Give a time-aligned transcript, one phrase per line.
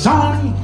[0.00, 0.54] sunny.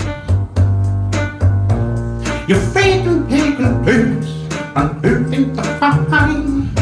[2.48, 4.28] You're faking, taking blues,
[4.74, 6.72] and moving the fine.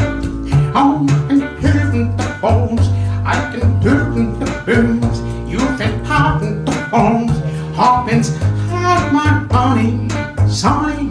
[0.73, 2.87] On and hearing the bones,
[3.25, 3.95] I can do
[4.39, 5.19] the blues.
[5.51, 7.37] You've been popping the bones,
[7.75, 8.29] hoppins,
[8.69, 10.07] have my honey,
[10.49, 11.09] sunny.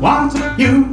[0.00, 0.88] Want you,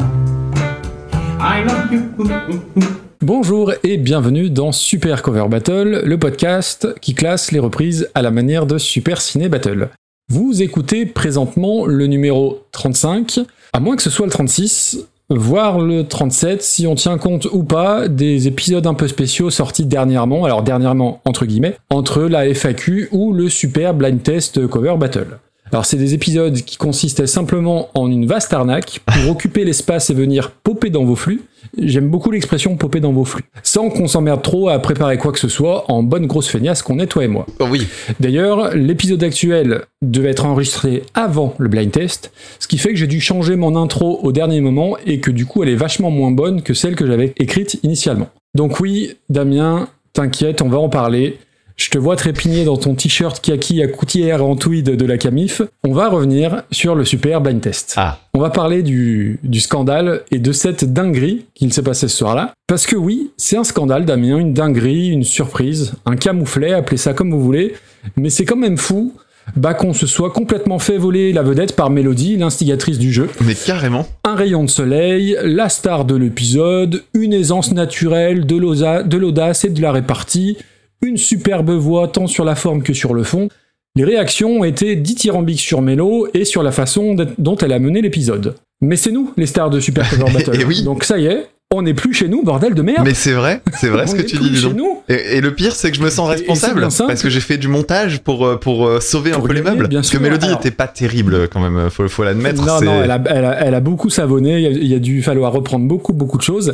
[1.40, 3.03] I love you.
[3.24, 8.32] Bonjour et bienvenue dans Super Cover Battle, le podcast qui classe les reprises à la
[8.32, 9.88] manière de Super Ciné Battle.
[10.30, 13.40] Vous écoutez présentement le numéro 35,
[13.72, 17.64] à moins que ce soit le 36, voire le 37 si on tient compte ou
[17.64, 23.08] pas des épisodes un peu spéciaux sortis dernièrement, alors dernièrement entre guillemets, entre la FAQ
[23.14, 25.40] ou le Super Blind Test Cover Battle.
[25.72, 30.14] Alors c'est des épisodes qui consistaient simplement en une vaste arnaque pour occuper l'espace et
[30.14, 31.44] venir popper dans vos flux.
[31.78, 33.44] J'aime beaucoup l'expression popper dans vos flux.
[33.64, 37.00] Sans qu'on s'emmerde trop à préparer quoi que ce soit en bonne grosse feignasse qu'on
[37.00, 37.46] est toi et moi.
[37.60, 37.88] Oh oui.
[38.20, 43.08] D'ailleurs, l'épisode actuel devait être enregistré avant le blind test, ce qui fait que j'ai
[43.08, 46.32] dû changer mon intro au dernier moment et que du coup elle est vachement moins
[46.32, 48.30] bonne que celle que j'avais écrite initialement.
[48.56, 51.38] Donc oui, Damien, t'inquiète, on va en parler.
[51.76, 55.62] Je te vois trépigner dans ton t-shirt kaki à coutière en tweed de la Camif.
[55.84, 57.96] On va revenir sur le super blind test.
[57.98, 58.20] Ah.
[58.36, 62.54] On va parler du, du scandale et de cette dinguerie qu'il s'est passé ce soir-là.
[62.68, 67.14] Parce que oui, c'est un scandale, Damien, une dinguerie, une surprise, un camouflet, appelez ça
[67.14, 67.74] comme vous voulez.
[68.18, 69.14] Mais c'est quand même fou
[69.56, 73.30] bah, qu'on se soit complètement fait voler la vedette par Mélodie, l'instigatrice du jeu.
[73.42, 74.08] Mais carrément.
[74.24, 79.82] Un rayon de soleil, la star de l'épisode, une aisance naturelle, de l'audace et de
[79.82, 80.58] la répartie,
[81.04, 83.50] une superbe voix tant sur la forme que sur le fond.
[83.96, 88.02] Les réactions ont été dithyrambiques sur Mélo et sur la façon dont elle a mené
[88.02, 88.56] l'épisode.
[88.82, 90.66] Mais c'est nous, les stars de Super Cover Battle.
[90.68, 90.84] Oui.
[90.84, 93.04] Donc ça y est, on n'est plus chez nous, bordel de merde.
[93.06, 94.76] Mais c'est vrai, c'est vrai ce que tu dis, chez donc.
[94.78, 95.02] nous.
[95.10, 97.68] Et, et le pire, c'est que je me sens responsable parce que j'ai fait du
[97.68, 99.88] montage pour, euh, pour euh, sauver Pour un peu les meubles.
[99.88, 100.20] bien Parce sûr.
[100.20, 102.64] que Mélodie Alors- était pas terrible quand même, faut, faut l'admettre.
[102.66, 104.96] Non, non, elle a, elle, a, elle a beaucoup savonné, il y a, il y
[104.96, 106.74] a dû falloir reprendre beaucoup, beaucoup de choses.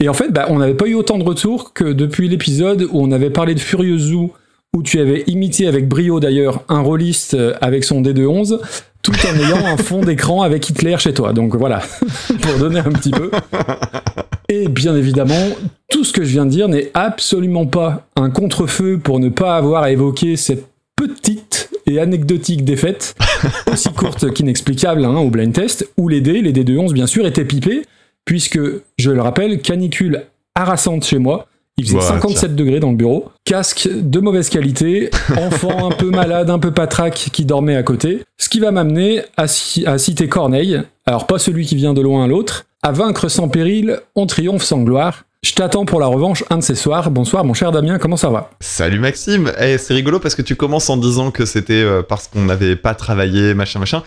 [0.00, 3.00] Et en fait, bah, on n'avait pas eu autant de retours que depuis l'épisode où
[3.00, 4.32] on avait parlé de Furious Zoo,
[4.76, 8.58] où tu avais imité avec brio d'ailleurs un rôliste euh, avec son D211,
[9.02, 11.32] tout en ayant un fond d'écran avec Hitler chez toi.
[11.32, 11.80] Donc voilà,
[12.42, 13.30] pour donner un petit peu.
[14.50, 15.48] Et bien évidemment,
[15.90, 19.56] tout ce que je viens de dire n'est absolument pas un contre-feu pour ne pas
[19.56, 20.64] avoir à évoquer cette
[20.96, 23.14] petite et anecdotique défaite,
[23.72, 27.06] aussi courte qu'inexplicable hein, au blind test, où les dés, les dés de 11 bien
[27.06, 27.82] sûr, étaient pipés,
[28.24, 28.58] puisque,
[28.98, 33.30] je le rappelle, canicule harassante chez moi, il faisait Bah, 57 degrés dans le bureau,
[33.44, 38.22] casque de mauvaise qualité, enfant un peu malade, un peu patraque qui dormait à côté,
[38.38, 42.26] ce qui va m'amener à citer Corneille, alors pas celui qui vient de loin à
[42.26, 45.24] l'autre, à vaincre sans péril, on triomphe sans gloire.
[45.44, 47.10] Je t'attends pour la revanche un de ces soirs.
[47.10, 48.50] Bonsoir mon cher Damien, comment ça va?
[48.60, 49.52] Salut Maxime.
[49.60, 52.76] Eh, c'est rigolo parce que tu commences en disant que c'était euh, parce qu'on n'avait
[52.76, 54.02] pas travaillé, machin, machin.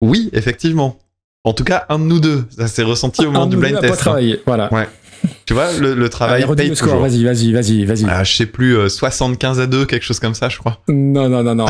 [0.00, 0.96] Oui, effectivement.
[1.44, 2.44] En tout cas, un de nous deux.
[2.56, 4.00] Ça s'est ressenti au moment Un du blind n'a pas test.
[4.00, 4.04] hein.
[4.04, 4.70] travaillé, voilà.
[5.44, 8.04] Tu vois, le, le travail Allez, paye le score, vas-y, vas-y, vas-y, vas-y.
[8.08, 10.78] Ah, je sais plus, euh, 75 à 2, quelque chose comme ça, je crois.
[10.88, 11.66] Non, non, non, non.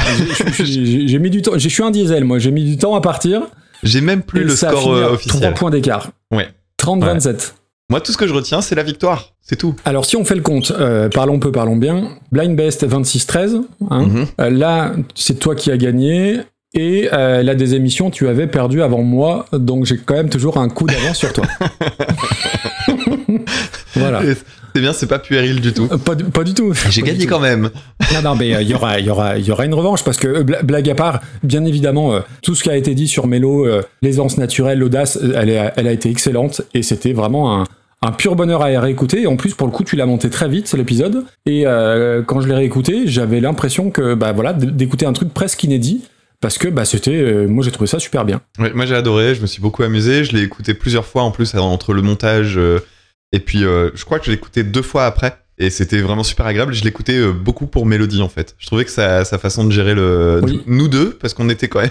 [0.59, 1.53] J'ai mis du temps.
[1.56, 2.38] Je suis un diesel, moi.
[2.38, 3.43] J'ai mis du temps à partir.
[3.82, 5.41] J'ai même plus et le score euh, officiel.
[5.41, 6.10] 3 points d'écart.
[6.32, 6.48] Ouais.
[6.81, 7.53] 30-27.
[7.88, 9.34] Moi, tout ce que je retiens, c'est la victoire.
[9.42, 9.76] C'est tout.
[9.84, 12.09] Alors, si on fait le compte, euh, parlons peu, parlons bien.
[12.32, 13.62] Blind Best 26-13.
[13.91, 14.03] hein.
[14.03, 14.26] Mhm.
[14.41, 16.41] Euh, là, c'est toi qui as gagné.
[16.75, 19.47] Et euh, là, des émissions, tu avais perdu avant moi.
[19.53, 21.44] Donc, j'ai quand même toujours un coup d'avance sur toi.
[23.94, 24.22] voilà.
[24.75, 25.88] C'est bien, c'est pas puéril du tout.
[25.91, 26.72] Euh, Pas, du- pas du tout.
[26.91, 27.31] J'ai gagné tout.
[27.31, 27.70] quand même.
[28.12, 30.28] Non, non, mais euh, il y, aura, y, aura, y aura une revanche parce que,
[30.28, 33.26] euh, bla- blague à part, bien évidemment, euh, tout ce qui a été dit sur
[33.26, 37.64] Mélo, euh, l'aisance naturelle, l'audace, elle, est- elle a été excellente et c'était vraiment un,
[38.03, 39.22] un pur bonheur à réécouter.
[39.22, 41.25] Et en plus, pour le coup, tu l'as monté très vite, l'épisode.
[41.47, 45.64] Et euh, quand je l'ai réécouté, j'avais l'impression que, bah voilà, d'écouter un truc presque
[45.64, 46.03] inédit
[46.43, 48.43] parce que, bah, c'était, euh, moi, j'ai trouvé ça super bien.
[48.58, 49.34] Ouais, moi, j'ai adoré.
[49.34, 50.22] Je me suis beaucoup amusé.
[50.22, 52.81] Je l'ai écouté plusieurs fois en plus entre le montage euh,
[53.32, 55.37] et puis euh, je crois que je l'ai écouté deux fois après.
[55.59, 56.75] Et c'était vraiment super agréable.
[56.75, 58.54] Je l'écoutais euh, beaucoup pour Mélodie en fait.
[58.59, 60.60] Je trouvais que sa, sa façon de gérer le Oui.
[60.66, 61.88] nous deux, parce qu'on était quand même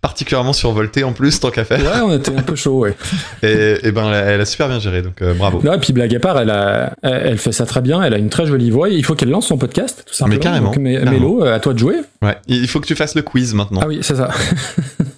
[0.00, 1.78] particulièrement survoltés en plus tant qu'à faire.
[1.78, 2.96] Ouais, on était un peu chaud, ouais.
[3.44, 5.60] Et, et ben elle a, elle a super bien géré, donc euh, bravo.
[5.62, 8.14] Là, et puis blague à part, elle, a, elle elle fait ça très bien, elle
[8.14, 8.88] a une très jolie voix.
[8.88, 10.40] Il faut qu'elle lance son podcast, tout simplement.
[10.42, 10.78] carrément, Donc.
[10.78, 11.98] Mélo, à toi de jouer.
[12.20, 12.36] Ouais.
[12.48, 13.78] Il faut que tu fasses le quiz maintenant.
[13.84, 14.30] Ah oui, c'est ça.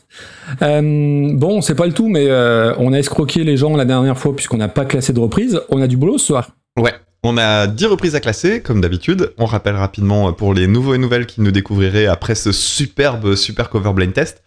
[0.62, 4.18] Euh, bon, c'est pas le tout, mais euh, on a escroqué les gens la dernière
[4.18, 5.60] fois puisqu'on n'a pas classé de reprise.
[5.70, 6.50] On a du boulot ce soir.
[6.78, 6.94] Ouais.
[7.22, 9.32] On a 10 reprises à classer, comme d'habitude.
[9.38, 13.34] On rappelle rapidement euh, pour les nouveaux et nouvelles qui nous découvriraient après ce superbe
[13.34, 14.42] super cover blind test.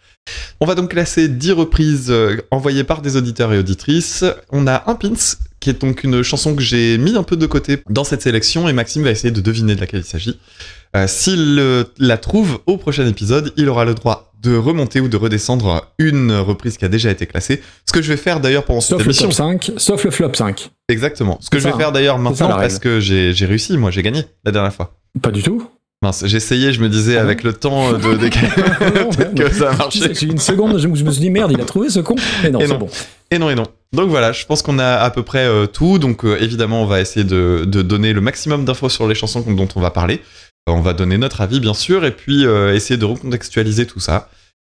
[0.60, 2.14] On va donc classer 10 reprises
[2.50, 4.24] envoyées par des auditeurs et auditrices.
[4.50, 7.46] On a un pins, qui est donc une chanson que j'ai mis un peu de
[7.46, 10.38] côté dans cette sélection, et Maxime va essayer de deviner de laquelle il s'agit.
[11.06, 15.92] S'il la trouve au prochain épisode, il aura le droit de remonter ou de redescendre
[15.98, 17.62] une reprise qui a déjà été classée.
[17.86, 19.26] Ce que je vais faire d'ailleurs pendant cette Sauf le émission.
[19.26, 20.70] top 5, sauf le flop 5.
[20.88, 21.38] Exactement.
[21.40, 24.02] Ce que je vais ça, faire d'ailleurs ça, maintenant parce que j'ai réussi, moi j'ai
[24.02, 24.96] gagné la dernière fois.
[25.20, 25.68] Pas du tout.
[26.02, 29.76] Mince, essayé, je me disais Ah avec le temps de décaler peut-être que ça a
[29.76, 30.14] marché.
[30.14, 32.14] J'ai une seconde, je me suis dit merde, il a trouvé ce con.
[32.42, 32.78] Et non, Et c'est non.
[32.78, 32.88] bon.
[33.30, 33.64] Et non, et non.
[33.92, 35.98] Donc voilà, je pense qu'on a à peu près euh, tout.
[35.98, 39.40] Donc euh, évidemment, on va essayer de, de donner le maximum d'infos sur les chansons
[39.46, 40.22] dont on va parler.
[40.70, 44.00] Euh, on va donner notre avis, bien sûr, et puis euh, essayer de recontextualiser tout
[44.00, 44.28] ça.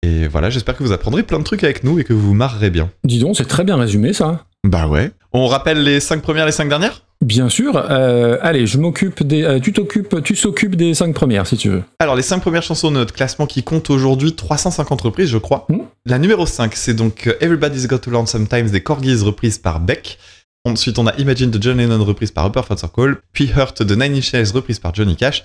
[0.03, 2.33] Et voilà, j'espère que vous apprendrez plein de trucs avec nous et que vous vous
[2.33, 2.91] marrerez bien.
[3.03, 4.45] Dis donc, c'est très bien résumé ça.
[4.63, 5.11] Bah ouais.
[5.33, 7.01] On rappelle les 5 premières, les 5 dernières?
[7.23, 7.77] Bien sûr.
[7.77, 9.43] euh, allez, je m'occupe des.
[9.43, 11.83] euh, tu t'occupes, tu s'occupes des 5 premières si tu veux.
[11.99, 15.65] Alors, les 5 premières chansons de notre classement qui compte aujourd'hui 350 reprises, je crois.
[15.69, 15.79] Hmm.
[16.05, 20.19] La numéro 5, c'est donc Everybody's Got to Learn Sometimes des Corgis reprise par Beck.
[20.65, 23.17] Ensuite, on a Imagine de John Lennon reprise par Upper Fat Circle.
[23.33, 25.43] Puis Hurt de Nine Inch Nails reprise par Johnny Cash.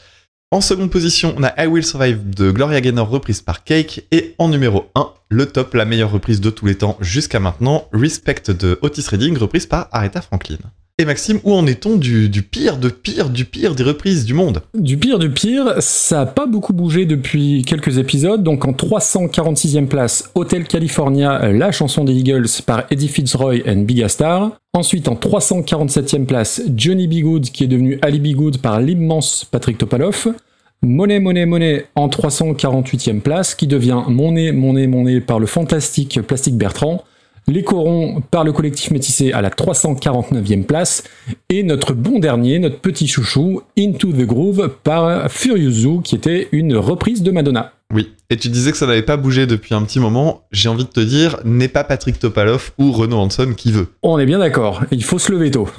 [0.53, 4.05] En seconde position, on a I Will Survive de Gloria Gaynor reprise par Cake.
[4.11, 7.87] Et en numéro 1, le top, la meilleure reprise de tous les temps jusqu'à maintenant,
[7.93, 10.59] Respect de Otis Redding reprise par Aretha Franklin.
[11.01, 14.61] Et Maxime, où en est-on du, pire, de pire, du pire des reprises du monde?
[14.75, 18.43] Du pire du pire, ça a pas beaucoup bougé depuis quelques épisodes.
[18.43, 24.07] Donc en 346e place, Hotel California, la chanson des Eagles par Eddie Fitzroy and Big
[24.09, 24.51] Star.
[24.75, 27.23] Ensuite en 347e place, Johnny B.
[27.23, 28.37] Good qui est devenu Ali B.
[28.37, 30.35] Good par l'immense Patrick Topalov.
[30.83, 36.59] Money, money, money en 348e place, qui devient Monet, Monet, Monet par le fantastique Plastique
[36.59, 37.05] Bertrand.
[37.51, 41.03] Les corons par le collectif métissé à la 349e place.
[41.49, 46.47] Et notre bon dernier, notre petit chouchou, Into the Groove par Furious Zoo, qui était
[46.53, 47.73] une reprise de Madonna.
[47.93, 50.43] Oui, et tu disais que ça n'avait pas bougé depuis un petit moment.
[50.53, 53.89] J'ai envie de te dire, n'est pas Patrick Topalov ou Renaud Hanson qui veut.
[54.05, 55.69] On est bien d'accord, il faut se lever tôt.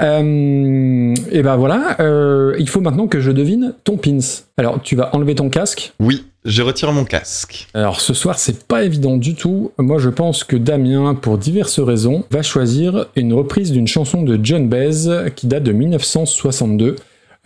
[0.00, 4.18] Euh, et ben voilà, euh, il faut maintenant que je devine ton pins.
[4.56, 5.92] Alors, tu vas enlever ton casque.
[6.00, 7.68] Oui, je retire mon casque.
[7.74, 9.72] Alors ce soir, c'est pas évident du tout.
[9.78, 14.38] Moi, je pense que Damien, pour diverses raisons, va choisir une reprise d'une chanson de
[14.42, 16.96] John Baez qui date de 1962.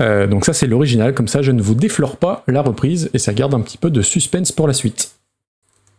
[0.01, 1.15] Euh, donc ça, c'est l'original.
[1.15, 3.91] Comme ça, je ne vous déflore pas la reprise et ça garde un petit peu
[3.91, 5.13] de suspense pour la suite.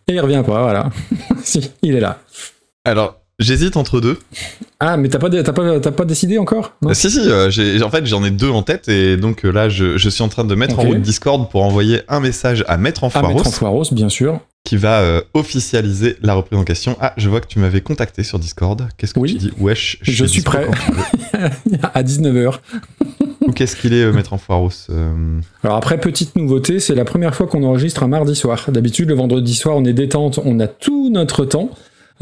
[0.07, 0.89] Et il revient pas, voilà.
[1.43, 2.19] si, il est là.
[2.83, 4.17] Alors, j'hésite entre deux.
[4.79, 6.73] Ah, mais t'as pas, t'as pas, t'as pas décidé encore?
[6.81, 9.45] Non Euh, si, si, euh, j'ai- en fait, j'en ai deux en tête et donc
[9.45, 12.19] euh, là, je, je suis en train de mettre en route Discord pour envoyer un
[12.19, 13.21] message à Maître en À
[13.91, 14.39] bien sûr.
[14.63, 16.95] qui va euh, officialiser la reprise en question.
[17.01, 18.87] Ah, je vois que tu m'avais contacté sur Discord.
[18.97, 19.31] Qu'est-ce que Oui.
[19.33, 19.51] tu dis?
[19.59, 20.67] Wesh, Je suis prêt.
[21.93, 22.59] à 19h.
[23.47, 27.33] Ou qu'est-ce qu'il est, Maître en Foiros euh, Alors après, petite nouveauté, c'est la première
[27.35, 28.65] fois qu'on enregistre un mardi soir.
[28.69, 31.69] D'habitude, le vendredi soir, on est détente, on a tout notre temps,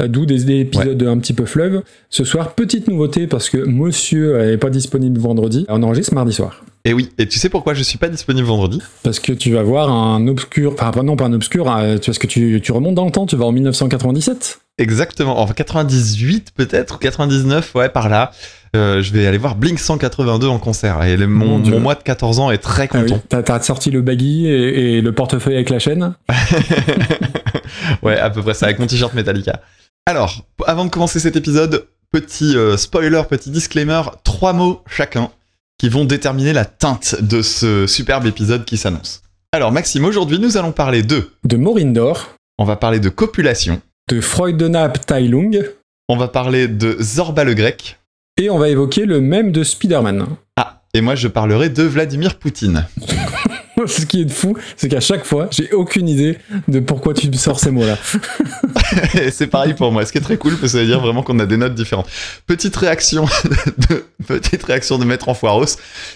[0.06, 1.82] d'où des, des épisodes un petit peu fleuve.
[2.10, 6.64] Ce soir, petite nouveauté, parce que monsieur n'est pas disponible vendredi, on enregistre mardi soir.
[6.84, 8.80] Et oui, et tu sais pourquoi je suis pas disponible vendredi?
[9.02, 12.18] Parce que tu vas voir un obscur, enfin pas- non pas un obscur, hein, parce
[12.18, 14.60] que tu, tu remontes dans le temps, tu vas en 1997.
[14.78, 18.30] Exactement, enfin 98 peut-être, ou 99, ouais, par là.
[18.76, 21.02] Euh, je vais aller voir Blink 182 en concert.
[21.02, 23.22] Et le- mon, mois de 14 ans est très Ah oui, content.
[23.28, 26.14] t'as, t'as sorti le baggy et, et le portefeuille avec la chaîne?
[28.02, 29.60] ouais, à peu près ça, avec mon t-shirt Metallica.
[30.08, 35.30] Alors, avant de commencer cet épisode, petit euh, spoiler, petit disclaimer, trois mots chacun
[35.76, 39.20] qui vont déterminer la teinte de ce superbe épisode qui s'annonce.
[39.52, 41.30] Alors Maxime, aujourd'hui nous allons parler de...
[41.44, 45.62] De Morindor, On va parler de copulation, de Freudenap Tailung,
[46.08, 47.98] on va parler de Zorba le grec,
[48.38, 50.24] et on va évoquer le même de Spider-Man.
[50.56, 52.86] ah, et moi je parlerai de Vladimir Poutine.
[53.86, 57.60] Ce qui est fou, c'est qu'à chaque fois, j'ai aucune idée de pourquoi tu sors
[57.60, 57.96] ces mots-là.
[59.32, 61.22] C'est pareil pour moi, ce qui est très cool parce que ça veut dire vraiment
[61.22, 62.08] qu'on a des notes différentes.
[62.46, 63.26] Petite réaction
[63.90, 65.64] de, petite réaction de Maître en Foiros.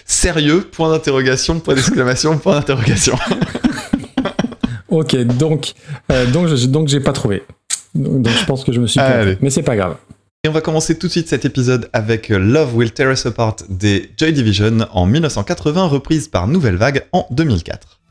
[0.05, 3.15] Sérieux, point d'interrogation, point d'exclamation, point d'interrogation.
[4.89, 5.73] Ok, donc,
[6.11, 7.43] euh, donc, je- donc j'ai pas trouvé.
[7.95, 9.23] Donc, donc je pense que je me suis Allez.
[9.23, 9.37] planté.
[9.41, 9.95] Mais c'est pas grave.
[10.45, 13.25] Et on va commencer tout de suite cet épisode avec euh, Love Will Tear Us
[13.25, 18.02] Apart des Joy Division en 1980, reprise par Nouvelle Vague en 2004.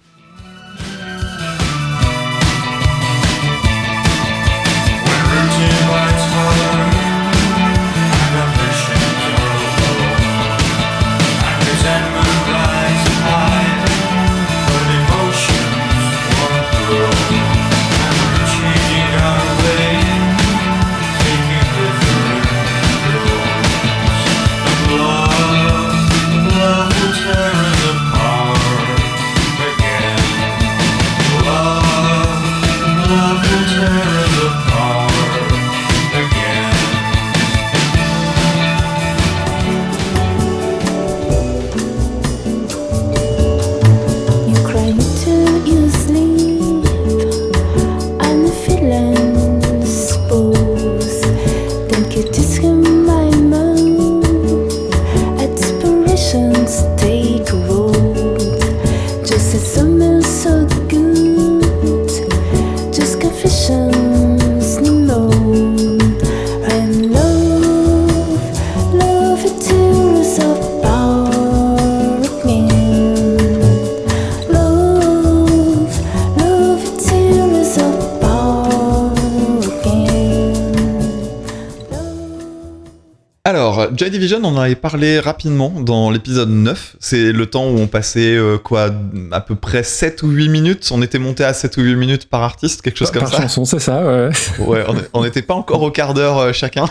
[84.03, 86.97] Joy Division, on en avait parlé rapidement dans l'épisode 9.
[86.99, 88.91] C'est le temps où on passait euh, quoi,
[89.31, 90.91] à peu près 7 ou 8 minutes.
[90.93, 93.43] On était monté à 7 ou 8 minutes par artiste, quelque chose par comme ça.
[93.43, 94.31] chanson, c'est ça, ouais.
[94.59, 96.87] Ouais, on n'était pas encore au quart d'heure euh, chacun.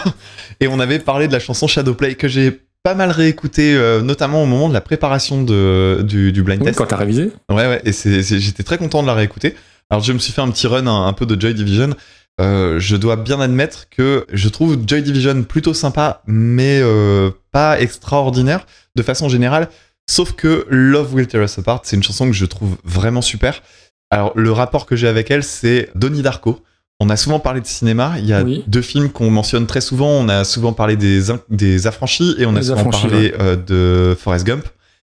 [0.62, 4.42] Et on avait parlé de la chanson Shadowplay que j'ai pas mal réécouté, euh, notamment
[4.44, 6.78] au moment de la préparation de, du, du blind Oui, test.
[6.78, 7.30] quand t'as révisé.
[7.50, 9.56] Ouais, ouais, et j'étais très content de la réécouter.
[9.90, 11.90] Alors, je me suis fait un petit run un, un peu de Joy Division.
[12.42, 17.80] Euh, je dois bien admettre que je trouve Joy Division plutôt sympa, mais euh, pas
[17.80, 19.70] extraordinaire de façon générale.
[20.10, 23.62] Sauf que Love Will Tear Us Apart, c'est une chanson que je trouve vraiment super.
[24.10, 26.60] Alors, le rapport que j'ai avec elle, c'est Donnie Darko.
[27.00, 28.16] On a souvent parlé de cinéma.
[28.20, 28.64] Il y a Oui.
[28.68, 30.10] deux films qu'on mentionne très souvent.
[30.10, 34.46] On a souvent parlé des, des affranchis et on a souvent parlé euh, de Forrest
[34.46, 34.66] Gump.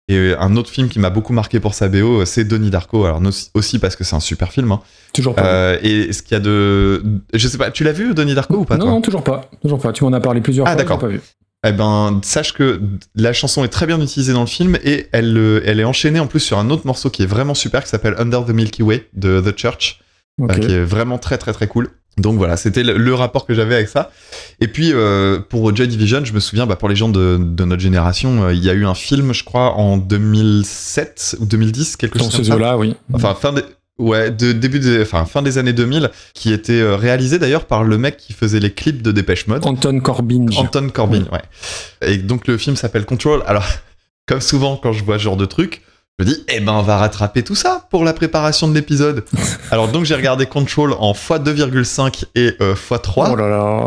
[0.10, 2.70] Et euh, un autre film qui m'a beaucoup marqué pour sa BO, euh, c'est Donnie
[2.70, 3.06] Darko.
[3.06, 3.22] Alors,
[3.54, 4.72] aussi parce que c'est un super film.
[4.74, 4.82] hein.
[5.14, 5.46] Toujours pas.
[5.46, 7.02] Euh, et ce qu'il y a de.
[7.34, 8.92] Je sais pas, tu l'as vu, Donnie Darko, ou pas non, toi?
[8.94, 9.50] Non, toujours pas.
[9.62, 9.94] Toujours pas.
[9.94, 10.76] Tu m'en as parlé plusieurs Ah, fois.
[10.78, 11.00] d'accord.
[11.00, 11.22] j'ai Pas vu.
[11.66, 12.82] Eh ben, sache que
[13.16, 16.28] la chanson est très bien utilisée dans le film et elle, elle est enchaînée en
[16.28, 19.08] plus sur un autre morceau qui est vraiment super qui s'appelle Under the Milky Way
[19.14, 20.02] de The Church,
[20.42, 21.88] euh, qui est vraiment très très très cool.
[22.17, 24.12] Donc voilà, c'était le, le rapport que j'avais avec ça.
[24.60, 27.65] Et puis euh, pour Joy Division, je me souviens, bah, pour les gens de, de
[27.65, 31.98] notre génération, euh, il y a eu un film, je crois, en 2007 ou 2010,
[31.98, 32.55] quelque Dans chose comme ça.
[32.55, 32.96] eaux-là, oui.
[33.13, 33.63] Enfin, fin des,
[33.98, 37.84] ouais, de début des, enfin, fin des années 2000, qui était euh, réalisé d'ailleurs par
[37.84, 39.65] le mec qui faisait les clips de Dépêche Mode.
[39.65, 40.46] Anton Corbin.
[40.55, 42.08] Anton Corbin, ouais.
[42.08, 43.41] Et donc le film s'appelle Control.
[43.48, 43.65] Alors,
[44.27, 45.82] comme souvent quand je vois ce genre de truc,
[46.20, 49.25] je me dis, eh ben on va rattraper tout ça pour la préparation de l'épisode.
[49.72, 53.29] Alors donc j'ai regardé Control en x2,5 et euh, x3.
[53.32, 53.86] Oh là là.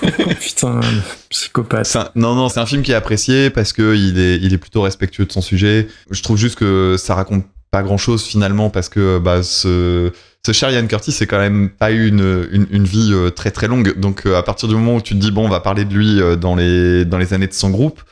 [0.40, 0.80] Putain,
[1.28, 1.94] psychopathe.
[1.94, 4.58] Un- non, non, c'est un film qui est apprécié parce que il est, il est
[4.58, 5.86] plutôt respectueux de son sujet.
[6.10, 10.10] Je trouve juste que ça raconte pas grand chose finalement parce que bah, ce,
[10.44, 13.52] ce cher Ian Curtis, c'est quand même pas eu une, une, une vie euh, très
[13.52, 13.98] très longue.
[14.00, 15.94] Donc euh, à partir du moment où tu te dis, bon, on va parler de
[15.94, 18.02] lui euh, dans, les, dans les années de son groupe,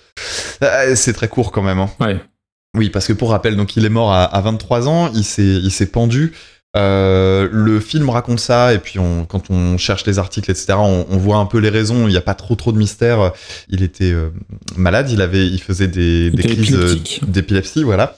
[0.63, 1.81] euh, c'est très court quand même.
[1.81, 1.91] hein.
[1.99, 2.21] Ouais.
[2.77, 5.87] Oui, parce que pour rappel, donc il est mort à, à 23 ans, il s'est,
[5.87, 6.33] pendu.
[6.77, 11.05] Euh, le film raconte ça, et puis on, quand on cherche les articles, etc., on,
[11.11, 12.07] on voit un peu les raisons.
[12.07, 13.33] Il n'y a pas trop trop de mystère.
[13.69, 14.31] Il était euh,
[14.77, 16.95] malade, il avait, il faisait des, des crises euh,
[17.27, 18.17] d'épilepsie, voilà.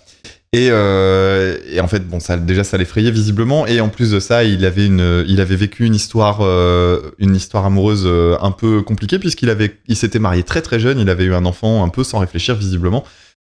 [0.55, 4.21] Et, euh, et en fait, bon, ça déjà ça l'effrayait visiblement, et en plus de
[4.21, 8.07] ça, il avait une, il avait vécu une histoire, euh, une histoire amoureuse
[8.39, 11.47] un peu compliquée puisqu'il avait, il s'était marié très très jeune, il avait eu un
[11.47, 13.03] enfant un peu sans réfléchir visiblement.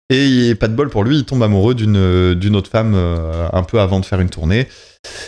[0.08, 3.64] Et pas de bol pour lui, il tombe amoureux d'une d'une autre femme euh, un
[3.64, 4.68] peu avant de faire une tournée.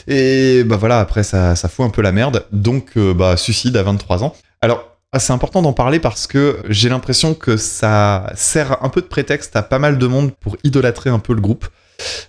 [0.07, 2.47] Et bah voilà, après ça, ça fout un peu la merde.
[2.53, 4.37] Donc euh, bah suicide à 23 ans.
[4.61, 9.01] Alors ah, c'est important d'en parler parce que j'ai l'impression que ça sert un peu
[9.01, 11.67] de prétexte à pas mal de monde pour idolâtrer un peu le groupe.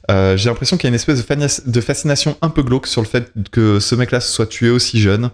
[0.10, 3.02] Euh, j'ai l'impression qu'il y a une espèce de, de fascination un peu glauque sur
[3.02, 5.30] le fait que ce mec-là soit tué aussi jeune.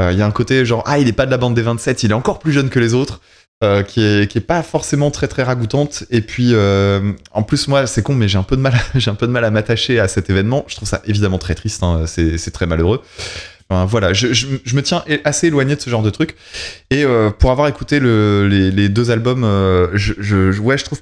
[0.00, 1.62] Euh, Il y a un côté genre ah il est pas de la bande des
[1.62, 3.20] 27, il est encore plus jeune que les autres
[3.62, 6.04] euh, qui est pas forcément très très ragoûtante.
[6.08, 9.10] Et puis euh, en plus moi c'est con mais j'ai un peu de mal j'ai
[9.10, 10.64] un peu de mal à m'attacher à cet événement.
[10.66, 13.02] Je trouve ça évidemment très triste hein, c'est très malheureux.
[13.68, 14.14] Voilà.
[14.14, 16.36] Je, je, me tiens assez éloigné de ce genre de truc.
[16.90, 19.42] Et euh, pour avoir écouté le, les, deux albums
[19.92, 21.00] je, ouais je trouve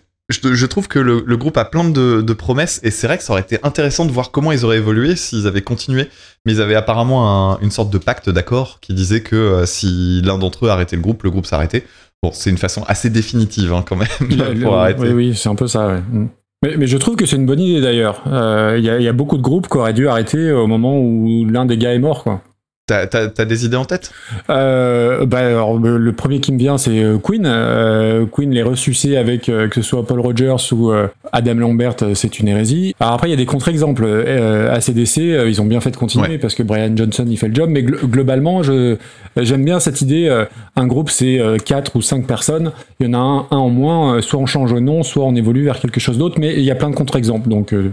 [0.68, 2.80] trouve que le, groupe a plein de, promesses.
[2.82, 5.46] Et c'est vrai que ça aurait été intéressant de voir comment ils auraient évolué s'ils
[5.46, 6.08] avaient continué.
[6.44, 10.38] Mais ils avaient apparemment un- une sorte de pacte d'accord qui disait que si l'un
[10.38, 11.84] d'entre eux arrêtait le groupe le groupe s'arrêtait
[12.22, 15.00] Bon, c'est une façon assez définitive hein, quand même Le- pour le- arrêter.
[15.02, 15.86] Oui, oui, c'est un peu ça.
[15.88, 16.00] ouais.
[16.10, 16.28] Mm.
[16.64, 18.22] Mais, mais je trouve que c'est une bonne idée d'ailleurs.
[18.26, 21.46] Euh, Il y, y a beaucoup de groupes qui auraient dû arrêter au moment où
[21.48, 22.42] l'un des gars est mort, quoi.
[22.88, 24.10] T'as, t'as- t'as des idées en tête?
[24.48, 27.44] Euh, bah, alors, le premier qui me vient, c'est euh, Queen.
[27.46, 31.96] Euh, Queen les ressucés avec euh, que ce soit Paul Rogers ou euh, Adam Lambert,
[32.14, 32.94] c'est une hérésie.
[32.98, 34.04] Alors après, il y a des contre-exemples.
[34.06, 36.38] Euh, ACDC, ils ont bien fait de continuer Ouais.
[36.38, 37.68] parce que Brian Johnson, il fait le job.
[37.70, 38.96] Mais glo- globalement, je
[39.36, 40.44] j'aime bien cette idée.
[40.74, 42.72] un groupe, c'est euh, quatre ou cinq personnes.
[43.00, 44.22] Il y en a un, un en moins.
[44.22, 46.36] soit on change le nom, soit on évolue vers quelque chose d'autre.
[46.40, 47.50] Mais il y a plein de contre-exemples.
[47.50, 47.90] Donc euh,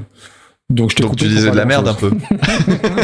[0.72, 2.12] donc je Donc tu disais de la merde un peu.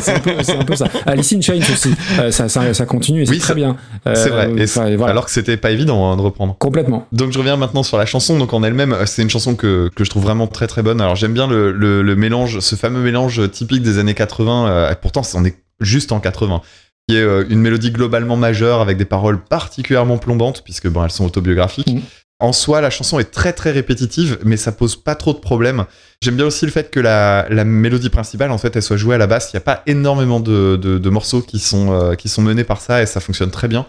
[0.02, 0.88] c'est un, un peu ça.
[1.06, 3.78] Alice in Chains aussi, Euh, ça, ça, ça continue et c'est Oui, très bien.
[4.08, 4.52] Euh, c'est vrai.
[4.58, 5.12] Et enfin, voilà.
[5.12, 6.56] Alors que c'était pas évident hein, de reprendre.
[6.58, 7.06] Complètement.
[7.12, 8.40] Donc je reviens maintenant sur la chanson.
[8.40, 11.02] Donc en elle-même, euh, c'est une chanson que, que je trouve vraiment très très bonne.
[11.02, 14.68] Alors j'aime bien le, le, le mélange, ce fameux mélange typique des années 80.
[14.68, 16.62] euh, et pourtant, on est juste en 80.
[17.08, 21.26] Qui est une mélodie globalement majeure avec des paroles particulièrement plombantes puisque bon, elles sont
[21.26, 21.88] autobiographiques.
[21.94, 22.02] Mhm.
[22.42, 25.86] En soi, la chanson est très très répétitive, mais ça pose pas trop de problèmes.
[26.24, 29.16] J'aime bien aussi le fait que la, la mélodie principale, en fait, elle soit jouée
[29.16, 29.52] à la basse.
[29.54, 32.64] Il n'y a pas énormément de, de, de morceaux qui sont, euh, qui sont menés
[32.64, 33.86] par ça et ça fonctionne très bien.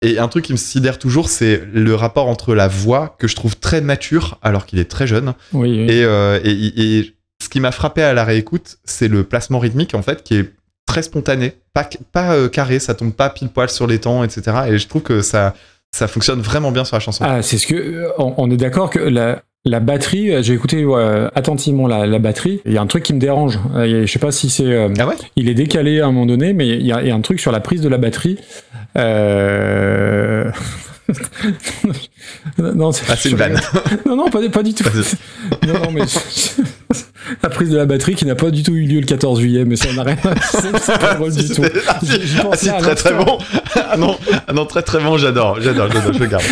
[0.00, 3.34] Et un truc qui me sidère toujours, c'est le rapport entre la voix, que je
[3.34, 5.92] trouve très mature, alors qu'il est très jeune, Oui, oui.
[5.92, 9.94] et, euh, et, et ce qui m'a frappé à la réécoute, c'est le placement rythmique,
[9.96, 10.52] en fait, qui est
[10.86, 14.56] très spontané, pas, pas euh, carré, ça tombe pas pile poil sur les temps, etc.
[14.68, 15.54] Et je trouve que ça,
[15.92, 17.24] ça fonctionne vraiment bien sur la chanson.
[17.26, 17.74] Ah, c'est ce que.
[17.74, 22.06] euh, On, on est d'accord que la, la batterie, euh, j'ai écouté ouais, attentivement la,
[22.06, 23.58] la batterie, il y a un truc qui me dérange.
[23.74, 24.64] Euh, Je sais pas si c'est.
[24.64, 27.08] euh, Ah ouais il est décalé à un moment donné, mais il y, a, il
[27.08, 28.38] y a un truc sur la prise de la batterie.
[28.96, 30.50] Euh...
[32.58, 33.60] non, Ah, c'est une vanne.
[34.06, 34.84] Non, non, pas, pas du tout.
[34.84, 35.66] Vas-y.
[35.66, 36.02] Non, non, mais
[37.42, 39.64] la prise de la batterie qui n'a pas du tout eu lieu le 14 juillet,
[39.64, 40.16] mais ça n'a rien.
[40.50, 41.62] C'est pas drôle du tout.
[41.88, 43.38] ah, si, ah, si, très très bon.
[43.74, 46.44] Ah non, ah non, très très bon, j'adore, j'adore, j'adore, je garde.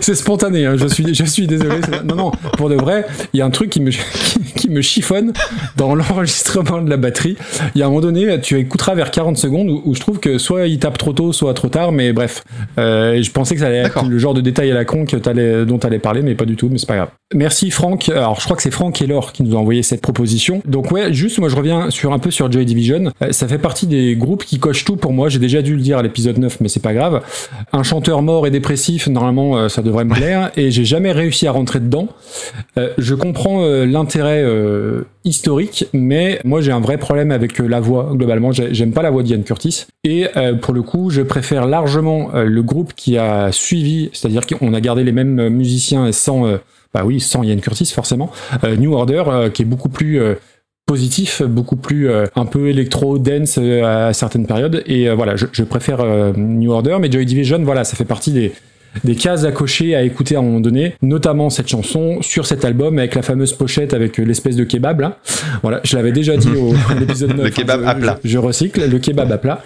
[0.00, 1.80] C'est spontané, hein, je, suis, je suis désolé.
[2.04, 3.90] Non, non, pour de vrai, il y a un truc qui me,
[4.34, 5.32] qui, qui me chiffonne
[5.76, 7.36] dans l'enregistrement de la batterie.
[7.74, 10.18] Il y a un moment donné, tu écouteras vers 40 secondes où, où je trouve
[10.18, 12.42] que soit il tape trop tôt, soit trop tard, mais bref.
[12.78, 13.87] Euh, je pensais que ça allait.
[14.08, 16.44] Le genre de détail à la con que t'allais- dont tu allais parler, mais pas
[16.44, 17.08] du tout, mais c'est pas grave.
[17.34, 18.08] Merci Franck.
[18.08, 20.62] Alors je crois que c'est Franck et Laure qui nous ont envoyé cette proposition.
[20.66, 23.12] Donc ouais, juste moi je reviens sur un peu sur Joy Division.
[23.22, 25.28] Euh, ça fait partie des groupes qui cochent tout pour moi.
[25.28, 27.22] J'ai déjà dû le dire à l'épisode 9, mais c'est pas grave.
[27.72, 30.50] Un chanteur mort et dépressif, normalement euh, ça devrait me plaire.
[30.56, 32.08] Et j'ai jamais réussi à rentrer dedans.
[32.78, 34.44] Euh, je comprends l'intérêt
[35.24, 38.10] historique, mais moi j'ai un vrai problème avec la voix.
[38.14, 39.86] Globalement, J'ai- j'aime pas la voix d'Ian Curtis.
[40.04, 40.26] Et
[40.62, 43.77] pour le coup, je préfère largement le groupe qui a suivi,
[44.12, 46.58] c'est-à-dire qu'on a gardé les mêmes euh, musiciens sans, euh,
[46.94, 48.30] bah oui, sans Ian Curtis forcément.
[48.64, 50.20] Euh, New Order, qui est beaucoup plus
[50.86, 54.82] positif, beaucoup plus un peu électro, dance euh, à certaines périodes.
[54.86, 56.04] Et voilà, je, préfère
[56.36, 58.52] New Order, mais Joy Division, voilà, ça fait partie des
[59.04, 62.64] des cases à cocher, à écouter à un moment donné, notamment cette chanson sur cet
[62.64, 65.18] album avec la fameuse pochette avec euh, l'espèce de kebab là.
[65.62, 67.44] Voilà, je l'avais déjà dit au l'épisode 9.
[67.44, 68.18] Le kebab je- à plat.
[68.24, 69.62] Je, je recycle, le kebab à plat.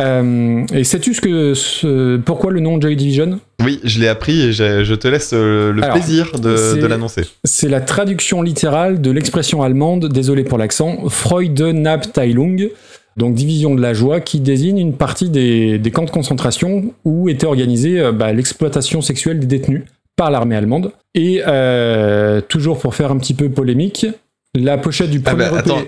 [0.00, 3.38] Euh, et sais-tu ce que ce- pourquoi le nom Joy Division?
[3.64, 6.86] Oui, je l'ai appris et je, je te laisse euh, le Alors, plaisir de, de
[6.86, 7.22] l'annoncer.
[7.44, 12.68] C'est la traduction littérale de l'expression allemande, désolé pour l'accent, Freudenabteilung,
[13.16, 17.28] donc division de la joie, qui désigne une partie des, des camps de concentration où
[17.28, 19.84] était organisée euh, bah, l'exploitation sexuelle des détenus
[20.16, 20.92] par l'armée allemande.
[21.14, 24.06] Et euh, toujours pour faire un petit peu polémique,
[24.54, 25.82] la pochette du Ah premier bah, EP attends,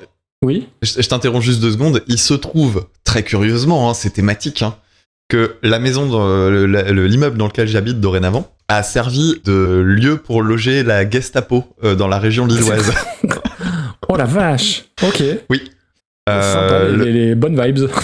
[0.45, 2.03] Oui, je, t'interromps juste deux secondes.
[2.09, 4.75] Il se trouve, très curieusement, hein, c'est thématique, hein,
[5.29, 6.05] que la maison,
[6.49, 12.09] l'immeuble dans lequel j'habite dorénavant, a servi de lieu pour loger la Gestapo euh, dans
[12.09, 12.93] la région lilloise.
[14.09, 15.59] oh la vache, ok, Euh,
[16.29, 17.89] Sympa, les, le- les bonnes vibes.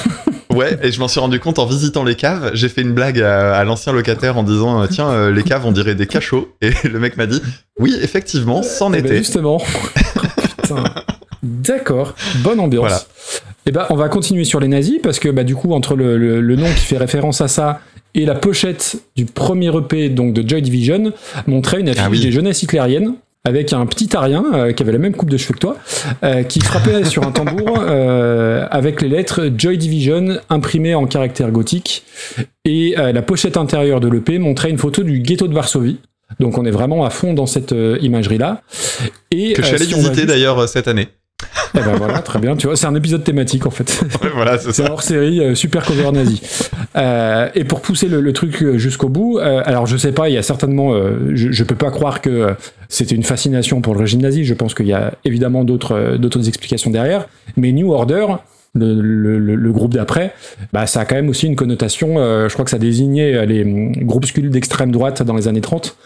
[0.55, 2.51] Ouais, et je m'en suis rendu compte en visitant les caves.
[2.55, 5.65] J'ai fait une blague à, à l'ancien locataire en disant euh, Tiens, euh, les caves,
[5.67, 6.49] on dirait des cachots.
[6.63, 7.41] Et le mec m'a dit
[7.79, 9.19] Oui, effectivement, c'en Eh ben, était.
[9.19, 9.59] justement.
[10.63, 10.83] Putain.
[11.43, 12.81] D'accord, bonne ambiance.
[12.81, 13.01] Voilà.
[13.67, 16.17] Et ben, on va continuer sur les nazis parce que bah, du coup, entre le,
[16.17, 17.81] le- le nom qui fait référence à ça
[18.15, 21.13] et la pochette du premier EP donc de Joy Division
[21.47, 22.21] montrait une affiche Ah oui.
[22.21, 23.13] des jeunesses hitlériennes
[23.45, 25.77] avec un petit arien euh, qui avait la même coupe de cheveux que toi,
[26.23, 31.51] euh, qui frappait sur un tambour euh, avec les lettres Joy Division imprimées en caractère
[31.51, 32.05] gothique.
[32.65, 35.99] Et la pochette intérieure de l'EP montrait une photo du ghetto de Varsovie.
[36.41, 38.63] Donc on est vraiment à fond dans cette imagerie-là.
[39.31, 41.09] Et Que je suis allé visiter juste- d'ailleurs cette année.
[41.75, 42.57] Eh ben voilà, très bien.
[42.57, 44.03] Tu vois, c'est un épisode thématique en fait.
[44.23, 46.41] Ouais, voilà, c'est hors série, euh, super cover nazi.
[46.97, 50.29] Euh, et pour pousser le, le truc euh, jusqu'au bout, euh, alors je sais pas,
[50.29, 50.93] il y a certainement,
[51.35, 52.55] je, je peux pas croire que
[52.89, 54.45] c'était une fascination pour le régime nazi.
[54.45, 57.29] Je pense qu'il y a évidemment d'autres d'autres explications derrière.
[57.57, 58.27] Mais New Order,
[58.75, 60.33] le, le- le- le groupe d'après,
[60.73, 62.19] bah ça a quand même aussi une connotation.
[62.19, 63.65] euh, je crois que ça désignait euh, les
[64.03, 65.97] groupuscules d'extrême droite dans les années 30.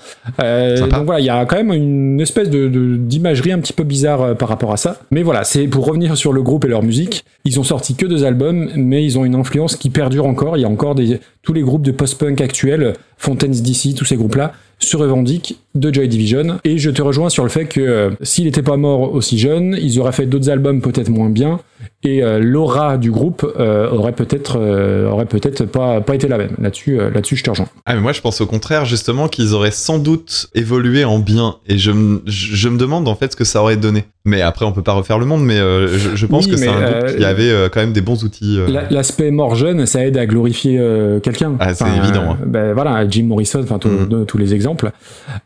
[0.42, 3.72] Euh, donc voilà, il y a quand même une espèce de de- d'imagerie un petit
[3.72, 5.00] peu bizarre par rapport à ça.
[5.10, 7.24] Mais voilà, c'est pour revenir sur le groupe et leur musique.
[7.44, 10.56] Ils ont sorti que deux albums, mais ils ont une influence qui perdure encore.
[10.56, 14.16] Il y a encore des tous les groupes de post-punk actuels, Fontaines DC, tous ces
[14.16, 16.58] groupes-là se revendiquent de Joy Division.
[16.64, 19.76] Et je te rejoins sur le fait que euh, s'il n'était pas mort aussi jeune,
[19.80, 21.60] ils auraient fait d'autres albums peut-être moins bien,
[22.04, 26.38] et euh, l'aura du groupe euh, aurait peut-être euh, aurait peut-être pas pas été la
[26.38, 26.52] même.
[26.60, 27.68] Là-dessus, euh, là-dessus, je te rejoins.
[27.86, 31.56] Ah, mais moi, je pense au contraire, justement, qu'ils auraient sans doute évolué en bien.
[31.68, 34.04] Et je, me- je me demande en fait ce que ça aurait donné.
[34.24, 36.68] Mais après, on peut pas refaire le monde, mais je, je pense Oui, que c'est
[36.68, 38.58] un groupe qui avait quand même des bons outils.
[38.68, 40.80] La- L'aspect mort jeune, ça aide à glorifier
[41.24, 41.54] quelqu'un.
[41.58, 42.38] Ah, c'est évident, hein.
[42.46, 44.90] ben voilà, Jim Morrison, enfin tous- de- tous les exemples.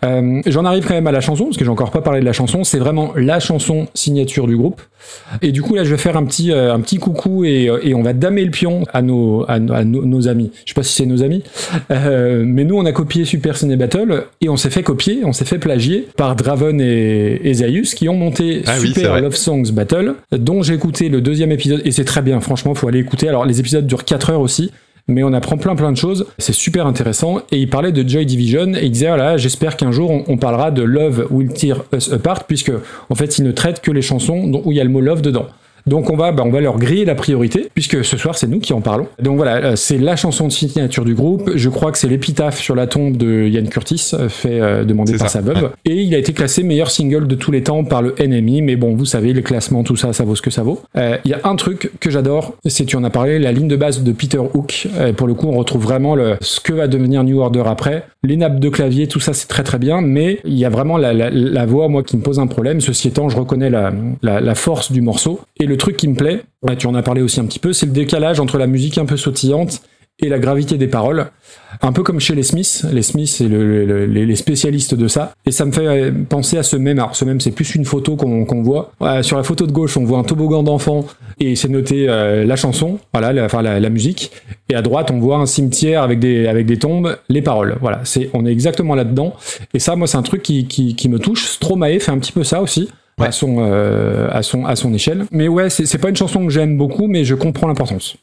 [0.02, 2.32] J'en arrive quand même à la chanson parce que j'ai encore pas parlé de la
[2.34, 2.64] chanson.
[2.64, 4.82] C'est vraiment la chanson signature du groupe.
[5.40, 7.78] Et du coup là, je vais faire un petit euh, un petit coucou et, euh,
[7.82, 10.50] et on va damer le pion à nos à, nos- à nos- nos amis.
[10.64, 11.42] Je sais pas si c'est nos amis,
[11.90, 15.32] euh, mais nous on a copié Super Ciné Battle et on s'est fait copier, on
[15.32, 19.20] s'est fait plagier par Draven et, et Zaius qui ont monté Ah Super.
[19.20, 22.40] Love Songs Battle, dont j'ai écouté le deuxième épisode et c'est très bien.
[22.40, 23.28] Franchement, faut aller écouter.
[23.28, 24.70] Alors les épisodes durent 4 heures aussi.
[25.08, 27.38] Mais on apprend plein plein de choses, c'est super intéressant.
[27.52, 30.36] Et il parlait de Joy Division et il disait voilà, j'espère qu'un jour on, on
[30.36, 32.72] parlera de Love Will Tear Us Apart, puisque
[33.08, 35.00] en fait il ne traite que les chansons dont- où il y a le mot
[35.00, 35.46] love dedans.
[35.86, 38.58] Donc on va, bah, on va leur griller la priorité, puisque ce soir c'est nous
[38.60, 39.06] qui en parlons.
[39.22, 41.50] Donc voilà, euh, c'est la chanson de signature du groupe.
[41.54, 45.16] Je crois que c'est l'épitaphe sur la tombe de Ian Curtis, euh, fait euh, demander
[45.16, 45.62] par ça, sa veuve.
[45.62, 45.68] ouais.
[45.84, 48.62] Et il a été classé meilleur single de tous les temps par le NME.
[48.62, 50.80] Mais bon, vous savez, les classements, tout ça, ça vaut ce que ça vaut.
[50.96, 53.68] Euh, Il y a un truc que j'adore, c'est tu en as parlé, la ligne
[53.68, 54.88] de base de Peter Hook.
[54.98, 58.04] Euh, pour le coup, on retrouve vraiment le, ce que va devenir New Order après.
[58.24, 60.00] Les nappes de clavier, tout ça, c'est très très bien.
[60.00, 62.80] Mais il y a vraiment la, la, la voix, moi, qui me pose un problème.
[62.80, 65.40] Ceci étant, je reconnais la, la, la force du morceau.
[65.60, 67.72] Et le truc qui me plaît, ouais, tu en as parlé aussi un petit peu,
[67.72, 69.82] c'est le décalage entre la musique un peu sautillante
[70.18, 71.26] et la gravité des paroles.
[71.82, 72.86] Un peu comme chez les Smiths.
[72.90, 75.34] Les Smiths, c'est le- le- les, spécialistes de ça.
[75.44, 76.98] Et ça me fait euh, penser à ce même.
[76.98, 78.92] Alors, ce même, c'est plus une photo qu'on voit.
[79.20, 81.04] Sur la photo de gauche, on voit un toboggan d'enfant
[81.38, 83.34] et c'est noté euh, la chanson, voilà,
[83.78, 84.32] la musique.
[84.70, 87.76] Et à droite, on voit un cimetière avec des, avec des tombes, les paroles.
[87.82, 89.34] Voilà, c'est, on est exactement là-dedans.
[89.74, 91.44] Et ça, moi, c'est un truc qui, qui, qui me touche.
[91.46, 92.88] Stromae fait un petit peu ça aussi.
[93.18, 95.24] À, son, euh, à, son, à son échelle.
[95.30, 98.16] Mais ouais, c'est pas une chanson que j'aime beaucoup, mais je comprends l'importance.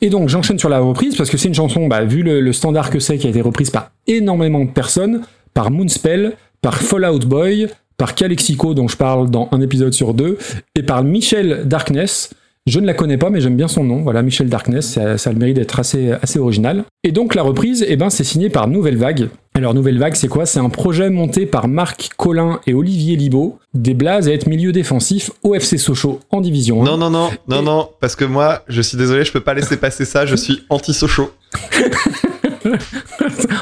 [0.00, 2.52] Et donc j'enchaîne sur la reprise parce que c'est une chanson, bah, vu le, le
[2.52, 5.22] standard que c'est, qui a été reprise par énormément de personnes,
[5.54, 10.38] par Moonspell, par Fallout Boy, par Calexico dont je parle dans un épisode sur deux,
[10.76, 12.30] et par Michel Darkness.
[12.66, 14.02] Je ne la connais pas, mais j'aime bien son nom.
[14.02, 16.84] Voilà, Michel Darkness, ça, ça a le mérite d'être assez, assez original.
[17.02, 19.28] Et donc la reprise, eh ben, c'est signé par Nouvelle Vague.
[19.54, 20.46] Alors Nouvelle Vague, c'est quoi?
[20.46, 24.72] C'est un projet monté par Marc Collin et Olivier Libaud, des blazes à être milieu
[24.72, 26.84] défensif au FC Sochaux en division 1.
[26.86, 29.52] Non, non, non, non, Et- non, parce que moi, je suis désolé, je peux pas
[29.52, 31.30] laisser passer ça, je suis anti-socho.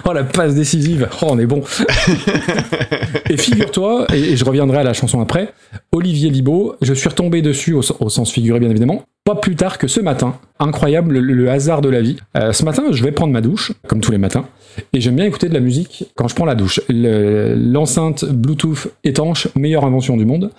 [0.05, 1.63] Oh la passe décisive, oh on est bon.
[3.31, 5.53] et figure-toi, et, et je reviendrai à la chanson après,
[5.93, 9.79] Olivier Libaud, je suis retombé dessus au, au sens figuré bien évidemment, pas plus tard
[9.79, 10.37] que ce matin.
[10.59, 12.17] Incroyable le, le hasard de la vie.
[12.37, 14.47] Euh, ce matin, je vais prendre ma douche, comme tous les matins,
[14.93, 16.81] et j'aime bien écouter de la musique quand je prends la douche.
[16.89, 20.51] Le- L'enceinte Bluetooth étanche, meilleure invention du monde.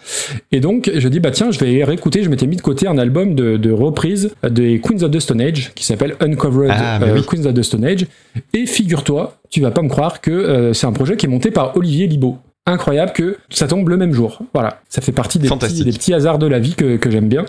[0.51, 2.97] Et donc, je dis, bah tiens, je vais réécouter, je m'étais mis de côté un
[2.97, 7.15] album de, de reprise des Queens of the Stone Age, qui s'appelle Uncovered Ah, euh,
[7.15, 7.21] oui.
[7.27, 8.05] Queens of the Stone Age.
[8.53, 11.51] Et figure-toi, tu vas pas me croire que euh, c'est un projet qui est monté
[11.51, 12.37] par Olivier Libaud.
[12.67, 14.39] Incroyable que ça tombe le même jour.
[14.53, 15.85] Voilà, ça fait partie des, petits, Fantastique.
[15.85, 17.45] des petits hasards de la vie que, que j'aime bien.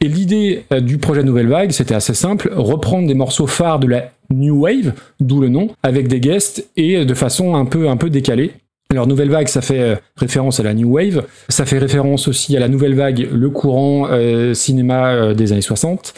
[0.00, 3.88] Et l'idée euh, du projet Nouvelle Vague, c'était assez simple, reprendre des morceaux phares de
[3.88, 7.96] la New Wave, d'où le nom, avec des guests et de façon un peu, un
[7.96, 8.52] peu décalée.
[8.92, 12.56] Alors Nouvelle Vague, ça fait euh, référence à la New Wave, ça fait référence aussi
[12.56, 16.12] à la Nouvelle Vague, le courant euh, cinéma des années 60,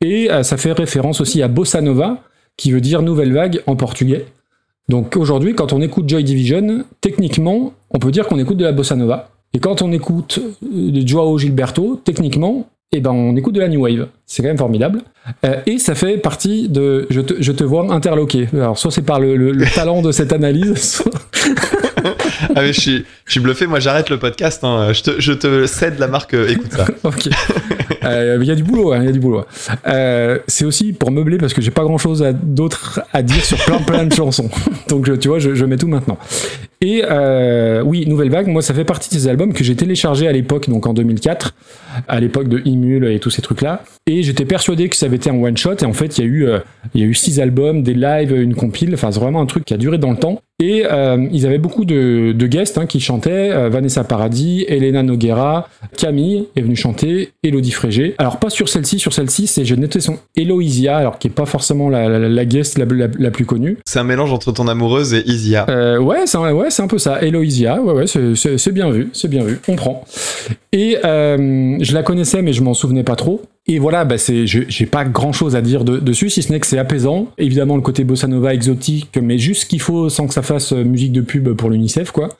[0.00, 2.22] et euh, ça fait référence aussi à Bossa Nova,
[2.56, 4.26] qui veut dire Nouvelle Vague en portugais.
[4.88, 8.72] Donc aujourd'hui, quand on écoute Joy Division, techniquement, on peut dire qu'on écoute de la
[8.72, 9.30] Bossa Nova.
[9.54, 13.68] Et quand on écoute euh, de Joao Gilberto, techniquement, eh ben on écoute de la
[13.68, 14.08] New Wave.
[14.26, 15.00] C'est quand même formidable.
[15.44, 18.48] Euh, et ça fait partie de je te, je te vois interloqué.
[18.54, 21.12] Alors soit c'est par le, le- le talent de cette analyse, soit-
[22.54, 24.92] Ah, mais je suis, je suis bluffé, moi j'arrête le podcast, hein.
[24.92, 26.86] je, te, je te cède la marque, euh, écoute ça.
[27.04, 27.28] Ok.
[28.04, 29.44] Euh, Il y a du boulot, hein, il y a du boulot.
[29.86, 33.58] Euh, c'est aussi pour meubler parce que j'ai pas grand chose d'autre à dire sur
[33.64, 34.48] plein plein de chansons.
[34.88, 36.16] Donc tu vois, je, je mets tout maintenant.
[36.80, 40.28] Et euh, oui, Nouvelle Vague, moi ça fait partie de ces albums que j'ai téléchargés
[40.28, 41.54] à l'époque, donc en 2004,
[42.06, 43.82] à l'époque de Imul et tous ces trucs-là.
[44.06, 45.74] Et j'étais persuadé que ça avait été un one shot.
[45.80, 46.60] Et en fait, il y a eu, euh,
[46.94, 48.94] il y a eu six albums, des lives, une compile.
[48.94, 50.40] Enfin, c'est vraiment un truc qui a duré dans le temps.
[50.60, 53.50] Et euh, ils avaient beaucoup de, de guests hein, qui chantaient.
[53.52, 58.16] Euh, Vanessa Paradis, Elena Noguera, Camille est venue chanter, Elodie Frégé.
[58.18, 61.46] Alors pas sur celle-ci, sur celle-ci, c'est j'ai noté son Eloisia, alors qui est pas
[61.46, 63.78] forcément la, la, la guest la, plus connue.
[63.86, 65.66] C'est un mélange entre ton amoureuse et Isia.
[65.68, 67.22] Euh, ouais, c'est un, ouais, un peu ça.
[67.22, 70.04] Eloisia, ouais, ouais, c'est- bien vu, c'est bien vu, on prend.
[70.72, 73.42] Et je la connaissais, mais je m'en souvenais pas trop.
[73.70, 76.58] Et voilà, bah c'est, j'ai pas grand chose à dire de- dessus, si ce n'est
[76.58, 77.28] que c'est apaisant.
[77.36, 80.72] Évidemment, le côté bossa nova exotique, mais juste ce qu'il faut sans que ça fasse
[80.72, 82.30] euh, musique de pub pour l'UNICEF, quoi.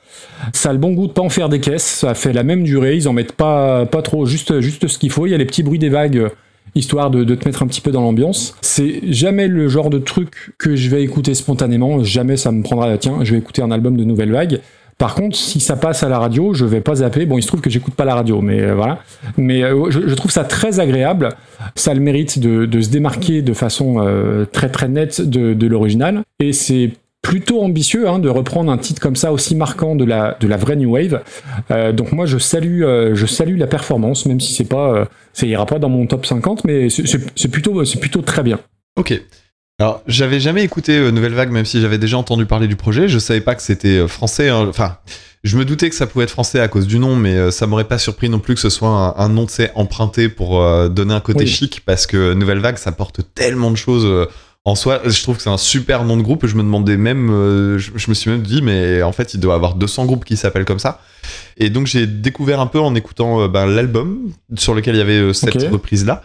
[0.53, 2.63] Ça a le bon goût de pas en faire des caisses, ça fait la même
[2.63, 5.27] durée, ils en mettent pas, pas trop, juste, juste ce qu'il faut.
[5.27, 6.29] Il y a les petits bruits des vagues
[6.75, 8.55] histoire de, de te mettre un petit peu dans l'ambiance.
[8.61, 12.97] C'est jamais le genre de truc que je vais écouter spontanément, jamais ça me prendra,
[12.97, 14.61] tiens, je vais écouter un album de Nouvelle Vague.
[14.99, 17.25] Par contre, si ça passe à la radio, je vais pas zapper.
[17.25, 18.99] Bon, il se trouve que j'écoute pas la radio, mais euh, voilà.
[19.37, 21.29] Mais euh, je, trouve ça très agréable.
[21.75, 26.23] Ça a le mérite de, se démarquer de façon euh, très très nette de, l'original.
[26.41, 30.35] Et c'est plutôt ambitieux hein, de reprendre un titre comme ça aussi marquant de la,
[30.57, 31.21] vraie New Wave.
[31.93, 32.81] Donc moi je salue,
[33.13, 36.65] je salue la performance, même si c'est pas, ça ira pas dans mon top 50,
[36.65, 38.59] mais c'est plutôt, c'est plutôt très bien.
[38.97, 39.21] Ok.
[39.79, 43.07] Alors, j'avais jamais écouté euh, Nouvelle Vague, même si j'avais déjà entendu parler du projet.
[43.07, 44.49] Je savais pas que c'était euh, français.
[44.49, 44.65] hein.
[44.67, 44.97] Enfin,
[45.45, 47.65] je me doutais que ça pouvait être français à cause du nom, mais euh, ça
[47.65, 50.89] m'aurait pas surpris non plus que ce soit un, un nom, sais, emprunté pour euh,
[50.89, 51.47] donner un côté Oui.
[51.47, 54.27] chic, parce que Nouvelle Vague, ça porte tellement de choses.
[54.65, 56.45] En soi, je trouve que c'est un super nom de groupe.
[56.45, 57.29] Je me demandais même,
[57.77, 60.25] je, je me suis même dit, mais en fait, il doit y avoir 200 groupes
[60.25, 60.99] qui s'appellent comme ça.
[61.55, 64.19] Et donc, j'ai découvert un peu en écoutant ben, l'album
[64.57, 65.71] sur lequel il y avait cette Ok.
[65.71, 66.21] reprise-là.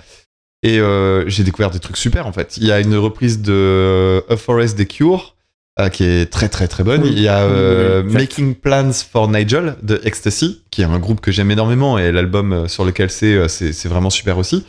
[0.64, 2.56] Et euh, j'ai découvert des trucs super en fait.
[2.56, 5.36] Il y a une reprise de euh, A Forest des Cure
[5.78, 7.02] euh, qui est très très très bonne.
[7.02, 7.10] Oui.
[7.12, 8.12] Il y a oui, oui.
[8.14, 12.66] Making Plans for Nigel de Ecstasy, qui est un groupe que j'aime énormément et l'album
[12.66, 14.64] sur lequel c'est c'est vraiment super aussi.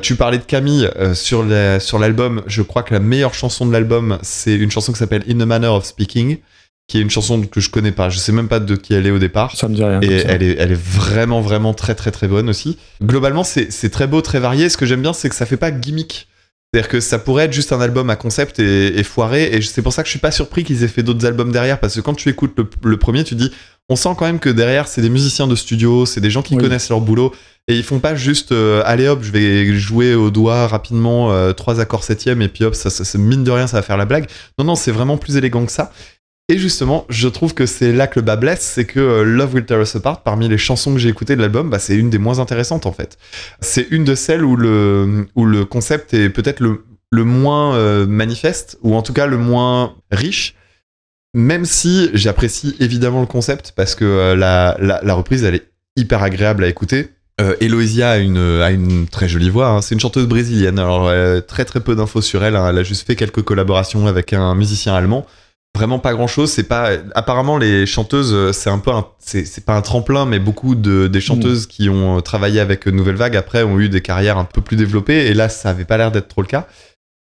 [0.00, 2.42] Tu parlais de Camille sur la- sur l'album.
[2.46, 5.46] Je crois que la meilleure chanson de l'album, c'est une chanson qui s'appelle In the
[5.46, 6.38] Manner of Speaking,
[6.92, 8.10] qui est une chanson que je connais pas.
[8.10, 9.56] Je sais même pas de qui elle est au départ.
[9.56, 9.98] Ça me dit rien.
[10.02, 12.76] Et elle est, elle est vraiment, vraiment très, très, très bonne aussi.
[13.02, 14.68] Globalement, c'est c'est très beau, très varié.
[14.68, 16.28] Ce que j'aime bien, c'est que ça fait pas gimmick.
[16.74, 19.44] C'est-à-dire que ça pourrait être juste un album à concept et, et foiré.
[19.54, 21.80] Et c'est pour ça que je suis pas surpris qu'ils aient fait d'autres albums derrière.
[21.80, 23.50] Parce que quand tu écoutes le, le premier, tu dis,
[23.88, 26.56] on sent quand même que derrière, c'est des musiciens de studio, c'est des gens qui
[26.56, 26.62] Oui.
[26.62, 27.32] connaissent leur boulot.
[27.68, 31.52] Et ils font pas juste, euh, allez hop, je vais jouer au doigt rapidement euh,
[31.52, 33.96] trois accords septième et puis hop, ça, ça, ça- mine de rien, ça va faire
[33.96, 34.26] la blague.
[34.58, 35.92] Non, non, c'est vraiment plus élégant que ça.
[36.52, 39.54] Et justement, je trouve que c'est là que le bas blesse, c'est que euh, Love
[39.54, 42.10] Will Tear Us Apart, parmi les chansons que j'ai écoutées de l'album, bah, c'est une
[42.10, 43.16] des moins intéressantes en fait.
[43.62, 48.06] C'est une de celles où le, où le concept est peut-être le, le moins euh,
[48.06, 50.54] manifeste, ou en tout cas le moins riche,
[51.32, 56.22] même si j'apprécie évidemment le concept, parce que euh, la, la, reprise, elle est hyper
[56.22, 57.12] agréable à écouter.
[57.40, 59.80] Euh, Eloisia a une, a une très jolie voix, hein.
[59.80, 61.10] c'est une chanteuse brésilienne, alors
[61.46, 62.68] très très peu d'infos sur elle, hein.
[62.68, 65.26] elle a juste fait quelques collaborations avec un musicien allemand
[65.74, 69.64] vraiment pas grand chose c'est pas apparemment les chanteuses euh, c'est un peu un- c'est
[69.64, 73.36] pas un tremplin mais beaucoup de des chanteuses qui ont euh, travaillé avec Nouvelle Vague
[73.36, 75.26] après ont eu des carrières un peu plus développées.
[75.28, 76.66] Et là ça avait pas l'air d'être trop le cas.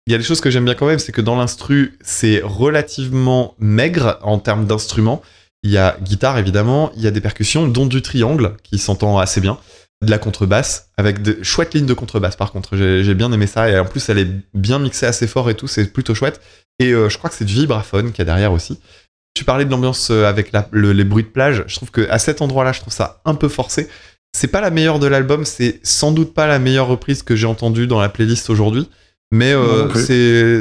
[0.08, 2.42] Il y a des choses que j'aime bien quand même c'est que dans l'instru c'est
[2.44, 5.22] relativement maigre en termes d'instruments.
[5.64, 6.92] Il y a guitare évidemment.
[6.96, 9.58] Il y a des percussions dont du triangle qui s'entend assez bien.
[10.06, 12.78] De la contrebasse avec de chouettes lignes de contrebasse par contre.
[12.78, 13.68] J'ai bien aimé ça.
[13.70, 15.66] Et en plus elle est bien mixée assez fort et tout.
[15.68, 16.40] C'est plutôt chouette
[16.80, 18.80] et euh, je crois que c'est du vibraphone qu'il y a derrière aussi.
[19.34, 21.64] Tu parlais de l'ambiance euh, avec la- le- les bruits de plage.
[21.68, 23.88] Je trouve que à cet endroit-là, je trouve ça un peu forcé.
[24.36, 27.48] C'est pas la meilleure de l'album, c'est sans doute pas la meilleure reprise que j'ai
[27.48, 28.90] entendue dans la playlist aujourd'hui.
[29.32, 29.90] Mais euh,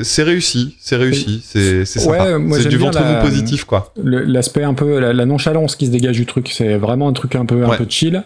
[0.05, 2.39] c'est réussi, c'est réussi, c'est Ouais, sympa.
[2.55, 3.93] c'est du ventre la- positif quoi.
[4.03, 7.35] L'aspect un peu, la, la nonchalance qui se dégage du truc, c'est vraiment un truc
[7.37, 8.25] un peu, un peu chill.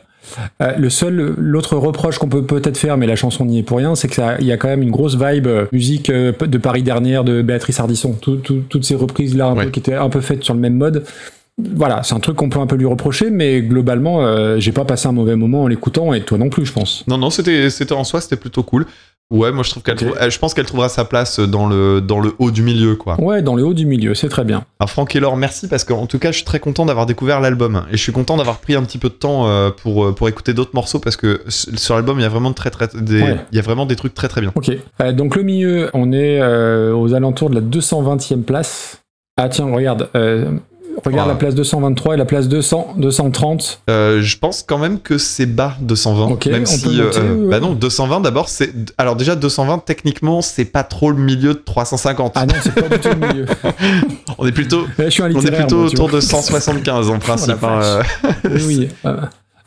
[0.63, 3.79] Euh, le seul, l'autre reproche qu'on peut peut-être faire, mais la chanson n'y est pour
[3.79, 6.83] rien, c'est qu'il y a quand même une grosse vibe euh, musique euh, de Paris
[6.83, 8.13] dernière de Béatrice Ardisson.
[8.21, 9.71] Tout- tout- toutes ces reprises là, Ouais.
[9.71, 11.05] qui étaient un peu faites sur le même mode.
[11.75, 14.85] Voilà, c'est un truc qu'on peut un peu lui reprocher, mais globalement, euh, j'ai pas
[14.85, 17.05] passé un mauvais moment en l'écoutant, et toi non plus, je pense.
[17.09, 18.87] Non non, c'était c'était en soi, c'était plutôt cool.
[19.31, 22.19] Ouais, moi je trouve qu'elle trouve- je pense qu'elle trouvera sa place dans le dans
[22.19, 23.21] le haut du milieu quoi.
[23.21, 24.65] Ouais, dans le haut du milieu, c'est très bien.
[24.81, 27.39] Alors Franck et Laure, merci parce qu'en tout cas, je suis très content d'avoir découvert
[27.41, 30.13] l'album et je suis content d'avoir pris un petit peu de temps euh, pour euh,
[30.15, 32.89] pour écouter d'autres morceaux parce que sur l'album, il y a vraiment de très très
[32.95, 33.37] des Ouais.
[33.53, 34.53] il y a vraiment des trucs très très bien.
[34.55, 34.71] Ok.
[35.03, 39.03] Euh, donc le milieu, on est euh, aux alentours de la 220e place.
[39.37, 40.09] Ah tiens, regarde.
[40.17, 40.53] euh,
[41.05, 41.35] regarde Ouais.
[41.35, 43.83] la place 223 et la place 200, 230.
[43.91, 47.19] Euh, je pense quand même que c'est bas 220 Ok, même on si peut noter,
[47.21, 47.51] euh, ouais.
[47.51, 51.63] bah non, 220 d'abord c'est alors déjà 220 techniquement, c'est pas trop le milieu de
[51.65, 52.33] 350.
[52.37, 53.47] Ah non, c'est pas du tout le milieu.
[54.39, 57.19] on est plutôt Eh, je suis un on est plutôt moi, autour de 175 en
[57.19, 58.89] principe Oh la hein, euh, Oui, oui.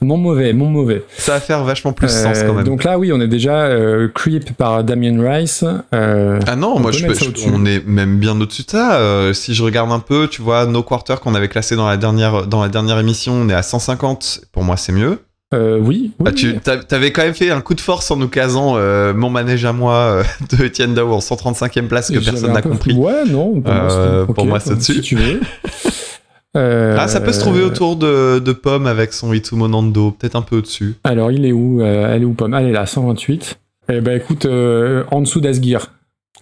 [0.01, 1.03] euh, mon mauvais, mon mauvais.
[1.17, 2.65] ça va faire vachement plus Euh, sens quand même.
[2.65, 5.63] Donc là, oui, on est déjà euh, Creep par Damien Rice.
[5.93, 8.95] euh, Ah non, On moi je, peux- je- on est même bien au-dessus de ça.
[8.95, 11.97] Euh, si je regarde un peu, tu vois, No Quarter qu'on avait classé dans la
[11.97, 14.41] dernière dans la dernière émission, on est à 150.
[14.51, 15.19] Pour moi, c'est mieux.
[15.53, 18.29] euh, oui, oui, Bah, tu t'avais quand même fait un coup de force en nous
[18.29, 20.23] casant euh, mon manège à moi euh,
[20.57, 22.93] de Etienne Dao en 135e place que personne n'a compris.
[22.93, 23.59] Ouais, non.
[23.61, 25.01] Pour moi, Euh, c'est- pour ok, moi, c'est Si dessus.
[25.01, 25.41] tu veux.
[26.57, 30.35] Euh, Ah, ça peut se trouver autour de, de Pomme avec son Itsumo Nando, peut-être
[30.35, 30.95] un peu au-dessus.
[31.03, 32.53] Alors, il est où euh, Elle est où, Pomme?
[32.53, 33.57] Elle est là, 128.
[33.89, 35.91] Eh ben, écoute, euh, en dessous d'Asgir.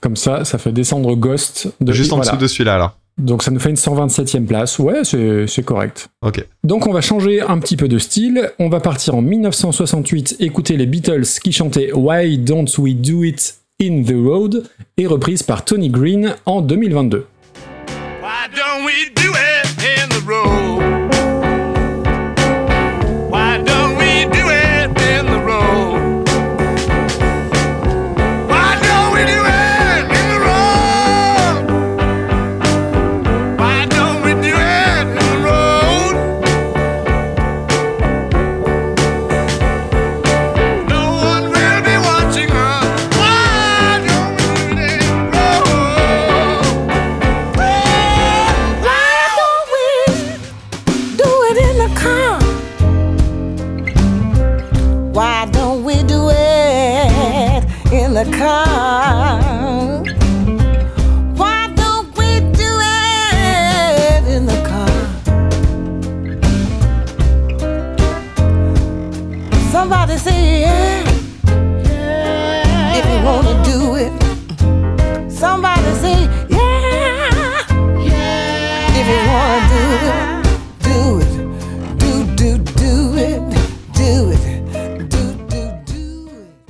[0.01, 1.73] Comme ça, ça fait descendre Ghost.
[1.81, 2.31] De, Juste en voilà.
[2.31, 2.93] dessous de celui-là, là.
[3.17, 4.79] Donc, ça nous fait une 127e place.
[4.79, 6.07] Ouais, c'est c'est correct.
[6.21, 6.45] Ok.
[6.63, 8.49] Donc, on va changer un petit peu de style.
[8.59, 13.55] On va partir en 1968, écouter les Beatles qui chantaient Why Don't We Do It
[13.81, 14.63] in the Road
[14.97, 17.25] et reprise par Tony Green en 2022.
[18.21, 19.48] Why don't we do it?
[20.29, 20.58] Road?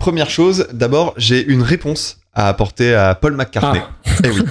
[0.09, 3.81] Première chose, d'abord, j'ai une réponse à apporter à Paul McCartney.
[4.23, 4.41] Eh oui.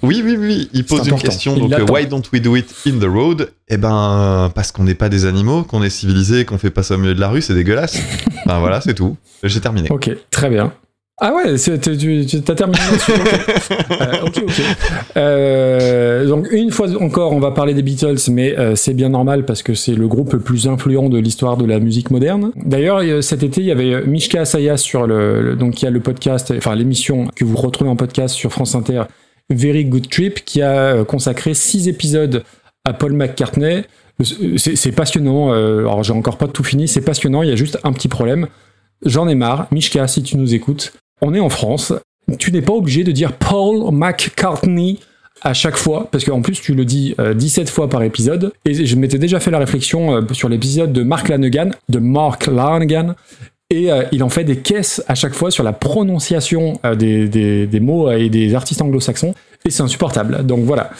[0.00, 0.70] Oui, oui, oui.
[0.72, 1.56] Il pose une question.
[1.56, 3.50] Il Donc, euh, why don't we do it in the road?
[3.68, 6.94] Eh ben, parce qu'on n'est pas des animaux, qu'on est civilisé, qu'on fait pas ça
[6.94, 7.98] au milieu de la rue, c'est dégueulasse.
[8.46, 9.16] Enfin voilà, c'est tout.
[9.42, 9.90] J'ai terminé.
[9.90, 10.72] Ok, très bien.
[11.20, 13.12] Ah ouais, tu, t'as terminé là-dessus.
[13.92, 14.42] Euh, ok.
[14.42, 14.62] ok.
[15.16, 19.44] Euh, donc une fois encore, on va parler des Beatles, mais euh, c'est bien normal
[19.44, 22.52] parce que c'est le groupe le plus influent de l'histoire de la musique moderne.
[22.56, 25.88] D'ailleurs, euh, cet été, il y avait Mishka Asayas sur le, le- donc il y
[25.88, 29.02] a le podcast, enfin l'émission que vous retrouvez en podcast sur France Inter,
[29.50, 32.42] Very Good Trip, qui a euh, consacré six épisodes
[32.84, 33.82] à Paul McCartney.
[34.56, 35.52] C'est passionnant.
[35.52, 36.88] euh, alors j'ai encore pas tout fini.
[36.88, 37.42] C'est passionnant.
[37.42, 38.48] Il y a juste un petit problème.
[39.04, 39.66] J'en ai marre.
[39.72, 40.92] Mishka, si tu nous écoutes,
[41.22, 41.94] on est en France.
[42.38, 44.98] Tu n'es pas obligé de dire Paul McCartney
[45.40, 48.52] à chaque fois, parce qu'en plus tu le dis euh, 17 fois par épisode.
[48.64, 52.46] Et je m'étais déjà fait la réflexion euh, sur l'épisode de Mark Lanegan, de Mark
[52.46, 53.14] Lanegan,
[53.72, 57.28] et euh, il en fait des caisses à chaque fois sur la prononciation euh, des,
[57.28, 59.34] des- des mots et des artistes anglo-saxons.
[59.64, 60.44] Et c'est insupportable.
[60.44, 60.90] Donc voilà.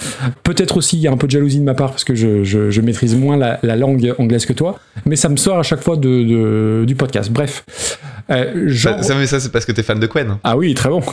[0.44, 2.44] Peut-être aussi il y a un peu de jalousie de ma part parce que je,
[2.44, 5.64] je- je maîtrise moins la, la langue anglaise que toi, mais ça me sort à
[5.64, 7.30] chaque fois de, de- du podcast.
[7.32, 7.64] Bref.
[8.30, 10.38] Euh, Ça, ça, mais ça, c'est parce que t'es fan de Quen.
[10.44, 11.00] ah oui, très bon.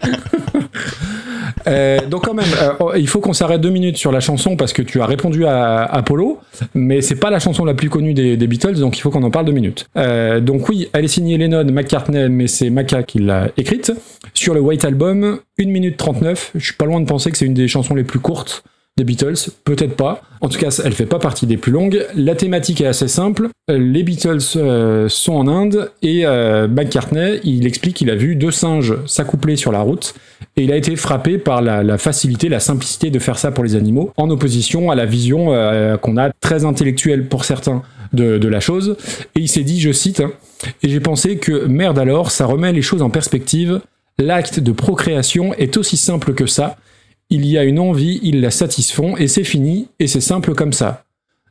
[1.66, 4.56] Euh, donc quand même, euh, oh, il faut qu'on s'arrête deux minutes sur la chanson
[4.56, 6.38] parce que tu as répondu à Apollo,
[6.74, 9.30] mais c'est pas la chanson la plus connue des, Beatles, donc il faut qu'on en
[9.30, 9.86] parle deux minutes.
[9.96, 13.92] Euh, donc oui, elle est signée Lennon, McCartney, mais c'est Maca qui l'a écrite.
[14.34, 17.46] Sur le White Album, 1 minute 39, je suis pas loin de penser que c'est
[17.46, 18.64] une des chansons les plus courtes
[18.96, 20.20] des Beatles, peut-être pas.
[20.40, 22.04] En tout cas, elle fait pas partie des plus longues.
[22.14, 23.48] La thématique est assez simple.
[23.68, 28.50] Les Beatles euh, sont en Inde et euh, McCartney, il explique qu'il a vu deux
[28.50, 30.14] singes s'accoupler sur la route
[30.56, 33.76] et il a été frappé par la, facilité, la simplicité de faire ça pour les
[33.76, 38.48] animaux, en opposition à la vision euh, qu'on a très intellectuelle pour certains de, de
[38.48, 38.96] la chose.
[39.34, 40.32] Et il s'est dit, je cite, hein,
[40.82, 43.80] et j'ai pensé que merde alors, ça remet les choses en perspective.
[44.18, 46.76] L'acte de procréation est aussi simple que ça.
[47.30, 50.72] Il y a une envie, ils la satisfont, et c'est fini, et c'est simple comme
[50.72, 51.04] ça.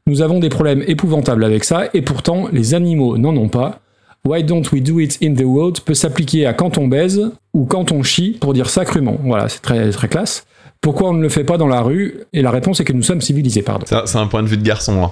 [0.08, 3.80] Nous avons des problèmes épouvantables avec ça, et pourtant, les animaux n'en ont pas.
[4.26, 7.66] Why don't we do it in the world peut s'appliquer à quand on baise, ou
[7.66, 9.18] quand on chie, pour dire ça crûment.
[9.24, 10.46] Voilà, c'est très, très classe.
[10.82, 12.26] Pourquoi on ne le fait pas dans la rue?
[12.34, 13.86] Et la réponse est que nous sommes civilisés, pardon.
[13.88, 15.04] C'est un, c'est un point de vue de garçon.
[15.04, 15.12] Hein.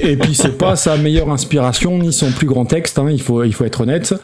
[0.00, 3.42] Et puis c'est pas sa meilleure inspiration ni son plus grand texte, hein, il, faut,
[3.42, 4.14] il faut être honnête.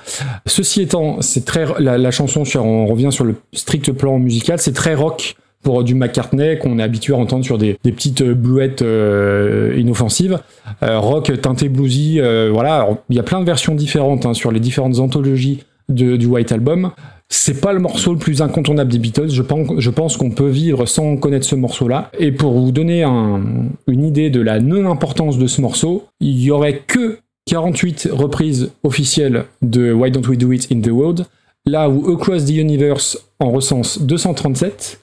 [0.47, 4.73] Ceci étant, c'est très la, la chanson, on revient sur le strict plan musical, c'est
[4.73, 8.83] très rock pour du McCartney qu'on est habitué à entendre sur des, petites euh, bluettes
[8.83, 10.39] euh, inoffensives.
[10.83, 12.89] Euh, rock teinté bluesy, euh, voilà.
[13.11, 16.91] Il y a plein de versions différentes hein, sur les différentes anthologies du White Album.
[17.29, 19.31] C'est pas le morceau le plus incontournable des Beatles.
[19.31, 22.11] Je pense, je pense qu'on peut vivre sans connaître ce morceau-là.
[22.19, 23.41] Et pour vous donner un-
[23.87, 29.45] une idée de la non-importance de ce morceau, il y aurait que 48 reprises officielles
[29.63, 31.25] de Why Don't We Do It in the World,
[31.67, 35.01] là où Across the Universe en recense 237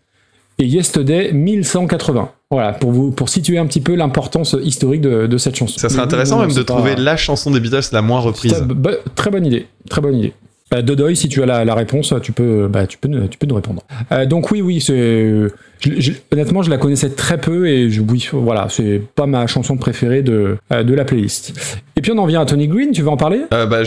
[0.60, 2.30] et Yesterday 1180.
[2.52, 5.78] Voilà, pour, vous, pour situer un petit peu l'importance historique de, de cette chanson.
[5.80, 8.52] Ça serait intéressant même de pas- trouver la chanson des Beatles la moins reprise.
[8.54, 10.34] Très, bah, très bonne idée, très bonne idée.
[10.72, 13.38] Bah, Dodoy, si tu as la, la réponse, tu peux, bah, tu peux, nous- tu
[13.38, 13.84] peux nous répondre.
[14.12, 15.48] Euh, donc oui, oui, c'est,
[15.80, 19.48] je- je- honnêtement, je la connaissais très peu et je, oui, voilà, c'est pas ma
[19.48, 21.54] chanson préférée de, euh, de la playlist.
[21.96, 23.42] Et puis on en vient à Tony Green, tu veux en parler?
[23.54, 23.80] Euh, bah,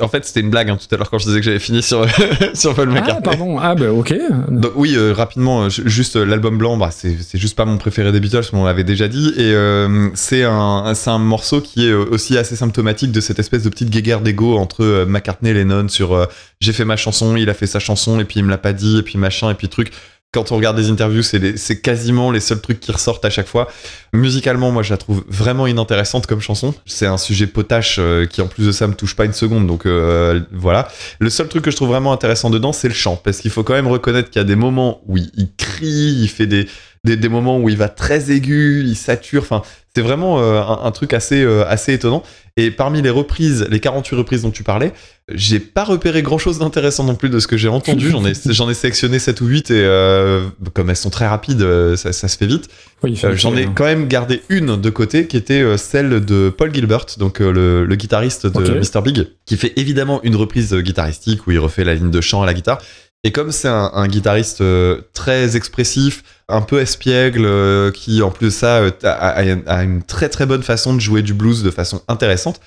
[0.00, 1.82] en fait, c'était une blague hein, tout à l'heure quand je disais que j'avais fini
[1.82, 2.04] sur,
[2.54, 3.22] sur Paul Ah, McCartney.
[3.22, 4.14] pardon, ah bah ok.
[4.48, 8.20] Donc oui, euh, rapidement, ju- juste l'album blanc, bah, c'est juste pas mon préféré des
[8.20, 12.56] Beatles, mais on l'avait déjà dit, et euh, c'est un, morceau qui est aussi assez
[12.56, 16.28] symptomatique de cette espèce de petite guéguerre d'ego entre McCartney et Lennon sur
[16.60, 18.72] j'ai fait ma chanson, il a fait sa chanson, et puis il me l'a pas
[18.72, 19.90] dit, et puis machin, et puis truc.
[20.32, 23.68] Quand on regarde des interviews, c'est quasiment les seuls trucs qui ressortent à chaque fois.
[24.12, 26.72] Musicalement, moi, je la trouve vraiment inintéressante comme chanson.
[26.86, 29.66] C'est un sujet potache euh, qui, en plus de ça, me touche pas une seconde.
[29.66, 30.86] Donc euh, voilà.
[31.18, 33.16] Le seul truc que je trouve vraiment intéressant dedans, c'est le chant.
[33.16, 36.20] Parce qu'il faut quand même reconnaître qu'il y a des moments où il, il crie,
[36.20, 36.68] il fait des,
[37.02, 39.42] des, des moments où il va très aigu, il sature.
[39.42, 39.62] Enfin,
[39.94, 42.22] c'est vraiment euh, un, un truc assez, euh, assez étonnant.
[42.56, 44.92] Et parmi les reprises, les 48 reprises dont tu parlais,
[45.32, 48.10] j'ai pas repéré grand chose d'intéressant non plus de ce que j'ai entendu.
[48.10, 50.42] J'en ai, j'en ai sélectionné 7 ou 8 et euh,
[50.74, 51.64] comme elles sont très rapides,
[51.96, 52.68] ça, ça se fait vite.
[53.02, 57.06] Oui, J'en ai quand même gardé une de côté qui était celle de Paul Gilbert,
[57.18, 58.68] donc le, le guitariste de Ok.
[58.94, 59.00] Mr.
[59.02, 62.46] Big, qui fait évidemment une reprise guitaristique où il refait la ligne de chant à
[62.46, 62.78] la guitare.
[63.22, 68.30] Et comme c'est un, un guitariste euh, très expressif, un peu espiègle, euh, qui en
[68.30, 71.34] plus de ça euh, a, a- a une très très bonne façon de jouer du
[71.34, 72.60] blues de façon intéressante,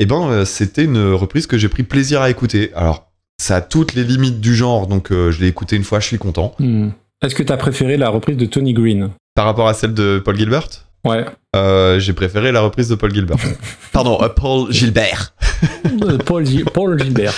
[0.00, 2.72] et ben c'était une reprise que j'ai pris plaisir à écouter.
[2.74, 3.06] Alors
[3.40, 6.06] ça a toutes les limites du genre, donc euh, je l'ai écouté une fois, je
[6.06, 6.54] suis content.
[6.58, 6.88] Hmm.
[7.22, 9.10] Est-ce que tu as préféré la reprise de Tony Green?
[9.36, 10.68] Par rapport à celle de Paul Gilbert?
[11.04, 11.24] Ouais.
[11.56, 13.36] Euh, J'ai préféré la reprise de Paul Gilbert.
[13.92, 15.32] Pardon, euh, Paul Gilbert.
[16.02, 17.34] Euh, Paul, Paul Gilbert.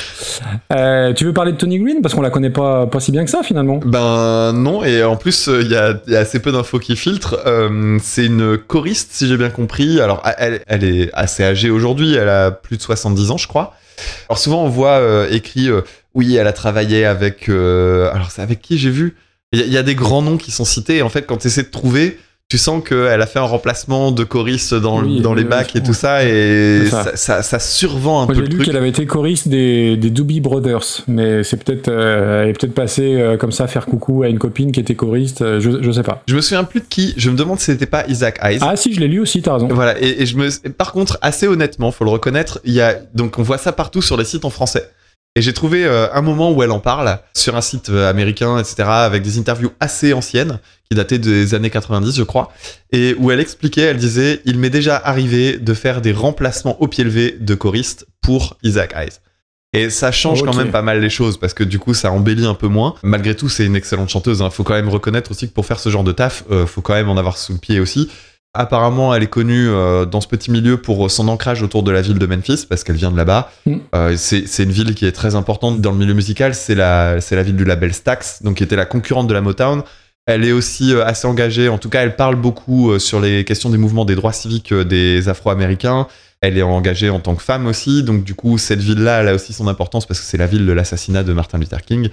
[0.72, 3.24] Euh, tu veux parler de Tony Green parce qu'on la connaît pas, pas si bien
[3.24, 3.80] que ça finalement.
[3.84, 6.78] Ben non, et en plus, euh, il y, a, il y a assez peu d'infos
[6.78, 7.40] qui filtrent.
[7.46, 10.00] Euh, c'est une choriste, si j'ai bien compris.
[10.00, 13.74] Alors, elle, elle est assez âgée aujourd'hui, elle a plus de 70 ans, je crois.
[14.28, 15.80] Alors, souvent, on voit euh, écrit euh,
[16.14, 17.48] oui, elle a travaillé avec.
[17.48, 19.16] euh, alors, c'est avec qui j'ai vu?
[19.52, 21.48] Il y, y a des grands noms qui sont cités, et en fait, quand tu
[21.48, 22.18] essaies de trouver.
[22.53, 25.82] Tu sens qu'elle a fait un remplacement de choriste dans, Oui, dans les bacs et
[25.82, 27.03] tout ça, et ça.
[27.05, 28.66] ça, ça, ça survend un Moi peu j'ai le lu truc.
[28.66, 32.74] qu'elle avait été choriste des, des Doobie Brothers, mais c'est peut-être euh, elle est peut-être
[32.74, 35.90] passée euh, comme ça faire coucou à une copine qui était choriste, euh, je, je
[35.92, 36.22] sais pas.
[36.28, 38.59] Je me souviens plus de qui, je me demande si c'était pas Isaac Hayes.
[38.61, 39.68] Ah si, je l'ai lu aussi, t'as raison.
[39.68, 40.50] Voilà, et, et je me.
[40.72, 44.03] Par contre, assez honnêtement, faut le reconnaître, il y a donc on voit ça partout
[44.03, 44.90] sur les sites en français.
[45.34, 48.58] Et j'ai trouvé euh, un moment où elle en parle sur un site euh, américain,
[48.58, 50.58] etc., avec des interviews assez anciennes
[50.90, 52.52] qui dataient des années 90, je crois,
[52.92, 56.86] et où elle expliquait, elle disait, il m'est déjà arrivé de faire des remplacements au
[56.86, 59.20] pied levé de choristes pour Isaac Hayes.
[59.74, 62.44] Et ça change quand même pas mal les choses parce que du coup ça embellit
[62.44, 62.94] un peu moins.
[63.02, 64.42] Malgré tout, c'est une excellente chanteuse.
[64.42, 64.50] Hein.
[64.50, 66.92] Faut quand même reconnaître aussi que pour faire ce genre de taf, euh, faut quand
[66.92, 68.10] même en avoir sous le pied aussi.
[68.55, 72.03] Apparemment, elle est connue euh, dans ce petit milieu pour son ancrage autour de la
[72.03, 73.50] ville de Memphis, parce qu'elle vient de là-bas.
[73.64, 73.76] Mm.
[73.94, 76.55] Euh, c'est une ville qui est très importante dans le milieu musical.
[76.55, 79.82] C'est la, ville du label Stax, donc qui était la concurrente de la Motown.
[80.26, 83.44] Elle est aussi euh, assez engagée, en tout cas, elle parle beaucoup euh, sur les
[83.44, 86.07] questions des mouvements des droits civiques euh, des Afro-Américains.
[86.40, 89.34] Elle est engagée en tant que femme aussi, donc du coup, cette ville-là, elle a
[89.34, 92.09] aussi son importance parce que c'est la ville de l'assassinat de Martin Luther King.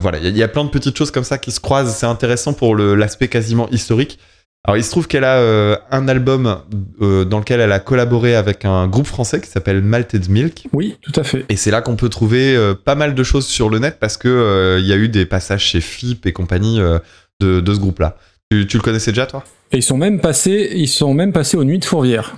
[0.00, 1.60] Voilà, il y, a- il y a plein de petites choses comme ça qui se
[1.60, 1.94] croisent.
[1.94, 4.18] C'est intéressant pour l'aspect quasiment historique.
[4.64, 6.60] Alors, il se trouve qu'elle a euh, un album
[7.00, 10.68] euh, dans lequel elle a collaboré avec un groupe français qui s'appelle Malted Milk.
[10.74, 11.46] Oui, tout à fait.
[11.48, 14.18] Et c'est là qu'on peut trouver euh, pas mal de choses sur le net parce
[14.18, 18.16] que il y a eu des passages chez FIP et compagnie de, de ce groupe-là.
[18.50, 19.44] Tu, tu le connaissais déjà, toi?
[19.72, 22.36] Et ils sont même passés, ils sont même passés aux Nuits de Fourvière.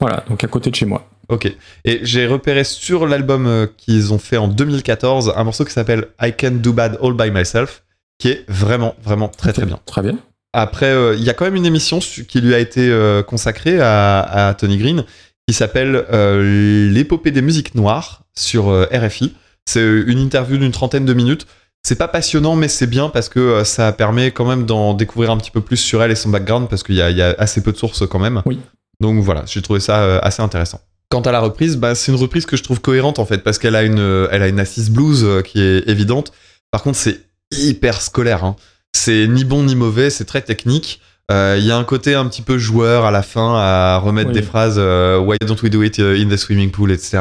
[0.00, 1.08] Voilà, donc à côté de chez moi.
[1.28, 1.52] Ok.
[1.84, 6.32] Et j'ai repéré sur l'album qu'ils ont fait en 2014 un morceau qui s'appelle I
[6.38, 7.82] Can Do Bad All By Myself,
[8.18, 9.80] qui est vraiment, vraiment très très bien.
[9.86, 10.18] Très bien.
[10.60, 13.80] Après, euh, il y a quand même une émission qui lui a été euh, consacrée
[13.80, 15.04] à, à Tony Green
[15.46, 19.34] qui s'appelle euh, L'épopée des musiques noires sur RFI.
[19.66, 21.46] C'est une interview d'une trentaine de minutes.
[21.86, 25.36] C'est pas passionnant, mais c'est bien parce que ça permet quand même d'en découvrir un
[25.38, 27.34] petit peu plus sur elle et son background parce qu'il y, a- il y a
[27.38, 28.42] assez peu de sources quand même.
[28.46, 28.58] Oui.
[29.00, 30.80] Donc voilà, j'ai trouvé ça assez intéressant.
[31.10, 33.58] Quant à la reprise, bah, c'est une reprise que je trouve cohérente en fait parce
[33.58, 36.32] qu'elle a une, elle a une assise blues qui est évidente.
[36.72, 37.20] Par contre, c'est
[37.56, 38.44] hyper scolaire.
[38.44, 38.56] hein.
[38.98, 41.00] C'est ni bon ni mauvais, c'est très technique.
[41.30, 44.30] Euh, Il y a un côté un petit peu joueur à la fin à remettre
[44.30, 44.34] Oui.
[44.34, 47.18] des phrases euh, Why don't we do it in the swimming pool, etc.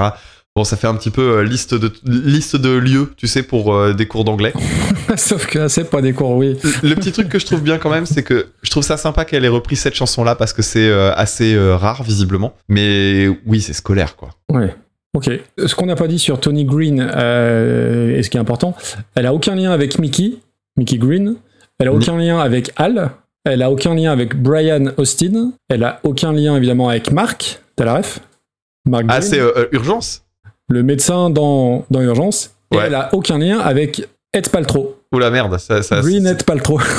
[0.56, 3.76] Bon, ça fait un petit peu euh, liste de liste de lieux, tu sais, pour
[3.76, 4.54] euh, des cours d'anglais.
[5.18, 6.58] Sauf que c'est pas des cours, oui.
[6.82, 9.24] Le petit truc que je trouve bien quand même, c'est que je trouve ça sympa
[9.24, 12.56] qu'elle ait repris cette chanson-là parce que c'est euh, assez euh, rare visiblement.
[12.70, 14.30] Mais oui, c'est scolaire quoi.
[14.52, 14.74] Ouais.
[15.14, 15.30] Ok.
[15.64, 18.76] Ce qu'on n'a pas dit sur Tony Green, euh, et ce qui est important,
[19.16, 20.38] elle a aucun lien avec Mickey,
[20.76, 21.36] Mickey Green.
[21.80, 23.12] Elle a Ni- aucun lien avec Al.
[23.46, 25.52] Elle a aucun lien avec Brian Austin.
[25.70, 27.62] Elle a aucun lien évidemment avec Mark.
[27.76, 28.20] T'as la ref?
[28.88, 30.24] Mark Ah, Green, c'est euh, euh, urgence
[30.70, 32.52] le médecin dans, dans Urgence.
[32.74, 32.84] Et Ouais.
[32.88, 34.98] elle a aucun lien avec Ed Paltrow.
[35.14, 35.82] Oula merde, ça.
[35.82, 36.80] ça Green Ed Paltrow.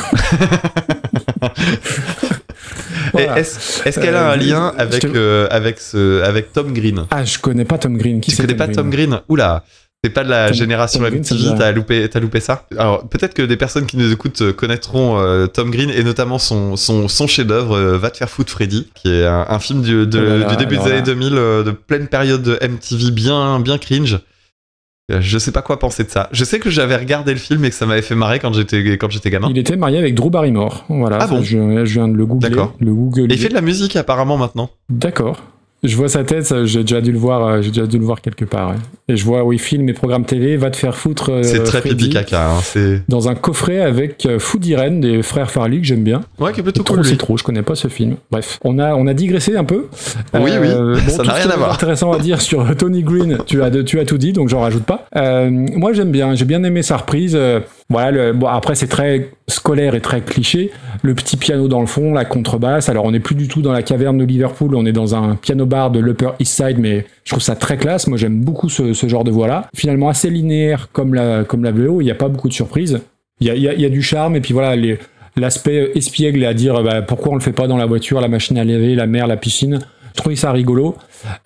[3.08, 3.38] Et Voilà.
[3.38, 6.72] Est-ce est-ce qu'elle a Euh, un lien je avec te- euh, avec ce avec Tom
[6.72, 7.04] Green?
[7.10, 8.20] Ah, je connais pas Tom Green.
[8.20, 9.20] Qui Tu c'est connais pas Tom Green?
[9.28, 9.64] Oula,
[10.02, 12.66] t'es pas de la Tom- génération Tom MTV, t'as loupé, loupé ça?
[12.76, 16.38] Alors peut-être que des personnes qui nous écoutent euh, connaîtront euh, Tom Green et notamment
[16.38, 19.82] son, son, son chef-d'œuvre euh, Va te faire foutre Freddy, qui est un, un film
[19.82, 23.10] du, de- Oh du début des alors années 2000, euh, de pleine période de MTV
[23.10, 24.18] bien, bien cringe.
[25.10, 26.28] Je sais pas quoi penser de ça.
[26.32, 28.98] Je sais que j'avais regardé le film et que ça m'avait fait marrer quand j'étais
[28.98, 29.48] quand j'étais gamin.
[29.50, 30.84] Il était marié avec Drew Barrymore.
[30.90, 31.16] Voilà.
[31.22, 31.42] Ah bon?
[31.42, 32.50] je, je viens de le googler.
[32.50, 32.74] D'accord.
[32.78, 33.32] Le Google.
[33.32, 34.68] Et il fait de la musique apparemment maintenant.
[34.90, 35.42] D'accord.
[35.84, 38.20] Je vois sa tête, j'ai déjà dû le voir, euh, j'ai déjà dû le voir
[38.20, 38.70] quelque part.
[38.70, 38.76] ouais.
[39.08, 41.30] Et je vois, oui, film et programme TV, va te faire foutre.
[41.30, 42.50] euh, c'est très Freddy, pipi caca.
[42.50, 46.22] hein, C'est Dans un coffret avec euh, Food Irene des frères Farley que j'aime bien.
[46.40, 47.04] ouais, qui est plutôt cool.
[47.04, 48.16] c'est trop, je connais pas ce film.
[48.32, 49.86] Bref, on a, on a digressé un peu.
[50.34, 50.68] Euh, Oui, oui,
[51.06, 51.72] bon, ça n'a rien à voir.
[51.74, 54.60] intéressant à dire sur Tony Green, tu as, de- tu as tout dit, donc j'en
[54.60, 55.06] rajoute pas.
[55.14, 57.38] Moi, j'aime bien, j'ai bien aimé sa reprise.
[57.90, 60.70] Voilà, le, bon, après, c'est très scolaire et très cliché.
[61.02, 62.90] Le petit piano dans le fond, la contrebasse.
[62.90, 65.36] Alors, on n'est plus du tout dans la caverne de Liverpool, on est dans un
[65.36, 68.06] piano bar de l'Upper East Side, mais je trouve ça très classe.
[68.06, 69.68] Moi, j'aime beaucoup ce, genre de voix-là.
[69.74, 73.00] Finalement, assez linéaire comme la, comme la VO, il n'y a pas beaucoup de surprises.
[73.40, 74.76] Il y a, y a- y a du charme, et puis voilà,
[75.36, 78.58] l'aspect espiègle à dire bah, pourquoi on le fait pas dans la voiture, la machine
[78.58, 79.78] à laver, la mer, la piscine.
[80.14, 80.96] Je trouvais ça rigolo.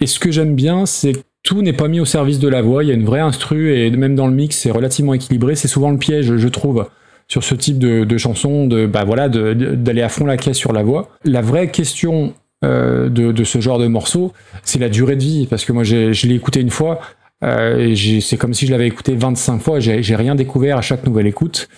[0.01, 1.12] Et ce que j'aime bien, c'est
[1.43, 2.84] tout n'est pas mis au service de la voix.
[2.84, 5.57] Il y a une vraie instru et même dans le mix, c'est relativement équilibré.
[5.57, 6.86] C'est souvent le piège, je trouve,
[7.28, 10.82] sur ce type de, chanson, de bah voilà, d'aller à fond la caisse sur la
[10.82, 11.09] voix.
[11.24, 12.34] La vraie question
[12.64, 14.32] euh, de, ce genre de morceau,
[14.62, 17.01] c'est la durée de vie, parce que moi je l'ai écouté une fois.
[17.43, 21.05] euh, c'est comme si je l'avais écouté 25 fois, j'ai j'ai rien découvert à chaque
[21.05, 21.68] nouvelle écoute.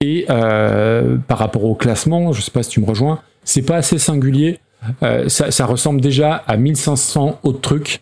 [0.00, 3.76] Et euh, par rapport au classement, je sais pas si tu me rejoins, c'est pas
[3.76, 4.58] assez singulier.
[5.02, 8.00] Euh, ça, ça ressemble déjà à 1500 autres trucs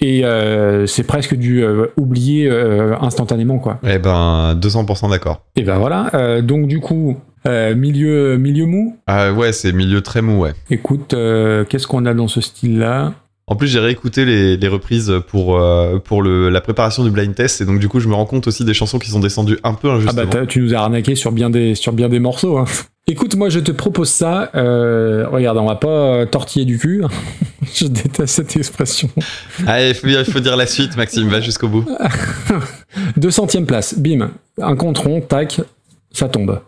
[0.00, 3.78] et euh, c'est presque du euh, oublier euh, instantanément quoi.
[3.86, 5.42] Eh ben, 200% d'accord.
[5.56, 6.40] Et ben voilà.
[6.42, 7.16] donc du coup,
[7.46, 8.96] milieu milieu mou?
[9.06, 10.52] Ah ouais, c'est milieu très mou, ouais.
[10.70, 11.14] Écoute,
[11.68, 13.12] qu'est-ce qu'on a dans ce style-là?
[13.48, 17.32] En plus, j'ai réécouté les, les reprises pour, euh, pour le, la préparation du blind
[17.32, 19.58] test, et donc du coup, je me rends compte aussi des chansons qui sont descendues
[19.62, 20.22] un peu Ah injustement.
[20.24, 22.58] bah t'as- tu nous as arnaqué sur bien des sur bien des morceaux.
[22.58, 22.64] hein.
[23.08, 24.50] Écoute, moi je te propose ça.
[24.56, 27.04] Euh, regarde, on va pas euh, tortiller du cul.
[27.74, 29.08] je déteste cette expression.
[29.64, 31.84] Allez, il faut, il faut dire la suite, Maxime, va jusqu'au bout.
[33.16, 35.60] 200ème place, bim, un compte rond, tac,
[36.10, 36.60] ça tombe.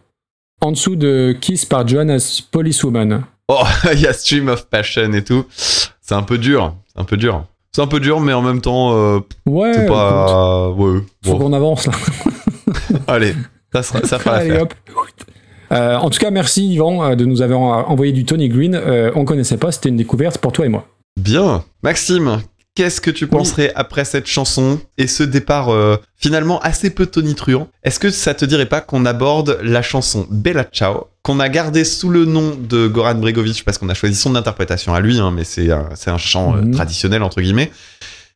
[0.61, 2.20] En dessous de Kiss par Johannes
[2.53, 3.24] Policewoman.
[3.49, 5.45] Oh, il y a Stream of Passion et tout.
[5.57, 7.47] C'est un peu dur, c'est un peu dur.
[7.72, 10.68] C'est un peu dur, mais en même temps, euh, Ouais, c'est écoute, pas...
[10.70, 11.39] Ouais, faut bon.
[11.39, 11.93] qu'on avance là.
[13.09, 13.34] Allez,
[13.72, 14.72] ça, sera, ça fera Allez hop.
[15.73, 18.75] Euh, en tout cas, merci Yvan euh, de nous avoir envoyé du Tony Green.
[18.75, 20.87] Euh, on connaissait pas, c'était une découverte pour toi et moi.
[21.21, 21.64] Bien.
[21.83, 22.41] Maxime,
[22.75, 27.69] qu'est-ce que tu penserais après cette chanson et ce départ euh, finalement assez peu tonitruant?
[27.83, 31.85] Est-ce que ça te dirait pas qu'on aborde la chanson Bella Ciao, qu'on a gardé
[31.85, 35.33] sous le nom de Goran Bregovic parce qu'on a choisi son interprétation à lui, hein,
[35.35, 36.71] mais c'est un, c'est un chant euh, Mhm.
[36.75, 37.71] traditionnel entre guillemets,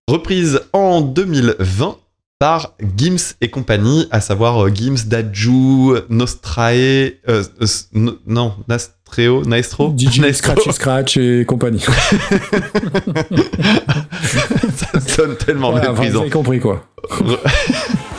[0.09, 1.97] reprise en 2020
[2.43, 9.45] par Gims et compagnie, à savoir euh, Gims, Daju, Nostrae, euh, euh, no- non, Nastreo,
[9.45, 10.51] Naestro, DJ Naestro.
[10.51, 11.79] Scratchy Scratch et compagnie.
[14.75, 16.21] ça sonne tellement Voilà, enfin, vous méprisant.
[16.23, 16.85] avez compris quoi.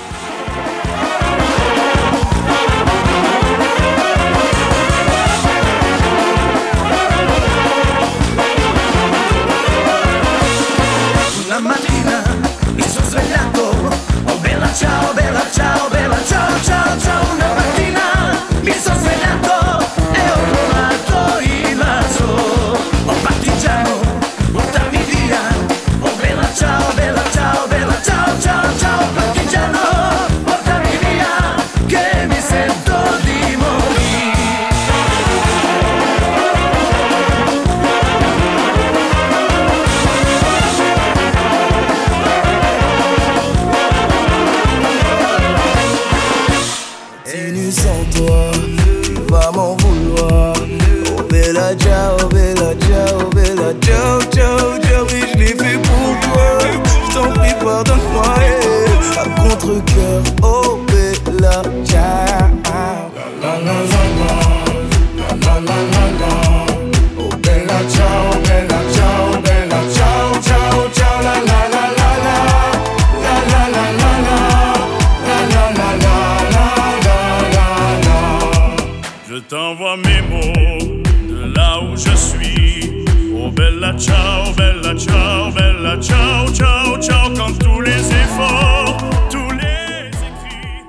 [87.04, 87.36] ciao, ciao.
[87.36, 88.98] Quand tous les efforts,
[89.30, 90.86] tous les écrits.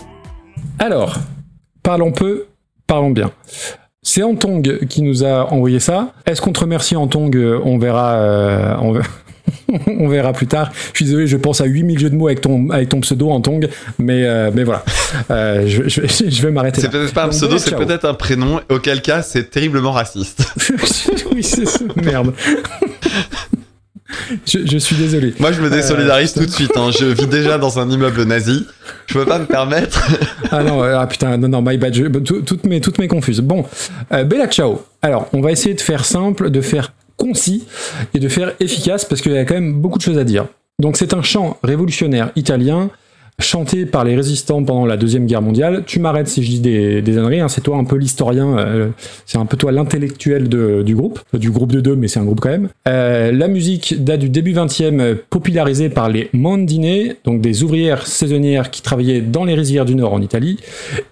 [0.79, 1.17] Alors,
[1.83, 2.47] parlons peu,
[2.87, 3.31] parlons bien.
[4.03, 6.13] C'est Antong qui nous a envoyé ça.
[6.27, 7.35] Est-ce qu'on te remercie Antong?
[7.65, 8.13] On verra.
[8.17, 9.09] euh, on, ver-
[9.87, 10.71] on verra plus tard.
[10.93, 13.31] Je suis désolé, je pense à 8000 jeux de mots avec ton, avec ton pseudo
[13.31, 13.67] Antong,
[13.99, 14.85] mais, euh, mais voilà.
[15.31, 18.15] Euh, je, je vais- je vais m'arrêter C'est peut-être pas un pseudo, c'est peut-être un
[18.15, 20.45] prénom, auquel cas c'est terriblement raciste.
[21.35, 21.81] oui, c'est ça.
[21.97, 22.35] Merde.
[24.47, 25.35] Je, je suis désolé.
[25.39, 26.91] Moi je me désolidarise tout de suite, hein.
[26.99, 28.67] je vis déjà dans un immeuble nazi,
[29.07, 30.07] je peux pas me permettre.
[30.51, 31.95] Ah non, euh, ah putain, non, non, my bad.
[31.95, 33.41] je- tout- toutes, mes, toutes mes confuses.
[33.41, 33.65] Bon,
[34.13, 34.83] euh, Bella Ciao.
[35.03, 37.65] Alors, on va essayer de faire simple, de faire concis
[38.15, 40.47] et de faire efficace parce qu'il y a quand même beaucoup de choses à dire.
[40.81, 42.91] Donc, c'est un chant révolutionnaire italien
[43.41, 45.83] chanté par les résistants pendant la Deuxième Guerre mondiale.
[45.87, 48.89] Tu m'arrêtes si je dis des, des hein, c'est toi un peu l'historien, euh,
[49.27, 52.41] c'est un peu toi l'intellectuel du groupe, du groupe de deux, mais c'est un groupe
[52.41, 52.69] quand même.
[52.89, 58.07] Euh, la musique date du début 20e, euh, popularisée par les mandine, donc des ouvrières
[58.07, 60.59] saisonnières qui travaillaient dans les rizières du Nord en Italie,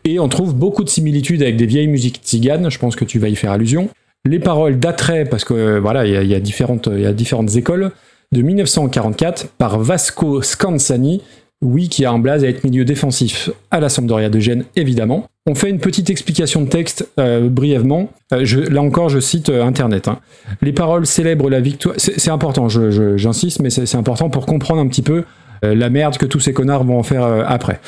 [0.04, 3.18] et on trouve beaucoup de similitudes avec des vieilles musiques tziganes, je pense que tu
[3.18, 3.88] vas y faire allusion.
[4.24, 7.90] Les paroles d'attrait, parce que euh, voilà, il y a différentes écoles,
[8.32, 11.22] de 1944 par Vasco Scansani,
[11.62, 15.26] oui, qui a un blaze à être milieu défensif à la Sampdoria de Gênes, évidemment.
[15.46, 18.10] On fait une petite explication de texte euh, brièvement.
[18.32, 20.06] Euh, je- là encore, je cite euh, Internet.
[20.08, 20.18] hein.
[20.60, 21.94] Les paroles célèbrent la victoire.
[21.98, 25.24] C'est important, j'insiste, mais c'est important pour comprendre un petit peu
[25.64, 27.78] la merde que tous ces connards vont en faire après.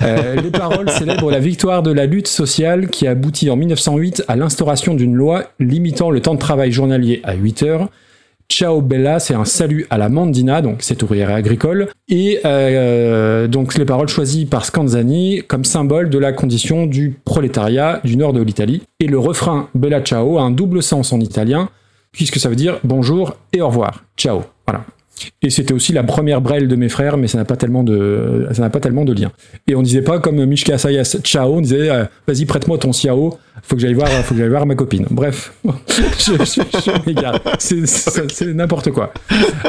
[0.40, 4.94] Les paroles célèbrent la victoire de la lutte sociale qui aboutit en 1908 à l'instauration
[4.94, 7.88] d'une loi limitant le temps de travail journalier à 8 heures.
[8.56, 13.74] Ciao Bella, c'est un salut à la Mandina, donc cette ouvrière agricole, et euh, donc
[13.74, 18.40] les paroles choisies par Scanzani comme symbole de la condition du prolétariat du nord de
[18.40, 18.82] l'Italie.
[19.00, 21.68] Et le refrain Bella Ciao a un double sens en italien,
[22.12, 24.04] puisque ça veut dire bonjour et au revoir.
[24.16, 24.42] Ciao.
[24.68, 24.84] Voilà.
[25.42, 28.48] Et c'était aussi la première brelle de mes frères, mais ça n'a pas tellement de,
[28.52, 29.30] ça n'a pas tellement de lien.
[29.66, 33.38] Et on disait pas comme Mishka Sayas, ciao, on disait, euh, vas-y, prête-moi ton ciao,
[33.62, 35.06] faut que j'aille voir, faut que j'aille voir ma copine.
[35.10, 36.32] Bref, je.
[37.58, 39.12] C'est, n'importe quoi.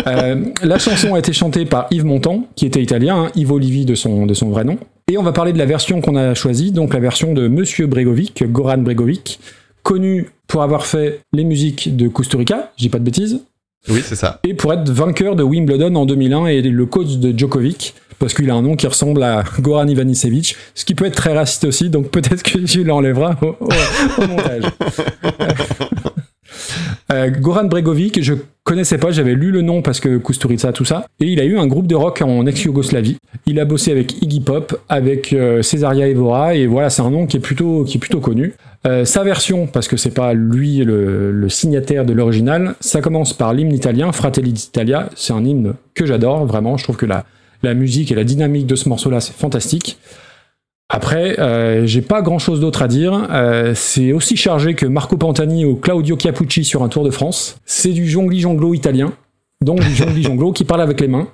[0.07, 3.85] Euh, la chanson a été chantée par Yves Montand, qui était italien, hein, Yves Olivi
[3.85, 4.77] de son, de son vrai nom.
[5.11, 7.85] Et on va parler de la version qu'on a choisie, donc la version de Monsieur
[7.85, 9.39] Bregovic, Goran Bregovic,
[9.83, 13.41] connu pour avoir fait les musiques de Kusturica, je dis pas de bêtises,
[13.89, 14.39] Oui, c'est ça.
[14.43, 18.49] et pour être vainqueur de Wimbledon en 2001 et le coach de Djokovic, parce qu'il
[18.49, 21.89] a un nom qui ressemble à Goran Ivanisevic, ce qui peut être très raciste aussi,
[21.89, 24.63] donc peut-être que tu l'enlèveras au, au- au montage.
[27.11, 28.33] Euh, Goran Bregovic, je
[28.63, 31.57] connaissais pas, j'avais lu le nom parce que Kusturica, tout ça, et il a eu
[31.57, 33.17] un groupe de rock en ex-Yougoslavie.
[33.45, 37.27] Il a bossé avec Iggy Pop, avec euh, Cesaria Evora, et voilà, c'est un nom
[37.27, 38.53] qui est plutôt, qui est plutôt connu.
[38.85, 43.53] Euh, sa version, parce que c'est pas lui le, signataire de l'original, ça commence par
[43.53, 45.09] l'hymne italien, Fratelli d'Italia.
[45.15, 46.77] C'est un hymne que j'adore, vraiment.
[46.77, 47.25] Je trouve que la,
[47.73, 49.97] musique et la dynamique de ce morceau-là, c'est fantastique.
[50.87, 53.27] Après, euh, j'ai pas grand chose d'autre à dire.
[53.31, 57.57] Euh, c'est aussi chargé que Marco Pantani ou Claudio Chiappucci sur un Tour de France.
[57.65, 59.13] C'est du jongli-jonglo italien.
[59.65, 61.27] Donc du jongli-jonglo qui parle avec les mains.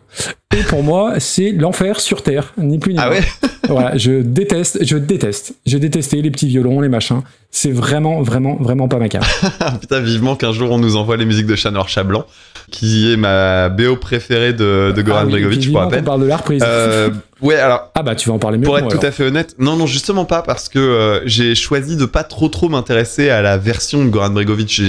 [0.58, 3.18] Et pour moi, c'est l'enfer sur Terre, ni plus ni Ah moins.
[3.20, 3.24] ouais
[3.68, 5.54] Voilà, je déteste, je déteste.
[5.66, 7.22] J'ai détesté les petits violons, les machins.
[7.52, 9.30] C'est vraiment, vraiment, vraiment pas ma carte.
[9.82, 12.26] Putain, vivement qu'un jour on nous envoie les musiques de Chat Chablanc,
[12.70, 15.86] qui est ma BO préférée de, de Goran Ah oui, Bregovic, puis pour vivement qu'on
[15.90, 16.04] rappel.
[16.04, 16.64] parle de la reprise.
[16.66, 17.10] Euh,
[17.42, 19.10] ouais, alors Ah bah tu vas en parler mieux Pour être moi, tout alors.
[19.10, 22.48] à fait honnête, non, non, justement pas, parce que euh, j'ai choisi de pas trop
[22.50, 24.82] trop m'intéresser à la version de Goran Bregovic.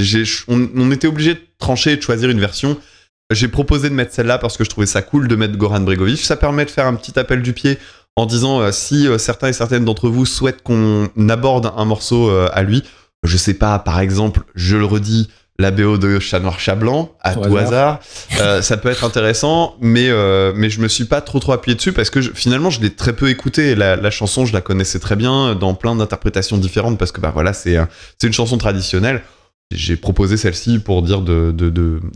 [0.48, 2.76] On, on était obligé de trancher et de choisir une version.
[3.34, 6.20] J'ai proposé de mettre celle-là parce que je trouvais ça cool de mettre Goran Bregovic.
[6.20, 7.78] Ça permet de faire un petit appel du pied
[8.16, 12.28] en disant euh, si euh, certains et certaines d'entre vous souhaitent qu'on aborde un morceau
[12.30, 12.82] euh, à lui.
[13.22, 17.12] Je sais pas, par exemple, je le redis, la BO de Chat Noir Chat Blanc,
[17.20, 18.00] à Au tout hasard.
[18.38, 18.62] hasard.
[18.64, 20.10] Ça peut être intéressant, mais,
[20.56, 22.90] mais je me suis pas trop trop appuyé dessus parce que je- finalement je l'ai
[22.90, 23.76] très peu écouté.
[23.76, 27.30] La, la chanson, je la connaissais très bien dans plein d'interprétations différentes parce que bah
[27.32, 27.88] voilà, c'est un-
[28.20, 29.22] c'est une chanson traditionnelle.
[29.72, 31.52] J'ai proposé celle-ci pour dire de-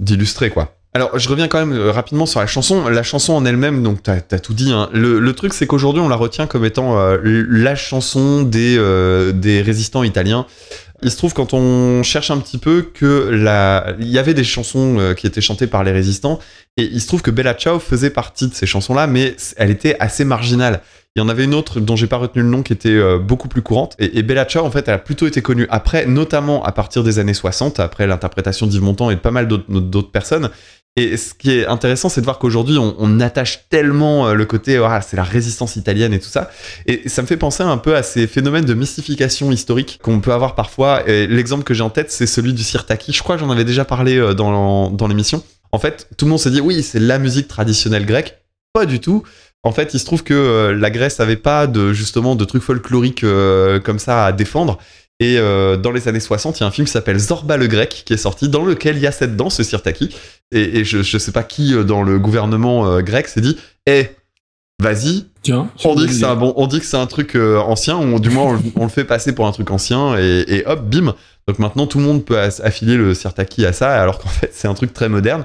[0.01, 0.76] d'illustrer quoi.
[0.97, 2.89] Alors, je reviens quand même euh, rapidement sur la chanson.
[2.89, 4.73] La chanson en elle-même, donc t'as as tout dit.
[4.73, 4.89] hein.
[4.95, 9.61] Le, truc, c'est qu'aujourd'hui, on la retient comme étant euh, la chanson des, euh, des
[9.61, 10.47] résistants italiens.
[11.03, 13.95] Il se trouve quand on cherche un petit peu que la...
[14.01, 16.39] il y avait des chansons qui étaient chantées par les résistants
[16.79, 19.97] et il se trouve que Bella Ciao faisait partie de ces chansons-là, mais elle était
[20.01, 20.81] assez marginale.
[21.15, 23.49] Il y en avait une autre dont j'ai pas retenu le nom qui était beaucoup
[23.49, 23.95] plus courante.
[23.99, 27.05] Et, et Bella Ciao, en fait, elle a plutôt été connue après, notamment à partir
[27.05, 30.49] des années 60, après l'interprétation d'Yves Montand et de pas mal d'autres personnes.
[30.99, 34.79] Et ce qui est intéressant, c'est de voir qu'aujourd'hui, on, attache tellement euh, le côté,
[34.79, 36.51] ah, c'est la résistance italienne et tout ça.
[36.87, 40.33] Et ça me fait penser un peu à ces phénomènes de mystification historique qu'on peut
[40.33, 41.03] avoir parfois.
[41.07, 43.13] L'exemple que j'ai en tête, c'est celui du sirtaki.
[43.13, 45.43] Je crois que j'en avais déjà parlé euh, dans, l'émission.
[45.71, 48.39] En fait, tout le monde s'est dit, oui, c'est la musique traditionnelle grecque.
[48.73, 49.23] Pas du tout.
[49.63, 52.63] En fait, il se trouve que euh, la Grèce avait pas de justement de trucs
[52.63, 53.25] folkloriques
[53.85, 54.79] comme ça à défendre.
[55.19, 57.67] Et euh, dans les années 60, il y a un film qui s'appelle Zorba le
[57.69, 60.15] grec qui est sorti, dans lequel il y a cette danse, ce sirtaki.
[60.53, 63.57] Et, et je, je sais pas qui euh, dans le gouvernement euh, grec s'est dit,
[63.87, 64.11] eh,
[64.83, 67.59] vas-y, Tiens, on dit que c'est un bon, on dit que c'est un truc euh,
[67.59, 70.45] ancien, ou du moins on, le- on le fait passer pour un truc ancien, et,
[70.49, 71.15] et hop, bim.
[71.49, 74.69] Donc maintenant tout le monde peut affilier le sirtaki à ça, alors qu'en fait c'est
[74.69, 75.45] un truc très moderne.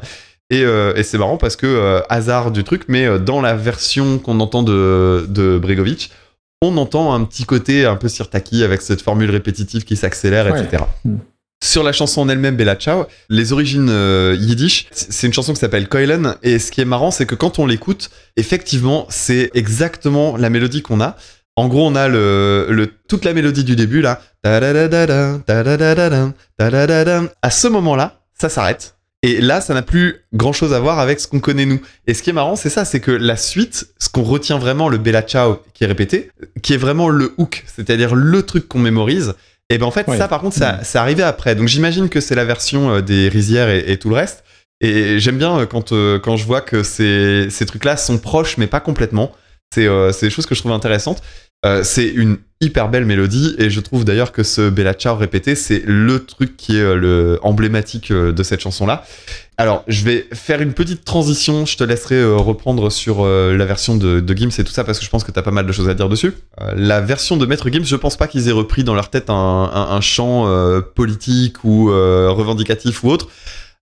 [0.49, 4.63] Et, et c'est marrant parce que hasard du truc, mais dans la version qu'on entend
[4.63, 6.11] de, de Bregovic,
[6.61, 10.61] on entend un petit côté un peu sirtaki avec cette formule répétitive qui s'accélère, Ouais.
[10.63, 10.83] etc.
[11.05, 11.15] Mm.
[11.63, 15.59] Sur la chanson en elle-même, Bella Ciao, les origines euh, yiddish, c'est une chanson qui
[15.59, 20.37] s'appelle Koilen, et ce qui est marrant, c'est que quand on l'écoute, effectivement, c'est exactement
[20.37, 21.15] la mélodie qu'on a.
[21.55, 24.21] En gros, on a le, le, toute la mélodie du début, là.
[24.43, 24.59] À
[27.51, 28.95] ce moment-là, ça s'arrête.
[29.23, 31.79] Et là, ça n'a plus grand chose à voir avec ce qu'on connaît nous.
[32.07, 34.89] Et ce qui est marrant, c'est ça, c'est que la suite, ce qu'on retient vraiment,
[34.89, 36.31] le Bella Ciao qui est répété,
[36.63, 39.35] qui est vraiment le hook, c'est-à-dire le truc qu'on mémorise,
[39.69, 40.17] et ben en fait, Ouais.
[40.17, 41.55] ça par contre, ça, c'est arrivé après.
[41.55, 44.43] Donc j'imagine que c'est la version euh, des rizières et, et tout le reste.
[44.81, 48.57] Et j'aime bien euh, quand, euh, quand je vois que ces, ces trucs-là sont proches,
[48.57, 49.31] mais pas complètement.
[49.73, 51.21] C'est euh, c'est des choses que je trouve intéressantes.
[51.63, 55.53] Euh, c'est une hyper belle mélodie et je trouve d'ailleurs que ce Bella Ciao répété,
[55.53, 59.03] c'est le truc qui est euh, le emblématique euh, de cette chanson-là.
[59.57, 61.67] Alors, je vais faire une petite transition.
[61.67, 65.05] Je te laisserai reprendre sur la version de, de Gims et tout ça parce que
[65.05, 66.33] je pense que t'as pas mal de choses à dire dessus.
[66.75, 69.33] La version de Maître Gims, je pense pas qu'ils aient repris dans leur tête un,
[69.35, 70.47] un, chant
[70.95, 73.27] politique ou revendicatif ou autre.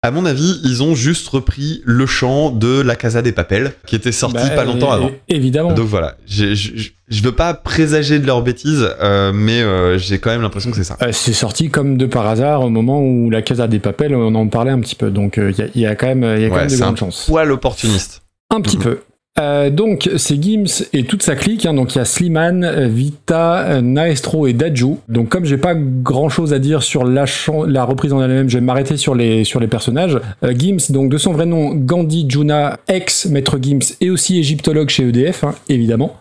[0.03, 3.97] À mon avis, ils ont juste repris le chant de La Casa des Papels qui
[3.97, 5.11] était sorti Bah, pas longtemps avant.
[5.27, 5.73] Évidemment.
[5.73, 10.43] Donc voilà, je veux pas présager de leurs bêtises, euh, mais euh, j'ai quand même
[10.43, 10.97] l'impression que c'est ça.
[11.03, 14.37] Euh, c'est sorti comme de par hasard au moment où la Casa des Papels, on
[14.37, 15.11] en parlait un petit peu.
[15.11, 16.83] Donc il y, a- y a quand même, y a quand Ouais, même de c'est
[16.83, 17.25] un grandes chances.
[17.27, 18.23] poil opportuniste.
[18.51, 19.01] Un petit peu.
[19.39, 21.65] Euh, donc c'est Gims et toute sa clique.
[21.67, 21.75] hein.
[21.75, 24.97] donc il y a Slimane, Vita, Naestro et Daju.
[25.09, 27.25] Donc comme j'ai pas grand chose à dire sur la,
[27.67, 30.19] la reprise en elle-même, je vais m'arrêter sur les sur les personnages.
[30.45, 34.89] Euh, Gims, donc de son vrai nom Gandhi Juna, ex maître Gims et aussi égyptologue
[34.89, 36.17] chez EDF, hein, évidemment.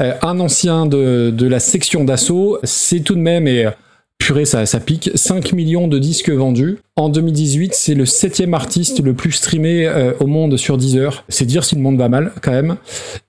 [0.00, 2.58] Euh, un ancien de, de la section d'assaut.
[2.64, 3.66] C'est tout de même et
[4.24, 5.10] Purée, ça, ça pique.
[5.14, 6.78] 5 millions de disques vendus.
[6.96, 11.24] En 2018, c'est le septième artiste le plus streamé euh, au monde sur Deezer.
[11.28, 12.78] C'est dire si le monde va mal, quand même.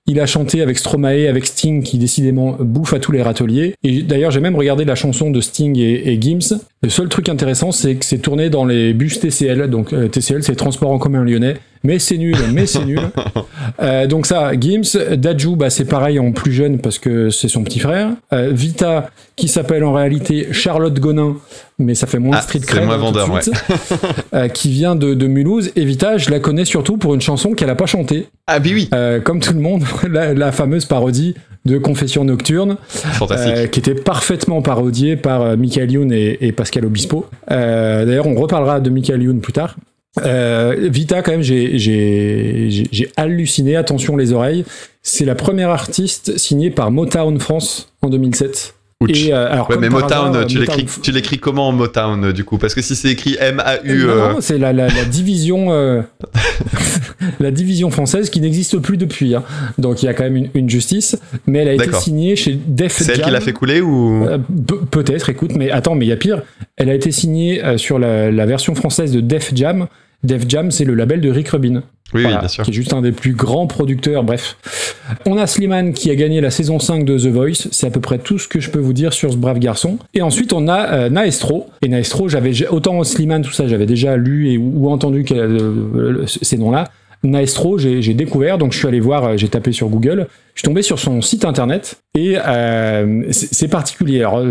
[0.08, 3.74] Il a chanté avec Stromae, avec Sting, qui décidément bouffe à tous les râteliers.
[3.84, 6.60] Et d'ailleurs, j'ai même regardé la chanson de Sting et, et Gims.
[6.84, 9.68] Le seul truc intéressant, c'est que c'est tourné dans les bus TCL.
[9.68, 11.56] Donc euh, TCL, c'est Transport en commun lyonnais.
[11.84, 13.00] Mais c'est nul, mais c'est nul.
[13.82, 17.64] Euh, donc ça, Gims, Daju, bah, c'est pareil en plus jeune parce que c'est son
[17.64, 18.12] petit frère.
[18.32, 21.36] Euh, Vita, qui s'appelle en réalité Charlotte Gonin,
[21.80, 22.86] mais ça fait moins Ah, street c'est cred.
[22.86, 23.54] moins vendeur, suite.
[24.34, 25.72] Euh, qui vient de, de Mulhouse.
[25.76, 28.28] Et Vita, je la connais surtout pour une chanson qu'elle a pas chantée.
[28.48, 32.78] Ah oui, oui, Euh, comme tout le monde, la, la fameuse parodie de Confession nocturne,
[32.90, 33.54] fantastique.
[33.56, 37.26] euh, qui était parfaitement parodiée par euh, Michael Youn et, et Pascal Obispo.
[37.50, 39.76] D'ailleurs, on reparlera de Michael Youn plus tard.
[40.24, 43.76] Euh, Vita, quand même, j'ai halluciné.
[43.76, 44.64] Attention les oreilles.
[45.02, 48.75] C'est la première artiste signée par Motown France en 2007.
[49.02, 49.10] Ouch.
[49.14, 52.46] Et euh, alors, Ouais, mais Motown, hasard, tu l'écris, tu l'écris comment Motown euh, du
[52.46, 52.58] coup?
[52.58, 54.04] Parce que si c'est écrit M-A-U.
[54.06, 56.02] non, euh, non, c'est la, la, la division, euh,
[57.40, 59.36] la division française qui n'existe plus depuis.
[59.36, 59.44] hein.
[59.78, 61.18] Donc il y a quand même une, une justice,
[61.48, 63.26] mais elle a été signée chez Def c'est elle Jam.
[63.26, 64.26] qui l'a fait couler ou?
[64.26, 66.44] Euh, pe- Peut-être, écoute, mais attends, mais il y a pire.
[66.78, 69.88] Elle a été signée euh, sur la, la version française de Def Jam.
[70.24, 71.84] Def Jam, c'est le label de Rick Rubin.
[72.14, 72.64] Oui, Voilà, oui, bien sûr.
[72.64, 74.58] Qui est juste un des plus grands producteurs, bref.
[75.26, 78.00] On a Slimane qui a gagné la saison 5 de The Voice, c'est à peu
[78.00, 79.98] près tout ce que je peux vous dire sur ce brave garçon.
[80.14, 81.68] Et ensuite on a euh, Naestro.
[81.82, 86.58] Et Naestro, j'avais autant Slimane, tout ça, j'avais déjà lu et, ou entendu euh, ces
[86.58, 86.86] noms-là.
[87.26, 90.66] Naestro, j'ai découvert, donc je suis allé voir, euh, j'ai tapé sur Google, je suis
[90.66, 94.20] tombé sur son site internet et euh, c'est particulier.
[94.20, 94.44] Alors,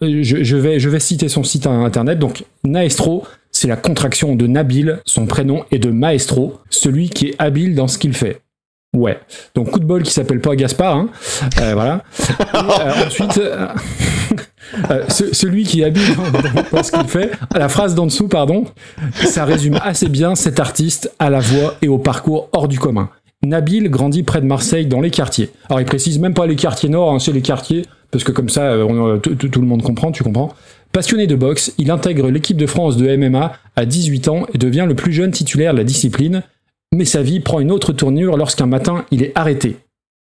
[0.00, 2.18] je, je vais, je vais citer son site internet.
[2.18, 3.24] Donc, Naestro,
[3.62, 7.86] c'est la contraction de Nabil, son prénom, et de Maestro, celui qui est habile dans
[7.86, 8.40] ce qu'il fait.
[8.96, 9.18] Ouais.
[9.54, 10.96] Donc, coup de bol qui s'appelle pas Gaspard.
[10.96, 11.08] Hein.
[11.60, 12.02] Euh, voilà.
[12.18, 13.38] Et, euh, ensuite,
[14.90, 18.26] euh, ce- celui qui est habile dans, dans ce qu'il fait, la phrase d'en dessous,
[18.28, 18.64] pardon,
[19.24, 23.10] ça résume assez bien cet artiste à la voix et au parcours hors du commun.
[23.44, 25.50] Nabil grandit près de Marseille dans les quartiers.
[25.68, 28.48] Alors il précise même pas les quartiers nord, hein, c'est les quartiers, parce que comme
[28.48, 30.54] ça on, tout, tout- tout le monde comprend, tu comprends.
[30.92, 34.84] Passionné de boxe, il intègre l'équipe de France de MMA à 18 ans et devient
[34.86, 36.42] le plus jeune titulaire de la discipline.
[36.94, 39.76] Mais sa vie prend une autre tournure lorsqu'un matin il est arrêté.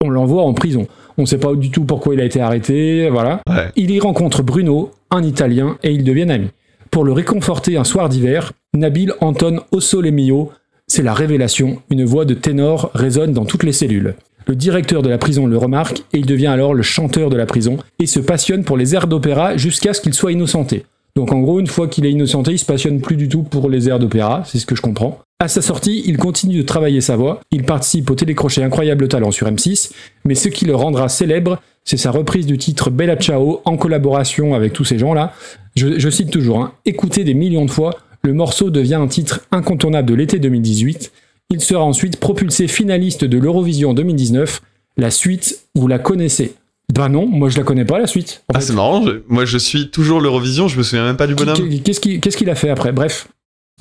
[0.04, 0.88] On l'envoie en prison.
[1.18, 3.40] On ne sait pas du tout pourquoi il a été arrêté, voilà.
[3.48, 3.70] Ouais.
[3.76, 6.50] Il y rencontre Bruno, un Italien, et ils deviennent amis.
[6.90, 10.50] Pour le réconforter un soir d'hiver, Nabil entonne O Sole Mio.
[10.88, 14.14] C'est la révélation, une voix de ténor résonne dans toutes les cellules.
[14.48, 17.46] Le directeur de la prison le remarque et il devient alors le chanteur de la
[17.46, 20.84] prison et se passionne pour les airs d'opéra jusqu'à ce qu'il soit innocenté.
[21.16, 23.68] Donc en gros, une fois qu'il est innocenté, il se passionne plus du tout pour
[23.68, 25.18] les airs d'opéra, c'est ce que je comprends.
[25.40, 29.32] À sa sortie, il continue de travailler sa voix, il participe au télécrochet Incroyable Talent
[29.32, 29.90] sur M6,
[30.24, 34.54] mais ce qui le rendra célèbre, c'est sa reprise du titre Bella Ciao en collaboration
[34.54, 35.32] avec tous ces gens-là.
[35.74, 40.08] Je, cite toujours, hein, écoutez des millions de fois, le morceau devient un titre incontournable
[40.08, 41.12] de l'été 2018.
[41.50, 44.62] Il sera ensuite propulsé finaliste de l'Eurovision 2019.
[44.96, 46.54] La suite, vous la connaissez.
[46.92, 48.42] Bah non, moi je la connais pas la suite.
[48.48, 49.04] en Ah, c'est marrant.
[49.04, 50.68] je- Moi, je suis toujours l'Eurovision.
[50.68, 51.56] Je me souviens même pas du bonhomme.
[51.84, 52.92] Qu'est- Qu'est-ce qu'il a fait après?
[52.92, 53.28] Bref.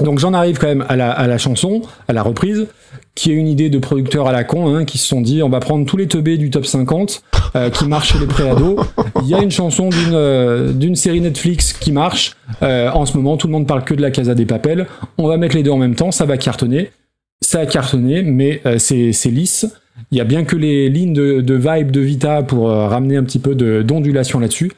[0.04, 2.68] Donc j'en arrive quand même à la, à la chanson, à la reprise,
[3.16, 5.48] qui est une idée de producteurs à la con, hein, qui se sont dit on
[5.48, 7.24] va prendre tous les teubés du top 50
[7.56, 8.76] euh, qui marchent chez les préados.
[9.22, 12.36] Il y a une chanson d'une euh, série Netflix qui marche.
[12.62, 14.86] Euh, en ce moment, tout le monde parle que de la Casa des Papels.
[15.18, 16.92] On va mettre les deux en même temps, ça va cartonner.
[17.42, 19.68] Ça a cartonné, mais euh, c'est lisse.
[20.12, 23.24] Il y a bien que les lignes de, vibe de Vita pour euh, ramener un
[23.24, 24.72] petit peu d'ondulation là-dessus.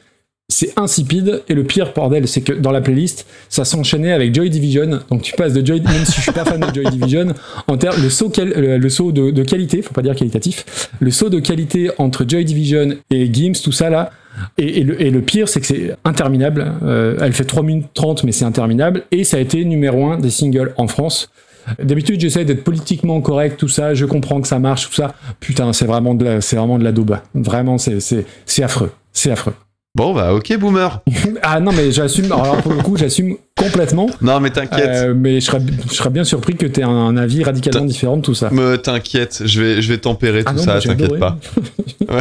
[0.48, 1.42] c'est insipide.
[1.48, 5.00] Et le pire, bordel, c'est que dans la playlist, ça s'enchaînait avec Joy Division.
[5.10, 7.34] Donc tu passes de Joy, même si je suis pas fan de Joy Division,
[7.66, 10.90] en termes, le saut, qual- euh, le saut de, de qualité, faut pas dire qualitatif,
[11.00, 14.10] le saut de qualité entre Joy Division et Gims, tout ça là.
[14.56, 16.70] Le, et le pire, c'est que c'est interminable.
[16.84, 19.02] Euh, elle fait 3 minutes 30, mais c'est interminable.
[19.10, 21.28] Et ça a été numéro 1 des singles en France.
[21.82, 23.94] D'habitude, j'essaie d'être politiquement correct, tout ça.
[23.94, 25.14] Je comprends que ça marche, tout ça.
[25.40, 27.18] Putain, c'est vraiment de la, c'est vraiment de la daube.
[27.34, 28.92] Vraiment, c'est, c'est, c'est affreux.
[29.12, 29.54] C'est affreux.
[29.94, 31.02] Bon, bah, ok, boomer.
[31.42, 32.26] Ah non, mais j'assume.
[32.26, 34.08] Alors pour le coup, j'assume complètement.
[34.22, 34.88] Non, mais t'inquiète.
[34.88, 37.84] Euh, mais je serais, je serais bien surpris que tu aies un, un avis radicalement
[37.84, 38.50] différent de tout ça.
[38.50, 41.36] Me t'inquiète, je vais, je vais tempérer Ah tout non, ça, t'inquiète pas.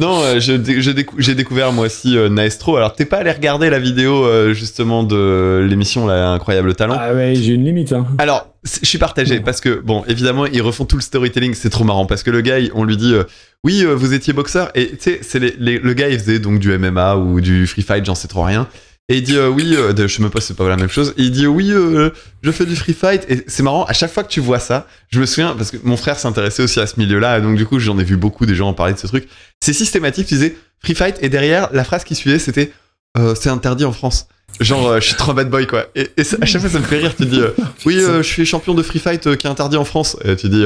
[0.00, 0.54] Non, euh, je
[0.90, 2.76] décou- j'ai découvert moi aussi euh, Naestro.
[2.76, 6.96] Alors, t'es pas allé regarder la vidéo justement de l'émission là, Incroyable Talent?
[6.98, 7.92] Ah ouais, j'ai une limite.
[7.92, 8.06] Hein.
[8.18, 11.84] Alors, je suis partagé parce que, bon, évidemment, ils refont tout le storytelling, c'est trop
[11.84, 13.24] marrant parce que le gars, on lui dit, euh,
[13.62, 16.76] oui, euh, vous étiez boxeur, et tu sais, c'est le gars, il faisait donc du
[16.76, 18.66] MMA ou du free fight, j'en sais trop rien.
[19.10, 20.88] Et il dit, euh, oui, euh, je sais même pas si c'est pas la même
[20.88, 21.12] chose.
[21.18, 22.08] Et il dit, oui, euh,
[22.42, 23.26] je fais du free fight.
[23.28, 25.76] Et c'est marrant, à chaque fois que tu vois ça, je me souviens, parce que
[25.82, 28.54] mon frère s'intéressait aussi à ce milieu-là, donc du coup, j'en ai vu beaucoup des
[28.54, 29.28] gens en parler de ce truc.
[29.62, 32.72] C'est systématique, tu disais free fight, et derrière, la phrase qui suivait, c'était,
[33.18, 34.26] euh, c'est interdit en France.
[34.60, 35.86] Genre, je suis trop bad boy, quoi.
[35.94, 37.14] Et, et à chaque fois, ça me fait rire.
[37.14, 37.40] Tu dis,
[37.84, 40.16] oui, je suis champion de free fight qui est interdit en France.
[40.24, 40.64] Et tu dis,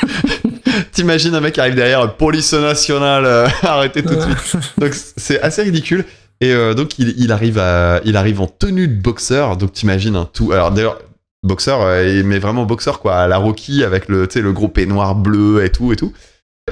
[0.92, 3.26] t'imagines un mec qui arrive derrière, police nationale,
[3.62, 4.62] arrêtez tout de suite.
[4.78, 6.06] Donc, c'est assez ridicule.
[6.40, 9.56] Et euh, donc, il, il arrive à, il arrive en tenue de boxeur.
[9.56, 10.52] Donc, t'imagines un tout.
[10.52, 10.98] Alors, d'ailleurs,
[11.42, 14.68] boxeur, euh, mais vraiment boxeur, quoi, à la Rocky, avec le, tu sais, le gros
[14.68, 16.12] peignoir bleu et tout, et tout.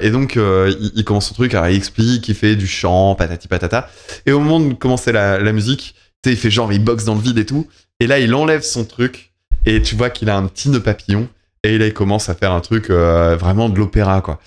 [0.01, 3.15] Et donc, euh, il, il commence son truc, alors il explique, il fait du chant,
[3.15, 3.91] patati patata.
[4.27, 7.05] Et au moment de commencer la, la musique, tu sais, il fait genre, il boxe
[7.05, 7.67] dans le vide et tout.
[8.01, 9.33] Et là, il enlève son truc,
[9.67, 11.29] et tu vois qu'il a un petit nœud papillon.
[11.65, 14.39] Et là, il commence à faire un truc euh, vraiment de l'opéra, quoi.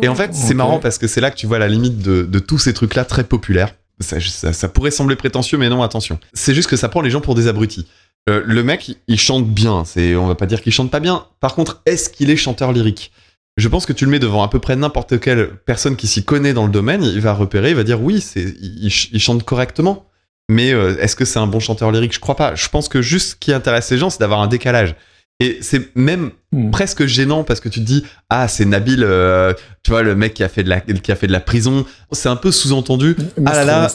[0.00, 2.22] Et en fait, c'est marrant parce que c'est là que tu vois la limite de,
[2.22, 3.74] de tous ces trucs-là très populaires.
[4.00, 6.18] Ça, pourrait sembler prétentieux, mais non, attention.
[6.32, 7.86] C'est juste que ça prend les gens pour des abrutis.
[8.28, 9.84] Euh, le mec, il- chante bien.
[9.84, 11.26] C'est, on va pas dire qu'il chante pas bien.
[11.40, 13.12] Par contre, est-ce qu'il est chanteur lyrique?
[13.56, 16.24] Je pense que tu le mets devant à peu près n'importe quelle personne qui s'y
[16.24, 20.06] connaît dans le domaine, il va repérer, il va dire oui, c'est, il chante correctement.
[20.50, 22.12] Mais euh, est-ce que c'est un bon chanteur lyrique?
[22.14, 22.54] Je crois pas.
[22.54, 24.94] Je pense que juste ce qui intéresse les gens, c'est d'avoir un décalage.
[25.40, 26.70] Et c'est même Hmm.
[26.70, 30.34] presque gênant parce que tu te dis ah c'est Nabil euh, tu vois le mec
[30.34, 33.16] qui a fait de la qui a fait de la prison c'est un peu sous-entendu.
[33.44, 33.90] Ah là là.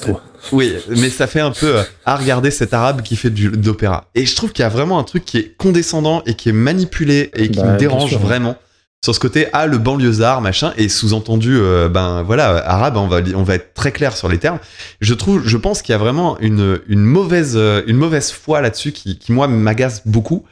[0.51, 3.65] Oui mais ça fait un peu euh, à regarder cet arabe qui fait du, de
[3.65, 4.09] l'opéra.
[4.13, 6.53] Et je trouve qu'il y a vraiment un truc qui est condescendant et qui est
[6.53, 8.19] manipulé et qui Bah, me dérange sûr.
[8.19, 8.57] vraiment
[9.03, 13.21] sur ce côté ah le banlieusard machin et sous-entendu euh, ben voilà arabe on va
[13.33, 14.59] on va être très clair sur les termes.
[14.99, 18.61] Je trouve je pense qu'il y a vraiment une une mauvaise euh, une mauvaise foi
[18.61, 20.45] là-dessus qui qui moi m'agace beaucoup.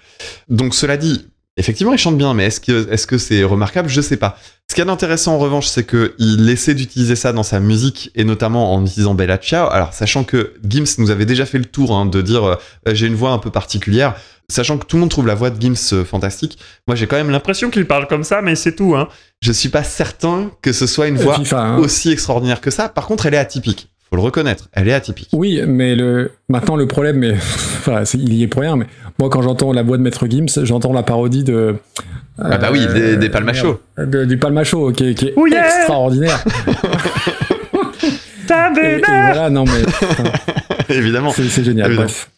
[0.47, 1.27] Donc cela dit
[1.57, 3.89] Effectivement, il chante bien, mais est-ce que est-ce que c'est remarquable?
[3.89, 4.37] Je sais pas.
[4.69, 8.11] Ce qui est intéressant en revanche, c'est que il essaie d'utiliser ça dans sa musique
[8.13, 9.67] et notamment en utilisant Bella Ciao.
[9.71, 12.55] Alors, sachant que Gims nous avait déjà fait le tour hein, de dire euh,
[12.85, 14.15] j'ai une voix un peu particulière,
[14.49, 16.59] sachant que tout le monde trouve la voix de Gims euh, fantastique.
[16.87, 18.95] Moi, j'ai quand même l'impression qu'il parle comme ça, mais c'est tout.
[18.95, 19.07] Hein.
[19.41, 21.77] Je suis pas certain que ce soit une Et voix hein.
[21.77, 22.87] aussi extraordinaire que ça.
[22.87, 23.89] Par contre, elle est atypique.
[24.09, 24.69] Faut le reconnaître.
[24.71, 25.29] Elle est atypique.
[25.33, 27.33] Oui, mais le maintenant le problème, mais
[27.79, 28.75] enfin, il y est pour rien.
[28.77, 28.85] Mais
[29.19, 31.75] moi, quand j'entends la voix de Maître Gims, j'entends la parodie de.
[32.39, 33.79] Ah bah oui, des- des Palmachos.
[33.97, 36.43] merde, de- du Palmacho, qui, est- qui est yeah extraordinaire.
[38.49, 40.23] et, et voilà, non mais enfin,
[40.89, 41.31] Évidemment.
[41.31, 41.87] c'est génial.
[41.87, 41.95] Évidemment.
[42.07, 42.29] Bref.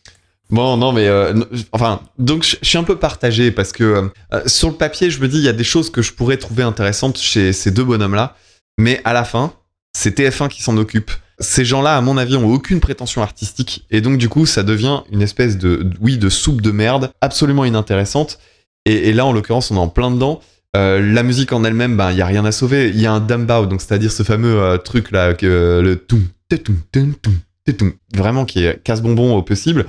[0.49, 1.33] Bon, non, mais euh,
[1.73, 5.21] enfin, donc je je suis un peu partagé parce que euh, sur le papier, je
[5.21, 7.83] me dis il y a des choses que je pourrais trouver intéressantes chez ces deux
[7.83, 8.35] bonhommes-là,
[8.79, 9.53] mais à la fin,
[9.95, 11.11] c'est TF1 qui s'en occupe.
[11.39, 15.01] Ces gens-là, à mon avis, ont aucune prétention artistique et donc du coup, ça devient
[15.11, 18.39] une espèce de, oui, de soupe de merde absolument inintéressante.
[18.85, 20.41] Et, là, en l'occurrence, on est en plein dedans.
[20.75, 22.89] Euh, la musique en elle-même, ben, il y a rien à sauver.
[22.89, 26.23] Il y a un dambao, donc c'est-à-dire ce fameux euh, truc là, que le toum,
[26.49, 29.85] toum, vraiment qui est casse-bonbon au possible.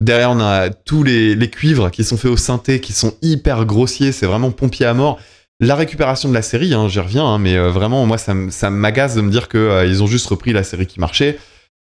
[0.00, 3.64] Derrière, on a tous les, les cuivres qui sont faits au synthé, qui sont hyper
[3.64, 5.18] grossiers, c'est vraiment pompier à mort.
[5.60, 8.34] La récupération de la série, hein, j'y reviens, hein, mais euh, vraiment, moi, ça,
[8.70, 11.38] m'agace de me dire qu'ils ont juste repris la série qui marchait.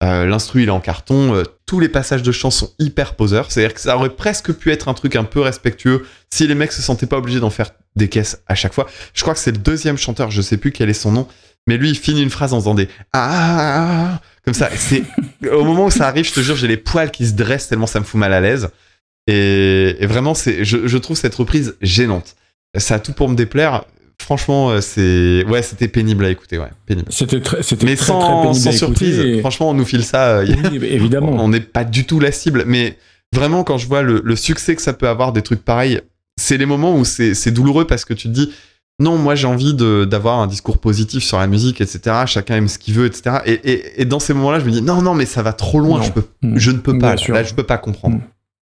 [0.02, 1.34] Euh, L'instru, il est en carton.
[1.34, 3.50] euh, tous les passages de chant sont hyper poseurs.
[3.50, 6.72] C'est-à-dire que ça aurait presque pu être un truc un peu respectueux si les mecs
[6.72, 8.86] se sentaient pas obligés d'en faire des caisses à chaque fois.
[9.12, 11.28] Je crois que c'est le deuxième chanteur, je sais plus quel est son nom,
[11.66, 14.70] mais lui, il finit une phrase en faisant des ah comme ça.
[14.74, 15.02] C'est
[15.52, 17.86] au moment où ça arrive, je te jure, j'ai les poils qui se dressent tellement
[17.86, 18.70] ça me fout mal à l'aise.
[19.26, 22.34] Et, vraiment, je, je trouve cette reprise gênante.
[22.78, 23.84] Ça a tout pour me déplaire.
[24.20, 27.06] Franchement, euh, c'est, ouais, c'était pénible à écouter, ouais, pénible.
[27.10, 29.84] C'était très, c'était Mais très, sans, très pénible sans à surprise, et- franchement, on nous
[29.84, 30.38] file ça.
[30.38, 31.30] euh, Oui, évidemment.
[31.38, 32.98] on n'est pas du tout la cible, mais
[33.32, 36.00] vraiment, quand je vois le, le succès que ça peut avoir des trucs pareils,
[36.36, 38.52] c'est les moments où c'est c'est douloureux parce que tu te dis,
[39.00, 42.00] Non, moi j'ai envie de- d'avoir un discours positif sur la musique, etc.
[42.26, 43.36] Chacun aime ce qu'il veut, etc.
[43.46, 45.78] Et, et- et dans ces moments-là, je me dis non, non, mais ça va trop
[45.78, 45.98] loin.
[45.98, 46.04] Non.
[46.04, 46.58] Je, peux, Mm.
[46.58, 47.14] je ne peux pas.
[47.14, 48.18] Là, je peux pas comprendre.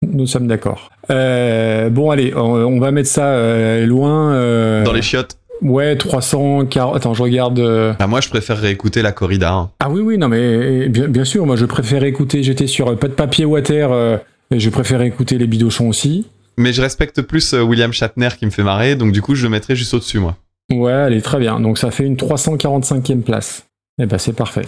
[0.07, 0.91] Nous sommes d'accord.
[1.11, 4.33] Euh, bon, allez, on, on va mettre ça euh, loin.
[4.35, 5.39] euh, Dans les chiottes.
[5.61, 6.95] Ouais, 340.
[6.97, 7.61] Attends, je regarde.
[7.99, 9.53] Bah, moi, je préférerais écouter la corrida.
[9.53, 9.71] hein.
[9.81, 12.43] Ah oui, oui, non, mais bien, bien sûr, moi je préfère écouter.
[12.45, 14.21] J'étais sur Pas de papier water.
[14.53, 16.27] et je préfère écouter les bidochons aussi.
[16.57, 19.51] Mais je respecte plus William Shatner qui me fait marrer, donc du coup, je le
[19.51, 20.37] mettrais juste au-dessus, moi.
[20.73, 21.59] Ouais, allez, très bien.
[21.61, 23.67] Donc ça fait une 345e place.
[24.01, 24.67] Eh ben c'est parfait.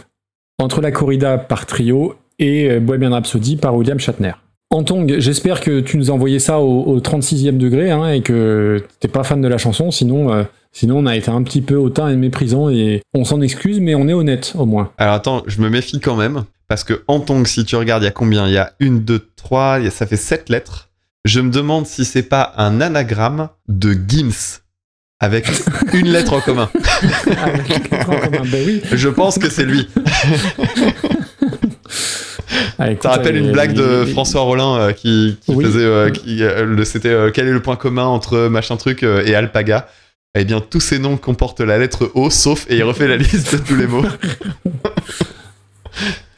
[0.59, 4.33] Entre la corrida par trio et Bohemian Rhapsody par William Shatner.
[4.73, 8.85] Antong, j'espère que tu nous as envoyé ça au, au 36e degré hein, et que
[9.01, 11.75] t'es pas fan de la chanson, sinon, euh, sinon on a été un petit peu
[11.75, 14.93] hautain et méprisant et on s'en excuse, mais on est honnête au moins.
[14.97, 18.07] Alors attends, je me méfie quand même, parce que en tong, si tu regardes, il
[18.07, 18.47] y a combien?
[18.47, 20.89] Il y a une, deux, trois, ça fait sept lettres.
[21.25, 24.61] Je me demande si c'est pas un anagramme de Gims,
[25.19, 25.49] avec
[25.93, 26.71] une lettre en commun.
[27.27, 28.83] ben oui.
[28.93, 29.89] Je pense que c'est lui.
[32.79, 35.65] Ah, écoute, Ça rappelle euh, une blague de les- François Rollin euh, qui, qui Oui.
[35.65, 36.43] faisait, euh, qui,
[36.85, 39.89] c'était quel est le point commun entre machin truc et alpaga?
[40.39, 43.53] Eh bien, tous ces noms comportent la lettre O, sauf et il refait la liste
[43.55, 44.05] de tous les mots.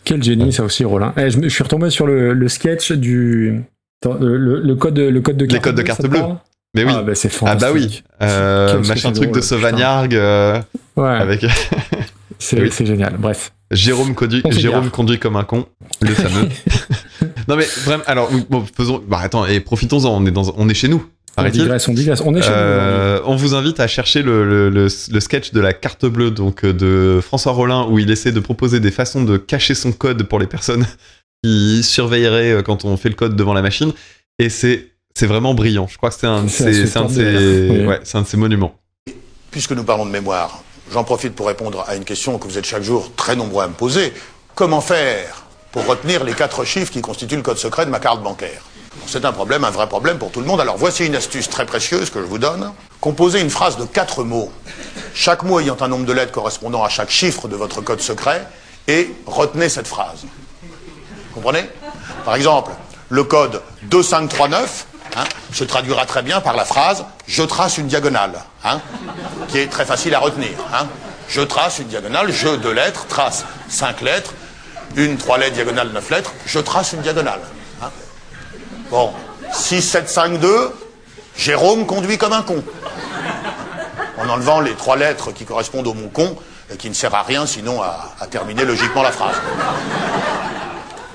[0.05, 1.13] Quel génie, ça aussi, Rollin.
[1.17, 3.63] Eh, je, suis retombé sur le, le sketch du.
[4.05, 6.21] Le, code, le code de Les carte codes de carte bleue.
[6.75, 6.93] Mais oui.
[6.97, 8.03] Ah, bah c'est Ah bah oui.
[8.23, 10.59] Euh, machin truc drôle, de Sauvagnargues euh,
[10.97, 11.45] Ouais, avec
[12.39, 12.71] c'est oui.
[12.73, 13.17] c'est génial.
[13.19, 13.53] Bref.
[13.73, 14.43] Jérôme conduit.
[14.51, 15.67] Jérôme conduit comme un con,
[16.01, 16.49] le fameux.
[17.49, 20.75] non mais vraiment, alors bon, faisons, bah attends et profitons-en, on est dans, on est
[20.75, 21.05] chez nous,
[21.39, 22.21] On digresse, on digresse.
[22.25, 22.55] On est chez nous.
[22.55, 26.31] Euh, on vous invite à chercher le, le- le- le sketch de la carte bleue
[26.31, 30.23] donc de François Rollin où il essaie de proposer des façons de cacher son code
[30.25, 30.87] pour les personnes
[31.43, 33.93] qui surveilleraient euh, quand on fait le code devant la machine
[34.39, 35.87] et c'est c'est vraiment brillant.
[35.91, 38.75] Je crois que c'est un, C'est un, de ses- ouais, c'est un de ses monuments.
[39.51, 40.62] Puisque nous parlons de mémoire,
[40.93, 43.69] j'en profite pour répondre à une question que vous êtes chaque jour très nombreux à
[43.69, 44.13] me poser.
[44.55, 48.23] Comment faire pour retenir les quatre chiffres qui constituent le code secret de ma carte
[48.23, 48.63] bancaire?
[49.07, 50.61] C'est un problème, un vrai problème pour tout le monde.
[50.61, 52.73] Alors voici une astuce très précieuse que je vous donne.
[53.01, 54.53] Composez une phrase de quatre mots,
[55.15, 58.47] chaque mot ayant un nombre de lettres correspondant à chaque chiffre de votre code secret,
[58.87, 60.25] et retenez cette phrase.
[61.35, 61.65] Comprenez?
[62.25, 62.71] Par exemple,
[63.09, 64.87] le code 2539
[65.17, 68.35] hein, se traduira très bien par la phrase je trace une diagonale,
[68.65, 68.81] hein,
[69.49, 70.51] qui est très facile à retenir.
[70.73, 70.87] hein.
[71.29, 74.35] Je trace une diagonale, je deux lettres, trace cinq lettres,
[74.97, 77.41] une, trois lettres, diagonale, neuf lettres, je trace une diagonale.
[78.91, 79.15] Bon,
[79.51, 80.77] 6, 7, 5, 2,
[81.35, 82.63] Jérôme conduit comme un con.
[84.19, 86.37] En enlevant les trois lettres qui correspondent au mot con,
[86.71, 89.37] et qui ne sert à rien sinon à, terminer logiquement la phrase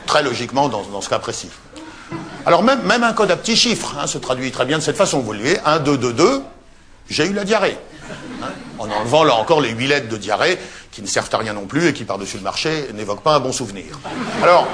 [0.08, 1.50] très logiquement dans ce cas précis.
[2.48, 5.20] Alors même, un code à petits chiffres hein, se traduit très bien de cette façon.
[5.20, 6.42] Vous voyez, 1, 2, 2, 2,
[7.10, 7.78] j'ai eu la diarrhée.
[8.42, 8.46] Hein,
[8.80, 10.58] en enlevant là encore les huit lettres de diarrhée
[10.94, 13.42] qui ne servent à rien non plus et qui par-dessus le marché n'évoquent pas un
[13.42, 14.00] bon souvenir.
[14.42, 14.66] Alors,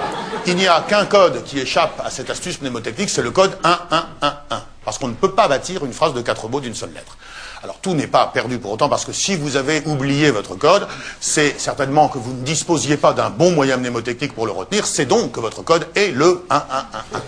[0.46, 3.80] il n'y a qu'un code qui échappe à cette astuce mnémotechnique, c'est le code 1,
[3.90, 4.64] 1, 1, 1.
[4.86, 7.18] Parce qu'on ne peut pas bâtir une phrase de quatre mots d'une seule lettre.
[7.64, 10.88] Alors tout n'est pas perdu pour autant parce que si vous avez oublié votre code,
[11.20, 15.06] c'est certainement que vous ne disposiez pas d'un bon moyen mnémotechnique pour le retenir, c'est
[15.06, 17.22] donc que votre code est le 1, 1, 1, 1.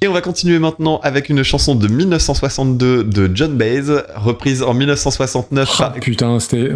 [0.00, 3.82] Et on va continuer maintenant avec une chanson de 1962 de John Baez,
[4.14, 5.94] reprise en 1969 Ah, par...
[5.94, 6.70] putain, c'était.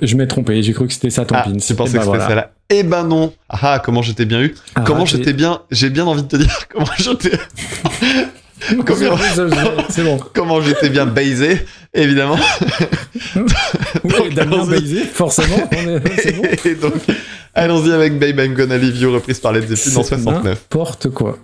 [0.00, 1.52] Je m'ai trompé, j'ai cru que c'était ça ton Ah, pin.
[1.52, 2.26] tu pensais Eh ben que c'était voilà.
[2.28, 5.60] celle-là Eh ben non Ah, comment j'étais bien eu Ah, Comment j'étais bien...
[5.70, 7.36] J'ai bien envie de te dire comment j'étais...
[8.86, 9.16] comment...
[9.90, 10.18] C'est bon.
[10.32, 11.60] comment j'étais bien baisé,
[11.92, 12.38] évidemment.
[14.02, 15.58] Oui, Damien Baisé, forcément.
[15.72, 16.48] est- bon.
[16.64, 16.94] Et donc,
[17.54, 20.44] allons-y avec Babe I'm Gonna Leave You, reprise par Led Zeppelin en C'est 69.
[20.44, 21.38] N'importe quoi.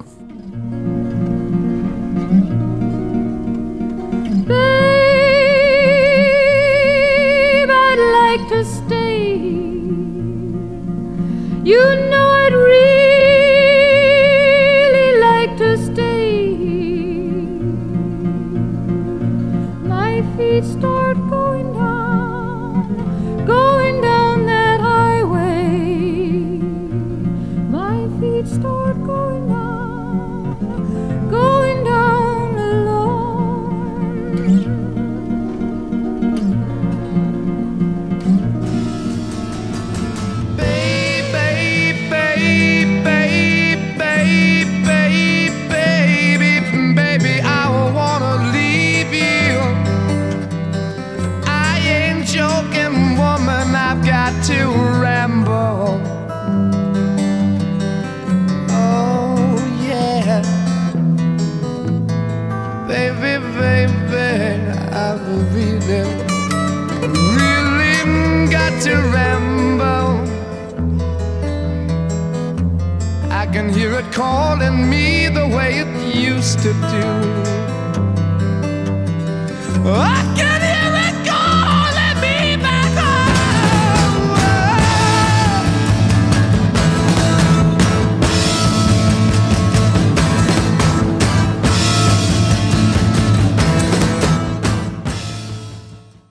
[8.64, 9.36] Stay.
[11.64, 12.80] You know I'd really
[15.20, 16.54] like to stay.
[19.94, 20.91] My feet start
[68.82, 70.18] to ramble.
[73.30, 77.04] I can hear it calling me the way it used to do.
[79.86, 83.22] I can hear it calling me back home.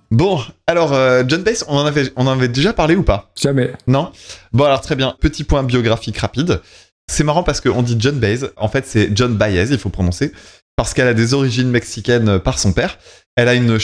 [0.09, 3.31] Bon, alors euh, John Baez, on en avait, on en avait déjà parlé ou pas?
[3.39, 3.73] Jamais.
[3.87, 4.11] Non?
[4.53, 6.61] Bon alors très bien, petit point biographique rapide.
[7.07, 10.31] C'est marrant parce qu'on dit John Baez, en fait c'est John Baez, il faut prononcer,
[10.77, 12.97] parce qu'elle a des origines mexicaines par son père.
[13.35, 13.77] Elle a une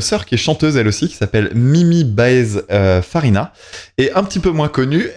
[0.00, 3.52] sœur qui est chanteuse elle aussi, qui s'appelle Mimi Baez euh, Farina.
[3.98, 5.10] Et un petit peu moins connue,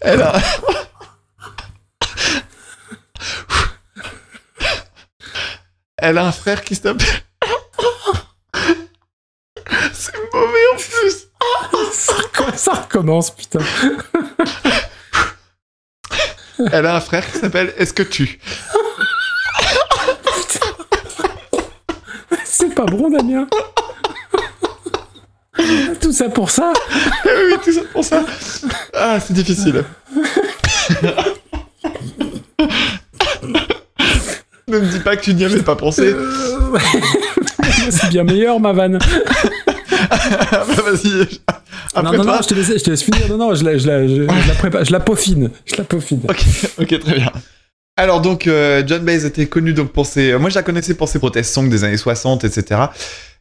[0.00, 0.34] elle a...
[5.96, 7.06] Elle a un frère qui s'appelle...
[9.92, 11.28] C'est mauvais en plus
[12.56, 13.60] Ça recommence, putain.
[16.72, 18.38] Elle a un frère qui s'appelle Est-ce que tu
[22.44, 23.46] C'est pas bon, Damien.
[26.00, 26.72] Tout ça pour ça
[27.24, 28.24] Eh oui, tout ça pour ça.
[28.92, 29.84] Ah, c'est difficile.
[34.68, 36.14] ne me dis pas que tu n'y avais pas pensé.
[37.90, 38.98] C'est bien meilleur, ma vanne.
[40.10, 41.08] Ah, bah, Vas-y.
[41.08, 41.54] Non,
[41.94, 43.28] Après non, non, je te laisse, je te laisse finir.
[43.28, 45.50] Non, non, je la, je la, je, je la prépare, je la peaufine.
[45.64, 46.20] Je la peaufine.
[46.28, 46.44] Ok,
[46.78, 47.32] ok, très bien.
[47.96, 50.36] Alors donc, euh, John Baez était connu donc pour ses...
[50.36, 52.80] Moi, je la connaissais pour ses protest songs des années 60, etc.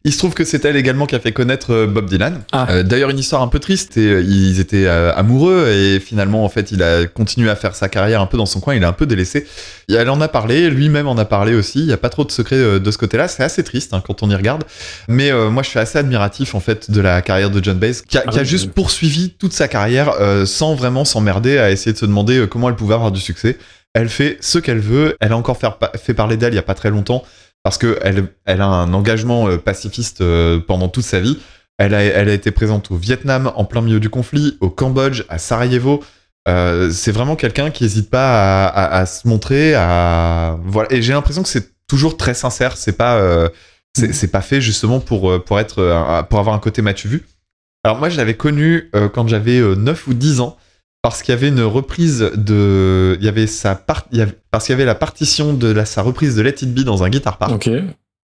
[0.06, 2.42] Il se trouve que c'est elle également qui a fait connaître euh, Bob Dylan.
[2.52, 2.68] Ah.
[2.70, 3.96] Euh, D'ailleurs, une histoire un peu triste.
[3.96, 7.74] Et, euh, ils étaient euh, amoureux et finalement, en fait, il a continué à faire
[7.74, 8.76] sa carrière un peu dans son coin.
[8.76, 9.48] Il a un peu délaissé.
[9.88, 11.80] Et elle en a parlé, lui-même en a parlé aussi.
[11.80, 13.30] Il n'y a pas trop de secrets euh, de ce côté-là.
[13.30, 14.66] C'est assez triste hein, quand on y regarde.
[15.08, 18.02] Mais euh, moi, je suis assez admiratif en fait de la carrière de John Baez,
[18.06, 20.12] qui a, Ah qui a oui, juste poursuivi toute sa carrière
[20.46, 23.58] sans vraiment s'emmerder à essayer de se demander comment elle pouvait avoir du succès.
[23.94, 25.16] Elle fait ce qu'elle veut.
[25.22, 25.58] Elle a encore
[25.96, 27.24] fait parler d'elle il y a pas très longtemps
[27.64, 28.30] parce que elle,
[28.62, 31.40] a un engagement euh, pacifiste euh, pendant toute sa vie.
[31.78, 35.24] Elle a, elle a été présente au Vietnam en plein milieu du conflit, au Cambodge,
[35.30, 36.04] à Sarajevo.
[36.48, 39.74] Euh, c'est vraiment quelqu'un qui n'hésite pas à, à- à se montrer.
[39.76, 40.92] À voilà.
[40.94, 42.78] Et j'ai l'impression que c'est toujours très sincère.
[42.78, 43.50] C'est pas, euh,
[43.96, 47.26] c'est pas fait justement pour pour être pour avoir un côté matu vu.
[47.86, 50.58] Alors moi, je l'avais connu euh, quand j'avais euh, 9 ou 10 ans
[51.04, 54.38] parce qu'il y avait une reprise de il y avait sa part il y avait-
[54.50, 57.04] parce qu'il y avait la partition de la, sa reprise de Let It Be dans
[57.04, 57.54] un guitar part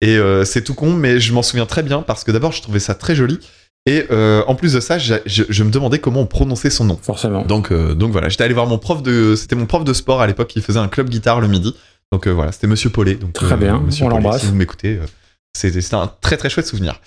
[0.02, 2.60] et euh, c'est tout con mais je m'en souviens très bien parce que d'abord je
[2.60, 3.38] trouvais ça très joli.
[3.86, 6.84] Et euh, en plus de ça je, je- je me demandais comment on prononçait son
[6.84, 6.98] nom.
[7.00, 7.42] Forcément.
[7.44, 10.20] donc euh, donc voilà j'étais allé voir mon prof de c'était mon prof de sport
[10.20, 11.74] à l'époque qui faisait un club guitare le midi.
[12.12, 13.14] Donc voilà c'était Monsieur Paulet.
[13.14, 14.40] Donc Très bien, Monsieur on l'embrasse.
[14.42, 14.98] si vous m'écoutez
[15.54, 17.00] c'était un très très chouette souvenir.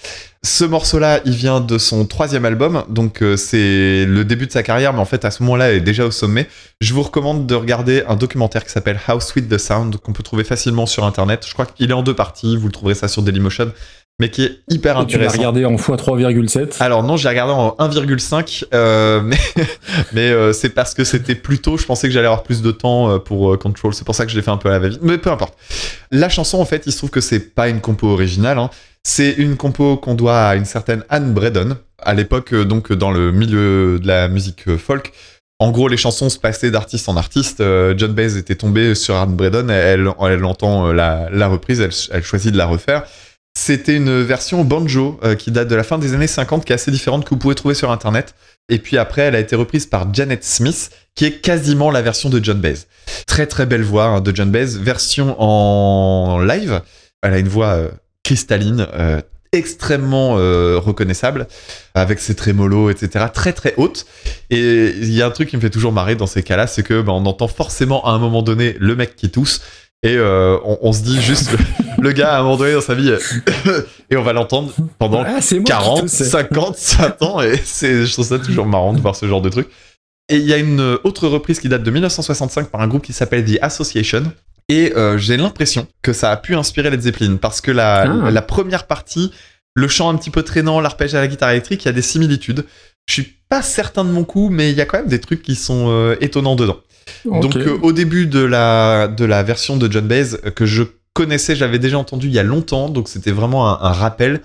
[0.43, 4.63] Ce morceau-là, il vient de son troisième album, donc euh, c'est le début de sa
[4.63, 6.47] carrière, mais en fait à ce moment-là, elle est déjà au sommet.
[6.79, 10.23] Je vous recommande de regarder un documentaire qui s'appelle How Sweet the Sound, qu'on peut
[10.23, 11.45] trouver facilement sur Internet.
[11.45, 13.73] Je crois qu'il est en deux parties, vous le trouverez ça sur Dailymotion,
[14.19, 15.37] mais qui est hyper Et tu l'as intéressant.
[15.37, 16.77] regardé en x3,7.
[16.81, 19.37] Alors non, j'ai regardé en 1,5, euh, mais,
[20.13, 21.77] mais euh, c'est parce que c'était plus tôt.
[21.77, 23.93] Je pensais que j'allais avoir plus de temps euh, pour euh, Control.
[23.93, 24.99] C'est pour ça que je l'ai fait un peu à la va-vite.
[25.03, 25.53] Mais peu importe.
[26.11, 28.57] La chanson, en fait, il se trouve que c'est pas une compo originale.
[28.57, 28.69] hein.
[29.03, 31.77] C'est une compo qu'on doit à une certaine Anne Bredon.
[32.01, 35.13] À l'époque, donc dans le milieu de la musique folk.
[35.59, 37.63] En gros, les chansons se passaient d'artiste en artiste.
[37.97, 39.69] John Baez était tombé sur Anne Bredon.
[39.69, 41.81] Elle, elle entend la, la reprise.
[41.81, 43.03] Elle, elle choisit de la refaire.
[43.59, 46.75] C'était une version banjo euh, qui date de la fin des années 50, qui est
[46.75, 48.35] assez différente que vous pouvez trouver sur internet.
[48.69, 52.29] Et puis après, elle a été reprise par Janet Smith, qui est quasiment la version
[52.29, 52.85] de John Baez.
[53.25, 56.81] Très très belle voix hein, de John Baez, version en live.
[57.23, 57.89] Elle a une voix euh,
[58.23, 59.21] cristalline, euh,
[59.51, 61.47] extrêmement reconnaissable,
[61.95, 63.25] avec ses trémolos, etc.
[63.33, 64.05] Très très haute.
[64.51, 66.83] Et il y a un truc qui me fait toujours marrer dans ces cas-là, c'est
[66.83, 69.61] que bah, on entend forcément à un moment donné le mec qui tousse.
[70.03, 71.51] Et euh, on, on se dit juste,
[71.97, 73.11] le, gars à un moment donné dans sa vie,
[74.09, 76.25] et on va l'entendre pendant Ah, c'est moi qui 40, toussais.
[76.25, 79.49] 50, 100 ans, et c'est, je trouve ça toujours marrant de voir ce genre de
[79.49, 79.67] truc.
[80.29, 83.13] Et il y a une autre reprise qui date de 1965 par un groupe qui
[83.13, 84.31] s'appelle The Association.
[84.69, 88.29] Et euh, j'ai l'impression que ça a pu inspirer Led Zeppelin parce que la, Ah.
[88.31, 89.31] la première partie,
[89.73, 92.01] le chant un petit peu traînant, l'arpège à la guitare électrique, il y a des
[92.01, 92.65] similitudes.
[93.07, 95.41] Je suis pas certain de mon coup, mais il y a quand même des trucs
[95.41, 96.77] qui sont euh, étonnants dedans.
[97.25, 100.83] Donc euh, au début de la, de la version de John Baez euh, que je
[101.13, 104.41] connaissais, j'avais déjà entendu il y a longtemps, donc c'était vraiment un, un rappel.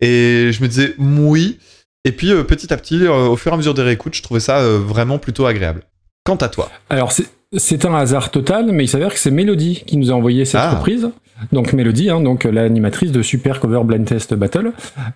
[0.00, 1.58] Et je me disais oui.
[2.04, 4.22] Et puis euh, petit à petit, euh, au fur et à mesure des réécoutes, je
[4.22, 5.82] trouvais ça vraiment plutôt agréable.
[6.24, 9.82] Quant à toi, Alors, c'est C'est un hasard total, mais il s'avère que c'est Mélodie
[9.86, 10.74] qui nous a envoyé cette Ah.
[10.76, 11.08] reprise.
[11.52, 14.70] Donc Mélodie, hein, donc l'animatrice de Super Cover Blind Test Battle.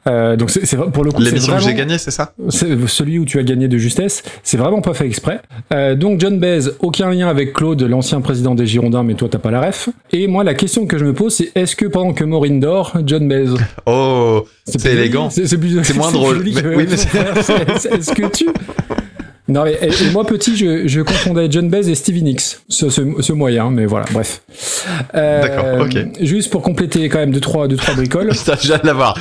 [0.08, 2.32] Euh, donc c'est pour le coup, L'émission que j'ai gagnée, c'est ça?
[2.48, 5.40] Celui où tu as gagné de justesse, c'est vraiment pas fait exprès.
[5.72, 9.38] Euh, donc John Baez, aucun lien avec Claude, l'ancien président des Girondins, mais toi t'as
[9.38, 9.90] pas la ref.
[10.10, 12.94] Et moi la question que je me pose c'est est-ce que pendant que Maureen dort,
[13.06, 13.50] John Baez
[13.86, 15.30] Oh, c'est élégant.
[15.30, 16.94] C'est moins drôle, mais- oui, mais
[17.96, 18.46] Est-ce que tu
[19.48, 22.90] non mais et- et moi petit je, je confondais John Baez et Stevie Nicks ce,
[22.90, 24.42] ce, ce moyen mais voilà bref
[25.14, 25.96] Euh, D'accord, ok.
[26.20, 29.16] juste pour compléter quand même deux trois deux trois bricoles Putain, j'ai hâte de l'avoir.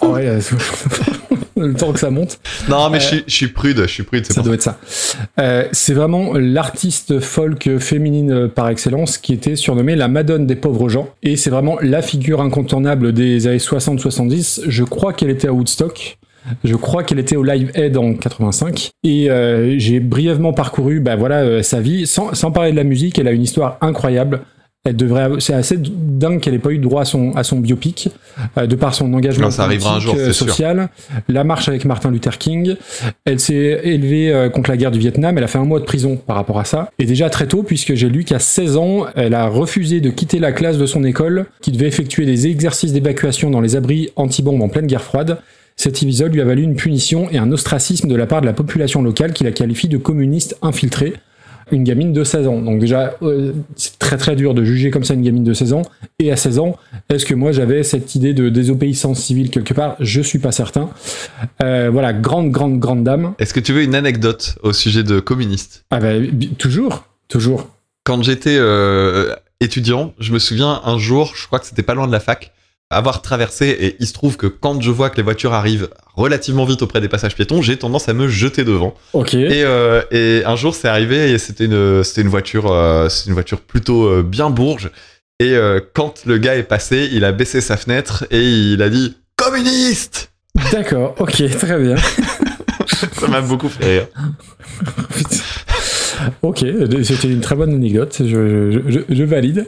[0.00, 0.40] Oh, ouais, euh,
[1.56, 2.38] le temps que ça monte
[2.68, 4.54] Non, mais Euh, je suis- je suis prude, je suis prude, c'est ça pour doit
[4.54, 4.78] être ça.
[5.40, 10.88] Euh, c'est vraiment l'artiste folk féminine par excellence qui était surnommée la Madone des pauvres
[10.88, 11.08] gens.
[11.22, 14.62] Et c'est vraiment la figure incontournable des années 60-70.
[14.66, 16.18] Je crois qu'elle était à Woodstock.
[16.64, 18.90] Je crois qu'elle était au Live Aid en 85.
[19.04, 22.06] Et euh, j'ai brièvement parcouru bah, voilà, euh, sa vie.
[22.06, 24.40] Sans, sans parler de la musique, elle a une histoire incroyable.
[24.84, 28.08] Elle devrait, c'est assez dingue qu'elle ait pas eu droit à son, à son biopic,
[28.58, 30.48] euh, de par son engagement Non, ça arrivera un politique, jour, c'est sûr.
[30.48, 30.88] social,
[31.28, 32.74] la marche avec Martin Luther King.
[33.24, 35.38] Elle s'est élevée contre la guerre du Vietnam.
[35.38, 36.90] Elle a fait un mois de prison par rapport à ça.
[36.98, 40.40] Et déjà très tôt, puisque j'ai lu qu'à 16 ans, elle a refusé de quitter
[40.40, 44.62] la classe de son école, qui devait effectuer des exercices d'évacuation dans les abris anti-bombes
[44.62, 45.38] en pleine guerre froide.
[45.76, 48.52] Cet épisode lui a valu une punition et un ostracisme de la part de la
[48.52, 51.14] population locale qui la qualifie de communiste infiltrée.
[51.70, 52.60] Une gamine de 16 ans.
[52.60, 55.72] Donc déjà, euh, c'est très très dur de juger comme ça une gamine de 16
[55.72, 55.82] ans.
[56.18, 56.76] Et à 16 ans,
[57.08, 59.96] est-ce que moi j'avais cette idée de désobéissance civile quelque part?
[59.98, 60.90] Je suis pas certain.
[61.62, 63.32] Euh, voilà, grande, grande, grande dame.
[63.38, 67.68] Est-ce que tu veux une anecdote au sujet de communistes Ah bah, bi- toujours, toujours.
[68.04, 72.06] Quand j'étais euh, étudiant, je me souviens un jour, je crois que c'était pas loin
[72.08, 72.52] de la fac,
[72.92, 76.64] avoir traversé, et il se trouve que quand je vois que les voitures arrivent relativement
[76.64, 78.94] vite auprès des passages piétons, j'ai tendance à me jeter devant.
[79.12, 79.34] Ok.
[79.34, 83.26] Et, euh, et un jour, c'est arrivé et c'était une, c'était une voiture, euh, c'est
[83.26, 84.90] une voiture plutôt euh, bien bourge.
[85.40, 85.56] Et
[85.92, 90.30] quand le gars est passé, il a baissé sa fenêtre et il a dit communiste.
[90.70, 91.96] D'accord, ok, très bien.
[93.18, 94.06] Ça m'a beaucoup fait rire.
[96.42, 96.64] Ok,
[97.02, 99.66] c'était une très bonne anecdote, je, valide.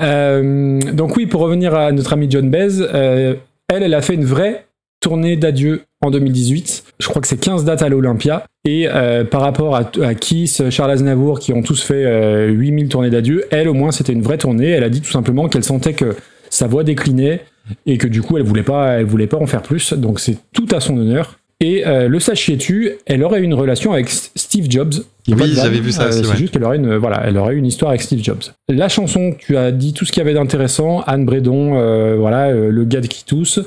[0.00, 3.34] Euh, donc oui, pour revenir à notre ami John Baez, euh,
[3.68, 4.66] elle, a fait une vraie
[5.00, 6.84] tournée d'adieu en 2018.
[6.98, 8.44] Je crois que c'est 15 dates à l'Olympia.
[8.64, 12.88] Et euh, par rapport à, à Kiss, Charles Aznavour, qui ont tous fait euh, 8000
[12.88, 14.70] tournées d'adieu, elle, au moins, c'était une vraie tournée.
[14.70, 16.16] Elle a dit tout simplement qu'elle sentait que
[16.50, 17.44] sa voix déclinait
[17.84, 19.92] et que du coup, elle voulait pas, elle voulait pas en faire plus.
[19.92, 21.38] Donc c'est tout à son honneur.
[21.60, 24.92] Et euh, le sachiez-tu, elle aurait une relation avec Steve Jobs.
[25.28, 26.36] Oui, j'avais vu ça aussi, C'est ouais.
[26.36, 28.42] juste qu'elle aurait une, voilà, elle aurait une histoire avec Steve Jobs.
[28.68, 31.00] La chanson, tu as dit tout ce qu'il y avait d'intéressant.
[31.06, 33.58] Anne Bredon, euh, voilà, euh, le gars de qui tousse.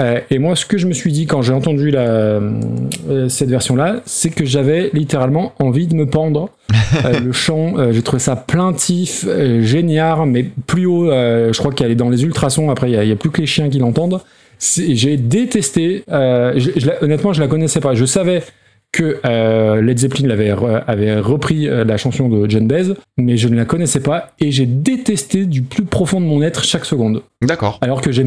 [0.00, 3.50] Euh, et moi, ce que je me suis dit quand j'ai entendu la, euh, cette
[3.50, 6.48] version-là, c'est que j'avais littéralement envie de me pendre.
[7.04, 11.10] Euh, le chant, euh, j'ai trouvé ça plaintif, euh, génial, mais plus haut.
[11.10, 12.70] euh, je crois qu'elle est dans les ultrasons.
[12.70, 14.20] Après, il y a- il y a, plus que les chiens qui l'entendent.
[14.60, 16.04] J'ai détesté.
[16.10, 17.94] euh, je- je la- honnêtement, je la connaissais pas.
[17.94, 18.42] Je savais
[18.90, 23.48] que euh, Led Zeppelin re- avait repris euh, la chanson de John Baez, mais je
[23.48, 27.22] ne la connaissais pas et j'ai détesté du plus profond de mon être chaque seconde.
[27.42, 27.78] D'accord.
[27.82, 28.24] Alors que j'ai-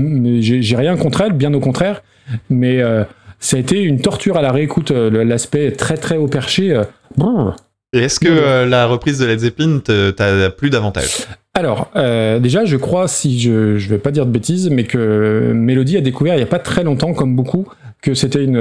[0.76, 2.04] rien contre elle, bien au contraire,
[2.50, 3.04] mais euh,
[3.40, 6.80] ça a été une torture à la réécoute, l'aspect très très haut perché.
[7.18, 7.56] brrr.
[7.94, 11.26] Et est-ce que euh, la reprise de Led Zeppelin t'a plu davantage?
[11.54, 15.52] Alors, euh, déjà, je crois, si je je vais pas dire de bêtises, mais que
[15.54, 17.68] Mélodie a découvert il y a pas très longtemps, comme beaucoup,
[18.02, 18.56] que c'était une,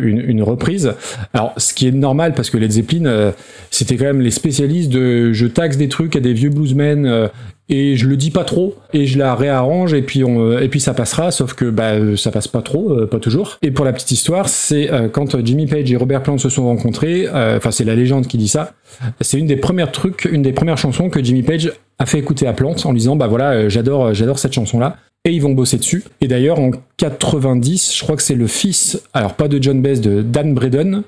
[0.00, 0.92] une, une reprise.
[1.32, 3.32] Alors, ce qui est normal, parce que Led Zeppelin, euh,
[3.70, 7.28] c'était quand même les spécialistes de je taxe des trucs à des vieux bluesmen euh,
[7.68, 8.76] et je le dis pas trop.
[8.92, 11.30] Et je la réarrange et puis on euh, et puis ça passera.
[11.30, 13.58] Sauf que bah euh, ça passe pas trop euh, pas toujours.
[13.62, 16.64] Et pour la petite histoire c'est euh, quand Jimmy Page et Robert Plant se sont
[16.64, 18.74] rencontrés euh, enfin c'est la légende qui dit ça
[19.20, 22.46] c'est une des premières trucs une des premières chansons que Jimmy Page a fait écouter
[22.46, 24.96] à Plant en lui disant bah voilà euh, j'adore j'adore cette chanson là
[25.26, 26.04] et ils vont bosser dessus.
[26.20, 30.00] Et d'ailleurs, en 90, je crois que c'est le fils, alors pas de John Baez,
[30.00, 31.02] de Dan Braden,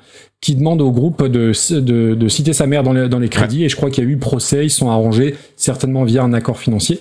[0.47, 1.51] qui demande au groupe de,
[1.81, 3.65] de, de citer sa mère dans les, dans les crédits.
[3.65, 6.59] Et je crois qu'il y a eu procès, ils sont arrangés, certainement via un accord
[6.59, 7.01] financier.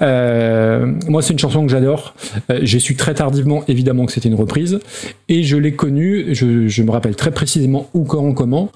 [0.00, 2.14] Euh, moi, c'est une chanson que j'adore.
[2.50, 4.80] Euh, J'ai su très tardivement, évidemment, que c'était une reprise.
[5.28, 8.70] Et je l'ai connue, je, je me rappelle très précisément où, quand, comment,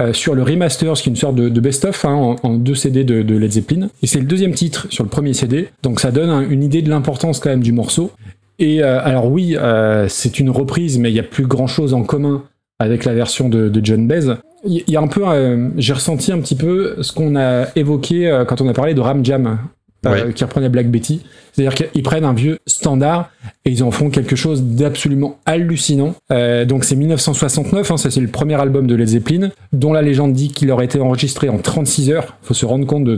[0.00, 2.54] euh, sur le remaster, ce qui est une sorte de, de best-of hein, en, en
[2.54, 3.88] deux CD de, de Led Zeppelin.
[4.02, 5.68] Et c'est le deuxième titre sur le premier CD.
[5.82, 8.12] Donc ça donne un- une idée de l'importance quand même du morceau.
[8.58, 12.02] Et euh, alors oui, euh, c'est une reprise, mais il n'y a plus grand-chose en
[12.02, 12.44] commun
[12.82, 14.34] avec la version de, de John Baez.
[14.64, 18.28] Il y- a un peu, euh, j'ai ressenti un petit peu ce qu'on a évoqué
[18.30, 19.46] euh, quand on a parlé de Ram Jam.
[19.46, 20.32] euh, Ouais.
[20.32, 21.22] qui reprenait Black Betty.
[21.52, 23.30] C'est-à-dire qu'ils prennent un vieux standard
[23.64, 26.14] et ils en font quelque chose d'absolument hallucinant.
[26.32, 30.02] Euh, donc c'est 1969, hein, ça c'est le premier album de Led Zeppelin, dont la
[30.02, 32.36] légende dit qu'il aurait été enregistré en 36 heures.
[32.42, 33.16] faut se rendre compte de,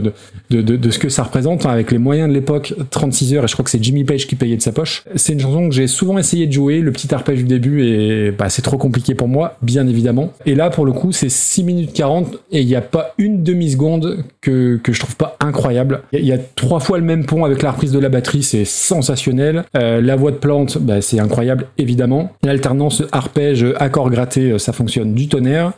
[0.49, 3.43] de, de, de- ce que ça représente, hein, avec les moyens de l'époque, 36 heures,
[3.43, 5.03] et je crois que c'est Jimmy Page qui payait de sa poche.
[5.15, 8.31] C'est une chanson que j'ai souvent essayé de jouer, le petit arpège du début, et
[8.31, 10.31] bah, c'est trop compliqué pour moi, bien évidemment.
[10.45, 13.43] Et là, pour le coup, c'est 6 minutes 40, et il n'y a pas une
[13.43, 16.01] demi-seconde que, que je trouve pas incroyable.
[16.13, 18.09] Il y, il y a trois fois le même pont avec la reprise de la
[18.09, 19.63] batterie, c'est sensationnel.
[19.75, 22.31] Euh, la voix de plante, bah, c'est incroyable, évidemment.
[22.43, 25.73] L'alternance arpège, accord gratté, euh, ça fonctionne du tonnerre.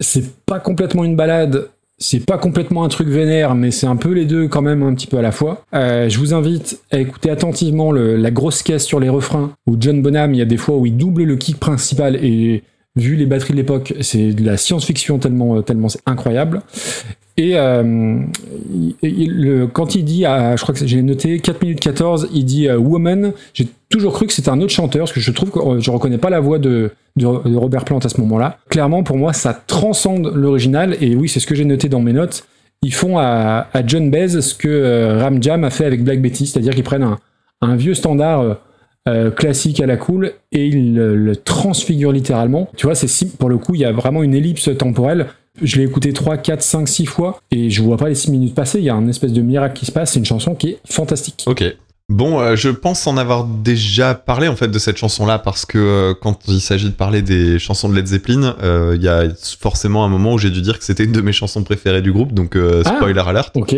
[0.00, 1.68] C'est pas complètement une balade,
[1.98, 4.94] c'est pas complètement un truc vénère, mais c'est un peu les deux quand même un
[4.94, 5.64] petit peu à la fois.
[5.74, 10.02] Euh, je vous invite à écouter attentivement la grosse caisse sur les refrains, où John
[10.02, 12.62] Bonham, il y a des fois où il double le kick principal et
[12.96, 16.62] vu les batteries de l'époque, c'est de la science-fiction tellement, tellement c'est incroyable.
[17.38, 18.18] Et euh,
[19.72, 23.32] quand il dit, je crois que j'ai noté 4 minutes 14, il dit euh, Woman,
[23.54, 25.90] j'ai toujours cru que c'était un autre chanteur, parce que je trouve que euh, je
[25.90, 28.58] reconnais pas la voix de, de, Robert Plant à ce moment-là.
[28.68, 32.12] Clairement, pour moi, ça transcende l'original, et oui, c'est ce que j'ai noté dans mes
[32.12, 32.44] notes.
[32.82, 36.20] Ils font à, à John Baez ce que euh, Ram Jam a fait avec Black
[36.20, 37.16] Betty, c'est-à-dire qu'ils prennent
[37.60, 38.58] un, vieux standard
[39.36, 42.68] classique à la cool et ils le, le transfigurent littéralement.
[42.76, 45.26] Tu vois, c'est pour le coup, il y a vraiment une ellipse temporelle.
[45.60, 48.54] Je l'ai écouté 3, 4, 5, 6 fois et je vois pas les 6 minutes
[48.54, 48.78] passer.
[48.78, 50.12] Il y a un espèce de miracle qui se passe.
[50.12, 51.42] C'est une chanson qui est fantastique.
[51.46, 51.64] Ok.
[52.08, 55.78] Bon, euh, je pense en avoir déjà parlé en fait de cette chanson-là parce que
[55.78, 59.28] euh, quand il s'agit de parler des chansons de Led Zeppelin, euh, il y a
[59.60, 62.12] forcément un moment où j'ai dû dire que c'était une de mes chansons préférées du
[62.12, 62.96] groupe, donc Ah.
[62.96, 63.56] spoiler alert.
[63.56, 63.76] Ok.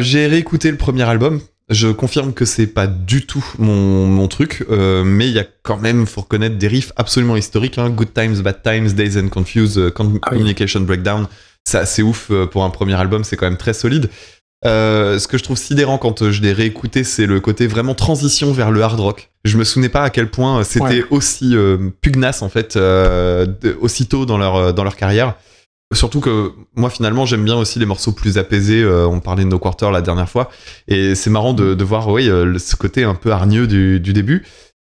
[0.00, 1.40] J'ai réécouté le premier album.
[1.70, 5.46] Je confirme que c'est pas du tout mon, mon truc, euh, mais il y a
[5.62, 7.78] quand même, faut reconnaître, des riffs absolument historiques.
[7.78, 7.88] Hein.
[7.88, 10.20] Good Times, Bad Times, Days and Confused, euh, Ah oui.
[10.20, 11.26] Communication Breakdown.
[11.66, 14.10] Ça, c'est ouf euh, pour un premier album, c'est quand même très solide.
[14.66, 18.52] Euh, ce que je trouve sidérant quand je l'ai réécouté, c'est le côté vraiment transition
[18.52, 19.30] vers le hard rock.
[19.44, 21.04] Je me souvenais pas à quel point c'était Ouais.
[21.10, 23.46] aussi euh, pugnace en fait, euh,
[23.80, 25.34] aussitôt dans leur, dans leur carrière.
[25.94, 28.82] Surtout que moi finalement j'aime bien aussi les morceaux plus apaisés.
[28.82, 30.50] euh, on parlait de No Quarter la dernière fois,
[30.88, 34.12] et c'est marrant de, de voir oui euh, ce côté un peu hargneux du, du
[34.12, 34.44] début.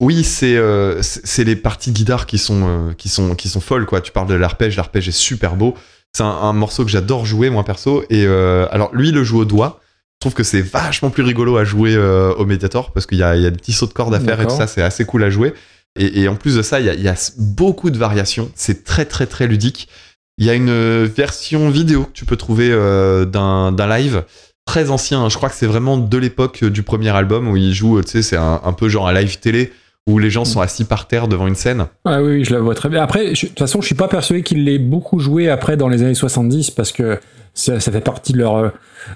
[0.01, 3.61] Oui, c'est euh, c'est c'est les parties guitare qui sont euh, qui sont qui sont
[3.61, 4.01] folles quoi.
[4.01, 5.75] Tu parles de l'arpège, l'arpège est super beau.
[6.13, 8.03] C'est un, un morceau que j'adore jouer moi perso.
[8.09, 9.79] Et euh, alors lui il le joue au doigt.
[10.15, 13.35] Je trouve que c'est vachement plus rigolo à jouer au Mediator parce qu'il y a,
[13.35, 15.05] il y a des petits sauts de cordes à faire et tout ça, c'est assez
[15.05, 15.53] cool à jouer.
[15.97, 18.49] Et, et en plus de ça, il y a, il y a beaucoup de variations.
[18.55, 19.87] C'est très très très ludique.
[20.37, 24.23] Il y a une euh, version vidéo que tu peux trouver euh, d'un live
[24.65, 25.21] très ancien.
[25.23, 25.29] hein.
[25.29, 28.09] Je crois que c'est vraiment de l'époque euh, du premier album où il joue, tu
[28.11, 29.71] sais, c'est un, un peu genre un live télé
[30.07, 31.85] où les gens sont assis par terre devant une scène.
[32.05, 33.01] Ah oui, je la vois très bien.
[33.01, 36.03] Après, de toute façon, je suis pas persuadé qu'il l'ait beaucoup joué après dans les
[36.03, 37.17] années 70 parce que
[37.55, 38.71] ça, ça fait partie de leur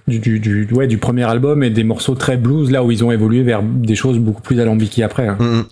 [0.08, 3.04] du, du, du- ouais, du premier album et des morceaux très blues là où ils
[3.04, 5.28] ont évolué vers des choses beaucoup plus alambiquées après.
[5.28, 5.38] hein.
[5.40, 5.66] Mm, mm.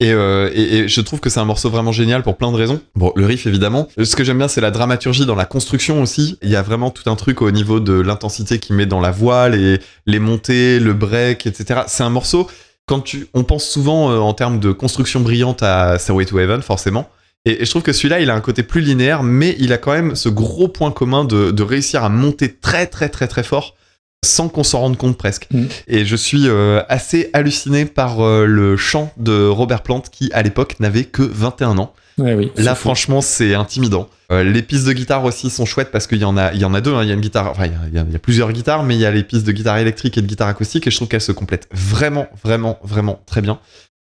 [0.00, 2.80] Et, euh, et, je trouve que c'est un morceau vraiment génial pour plein de raisons.
[2.96, 3.88] Bon, le riff évidemment.
[4.02, 6.36] Ce que j'aime bien, c'est la dramaturgie dans la construction aussi.
[6.42, 9.12] Il y a vraiment tout un truc au niveau de l'intensité qu'il met dans la
[9.12, 11.82] voix, les, les montées, le break, etc.
[11.86, 12.50] C'est un morceau.
[12.86, 16.60] Quand tu, on pense souvent euh, en termes de construction brillante à Stairway to Heaven,
[16.60, 17.08] forcément.
[17.44, 19.92] Et, je trouve que celui-là, il a un côté plus linéaire, mais il a quand
[19.92, 23.76] même ce gros point commun de réussir à monter très très très très fort
[24.24, 25.46] sans qu'on s'en rende compte presque.
[25.52, 25.64] Mm.
[25.86, 30.42] Et je suis euh, assez halluciné par euh, le chant de Robert Plant qui, à
[30.42, 31.94] l'époque, n'avait que 21 ans.
[32.18, 32.50] Ouais, oui.
[32.56, 34.08] Là, franchement, c'est intimidant.
[34.32, 36.64] Euh, les pistes de guitare aussi sont chouettes parce qu'il y en a, il y
[36.64, 36.94] en a deux.
[36.94, 37.02] hein.
[37.02, 39.06] Il y a une guitare, enfin, il y y a plusieurs guitares, mais il y
[39.06, 41.32] a les pistes de guitare électrique et de guitare acoustique et je trouve qu'elles se
[41.32, 43.58] complètent vraiment, vraiment, vraiment très bien.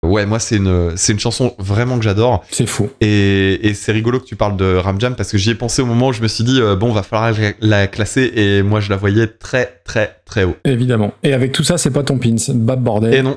[0.02, 2.42] Ouais, moi, c'est une, c'est une chanson vraiment que j'adore.
[2.50, 2.88] c'est fou.
[3.02, 5.82] Et, et c'est rigolo que tu parles de Ram Jam parce que j'y ai pensé
[5.82, 8.62] au moment où je me suis dit, euh, bon, va falloir la- la classer et
[8.62, 10.56] moi, je la voyais très, très, très haut.
[10.64, 11.12] Évidemment.
[11.22, 13.12] Et avec tout ça, c'est pas ton pins, bab bordel.
[13.14, 13.36] Et non.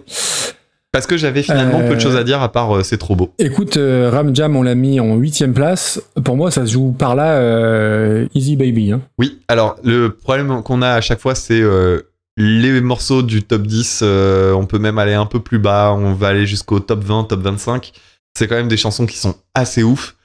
[0.94, 3.15] Parce que j'avais finalement Euh, peu de choses à dire à part euh, c'est trop
[3.15, 3.34] beau.
[3.40, 5.99] Écoute, euh, Ram Jam, on l'a mis en huitième place.
[6.23, 8.91] Pour moi, ça se joue par là, euh, Easy Baby.
[8.91, 9.02] Hein.
[9.18, 12.03] Oui, alors le problème qu'on a à chaque fois, c'est euh,
[12.38, 13.99] les morceaux du top 10.
[14.03, 17.26] euh, on peut même aller un peu plus bas, on va aller jusqu'au top 20,
[17.26, 17.93] top 25.
[18.38, 20.15] C'est quand même des chansons qui sont assez ouf.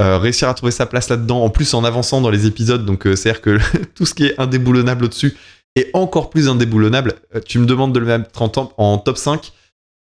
[0.00, 3.06] Euh, réussir à trouver sa place là-dedans, en plus en avançant dans les épisodes, donc
[3.06, 3.58] euh, c'est-à-dire que
[3.94, 5.36] tout ce qui est indéboulonnable au-dessus
[5.76, 7.14] est encore plus indéboulonnable.
[7.46, 9.52] Tu me demandes de le mettre en, top- en top 5,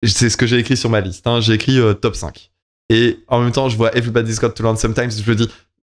[0.05, 1.27] c'est ce que j'ai écrit sur ma liste.
[1.27, 1.41] hein.
[1.41, 2.51] J'ai écrit top 5.
[2.89, 5.49] Et en même temps, je vois Everybody's Got to Learn Sometimes, je me dis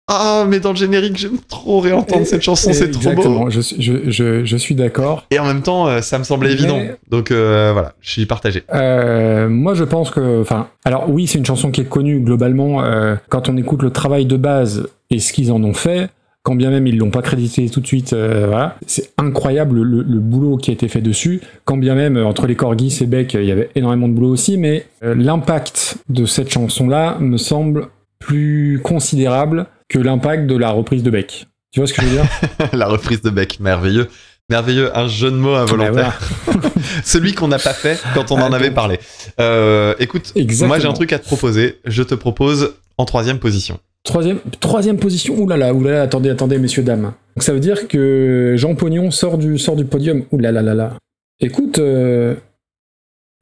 [0.09, 3.49] Ah, mais dans le générique, j'aime trop réentendre cette chanson, c'est trop beau.
[3.49, 5.25] Je, suis- je, je, je suis d'accord.
[5.31, 6.79] Et en même temps, euh, ça me semblait Mais- évident.
[7.09, 8.63] Donc euh, voilà, je suis partagé.
[8.73, 12.83] Euh, moi, je pense que, enfin, alors oui, c'est une chanson qui est connue globalement.
[12.83, 16.09] euh, quand on écoute le travail de base et ce qu'ils en ont fait,
[16.43, 18.11] quand bien même ils l'ont pas crédité tout de suite.
[18.11, 18.75] euh, voilà.
[18.85, 21.39] C'est incroyable le, le boulot qui a été fait dessus.
[21.63, 24.57] Quand bien même entre les corgis et Beck, il y avait énormément de boulot aussi,
[24.57, 27.87] mais euh, l'impact de cette chanson-là me semble
[28.19, 31.47] plus considérable que l'impact de la reprise de Beck.
[31.71, 32.25] Tu vois ce que je veux dire?
[32.73, 34.07] La reprise de Beck, merveilleux.
[34.49, 36.19] Merveilleux, un jeu de mots involontaire.
[36.45, 36.61] Bah, voilà.
[37.03, 38.97] Celui qu'on n'a pas fait quand on en Ah, avait parle.
[39.39, 40.67] Euh, écoute, Exactement.
[40.67, 41.79] moi j'ai un truc à te proposer.
[41.85, 43.79] Je te propose en troisième position.
[44.03, 45.39] Troisième, troisième position.
[45.39, 47.13] Ouh là là, là là, attendez, attendez, messieurs, dames.
[47.35, 50.23] Donc ça veut dire que Jean Pognon sort du, sort du podium.
[50.31, 50.93] Ouh là là là là.
[51.39, 52.35] Écoute, euh,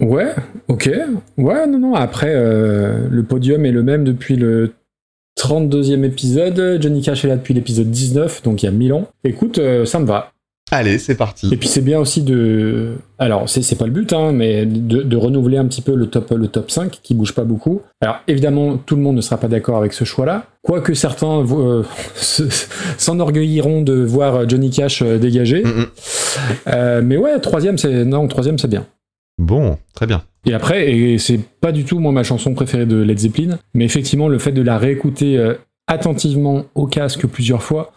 [0.02, 0.34] ouais,
[0.68, 0.90] ok.
[1.38, 4.73] Ouais, non, non, après, euh, le podium est le même depuis le
[5.40, 6.78] 32e épisode.
[6.82, 9.08] Johnny Cash est là depuis l'épisode 19, donc il y a 1000 ans.
[9.24, 10.32] Écoute, euh, ça me va.
[10.74, 11.49] Allez, c'est parti.
[11.52, 12.94] Et puis c'est bien aussi de.
[13.20, 16.32] Alors, c'est pas le but, hein, mais de, de renouveler un petit peu le top,
[16.32, 17.82] le top 5 qui bouge pas beaucoup.
[17.99, 20.45] Alors, évidemment, tout le monde ne sera pas d'accord avec ce choix-là.
[20.62, 21.84] Quoique certains euh,
[22.16, 22.44] se-
[22.98, 25.64] s'enorgueilliront de voir Johnny Cash euh, dégager.
[25.64, 25.86] Mm, mm.
[26.68, 28.06] Euh, mais ouais, troisième, c'est.
[28.06, 28.86] Non, troisième, c'est bien.
[29.38, 30.24] Bon, très bien.
[30.45, 33.86] Et après, et c'est pas du tout moi ma chanson préférée de Led Zeppelin, mais
[33.86, 35.53] effectivement le fait de la réécouter euh,
[35.88, 37.91] attentivement au casque plusieurs fois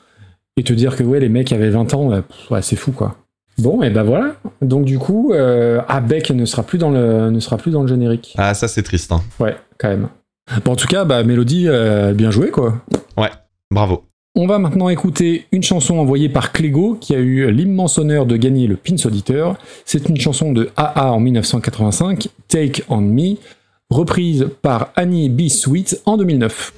[0.57, 3.17] et te dire que ouais les mecs avaient 20 ans, ouais, c'est fou quoi.
[3.59, 4.35] Bon et ben voilà.
[4.63, 7.83] Donc du coup, euh, ah, Beck ne sera plus dans le ne sera plus dans
[7.83, 8.35] le générique.
[8.37, 9.13] Ah, ça c'est triste.
[9.13, 9.23] hein.
[9.41, 10.09] Ouais, quand même.
[10.65, 12.83] Bon en tout cas, bah Mélodie, euh, bien joué quoi.
[13.71, 14.05] Bravo.
[14.37, 18.37] On va maintenant écouter une chanson envoyée par Clégo qui a eu l'immense honneur de
[18.37, 19.57] gagner le Pins Auditeur.
[19.85, 23.37] C'est une chanson de AA en 1985, Take on Me,
[23.91, 25.47] reprise par Annie B.
[25.49, 26.73] Sweet en 2009.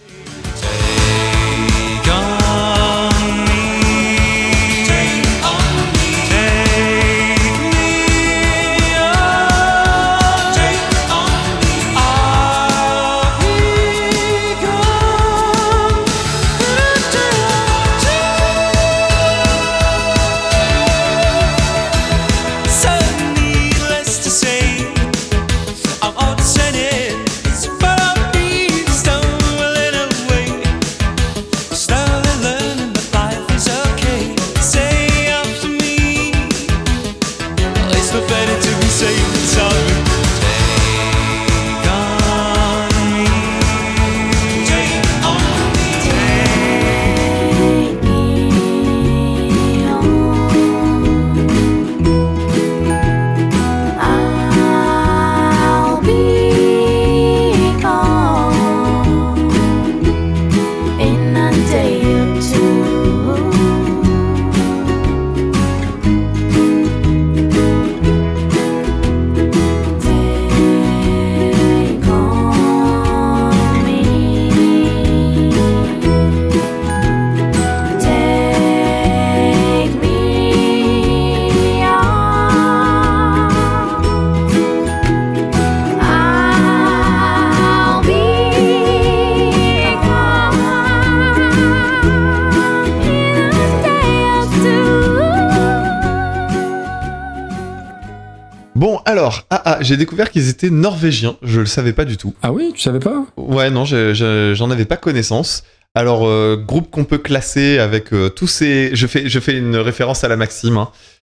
[99.86, 101.36] J'ai découvert qu'ils étaient norvégiens.
[101.42, 102.34] Je le savais pas du tout.
[102.42, 103.24] Ah oui, tu savais pas?
[103.36, 105.62] Ouais, non, je- je- j'en avais pas connaissance.
[105.94, 108.90] Alors, euh, groupe qu'on peut classer avec euh, tous ces.
[108.94, 110.76] Je fais, je fais une référence à la Maxime.
[110.76, 110.90] hein.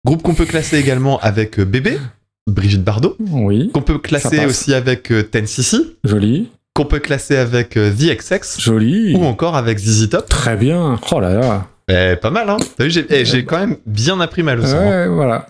[0.05, 1.99] Groupe qu'on peut classer également avec euh, Bébé,
[2.49, 3.17] Brigitte Bardot.
[3.21, 5.77] Oui, Qu'on peut classer aussi avec Ten CC.
[6.05, 8.61] joli, Qu'on peut classer avec The XX.
[8.61, 9.15] joli.
[9.15, 10.29] Ou encore avec ZZ Top.
[10.29, 10.99] Très bien.
[11.13, 11.67] Oh là là.
[11.91, 12.59] Eh, pas mal, hein.
[12.77, 14.77] T'as vu, j'ai eh, j'ai quand même bien appris ma leçon.
[14.77, 14.89] hein.
[14.89, 15.47] Ouais, voilà.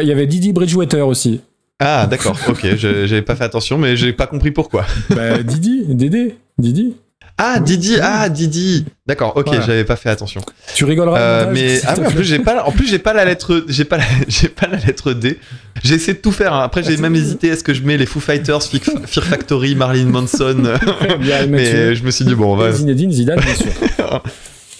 [0.00, 1.40] Il y avait Didi Bridgewater aussi.
[1.84, 4.84] Ah, d'accord, ok, j'avais pas fait attention, mais j'ai pas compris pourquoi.
[5.10, 6.94] Bah, Didi, Dédé, Didi.
[7.38, 8.84] Ah, Didi, ah, Didi.
[9.06, 9.62] D'accord, ok, Voilà.
[9.62, 10.42] j'avais pas fait attention.
[10.74, 11.18] Tu rigoleras.
[11.18, 13.98] Euh, mais ah en plus j'ai pas, en plus j'ai pas la lettre, j'ai pas,
[14.28, 15.38] j'ai pas la lettre D.
[15.82, 16.52] J'ai essayé de tout faire.
[16.52, 16.62] hein.
[16.62, 17.48] Après j'ai même hésité.
[17.48, 20.62] Est-ce que je mets les Foo Fighters, Fear Factory, Marilyn Manson?
[21.02, 21.94] Euh, Mais Mathieu.
[21.94, 23.72] je me suis dit bon, on va, Zinedine Zidane, bien sûr.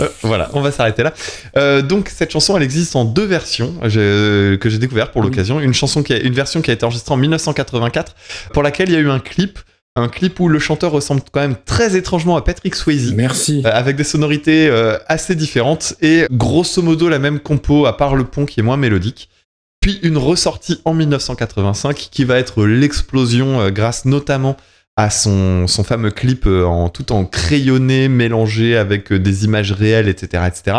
[0.03, 1.13] Euh, voilà, on va s'arrêter là.
[1.57, 5.61] Euh, donc cette chanson, elle existe en deux versions j'ai- que j'ai découvert pour l'occasion.
[5.61, 8.15] Une chanson qui a, une version qui a été enregistrée en 1984,
[8.53, 9.59] pour laquelle il y a eu un clip,
[9.97, 13.13] un clip où le chanteur ressemble quand même très étrangement à Patrick Swayze.
[13.15, 13.63] Merci.
[13.65, 18.17] Euh, avec des sonorités euh, assez différentes et grosso modo la même compo à part
[18.17, 19.29] le pont qui est moins mélodique.
[19.81, 24.57] Puis une ressortie en 1985 qui va être l'explosion euh, grâce notamment
[24.97, 29.73] à son, son fameux clip euh, en tout en crayonné, mélangé avec euh, des images
[29.73, 30.79] réelles, etc., etc.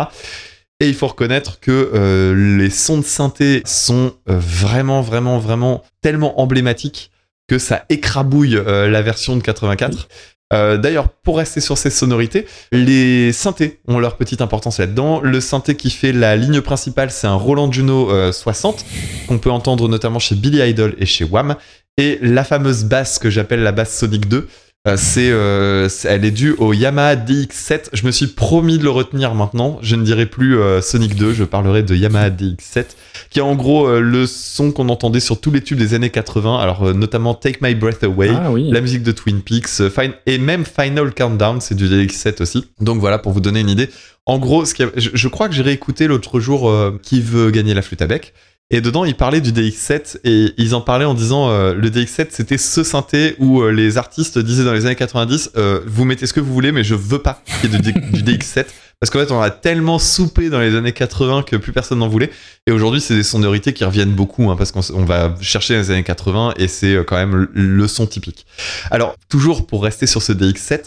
[0.80, 6.40] Et il faut reconnaître que euh, les sons de synthé sont vraiment, vraiment, vraiment tellement
[6.40, 7.10] emblématiques
[7.46, 10.08] que ça écrabouille la version de 84.
[10.52, 15.20] Euh, D'ailleurs, pour rester sur ces sonorités, les synthés ont leur petite importance là-dedans.
[15.20, 18.84] Le synthé qui fait la ligne principale, c'est un Roland Juno euh, 60,
[19.26, 21.56] qu'on peut entendre notamment chez Billy Idol et chez Wham.
[21.96, 24.48] Et la fameuse basse que j'appelle la basse Sonic 2,
[24.86, 27.84] euh, c'est, euh, elle est due au Yamaha DX7.
[27.94, 29.78] Je me suis promis de le retenir maintenant.
[29.80, 32.84] Je ne dirai plus euh, Sonic 2, je parlerai de Yamaha DX7,
[33.30, 36.10] qui est en gros euh, le son qu'on entendait sur tous les tubes des années
[36.10, 38.68] 80, alors notamment Take My Breath Away, Ah oui.
[38.70, 39.80] la musique de Twin Peaks,
[40.26, 42.66] et même Final Countdown, c'est du DX7 aussi.
[42.80, 43.88] Donc voilà, pour vous donner une idée.
[44.26, 46.70] En gros, ce a- je, je crois que j'ai réécouté l'autre jour
[47.02, 48.34] Qui veut gagner la flûte à bec.
[48.70, 52.28] Et dedans, ils parlaient du DX7 et ils en parlaient en disant euh, le DX7
[52.30, 56.26] c'était ce synthé où euh, les artistes disaient dans les années 90 euh, vous mettez
[56.26, 58.64] ce que vous voulez mais je veux pas qu'il y ait du DX7
[59.00, 62.08] parce qu'en fait on a tellement soupé dans les années 80 que plus personne n'en
[62.08, 62.30] voulait
[62.66, 66.02] et aujourd'hui c'est des sonorités qui reviennent beaucoup hein, parce qu'on va chercher les années
[66.02, 68.46] 80 et c'est euh, quand même le son typique.
[68.90, 70.84] Alors toujours pour rester sur ce DX7,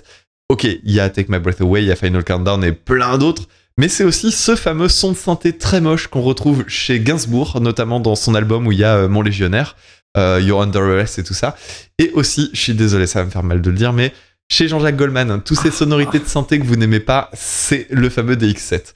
[0.49, 3.17] ok il y a Take My Breath Away, il y a Final Countdown et plein
[3.19, 3.43] d'autres
[3.77, 7.99] mais c'est aussi ce fameux son de synthé très moche qu'on retrouve chez Gainsbourg, notamment
[7.99, 9.75] dans son album où il y a euh, Mon Légionnaire,
[10.17, 11.55] euh, You're Under Arrest et tout ça.
[11.99, 14.13] Et aussi, je suis désolé, ça va me faire mal de le dire, mais
[14.49, 18.09] chez Jean-Jacques Goldman, hein, toutes ces sonorités de synthé que vous n'aimez pas, c'est le
[18.09, 18.93] fameux DX7.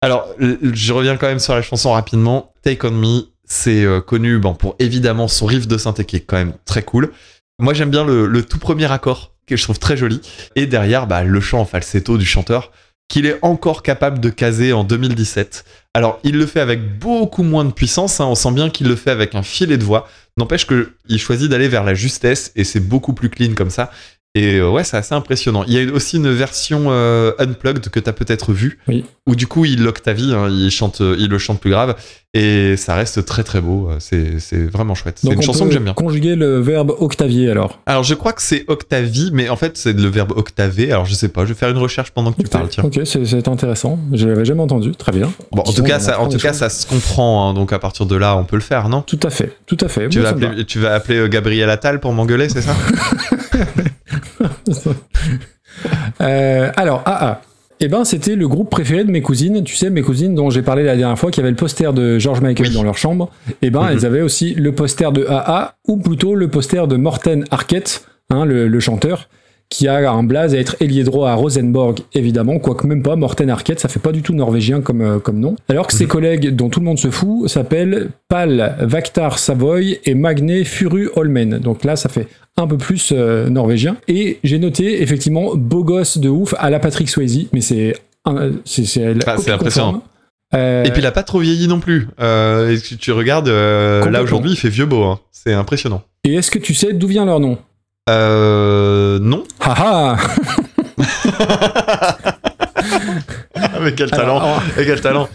[0.00, 2.54] Alors, je reviens quand même sur la chanson rapidement.
[2.62, 6.36] Take On Me, c'est euh, connu pour évidemment son riff de synthé qui est quand
[6.36, 7.12] même très cool.
[7.58, 10.20] Moi, j'aime bien le, le tout premier accord, que je trouve très joli.
[10.56, 12.72] Et derrière, bah, le chant en falsetto du chanteur
[13.08, 15.64] qu'il est encore capable de caser en 2017.
[15.94, 18.96] Alors, il le fait avec beaucoup moins de puissance, hein, on sent bien qu'il le
[18.96, 20.08] fait avec un filet de voix.
[20.38, 23.90] N'empêche qu'il choisit d'aller vers la justesse et c'est beaucoup plus clean comme ça.
[24.34, 25.62] Et euh, ouais, c'est assez impressionnant.
[25.66, 29.04] Il y a aussi une version euh, unplugged que tu as peut-être vue, Oui.
[29.26, 31.94] où du coup il l'octavie, hein, il, chante, il le chante plus grave,
[32.34, 33.90] et ça reste très très beau.
[33.98, 35.18] C'est vraiment chouette.
[35.22, 35.94] C'est une on chanson que j'aime bien.
[35.94, 37.78] conjuguer le verbe octavier alors.
[37.86, 40.90] Alors je crois que c'est octavie, mais en fait c'est le verbe octaver.
[40.92, 42.68] Alors je sais pas, je vais faire une recherche pendant que tu parles.
[42.68, 42.84] Tiens.
[42.84, 43.98] Ok, c'est intéressant.
[44.12, 44.92] Je l'avais jamais entendu.
[44.92, 45.32] Très bien.
[45.52, 46.58] Bon, en tout cas, ça, en tout cas, choses.
[46.58, 47.50] ça se comprend.
[47.50, 49.02] hein, donc à partir de là, on peut le faire, non?
[49.02, 50.08] Tout à fait, tout à fait.
[50.08, 52.74] tu vas, appeler, tu vas appeler euh, Gabriel Attal pour m'engueuler, c'est ça?
[56.20, 57.40] Euh, alors, AA.
[57.84, 59.64] Eh ben, c'était le groupe préféré de mes cousines.
[59.64, 62.16] Tu sais, mes cousines dont j'ai parlé la dernière fois, qui avaient le poster de
[62.16, 62.74] George Michael Oui.
[62.74, 63.28] dans leur chambre.
[63.60, 63.88] Eh ben, Mhm.
[63.90, 68.44] elles avaient aussi le poster de AA, ou plutôt le poster de Morten Arquette, hein,
[68.44, 69.28] le, le chanteur,
[69.72, 73.16] qui a un blaze à être ailier droit à Rosenborg, évidemment, quoique même pas.
[73.16, 75.56] Morten Arquette, ça fait pas du tout norvégien comme, euh, comme nom.
[75.70, 80.14] Alors que ses collègues, dont tout le monde se fout, s'appellent Pal Vaktar Savoy et
[80.14, 81.58] Magne Furu Holmen.
[81.58, 82.28] Donc là, ça fait
[82.58, 83.96] un peu plus euh, norvégien.
[84.08, 87.94] Et j'ai noté, effectivement, beau gosse de ouf à la Patrick Swayze, mais c'est
[88.64, 90.02] c'est Ah, impressionnant.
[90.54, 92.08] Euh, Et puis il a pas trop vieilli non plus.
[92.20, 95.02] Euh, si tu regardes, euh, là aujourd'hui, il fait vieux beau.
[95.04, 95.18] hein.
[95.30, 96.02] C'est impressionnant.
[96.24, 97.56] et est-ce que tu sais d'où vient leur nom?
[98.10, 99.44] Euh, non.
[99.60, 100.16] Haha
[103.54, 104.38] Ah, mais quel talent.
[104.38, 105.28] Alors, en- quel talent.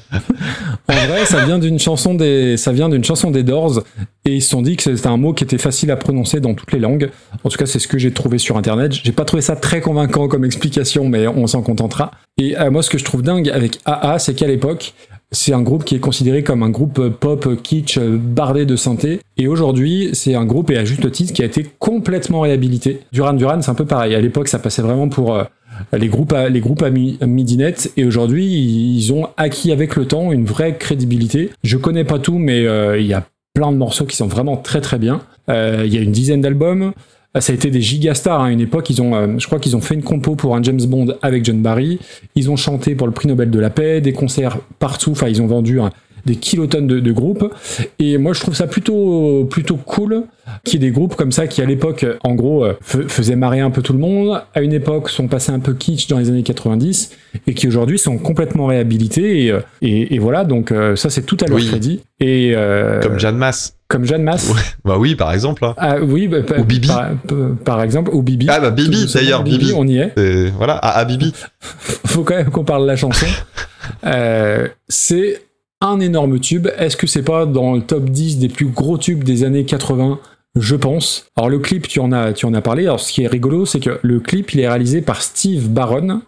[0.90, 3.84] En vrai, ça vient d'une chanson des, ça vient d'une chanson des Doors,
[4.26, 6.54] et ils se sont dit que c'était un mot qui était facile à prononcer dans
[6.54, 7.10] toutes les langues.
[7.44, 8.94] En tout cas, c'est ce que j'ai trouvé sur Internet.
[9.04, 12.12] J'ai pas trouvé ça très convaincant comme explication, mais on s'en contentera.
[12.38, 14.94] Et euh, moi, ce que je trouve dingue avec AA, c'est qu'à l'époque,
[15.32, 19.20] c'est un groupe qui est considéré comme un groupe pop kitsch euh, bardé de synthé.
[19.36, 23.02] Et aujourd'hui, c'est un groupe, et à juste titre, qui a été complètement réhabilité.
[23.12, 24.16] Duran Duran, c'est un peu pareil.
[24.16, 25.44] À l'époque, ça passait vraiment pour euh,
[25.94, 26.84] les groupes à, les groupes.
[27.98, 31.50] Et aujourd'hui, ils ont acquis avec le temps une vraie crédibilité.
[31.64, 34.56] Je connais pas tout, mais euh, il y a plein de morceaux qui sont vraiment
[34.56, 35.22] très très bien.
[35.50, 36.92] Il y a une dizaine d'albums.
[37.36, 38.90] Euh, Ça a été des gigastars à une époque.
[38.90, 41.44] Ils ont, euh, je crois qu'ils ont fait une compo pour un James Bond avec
[41.46, 42.00] John Barry.
[42.36, 45.12] Ils ont chanté pour le prix Nobel de la paix, des concerts partout.
[45.12, 45.92] Enfin, ils ont vendu un-
[46.28, 47.52] des kilotonnes de, de groupes.
[47.98, 50.24] Et moi, je trouve ça plutôt, plutôt cool
[50.64, 53.60] qu'il y ait des groupes comme ça qui, à l'époque, en gros, euh, faisaient marrer
[53.60, 54.42] un peu tout le monde.
[54.54, 57.12] À une époque, sont passés un peu kitsch dans les années 90
[57.48, 59.46] et qui aujourd'hui sont complètement réhabilités.
[59.46, 61.68] Et, euh, et, et voilà, donc euh, ça, c'est tout à leur Oui.
[61.68, 62.02] crédit.
[62.20, 63.76] Et euh, Comme Jeanne Masse.
[63.90, 64.50] comme Jeanne Masse.
[64.50, 64.62] Ouais.
[64.86, 65.64] Bah oui, par exemple.
[65.66, 65.74] hein.
[65.78, 66.88] Ah oui, bah, bah, Ou Bibi.
[66.88, 67.10] Par,
[67.66, 68.48] par exemple, ou Bibi.
[68.50, 69.74] Ah bah Bibi, d'ailleurs, Bibi.
[69.76, 70.14] on y est.
[70.18, 71.34] Et voilà, à, à Bibi.
[72.06, 73.26] Faut quand même qu'on parle de la chanson.
[74.06, 75.42] Euh, c'est
[75.82, 76.68] un énorme tube.
[76.78, 80.20] Est-ce que c'est pas dans le top 10 des plus gros tubes des années 80
[80.60, 81.28] je pense.
[81.36, 82.84] Alors le clip, tu en as, tu en as parlé.
[82.86, 86.22] Alors ce qui est rigolo, c'est que le clip, il est réalisé par Steve Barron,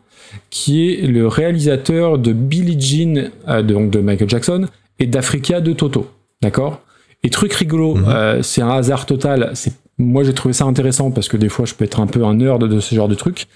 [0.52, 4.68] qui est le réalisateur de Billie Jean, euh, de- donc de Michael Jackson,
[5.00, 6.08] et d'Africa de Toto.
[6.44, 6.82] D'accord?
[7.24, 8.06] Et truc rigolo, Mhm.
[8.08, 9.50] euh, c'est un hasard total.
[9.56, 12.24] C'est moi j'ai trouvé ça intéressant parce que des fois je peux être un peu
[12.24, 13.48] un nerd de ce genre de truc.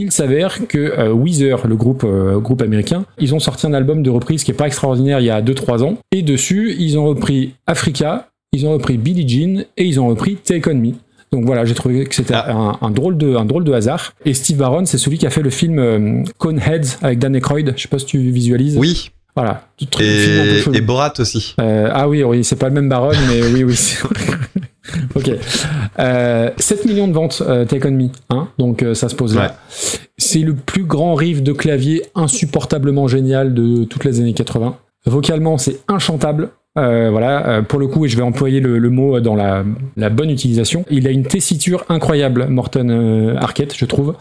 [0.00, 4.02] Il s'avère que euh, Weezer, le groupe, euh, groupe américain, ils ont sorti un album
[4.02, 5.98] de reprise qui est pas extraordinaire il y a 2-3 ans.
[6.10, 10.36] Et dessus, ils ont repris Africa, ils ont repris Billie Jean et ils ont repris
[10.36, 10.92] Take On Me.
[11.32, 14.14] Donc voilà, j'ai trouvé que c'était un, un drôle de, un drôle de hasard.
[14.24, 17.74] Et Steve Barron, c'est celui qui a fait le film euh, Coneheads avec Dan Aykroyd.
[17.76, 18.78] Je sais pas si tu visualises.
[18.78, 19.10] Oui.
[19.36, 19.68] Voilà.
[20.00, 21.54] Et, et Borat aussi.
[21.60, 23.76] Euh, ah oui, oui, c'est pas le même Baron, mais oui, oui.
[25.14, 25.30] ok.
[25.98, 29.34] Euh, 7 millions de ventes euh, Take On Me, hein, donc euh, ça se pose
[29.36, 29.56] là.
[30.18, 34.76] C'est le plus grand riff de clavier insupportablement génial de toutes les années 80.
[35.06, 36.50] Vocalement, c'est inchantable.
[36.78, 39.64] Euh, voilà, euh, pour le coup, et je vais employer le, le mot dans la,
[39.96, 40.84] la bonne utilisation.
[40.88, 44.14] Il a une tessiture incroyable, Morton Arquette, je trouve.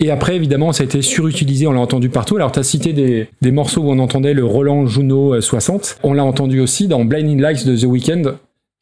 [0.00, 2.34] Et après, évidemment, ça a été surutilisé, on l'a entendu partout.
[2.34, 5.98] Alors, tu as cité des, des morceaux où on entendait le Roland Juno euh, 60.
[6.02, 8.34] On l'a entendu aussi dans Blinding Lights de The Weeknd,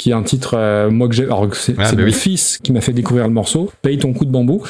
[0.03, 1.23] qui est un titre, euh, moi que j'ai.
[1.27, 2.13] Alors, c'est Ah, bah mon oui.
[2.13, 3.71] fils qui m'a fait découvrir le morceau.
[3.83, 4.61] Paye ton coup de bambou.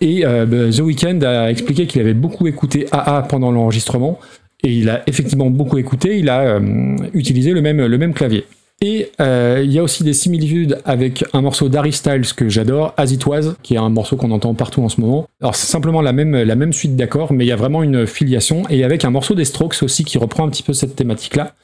[0.00, 4.18] Et euh, bah, The Weeknd a expliqué qu'il avait beaucoup écouté AA pendant l'enregistrement.
[4.64, 6.18] Et il a effectivement beaucoup écouté.
[6.18, 8.46] Il a euh, utilisé le même, le même clavier.
[8.82, 13.12] Et il y a aussi des similitudes avec un morceau d'Harry Styles que j'adore, As
[13.12, 15.28] It Was, qui est un morceau qu'on entend partout en ce moment.
[15.40, 18.06] Alors c'est simplement la même, la même suite d'accords, mais il y a vraiment une
[18.06, 21.54] filiation, et avec un morceau des Strokes aussi qui reprend un petit peu cette thématique-là.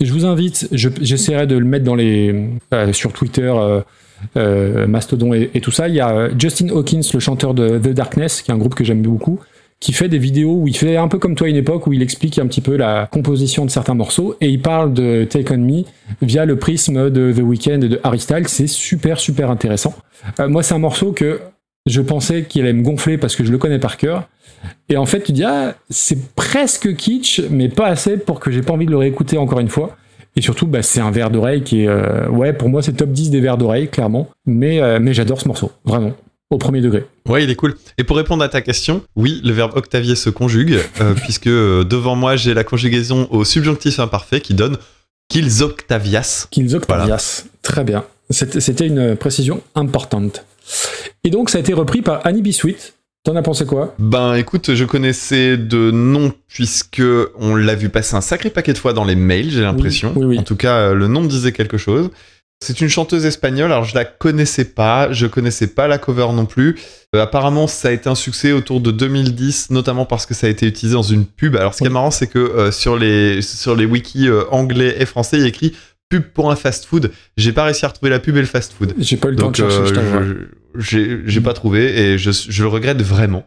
[0.00, 2.34] Je vous invite, je- j'essaierai de le mettre dans les,
[2.72, 3.80] euh, sur Twitter, euh,
[4.36, 5.88] euh, Mastodon et, et tout ça.
[5.88, 8.74] Il y a euh, Justin Hawkins, le chanteur de The Darkness, qui est un groupe
[8.74, 9.38] que j'aime beaucoup,
[9.80, 12.02] qui fait des vidéos où il fait un peu comme toi une époque où il
[12.02, 15.58] explique un petit peu la composition de certains morceaux et il parle de Take On
[15.58, 15.82] Me
[16.22, 18.48] via le prisme de The Weeknd et de Harry Styles.
[18.48, 19.94] C'est super super intéressant.
[20.40, 21.40] Euh, moi, c'est un morceau que
[21.86, 24.28] je pensais qu'il allait me gonfler parce que je le connais par cœur.
[24.88, 28.62] Et en fait, tu dis, ah, c'est presque kitsch, mais pas assez pour que j'ai
[28.62, 29.96] pas envie de le réécouter encore une fois.
[30.36, 33.10] Et surtout, bah, c'est un verre d'oreille qui est, euh, ouais, pour moi, c'est top
[33.10, 34.28] 10 des verres d'oreille, clairement.
[34.46, 36.12] Mais, euh, mais j'adore ce morceau, vraiment,
[36.50, 37.06] au premier degré.
[37.28, 37.76] Ouais, il est cool.
[37.98, 42.16] Et pour répondre à ta question, oui, le verbe octavier se conjugue, euh, puisque devant
[42.16, 44.76] moi, j'ai la conjugaison au subjonctif imparfait qui donne
[45.28, 46.48] qu'ils octavias.
[46.50, 47.44] Qu'ils Octavias.
[47.62, 48.04] Très bien.
[48.30, 50.44] C'était une précision importante.
[51.22, 52.76] Et donc, ça a été repris par Annie Biscuit.
[53.24, 53.94] T'en as pensé quoi?
[53.98, 57.02] Ben écoute, je connaissais de nom puisque
[57.38, 60.12] on l'a vu passer un sacré paquet de fois dans les mails, j'ai l'impression.
[60.14, 60.38] oui, oui.
[60.38, 62.10] En tout cas, le nom me disait quelque chose.
[62.62, 66.46] C'est une chanteuse espagnole, alors je la connaissais pas, je connaissais pas la cover non
[66.46, 66.76] plus.
[67.14, 70.50] Euh, apparemment, ça a été un succès autour de 2010, notamment parce que ça a
[70.50, 71.56] été utilisé dans une pub.
[71.56, 74.96] Alors ce qui est marrant, c'est que euh, sur les sur les wikis euh, anglais
[74.98, 75.74] et français, il y a écrit
[76.10, 77.10] pub pour un fast-food.
[77.38, 78.94] J'ai pas réussi à retrouver la pub et le fast-food.
[78.98, 80.46] J'ai pas eu le temps de chercher, je-
[80.76, 83.44] j'ai pas trouvé et je, je le regrette vraiment.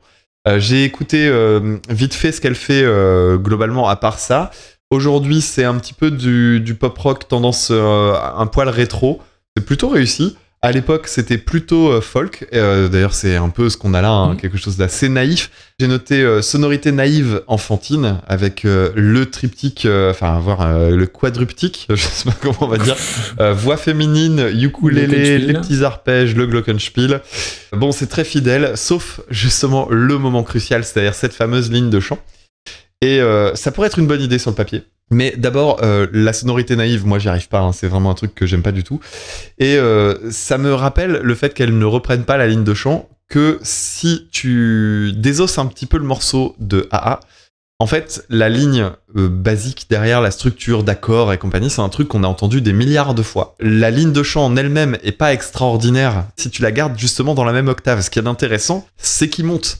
[0.47, 4.51] Euh, j'ai écouté euh, vite fait ce qu'elle fait euh, globalement à part ça.
[4.89, 9.21] Aujourd'hui, c'est un petit peu du, du pop rock tendance un poil rétro.
[9.55, 10.37] C'est plutôt réussi.
[10.63, 12.47] À l'époque, c'était plutôt euh, folk.
[12.53, 14.37] Euh, D'ailleurs, c'est un peu ce qu'on a là, hein, Mhm.
[14.37, 15.51] quelque chose d'assez naïf.
[15.79, 21.95] J'ai noté euh, sonorité naïve enfantine avec euh, le triptyque, enfin, voir le quadruptyque, je
[21.95, 22.95] sais pas comment on va dire.
[23.53, 27.21] Voix féminine, ukulélé, les petits arpèges, le glockenspiel.
[27.73, 32.17] Bon, c'est très fidèle, sauf justement le moment crucial, c'est-à-dire cette fameuse ligne de chant.
[33.01, 33.21] Et
[33.53, 34.81] ça pourrait être une bonne idée sur le papier.
[35.09, 38.35] Mais d'abord, euh, la sonorité naïve, moi j'y arrive pas, hein, c'est vraiment un truc
[38.35, 38.99] que j'aime pas du tout.
[39.57, 43.07] Et euh, ça me rappelle le fait qu'elle ne reprenne pas la ligne de chant,
[43.29, 47.19] que si tu désosses un petit peu le morceau de AA,
[47.79, 52.07] en fait, la ligne euh, basique derrière la structure d'accords et compagnie, c'est un truc
[52.07, 53.55] qu'on a entendu des milliards de fois.
[53.59, 57.43] La ligne de chant en elle-même est pas extraordinaire si tu la gardes justement dans
[57.43, 58.01] la même octave.
[58.01, 59.79] Ce qui est intéressant, c'est qu'il monte.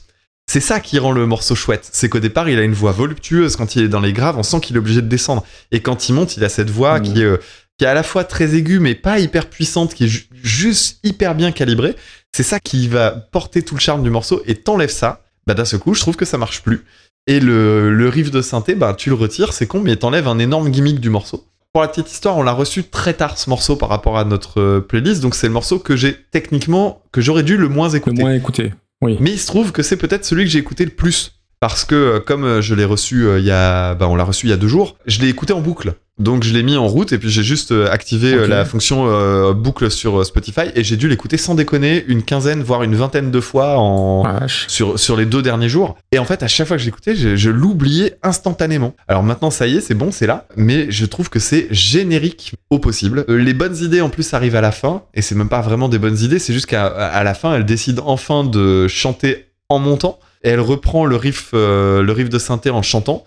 [0.50, 1.88] C'est ça qui rend le morceau chouette.
[1.92, 3.54] C'est qu'au départ, il a une voix voluptueuse.
[3.56, 5.44] Quand il est dans les graves, on sent qu'il est obligé de descendre.
[5.72, 7.36] Et quand il monte, il a cette voix qui, est, euh,
[7.78, 11.00] qui est à la fois très aiguë, mais pas hyper puissante, qui est ju- juste
[11.04, 11.94] hyper bien calibrée.
[12.34, 14.42] C'est ça qui va porter tout le charme du morceau.
[14.46, 16.84] Et t'enlèves ça, bah d'un seul coup, je trouve que ça marche plus.
[17.26, 20.38] Et le, le riff de synthé, bah tu le retires, c'est con, mais t'enlèves un
[20.38, 21.44] énorme gimmick du morceau.
[21.74, 24.58] Pour la petite histoire, on l'a reçu très tard ce morceau par rapport à notre
[24.60, 27.96] euh, playlist, donc c'est le morceau que j'ai techniquement, que j'aurais dû le moins Le
[27.96, 28.22] écouter.
[28.22, 28.72] moins écouté.
[29.02, 29.16] Oui.
[29.20, 31.37] Mais il se trouve que c'est peut-être celui que j'ai écouté le plus.
[31.60, 34.24] Parce que euh, comme euh, je l'ai reçu euh, il y a, bah, on l'a
[34.24, 35.94] reçu il y a deux jours, je l'ai écouté en boucle.
[36.18, 39.88] Donc je l'ai mis en route et puis j'ai juste activé la fonction euh, boucle
[39.88, 43.78] sur Spotify et j'ai dû l'écouter sans déconner une quinzaine voire une vingtaine de fois
[43.78, 45.96] en Ah, sur, sur les deux derniers jours.
[46.10, 48.94] Et en fait, à chaque fois que j'écoutais, je, je l'oubliais instantanément.
[49.06, 50.48] Alors maintenant, ça y est, c'est bon, c'est là.
[50.56, 53.24] Mais je trouve que c'est générique au possible.
[53.28, 55.02] Les bonnes idées, en plus, arrivent à la fin.
[55.14, 57.64] Et c'est même pas vraiment des bonnes idées, c'est juste qu'à à la fin, elle
[57.64, 60.18] décide enfin de chanter en montant.
[60.44, 63.24] Et elle reprend le riff, euh, le riff de synthé en chantant.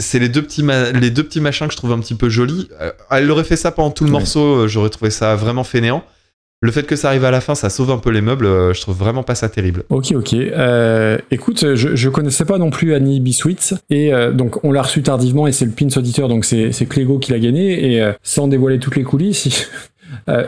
[0.00, 2.28] C'est les deux petits ma- les deux petits machins que je trouve un petit peu
[2.28, 2.68] jolis.
[2.80, 4.18] Euh, elle aurait fait ça pendant tout le Ouais.
[4.18, 6.04] morceau, euh, j'aurais trouvé ça vraiment fainéant.
[6.60, 8.46] Le fait que ça arrive à la fin, ça sauve un peu les meubles.
[8.74, 9.84] je trouve vraiment pas ça terrible.
[9.90, 10.34] Ok, ok.
[10.34, 14.82] Euh, écoute, je, je connaissais pas non plus Annie Biswitz et euh, donc on l'a
[14.82, 18.12] reçu tardivement et c'est le pins auditeur donc c'est Clégo qui l'a gagné et euh,
[18.24, 19.70] sans dévoiler toutes les coulisses.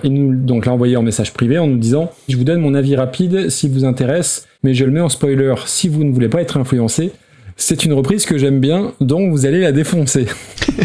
[0.02, 2.74] Il nous donc l'a envoyé en message privé en nous disant Je vous donne mon
[2.74, 6.28] avis rapide s'il vous intéresse, mais je le mets en spoiler si vous ne voulez
[6.28, 7.12] pas être influencé.
[7.56, 10.26] C'est une reprise que j'aime bien, donc vous allez la défoncer.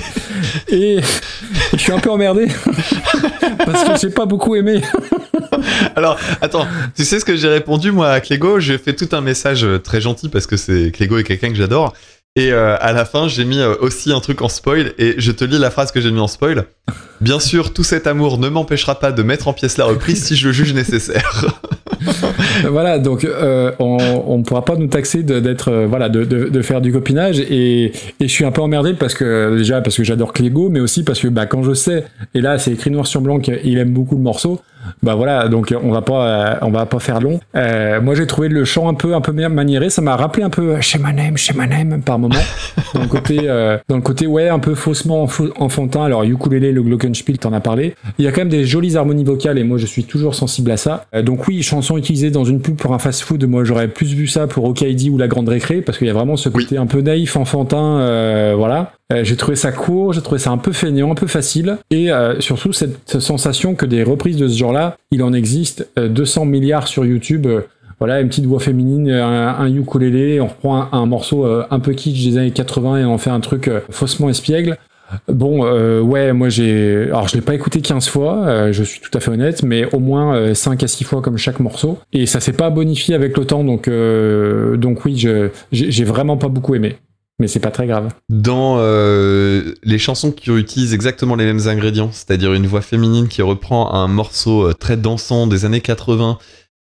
[0.69, 0.99] et
[1.71, 2.47] je suis un peu emmerdé
[3.65, 4.81] parce que j'ai pas beaucoup aimé.
[5.95, 8.59] Alors, attends, tu sais ce que j'ai répondu moi à Clégo?
[8.59, 11.55] J'ai fait tout un message euh, très gentil parce que c'est Clégo est quelqu'un que
[11.55, 11.93] j'adore.
[12.37, 15.31] Et euh, à la fin, j'ai mis euh, aussi un truc en spoil et je
[15.31, 16.65] te lis la phrase que j'ai mis en spoil.
[17.21, 20.35] Bien sûr, tout cet amour ne m'empêchera pas de mettre en pièce la reprise si
[20.35, 21.45] je le juge nécessaire.
[22.69, 26.49] voilà, donc euh, on ne pourra pas nous taxer de- d'être euh, voilà de, de-
[26.49, 29.95] de faire du copinage et, et je suis un peu emmerdé parce que déjà parce
[29.95, 32.91] que j'adore Clégo, mais aussi parce que bah, quand je sais et là c'est écrit
[32.91, 34.59] noir sur blanc qu'il aime beaucoup le morceau,
[35.03, 37.39] bah voilà donc on va pas euh, on va pas faire long.
[37.55, 40.43] Euh, moi j'ai trouvé le chant un peu un peu bien maniéré, ça m'a rappelé
[40.43, 42.35] un peu chez my name, chez my name par moment
[42.93, 46.03] dans le côté euh, dans le côté ouais un peu faussement enfantin.
[46.03, 47.95] Alors ukulélé, le glockenspiel, t'en as parlé.
[48.17, 50.71] Il y a quand même des jolies harmonies vocales et moi je suis toujours sensible
[50.71, 51.05] à ça.
[51.15, 54.27] Euh, donc oui, chanson utilisée dans une pub pour un fast-food, moi j'aurais plus vu
[54.27, 56.85] ça pour OKD ou la Grande Récré parce qu'il y a vraiment ce côté un
[56.85, 58.93] peu naïf, enfantin, euh, voilà.
[59.13, 62.11] Euh, j'ai trouvé ça court, j'ai trouvé ça un peu feignant, un peu facile, et
[62.11, 66.45] euh, surtout cette sensation que des reprises de ce genre-là, il en existe euh, 200
[66.45, 67.45] milliards sur YouTube.
[67.45, 67.61] euh,
[67.99, 71.79] voilà, une petite voix féminine, un, un ukulélé, on reprend un, un morceau euh, un
[71.79, 74.77] peu kitsch des années 80 et on fait un truc euh, faussement espiègle.
[75.29, 77.03] Bon, euh, ouais, moi j'ai.
[77.05, 79.85] Alors je l'ai pas écouté 15 fois, euh, je suis tout à fait honnête, mais
[79.93, 81.99] au moins euh, 5 à 6 fois comme chaque morceau.
[82.11, 85.15] Et ça s'est pas bonifié avec le temps, donc, euh, donc oui,
[85.71, 86.97] j'ai vraiment pas beaucoup aimé.
[87.39, 88.11] Mais c'est pas très grave.
[88.29, 93.41] Dans euh, les chansons qui utilisent exactement les mêmes ingrédients, c'est-à-dire une voix féminine qui
[93.41, 96.37] reprend un morceau euh, très dansant des années 80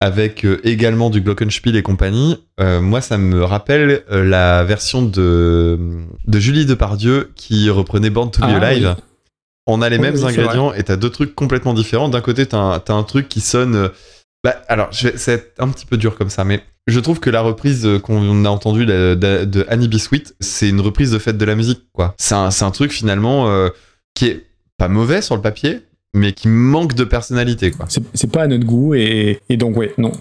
[0.02, 5.04] avec euh, également du glockenspiel et compagnie, euh, moi ça me rappelle euh, la version
[5.04, 5.78] de,
[6.26, 8.96] de Julie Depardieu qui reprenait Born to Be Ah, Alive.
[8.98, 9.04] oui.
[9.68, 12.10] On a les Oui, mêmes oui, ingrédients et t'as deux trucs complètement différents.
[12.10, 13.90] D'un côté, t'as un, t'as un truc qui sonne.
[14.44, 17.86] Bah, alors, c'est un petit peu dur comme ça, mais je trouve que la reprise
[17.86, 19.90] euh, qu'on a entendue de, de, de Annie
[20.40, 22.16] c'est une reprise de fête de la musique, quoi.
[22.18, 23.70] C'est un, truc finalement euh,
[24.14, 24.45] qui est
[24.78, 25.82] pas mauvais sur le papier,
[26.14, 27.86] mais qui manque de personnalité, quoi.
[28.14, 30.14] C'est pas à notre goût, et, donc, ouais, non.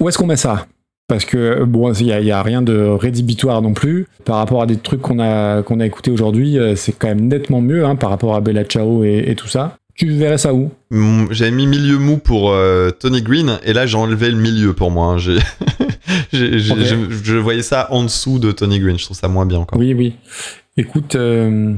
[0.00, 0.66] Où est-ce qu'on met ça?
[1.06, 4.08] Parce que, bon, il y, a- rien de rédhibitoire non plus.
[4.24, 7.28] Par rapport à des trucs qu'on a, qu'on a écoutés aujourd'hui, euh, c'est quand même
[7.28, 9.78] nettement mieux hein, par rapport à Bella Ciao et tout ça.
[9.94, 10.70] Tu verrais ça où?
[10.90, 14.72] Hum, J'avais mis milieu mou pour euh, Tony Green, et là j'ai enlevé le milieu
[14.72, 15.06] pour moi.
[15.14, 15.18] hein.
[15.18, 15.38] J'ai-
[16.32, 16.58] je,
[17.22, 19.78] je voyais ça en dessous de Tony Green, je trouve ça moins bien encore.
[19.78, 20.14] Oui, oui.
[20.76, 21.74] Écoute, euh...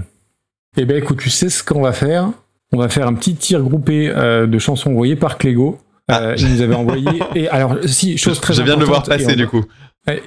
[0.76, 2.30] eh ben, écoute, tu sais ce qu'on va faire?
[2.72, 5.78] On va faire un petit tir groupé euh, de chansons envoyées par Clégo.
[6.10, 7.08] Euh, il nous avait envoyé.
[7.34, 9.64] Et alors, si, chose très je viens de le voir passer on- du coup.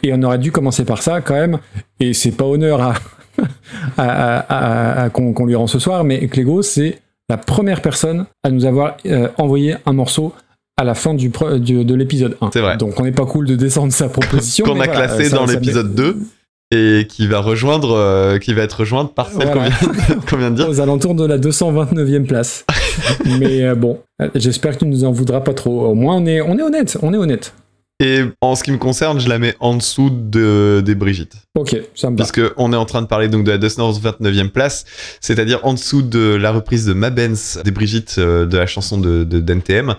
[0.04, 1.60] Et on aurait dû commencer par ça quand même.
[2.00, 2.94] Et c'est pas honneur à,
[3.98, 7.00] à, à- à- à- qu'on qu'on lui rend ce soir, mais Clégo, c'est
[7.30, 10.34] la première personne à nous avoir euh, envoyé un morceau
[10.78, 12.52] à la fin du, de l'épisode 1.
[12.54, 12.78] C'est vrai.
[12.78, 14.66] Donc on n'est pas cool de descendre sa proposition.
[14.66, 16.18] Qu'on a voilà, classé ça- dans l'épisode 2
[16.72, 19.70] et qui va rejoindre, euh, qui va être rejointe par celle Voilà.
[20.30, 20.70] qu'on vient, de dire.
[20.70, 22.66] aux alentours de la 229e place.
[23.40, 24.00] Mais euh, bon,
[24.36, 25.86] j'espère que tu nous en voudras pas trop.
[25.88, 27.54] Au moins, on est, on est honnête, on est honnête.
[28.00, 31.34] Et en ce qui me concerne, je la mets en dessous de, des Brigitte.
[31.56, 32.24] Ok, ça me va.
[32.24, 34.86] Puisque on est en train de parler donc de la Dust North 29e place,
[35.20, 39.24] c'est-à-dire en dessous de la reprise de Mabens des Brigitte euh, de la chanson de,
[39.24, 39.96] d'NTM.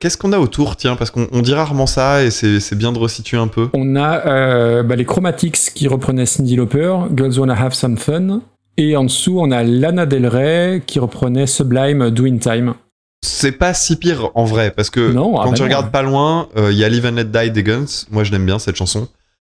[0.00, 2.98] Qu'est-ce qu'on a autour, tiens, parce qu'on on dit rarement ça et c'est, bien de
[2.98, 3.68] resituer un peu.
[3.74, 8.40] On a euh, bah, les Chromatics qui reprenaient Cindy Lauper, Girls Wanna Have Some Fun.
[8.76, 12.74] Et en dessous, on a Lana Del Rey qui reprenait Sublime Doing Time.
[13.22, 15.66] C'est pas si pire en vrai, parce que Non, ah quand bah tu non.
[15.68, 18.04] regardes pas loin, euh, il y a Live and Let Die des Guns.
[18.10, 19.08] Moi, je l'aime bien cette chanson.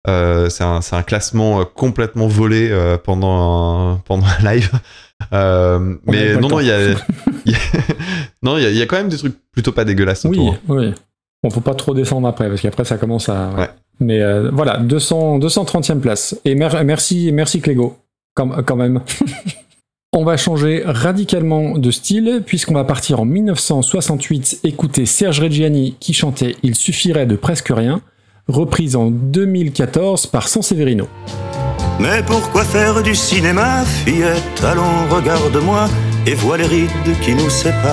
[0.07, 4.71] Euh, c'est un, classement euh, complètement volé euh, pendant un, pendant un live.
[5.31, 6.81] Mais non, non, il y a,
[7.45, 7.57] il y a-
[8.41, 10.37] non, il y a, il y a quand même des trucs plutôt pas dégueulasses Oui,
[10.37, 10.57] autour.
[10.69, 10.93] oui.
[11.43, 13.49] Bon, faut pas trop descendre après, parce qu'après, ça commence à.
[13.49, 13.69] Ouais.
[13.99, 14.21] Mais
[14.51, 16.39] voilà, 200, 230e place.
[16.45, 17.97] Et mer- merci, merci Clégo,
[18.33, 19.01] quand, quand même.
[20.13, 26.13] On va changer radicalement de style, puisqu'on va partir en 1968 écouter Serge Reggiani qui
[26.13, 27.99] chantait Il suffirait de presque rien,
[28.47, 31.09] reprise en 2014 par Sanseverino.
[31.99, 34.63] Mais pourquoi faire du cinéma, fillette?
[34.63, 35.89] Allons, regarde-moi
[36.25, 37.83] et vois les rides qui nous séparent.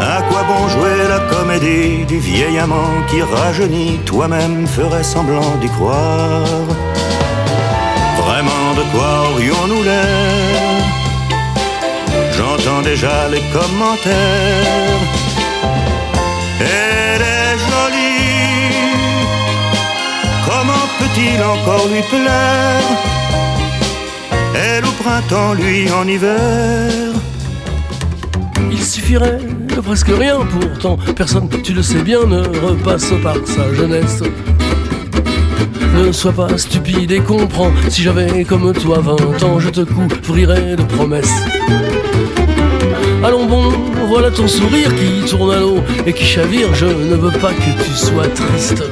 [0.00, 5.68] À quoi bon jouer la comédie du vieil amant qui rajeunit Toi-même ferais semblant d'y
[5.68, 6.66] croire?
[8.18, 10.64] Vraiment, de quoi aurions-nous l'air
[12.36, 15.00] J'entends déjà les commentaires.
[16.60, 18.74] Elle est jolie.
[20.46, 22.88] Comment peut-il encore lui plaire
[24.54, 26.90] Elle au printemps, lui en hiver.
[28.94, 29.40] suffirait
[29.74, 30.38] de presque rien.
[30.46, 34.22] Pourtant, personne, tu le sais bien, ne repasse par sa jeunesse.
[35.94, 37.72] Ne sois pas stupide et comprends.
[37.88, 41.34] Si j'avais comme toi 20 ans, je te couvrirais de promesses.
[43.22, 43.72] Allons bon,
[44.08, 46.74] voilà ton sourire qui tourne à l'eau et qui chavire.
[46.74, 48.82] Je ne veux pas que tu sois triste.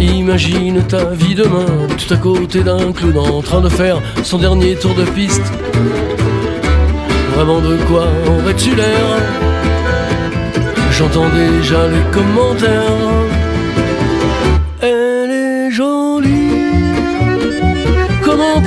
[0.00, 4.74] Imagine ta vie demain, tout à côté d'un clown en train de faire son dernier
[4.74, 5.52] tour de piste.
[7.34, 9.06] Vraiment de quoi aurais-tu l'air?
[10.90, 13.21] J'entends déjà les commentaires.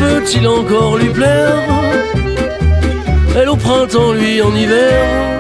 [0.06, 1.58] Peut-il encore lui plaire?
[3.38, 5.35] Elle au printemps, lui en hiver.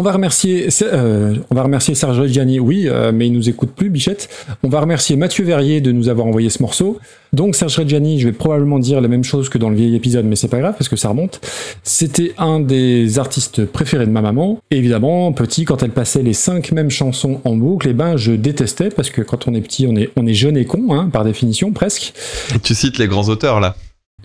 [0.00, 3.72] On va remercier, euh, on va remercier Serge Reggiani, oui, euh, mais il nous écoute
[3.76, 4.30] plus, Bichette.
[4.62, 6.98] On va remercier Mathieu Verrier de nous avoir envoyé ce morceau.
[7.34, 10.24] Donc Serge Reggiani, je vais probablement dire la même chose que dans le vieil épisode,
[10.24, 11.42] mais c'est pas grave parce que ça remonte.
[11.82, 14.58] C'était un des artistes préférés de ma maman.
[14.70, 18.32] Et évidemment, petit, quand elle passait les cinq mêmes chansons en boucle, eh ben je
[18.32, 21.10] détestais parce que quand on est petit, on est, on est jeune et con, hein,
[21.12, 22.14] par définition, presque.
[22.62, 23.76] Tu cites les grands auteurs là.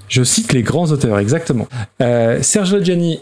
[0.07, 1.68] Je cite les grands auteurs, exactement.
[2.02, 2.76] Euh, Serge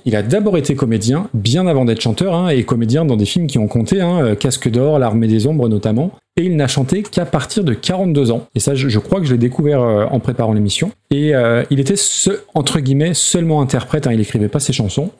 [0.05, 3.47] il a d'abord été comédien, bien avant d'être chanteur, hein, et comédien dans des films
[3.47, 6.11] qui ont compté, hein, euh, Casque d'or, L'Armée des Ombres notamment.
[6.35, 8.47] Et il n'a chanté qu'à partir de 42 ans.
[8.55, 10.91] Et ça, je, crois que je l'ai découvert euh, en préparant l'émission.
[11.11, 15.11] Et euh, il était, ce- entre guillemets, seulement interprète, hein, il écrivait pas ses chansons.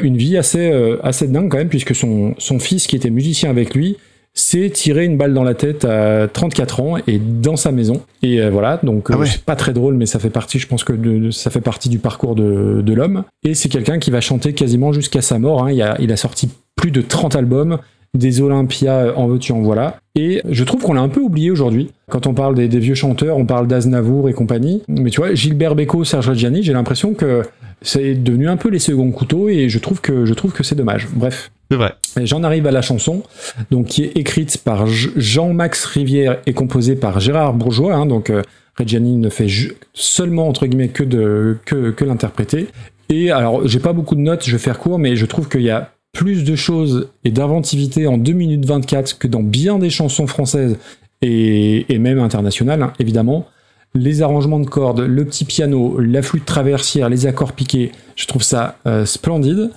[0.00, 0.72] Une vie assez,
[1.02, 3.96] assez dingue quand même, puisque son, son fils, qui était musicien avec lui,
[4.34, 8.02] s'est tiré une balle dans la tête à 34 ans et dans sa maison.
[8.22, 9.26] Et euh, voilà, donc euh, Ah ouais.
[9.26, 11.60] c'est pas très drôle, mais ça fait partie, je pense que de- de- ça fait
[11.60, 13.24] partie du parcours de, de l'homme.
[13.42, 15.64] Et c'est quelqu'un qui va chanter quasiment jusqu'à sa mort.
[15.64, 15.72] hein.
[15.72, 17.78] Il, a, il a sorti plus de 30 albums,
[18.16, 19.96] des Olympias euh, en veux-tu en voilà.
[20.16, 21.90] Et je trouve qu'on l'a un peu oublié aujourd'hui.
[22.10, 24.82] Quand on parle des, des vieux chanteurs, on parle d'Aznavour et compagnie.
[24.88, 27.42] Mais tu vois, Gilbert Bécaud, Serge Reggiani, j'ai l'impression que
[27.82, 30.74] c'est devenu un peu les seconds couteaux et je trouve que, je trouve que c'est
[30.74, 31.08] dommage.
[31.14, 31.50] Bref.
[31.70, 31.94] C'est vrai.
[32.20, 33.22] Et J'en arrive à la chanson,
[33.70, 37.94] donc qui est écrite par Jean-Max Rivière et composée par Gérard Bourgeois.
[37.94, 38.42] hein, donc euh,
[38.76, 39.46] Reggiani ne fait
[39.94, 42.66] seulement entre guillemets que de que, que l'interpréter.
[43.08, 45.62] Et alors, j'ai pas beaucoup de notes, je vais faire court, mais je trouve qu'il
[45.62, 49.90] y a plus de choses et d'inventivité en 2 minutes 24 que dans bien des
[49.90, 50.76] chansons françaises
[51.22, 53.46] et, même internationales, hein, évidemment.
[53.94, 58.42] Les arrangements de cordes, le petit piano, la flûte traversière, les accords piqués, je trouve
[58.42, 59.70] ça euh, splendide.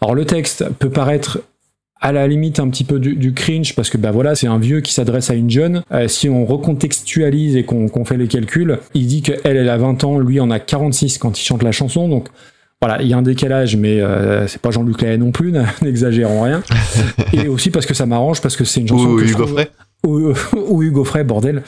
[0.00, 1.40] Alors le texte peut paraître
[2.02, 4.80] à la limite un petit peu du, cringe parce que bah voilà c'est un vieux
[4.80, 9.06] qui s'adresse à une jeune Euh, si on recontextualise et qu'on fait les calculs il
[9.06, 11.70] dit que elle elle a 20 ans lui en a 46 quand il chante la
[11.70, 12.26] chanson donc
[12.82, 15.52] voilà il y a un décalage mais euh, c'est pas Jean-Luc Lahaye non plus
[15.82, 16.62] n'exagérons rien
[17.32, 19.52] et aussi parce que ça m'arrange parce que c'est une chanson Ou que Hugo trouve-
[19.54, 19.70] Frey.
[20.06, 20.32] ou,
[20.68, 21.62] ou Hugo Frey, bordel.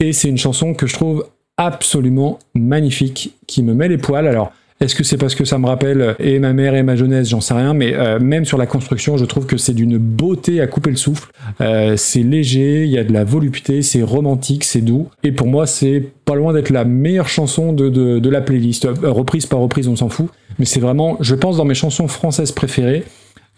[0.00, 1.26] Et c'est une chanson que je trouve
[1.56, 4.26] absolument magnifique, qui me met les poils.
[4.26, 4.52] Alors,
[4.82, 7.40] est-ce que c'est parce que ça me rappelle et ma mère et ma jeunesse, j'en
[7.40, 10.66] sais rien, mais euh, même sur la construction, je trouve que c'est d'une beauté à
[10.66, 11.30] couper le souffle.
[11.60, 15.08] Euh, c'est léger, il y a de la volupté, c'est romantique, c'est doux.
[15.22, 18.86] Et pour moi, c'est pas loin d'être la meilleure chanson de, la playlist.
[18.86, 20.28] Euh, reprise par reprise, on s'en fout.
[20.58, 23.04] Mais c'est vraiment, je pense, dans mes chansons françaises préférées,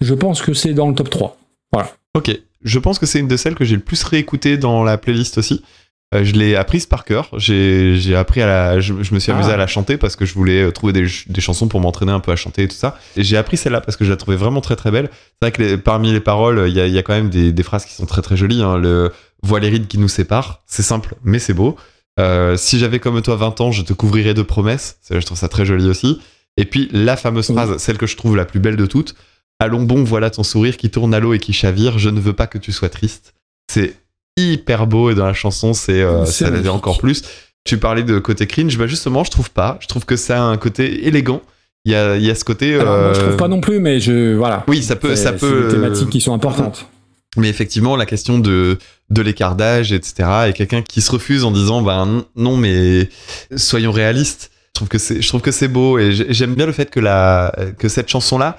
[0.01, 1.39] je pense que c'est dans le top 3.
[1.73, 1.91] Voilà.
[2.15, 2.39] Ok.
[2.63, 5.39] Je pense que c'est une de celles que j'ai le plus réécoutée dans la playlist
[5.39, 5.63] aussi.
[6.15, 7.29] Euh, je l'ai apprise par cœur.
[7.37, 8.81] J'ai appris à la.
[8.81, 9.55] Je, je me suis amusé Ah.
[9.55, 12.13] à la chanter parce que je voulais euh, trouver des, ch- des chansons pour m'entraîner
[12.13, 12.99] un peu à chanter et tout ça.
[13.17, 15.11] Et j'ai appris celle-là parce que je la trouvais vraiment très très belle.
[15.13, 17.31] C'est vrai que les- parmi les paroles, il y a, il y a quand même
[17.31, 18.63] des, des phrases qui sont très très jolies.
[18.63, 18.77] Hein.
[18.79, 19.11] Le
[19.61, 20.63] les rides qui nous séparent.
[20.67, 21.77] C'est simple, mais c'est beau.
[22.21, 24.99] Euh, si j'avais comme toi 20 ans, je te couvrirais de promesses.
[25.11, 26.21] Je trouve ça très joli aussi.
[26.57, 27.57] Et puis la fameuse Oui.
[27.57, 29.15] phrase, celle que je trouve la plus belle de toutes.
[29.61, 31.99] Allons bon, voilà ton sourire qui tourne à l'eau et qui chavire.
[31.99, 33.35] Je ne veux pas que tu sois triste.
[33.71, 33.95] C'est
[34.37, 36.73] hyper beau et dans la chanson, c'est euh, ça magnifique.
[36.73, 37.23] encore plus.
[37.65, 39.79] Tu parlais de côté cringe, bah justement, je trouve pas.
[39.81, 41.41] Je trouve que ça a un côté élégant.
[41.87, 42.75] Il y a, il y a ce côté.
[42.75, 44.35] Alors, moi, je euh, trouve pas non plus, mais je.
[44.37, 44.65] Voilà.
[44.69, 45.65] Oui, ça peut, ça peut.
[45.69, 46.87] des thématiques euh, qui sont importantes.
[47.37, 48.79] Mais effectivement, la question de,
[49.11, 53.09] de l'écart d'âge, etc., et quelqu'un qui se refuse en disant, ben non, mais
[53.57, 54.51] soyons réalistes.
[54.69, 56.91] Je trouve que c'est, je trouve que c'est beau et j'ai- j'aime bien le fait
[56.91, 58.57] que la, que cette chanson-là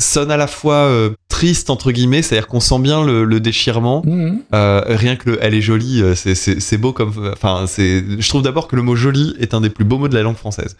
[0.00, 4.02] sonne à la fois euh, triste entre guillemets, c'est-à-dire qu'on sent bien le, le déchirement.
[4.04, 4.42] Mhm.
[4.54, 8.42] Euh, rien que le, elle est jolie, euh, c'est, beau comme, enfin, c'est, je trouve
[8.42, 10.76] d'abord que le mot joli est un des plus beaux mots de la langue française.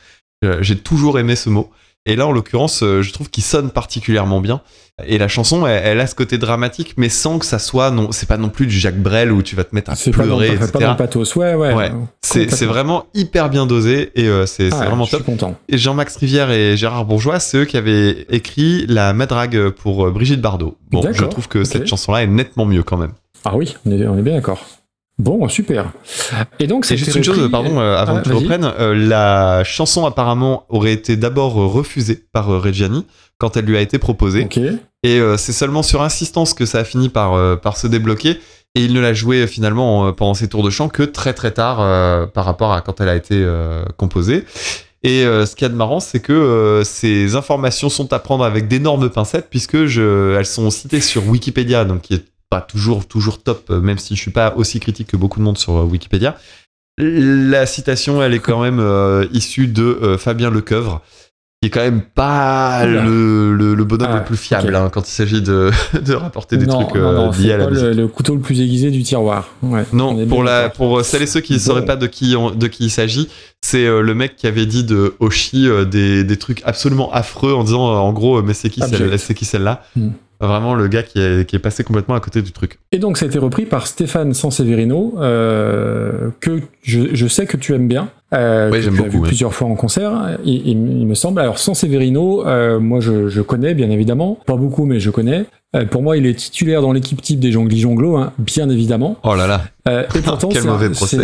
[0.61, 1.69] J'ai toujours aimé ce mot.
[2.07, 4.63] Et là, en l'occurrence, euh, je trouve qu'il sonne particulièrement bien.
[5.07, 8.13] Et la chanson, elle, elle a ce côté dramatique, mais sans que ça soit, non,
[8.13, 10.27] c'est pas non plus du Jacques Brel où tu vas te mettre à C'est pas,
[10.27, 11.37] dans, pleurer, pas dans pathos.
[11.37, 11.75] Ouais, ouais.
[11.75, 11.93] Ouais.
[12.23, 15.27] C'est, vraiment hyper bien dosé et euh, c'est, Ah, vraiment je suis top.
[15.27, 15.55] content.
[15.69, 20.11] Et Jean-Max Rivière et Gérard Bourgeois, c'est eux qui avaient écrit la Madrague pour euh,
[20.11, 20.77] Brigitte Bardot.
[20.91, 23.13] Bon, je trouve que cette chanson-là est nettement mieux quand même.
[23.45, 24.61] Ah oui, on est, on est bien d'accord.
[25.19, 25.91] Bon, super.
[26.61, 28.43] Et donc, C'est juste une chose, pardon, euh, avant Ah, que tu vas-y.
[28.43, 28.73] reprennes.
[28.79, 33.05] euh, la chanson apparemment aurait été d'abord euh, refusée par euh, Reggiani
[33.39, 34.47] quand elle lui a été proposée.
[35.05, 38.39] Et c'est seulement sur insistance que ça a fini par, par se débloquer.
[38.75, 41.51] Et il ne l'a joué euh, finalement pendant ses tours de chant que très très
[41.53, 41.79] tard
[42.33, 43.45] par rapport à quand elle a été
[43.97, 44.45] composée.
[45.05, 48.67] Et ce qu'il y a de marrant, c'est que ces informations sont à prendre avec
[48.67, 53.43] d'énormes pincettes puisque je, elles sont citées sur Wikipédia, donc qui est pas toujours toujours
[53.43, 55.85] top, euh, même si je suis pas aussi critique que beaucoup de monde sur euh,
[55.85, 56.37] Wikipédia.
[57.01, 61.01] La citation, elle est quand même euh, issue de euh, Fabien Lecoeuvre,
[61.63, 65.07] qui est quand même pas le, le, le bonhomme Ah, le plus fiable hein, quand
[65.09, 65.71] il s'agit de,
[66.01, 67.85] de rapporter des non, trucs euh, non, liés à la musique.
[67.85, 69.49] le, le couteau le plus aiguisé du tiroir.
[69.63, 72.51] Ouais, Non, pour, la, pour celles et ceux qui ne sauraient pas de qui, on-
[72.51, 73.29] de qui il s'agit,
[73.63, 77.83] c'est le mec qui avait dit de Oshi des, des trucs absolument affreux en disant
[77.85, 79.85] en gros, mais c'est qui, celle, c'est qui celle-là?
[79.95, 80.09] Hmm.
[80.41, 82.79] Vraiment le gars qui est, qui est passé complètement à côté du truc.
[82.93, 87.57] Et donc, ça a été repris par Stéphane Sanseverino, euh, que je, je sais que
[87.57, 88.09] tu aimes bien.
[88.35, 89.27] Euh, que j'aime beaucoup, vu ouais.
[89.29, 91.41] plusieurs fois en concert, il, il- il me semble.
[91.41, 94.39] Alors, Sanseverino, euh, moi, je, je connais, bien évidemment.
[94.47, 95.47] Pas beaucoup, mais je connais.
[95.75, 99.17] Euh, pour moi, il est titulaire dans l'équipe type des Jongli Jonglo, hein, bien évidemment.
[99.25, 99.63] Oh là là.
[99.89, 101.19] Euh, et pourtant, Quel c'est un- mauvais procès.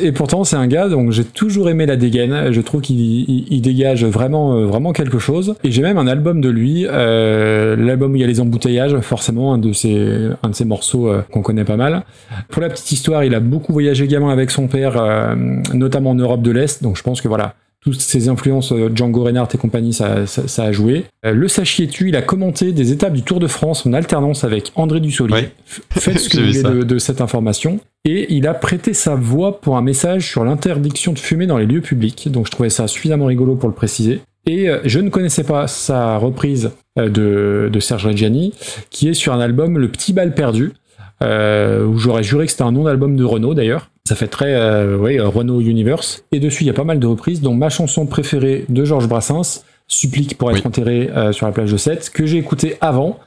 [0.00, 2.52] Et pourtant, c'est un gars, donc j'ai toujours aimé la dégaine.
[2.52, 5.54] Je trouve qu'il il- il dégage vraiment, euh, vraiment quelque chose.
[5.64, 8.98] Et j'ai même un album de lui, euh, l'album où il y a les embouteillages,
[9.00, 12.02] forcément un de ses, un de ses morceaux euh, qu'on connaît pas mal.
[12.48, 15.34] Pour la petite histoire, il a beaucoup voyagé gamin avec son père, euh,
[15.72, 16.82] notamment en Europe de l'Est.
[16.82, 17.54] Donc je pense que voilà.
[17.84, 21.04] Toutes ces influences, euh, Django Reinhardt et compagnie, ça, ça- ça a joué.
[21.26, 24.72] Euh, le sachiez-tu, il a commenté des étapes du Tour de France en alternance avec
[24.74, 25.34] André Dussolier.
[25.34, 25.50] Ouais.
[25.90, 27.80] Faites ce que vous voulez de, de cette information.
[28.06, 31.66] Et il a prêté sa voix pour un message sur l'interdiction de fumer dans les
[31.66, 32.30] lieux publics.
[32.30, 34.20] Donc je trouvais ça suffisamment rigolo pour le préciser.
[34.46, 38.52] Et euh, je ne connaissais pas sa reprise de, de Serge Reggiani,
[38.90, 40.72] qui est sur un album Le Petit Bal Perdu,
[41.22, 43.90] euh, où j'aurais juré que c'était un nom d'album de Renault d'ailleurs.
[44.06, 46.24] Ça fait très euh, oui, Renault Universe.
[46.30, 49.08] Et dessus, il y a pas mal de reprises, dont ma chanson préférée de Georges
[49.08, 50.62] Brassens, Supplique pour être Oui.
[50.66, 53.18] enterré euh, sur la plage de Sète, que j'ai écouté avant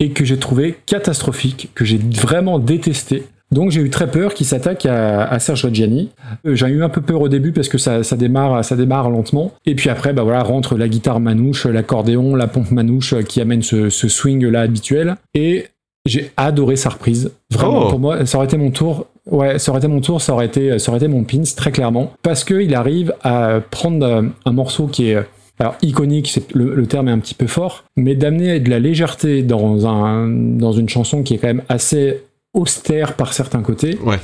[0.00, 3.24] et que j'ai trouvé catastrophique, que j'ai vraiment détesté.
[3.52, 6.10] Donc j'ai eu très peur qu'il s'attaque à, à Serge Reggiani.
[6.46, 9.08] Euh, j'ai eu un peu peur au début parce que ça, ça démarre, ça démarre
[9.10, 9.52] lentement.
[9.66, 13.62] Et puis après, bah voilà, rentre la guitare manouche, l'accordéon, la pompe manouche qui amène
[13.62, 15.16] ce, ce swing là habituel.
[15.34, 15.66] Et
[16.06, 17.32] j'ai adoré sa reprise.
[17.52, 17.90] Vraiment, Oh.
[17.90, 19.06] pour moi, ça aurait été mon tour.
[19.30, 21.70] Ouais, ça aurait été mon tour, ça aurait été, ça aurait été mon pins, très
[21.70, 22.12] clairement.
[22.22, 25.22] Parce qu'il arrive à prendre euh, un morceau qui est euh,
[25.58, 28.78] alors iconique, c'est le, le terme est un petit peu fort, mais d'amener de la
[28.78, 32.22] légèreté dans un dans une chanson qui est quand même assez
[32.54, 33.98] austère par certains côtés.
[34.04, 34.16] Ouais.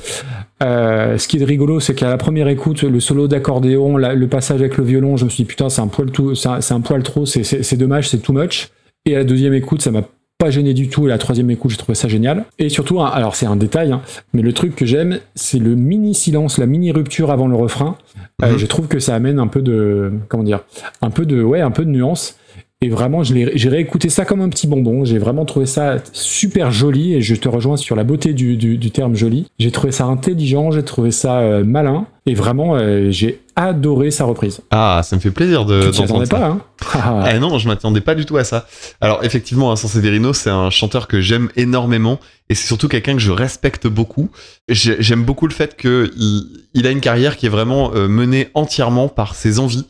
[0.63, 4.27] Euh, ce qui est rigolo, c'est qu'à la première écoute, le solo d'accordéon, la- le
[4.27, 6.59] passage avec le violon, je me suis dit putain, c'est un poil tout, c'est un,
[6.69, 8.69] un poil trop, c'est dommage, c'est too much.
[9.05, 10.01] Et à la deuxième écoute, ça m'a
[10.45, 11.05] pas gêné du tout.
[11.07, 12.45] Et la troisième écoute, j'ai trouvé ça génial.
[12.59, 14.01] Et surtout, alors c'est un détail, hein,
[14.33, 17.97] mais le truc que j'aime, c'est le mini silence, la mini rupture avant le refrain.
[18.43, 18.57] Euh, Mhm.
[18.57, 20.59] je trouve que ça amène un peu de, comment dire,
[21.01, 22.37] un peu de, ouais, un peu de nuance.
[22.81, 25.05] Et vraiment, j'ai réécouté ça comme un petit bonbon.
[25.05, 27.13] J'ai vraiment trouvé ça super joli.
[27.15, 29.47] Et je te rejoins sur la beauté du, du- du terme joli.
[29.57, 32.05] J'ai trouvé ça intelligent, j'ai trouvé ça euh, malin.
[32.27, 34.59] Et vraiment, euh, j'ai adoré sa reprise.
[34.71, 36.37] Ah, ça me fait plaisir de tu t'y d'entendre attendais ça.
[36.39, 38.67] pas, hein Ah, non, je m'attendais pas du tout à ça.
[39.01, 42.19] Alors effectivement, hein, Sanseverino, c'est un chanteur que j'aime énormément
[42.49, 44.29] et c'est surtout quelqu'un que je respecte beaucoup.
[44.69, 48.07] J'ai- J'aime beaucoup le fait que il, il a une carrière qui est vraiment euh,
[48.07, 49.85] menée entièrement par ses envies.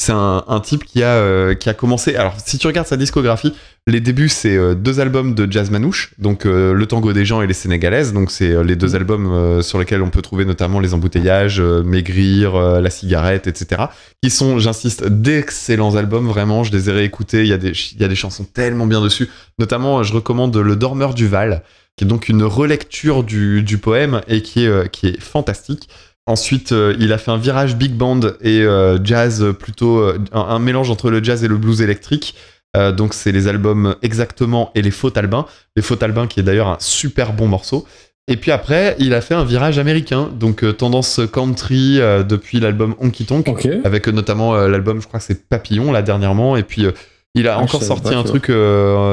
[0.00, 2.16] C'est un, un type qui a, euh, qui a commencé.
[2.16, 3.52] Alors, si tu regardes sa discographie,
[3.86, 7.42] les débuts, c'est euh, deux albums de jazz manouche, donc euh, Le Tango des gens
[7.42, 8.14] et Les Sénégalaises.
[8.14, 12.56] Donc, c'est les deux albums euh, sur lesquels on peut trouver notamment Les Embouteillages, Maigrir,
[12.80, 13.88] La Cigarette, etc
[14.22, 18.00] qui sont, j'insiste, d'excellents albums, vraiment, je les ai réécoutés, il y, a des, il
[18.00, 19.28] y a des chansons tellement bien dessus,
[19.58, 21.62] notamment je recommande Le Dormeur du Val,
[21.96, 25.88] qui est donc une relecture du, du poème et qui est, qui est fantastique.
[26.30, 30.42] Ensuite, euh, il a fait un virage big band et euh, jazz plutôt, euh, un,
[30.42, 32.36] un mélange entre le jazz et le blues électrique.
[32.96, 35.44] Donc c'est les albums Exactement et Les Faux Albins.
[35.74, 37.84] Les Faux Albins qui est d'ailleurs un super bon morceau.
[38.28, 41.98] Et puis après, il a fait un virage américain, donc tendance country
[42.28, 43.48] depuis l'album Honky Tonk,
[43.82, 46.86] avec notamment l'album, je crois que c'est Papillon là dernièrement, et puis
[47.34, 48.52] il a Ah, encore sorti un truc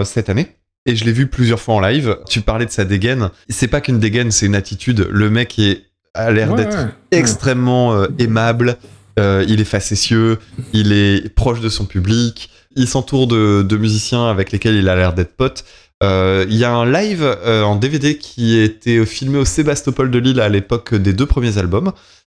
[0.05, 0.49] cette année.
[0.85, 2.15] Et je l'ai vu plusieurs fois en live.
[2.29, 3.31] Tu parlais de sa dégaine.
[3.49, 5.07] C'est pas qu'une dégaine, c'est une attitude.
[5.11, 5.86] Le mec est,
[6.17, 6.89] a l'air Ouais, d'être ouais.
[7.11, 8.77] extrêmement euh, aimable.
[9.19, 10.37] Euh, il est facétieux.
[10.73, 12.49] Il est proche de son public.
[12.75, 15.63] Il s'entoure de, de musiciens avec lesquels il a l'air d'être pote.
[16.03, 20.19] Euh, Il y a un live en DVD qui a été filmé au Sébastopol de
[20.19, 21.91] Lille à l'époque des deux premiers albums.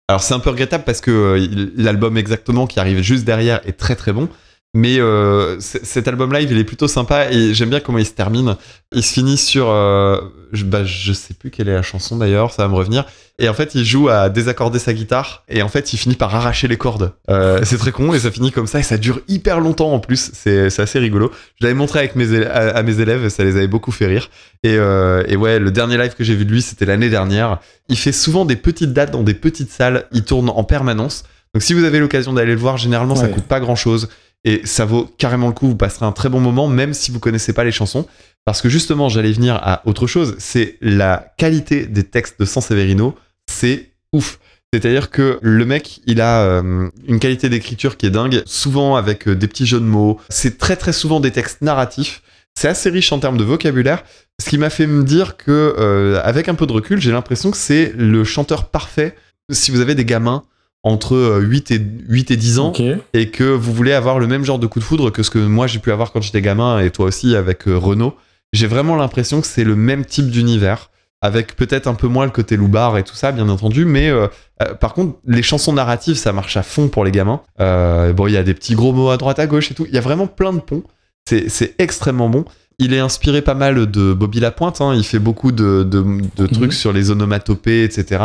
[0.07, 1.37] Alors c'est un peu regrettable parce que
[1.75, 4.29] l'album exactement qui arrive juste derrière est très très bon.
[4.75, 8.11] Mais euh, cet album live, il est plutôt sympa et j'aime bien comment il se
[8.11, 8.55] termine.
[8.93, 10.21] Il se finit sur, euh,
[10.51, 13.05] je, bah, je sais plus quelle est la chanson d'ailleurs, ça va me revenir.
[13.39, 16.35] Et en fait, il joue à désaccorder sa guitare et en fait, il finit par
[16.35, 17.13] arracher les cordes.
[17.31, 19.99] Euh, c'est très con et ça finit comme ça et ça dure hyper longtemps en
[19.99, 20.29] plus.
[20.33, 21.31] C'est assez rigolo.
[21.59, 24.29] Je l'avais montré avec mes à, à mes élèves ça les avait beaucoup fait rire.
[24.61, 27.59] Et, et ouais, le dernier live que j'ai vu de lui, c'était l'année dernière.
[27.87, 30.05] Il fait souvent des petites dates dans des petites salles.
[30.11, 31.23] Il tourne en permanence.
[31.55, 33.31] Donc si vous avez l'occasion d'aller le voir, généralement ça Ouais.
[33.31, 34.07] coûte pas grand chose
[34.43, 35.67] et ça vaut carrément le coup.
[35.67, 38.07] Vous passerez un très bon moment, même si vous connaissez pas les chansons.
[38.45, 40.35] Parce que justement, j'allais venir à autre chose.
[40.39, 43.15] C'est la qualité des textes de San Severino.
[43.47, 44.39] C'est ouf.
[44.73, 49.27] C'est-à-dire que le mec, il a euh, une qualité d'écriture qui est dingue, souvent avec
[49.27, 50.19] euh, des petits jeux de mots.
[50.29, 52.21] C'est très très souvent des textes narratifs.
[52.55, 54.03] C'est assez riche en termes de vocabulaire.
[54.41, 57.51] Ce qui m'a fait me dire que, euh, avec un peu de recul, j'ai l'impression
[57.51, 59.15] que c'est le chanteur parfait
[59.51, 60.43] si vous avez des gamins
[60.83, 62.73] entre euh, 8 et, 8 et 10 ans
[63.13, 65.39] et que vous voulez avoir le même genre de coup de foudre que ce que
[65.39, 68.15] moi j'ai pu avoir quand j'étais gamin et toi aussi avec euh, Renault.
[68.53, 70.89] J'ai vraiment l'impression que c'est le même type d'univers
[71.21, 74.27] avec peut-être un peu moins le côté loupard et tout ça, bien entendu, mais euh,
[74.61, 77.41] euh, par contre, les chansons narratives, ça marche à fond pour les gamins.
[77.59, 79.85] Euh, bon, il y a des petits gros mots à droite, à gauche et tout.
[79.87, 80.83] Il y a vraiment plein de ponts.
[81.27, 82.45] C'est extrêmement bon.
[82.79, 84.79] Il est inspiré pas mal de Bobby Lapointe.
[84.81, 84.93] hein.
[84.95, 88.23] Il fait beaucoup de, de- de trucs sur les onomatopées, etc.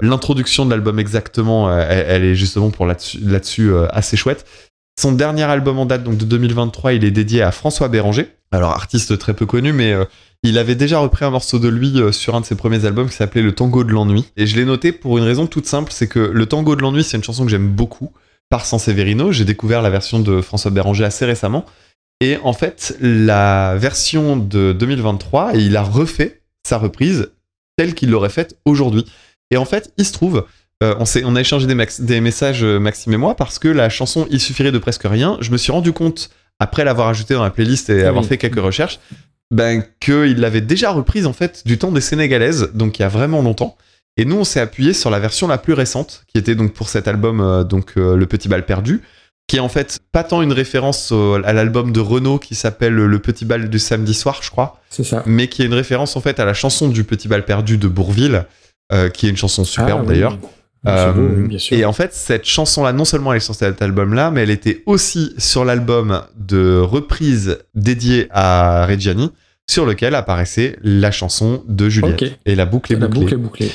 [0.00, 4.46] L'introduction de l'album exactement, euh, elle, elle est justement pour là-dessus euh, assez chouette.
[5.00, 8.28] Son dernier album en date, donc de 2023, il est dédié à François Béranger.
[8.52, 10.04] Alors, artiste très peu connu, mais euh,
[10.42, 13.08] il avait déjà repris un morceau de lui euh, sur un de ses premiers albums
[13.08, 14.24] qui s'appelait Le Tango de l'ennui.
[14.36, 17.02] Et je l'ai noté pour une raison toute simple, c'est que Le Tango de l'ennui,
[17.02, 18.12] c'est une chanson que j'aime beaucoup
[18.48, 19.32] par Sanseverino.
[19.32, 21.64] J'ai découvert la version de François Béranger assez récemment.
[22.20, 27.30] Et en fait, la version de 2023, et il a refait sa reprise
[27.76, 29.04] telle qu'il l'aurait faite aujourd'hui.
[29.50, 30.46] Et en fait, il se trouve,
[30.82, 30.94] euh,
[31.24, 34.26] on, a échangé des, max- des messages, euh, Maxime et moi, parce que la chanson
[34.30, 37.50] Il suffirait de presque rien, je me suis rendu compte, après l'avoir ajoutée dans la
[37.50, 38.98] playlist et avoir fait quelques recherches,
[39.50, 43.08] ben, qu'il l'avait déjà reprise en fait du temps des Sénégalaises, donc il y a
[43.08, 43.76] vraiment longtemps.
[44.16, 46.88] Et nous, on s'est appuyé sur la version la plus récente, qui était donc pour
[46.88, 49.02] cet album, euh, donc euh, Le Petit Bal Perdu,
[49.46, 52.94] qui est en fait pas tant une référence au- à l'album de Renault qui s'appelle
[52.94, 55.22] Le Petit Bal du samedi soir, je crois, C'est ça.
[55.26, 57.86] mais qui est une référence en fait à la chanson du Petit Bal Perdu de
[57.88, 58.44] Bourville,
[58.92, 60.08] euh, qui est une chanson superbe Ah, oui.
[60.08, 60.36] d'ailleurs.
[60.36, 60.50] Beau,
[60.88, 61.12] Euh,
[61.48, 64.50] oui, et en fait, cette chanson-là, non seulement elle est sur cet album-là, mais elle
[64.50, 69.32] était aussi sur l'album de reprise dédié à Reggiani,
[69.68, 72.38] sur lequel apparaissait la chanson de Juliette.
[72.46, 73.20] Et la boucle est La bouclée.
[73.20, 73.70] boucle est bouclée.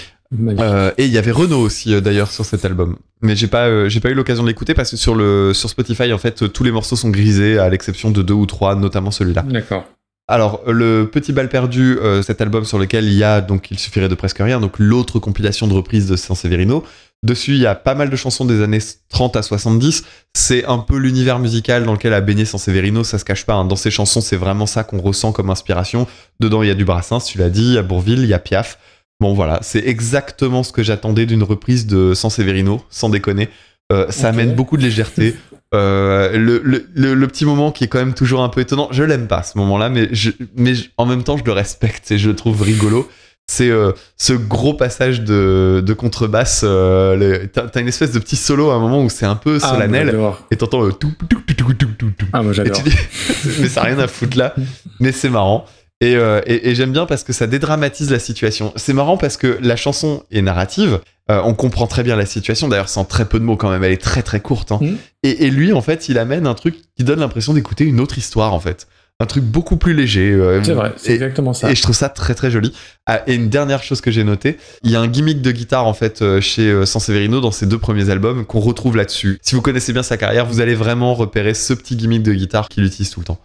[0.59, 2.95] Euh, et il y avait Renault aussi euh, d'ailleurs sur cet album.
[3.21, 5.69] Mais j'ai pas, euh, j'ai pas eu l'occasion de l'écouter parce que sur, le, sur
[5.69, 8.75] Spotify, en fait, euh, tous les morceaux sont grisés à l'exception de deux ou trois,
[8.75, 9.41] notamment celui-là.
[9.43, 9.85] D'accord.
[10.27, 13.77] Alors, le Petit Bal Perdu, euh, cet album sur lequel il y a, donc il
[13.77, 16.85] suffirait de presque rien, donc l'autre compilation de reprises de Sanseverino.
[17.23, 18.79] Dessus, il y a pas mal de chansons des années
[19.09, 20.05] 30 à 70.
[20.33, 23.53] C'est un peu l'univers musical dans lequel a baigné Sanseverino, ça se cache pas.
[23.55, 23.65] hein.
[23.65, 26.07] Dans ces chansons, c'est vraiment ça qu'on ressent comme inspiration.
[26.39, 28.33] Dedans, il y a du Brassens, tu l'as dit, il y a Bourville, il y
[28.33, 28.79] a Piaf.
[29.21, 33.47] Bon, voilà, c'est exactement ce que j'attendais d'une reprise de Sanseverino, sans déconner.
[33.93, 34.33] Euh, ça Ok.
[34.33, 35.35] amène beaucoup de légèreté.
[35.73, 38.89] Euh, le, le, le- le petit moment qui est quand même toujours un peu étonnant,
[38.91, 42.11] je l'aime pas ce moment-là, mais, je, mais je- en même temps je le respecte
[42.11, 43.07] et je le trouve rigolo.
[43.49, 46.63] C'est euh, ce gros passage de, de contrebasse.
[46.65, 49.59] euh, T'as t'as une espèce de petit solo à un moment où c'est un peu
[49.61, 50.45] Ah, solennel j'adore.
[50.51, 52.25] et t'entends le tout, tout, tout, tout, tout, tout.
[52.33, 52.81] Ah, moi j'adore.
[52.81, 52.91] dis,
[53.61, 54.53] mais ça n'a rien à foutre là,
[54.99, 55.63] mais c'est marrant.
[56.01, 58.73] Et, euh, et- et j'aime bien parce que ça dédramatise la situation.
[58.75, 60.99] C'est marrant parce que la chanson est narrative,
[61.29, 63.83] euh, on comprend très bien la situation, d'ailleurs sans très peu de mots quand même,
[63.83, 64.71] elle est très très courte.
[64.71, 64.79] hein.
[64.81, 64.97] Mhm.
[65.23, 68.17] Et, et lui, en fait, il amène un truc qui donne l'impression d'écouter une autre
[68.17, 68.87] histoire, en fait.
[69.19, 70.31] Un truc beaucoup plus léger.
[70.31, 71.69] euh, C'est vrai, c'est exactement ça.
[71.69, 72.73] et je trouve ça très très joli.
[73.05, 75.85] Ah, et une dernière chose que j'ai notée, il y a un gimmick de guitare
[75.85, 79.37] en fait chez Sanseverino dans ses deux premiers albums qu'on retrouve là-dessus.
[79.43, 82.67] Si vous connaissez bien sa carrière, vous allez vraiment repérer ce petit gimmick de guitare
[82.67, 83.39] qu'il utilise tout le temps.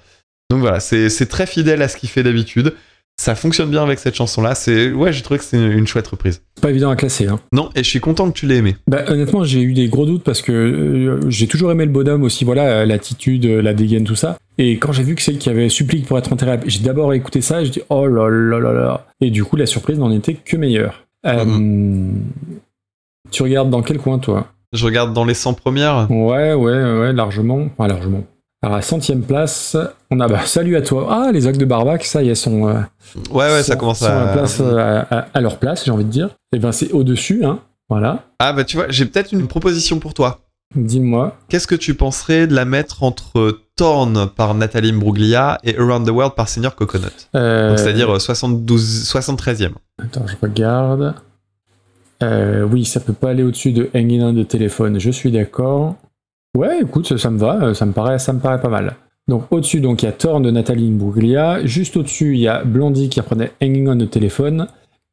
[0.51, 2.74] Donc voilà, c'est très fidèle à ce qu'il fait d'habitude.
[3.18, 4.55] Ça fonctionne bien avec cette chanson-là.
[4.55, 6.43] C'est ouais, j'ai trouvé que c'est une, une chouette reprise.
[6.55, 7.27] C'est pas évident à classer.
[7.27, 7.40] Hein.
[7.51, 8.77] Non, et je suis content que tu l'aies aimé.
[8.89, 12.24] Bah, honnêtement, j'ai eu des gros doutes parce que euh, j'ai toujours aimé le bonhomme
[12.24, 14.36] aussi, voilà, l'attitude, la dégaine, tout ça.
[14.59, 17.14] Et quand j'ai vu que c'est qu'il y avait Supplique pour être enterré, j'ai d'abord
[17.14, 19.06] écouté ça et je dis oh là là là là.
[19.23, 21.06] Et du coup, la surprise n'en était que meilleure.
[21.24, 21.44] Euh,
[23.31, 24.48] Tu regardes dans quel coin, toi?
[24.74, 26.06] Je regarde dans les 100 premières.
[26.10, 27.66] Ouais, ouais, ouais, largement.
[27.78, 28.24] Enfin, largement.
[28.66, 29.76] Alors, à centième place,
[30.10, 31.06] on a bah, Salut à toi.
[31.09, 32.80] Ah, les actes de Barbac, ça y est, sont, euh,
[33.30, 34.22] Ouais, ouais, ça commence sont à.
[34.22, 36.30] à, place, euh, à, à- leur place, j'ai envie de dire.
[36.52, 37.60] Et ben, c'est au-dessus, hein.
[37.88, 38.24] Voilà.
[38.40, 40.40] Ah bah tu vois, j'ai peut-être une proposition pour toi.
[40.74, 41.36] Dis-moi.
[41.48, 46.10] Qu'est-ce que tu penserais de la mettre entre Torn par Nathalie Imbruglia et Around the
[46.10, 47.06] World par Senior Coconut?
[47.36, 49.74] Euh, c'est-à-dire euh, 72, 73e.
[50.02, 51.14] Attends, je regarde.
[52.72, 55.94] Oui, ça peut pas aller au-dessus de Hanging on de téléphone, je suis d'accord.
[56.57, 58.95] Ouais, écoute, ça, me va, euh, ça me paraît, ça me paraît pas mal.
[59.28, 61.65] Donc au-dessus, donc il y a Thorn de Nathalie Imbruglia.
[61.66, 64.69] Juste au-dessus, il y a Blondie qui reprenait Hanging on the Telephone.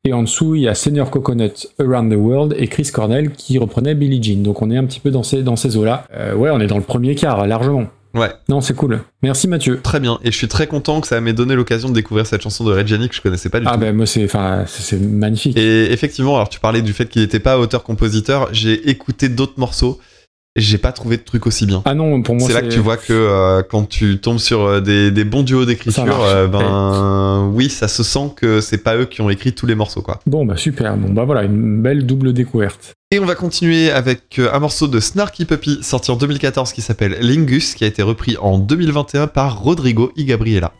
[0.05, 3.57] Et en dessous, il y a Senior Coconut Around the World et Chris Cornell qui
[3.57, 4.43] reprenait Billie Jean.
[4.43, 6.05] Donc on est un petit peu dans ces, dans ces eaux-là.
[6.13, 7.85] Euh, ouais, on est dans le premier quart, largement.
[8.13, 8.99] Ouais, Non, c'est cool.
[9.23, 9.79] Merci Mathieu.
[9.81, 10.19] très bien.
[10.23, 12.71] Et je suis très content que ça m'ait donné l'occasion de découvrir cette chanson de
[12.71, 13.79] Reggiani que je connaissais pas du Ah tout.
[13.79, 15.57] ben moi c'est, enfin, c'est magnifique.
[15.57, 19.97] Et effectivement, alors tu parlais du fait qu'il n'était pas auteur-compositeur, j'ai écouté d'autres morceaux
[20.55, 21.81] j'ai pas trouvé de truc aussi bien.
[21.85, 24.61] Ah non, pour moi c'est là que tu vois que euh, quand tu tombes sur
[24.61, 28.95] euh, des, des bons duos d'écriture, euh, ben oui, ça se sent que c'est pas
[28.95, 30.19] eux qui ont écrit tous les morceaux quoi.
[30.27, 30.95] Bon bah super.
[30.97, 32.93] Bon bah voilà, une belle double découverte.
[33.13, 36.81] Et on va continuer avec euh, un morceau de Snarky Puppy sorti en 2014 qui
[36.81, 40.73] s'appelle Lingus, qui a été repris en 2021 par Rodrigo y Gabriela.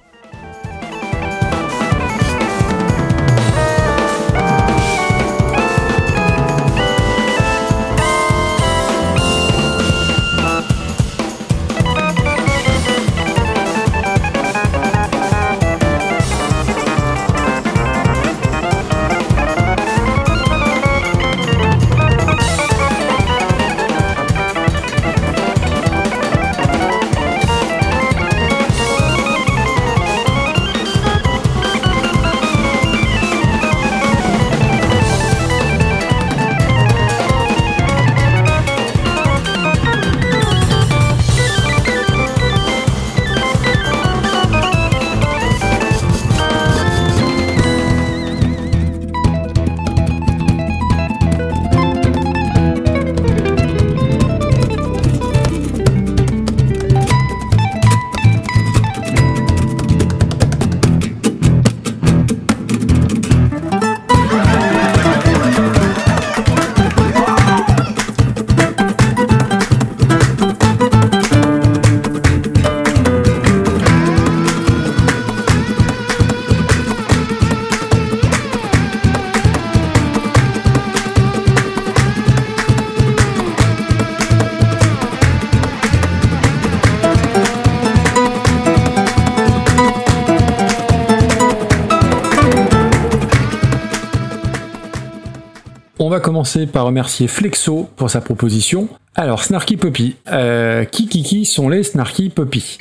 [96.44, 98.90] Commencer par remercier Flexo pour sa proposition.
[99.16, 100.18] Alors, Snarky Puppy.
[100.30, 102.80] Euh, qui qui qui sont les Snarky Puppy?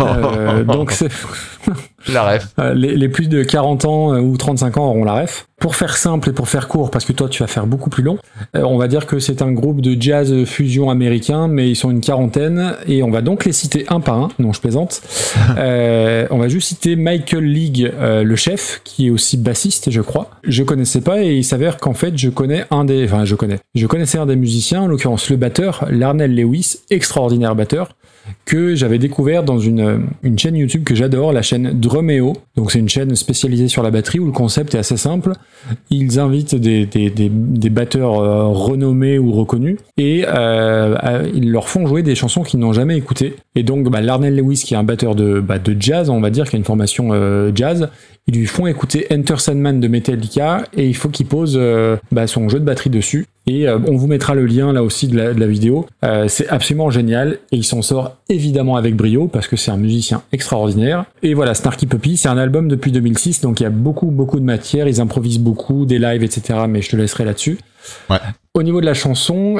[0.00, 1.08] Euh, Donc, c'est-
[2.08, 2.46] La ref.
[2.60, 5.46] euh, les, les plus de 40 ans ou 35 ans auront la ref.
[5.58, 8.02] Pour faire simple et pour faire court, parce que toi tu vas faire beaucoup plus
[8.04, 8.16] long,
[8.54, 12.00] on va dire que c'est un groupe de jazz fusion américain, mais ils sont une
[12.00, 14.28] quarantaine, et on va donc les citer un par un.
[14.38, 15.02] Non, je plaisante.
[15.58, 20.00] Euh, on va juste citer Michael League, euh, le chef, qui est aussi bassiste, je
[20.00, 20.30] crois.
[20.44, 23.58] Je connaissais pas, et il s'avère qu'en fait, je connais un des, enfin, je connais.
[23.74, 27.90] Je connaissais un des musiciens, en l'occurrence le batteur, Larnell Lewis, extraordinaire batteur
[28.44, 32.34] que j'avais découvert dans une, chaîne YouTube que j'adore, la chaîne Drumeo.
[32.56, 35.32] Donc c'est une chaîne spécialisée sur la batterie où le concept est assez simple.
[35.90, 36.88] Ils invitent des,
[37.70, 42.72] batteurs euh, renommés ou reconnus et euh, ils leur font jouer des chansons qu'ils n'ont
[42.72, 43.36] jamais écoutées.
[43.54, 46.48] Et donc bah, Lewis, qui est un batteur de, bah, de jazz, on va dire,
[46.48, 47.88] qui a une formation euh, jazz,
[48.30, 52.28] ils lui font écouter Enter Sandman de Metallica et il faut qu'il pose euh, bah,
[52.28, 53.26] son jeu de batterie dessus.
[53.46, 55.86] Et euh, on vous mettra le lien là aussi de la, de la vidéo.
[56.04, 59.76] Euh, c'est absolument génial et il s'en sort évidemment avec brio parce que c'est un
[59.76, 61.06] musicien extraordinaire.
[61.24, 64.38] Et voilà, Snarky Puppy, c'est un album depuis 2006 donc il y a beaucoup beaucoup
[64.38, 64.86] de matière.
[64.86, 66.60] Ils improvisent beaucoup, des lives, etc.
[66.68, 67.58] Mais je te laisserai là-dessus.
[68.08, 68.18] Ouais.
[68.54, 69.56] Au niveau de la chanson,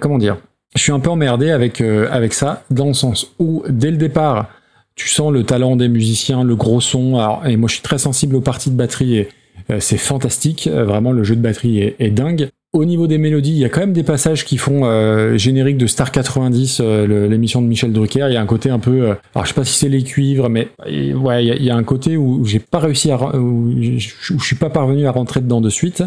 [0.00, 0.36] comment dire?
[0.74, 4.48] Je suis un peu emmerdé avec avec ça dans le sens où dès le départ
[4.96, 7.18] tu sens le talent des musiciens, le gros son.
[7.46, 9.28] Et moi, je suis très sensible aux parties de batterie et
[9.70, 10.68] euh, c'est fantastique.
[10.68, 12.48] Euh, vraiment, le jeu de batterie est, dingue.
[12.72, 15.78] Au niveau des mélodies, il y a quand même des passages qui font euh, générique
[15.78, 18.26] de Star 90, euh, le- l'émission de Michel Drucker.
[18.28, 20.48] Il y a un côté un peu, alors je sais pas si c'est les cuivres,
[20.48, 24.08] mais ouais, il y, a- un côté où j'ai pas réussi à, je,
[24.40, 26.02] suis pas parvenu à rentrer dedans de suite.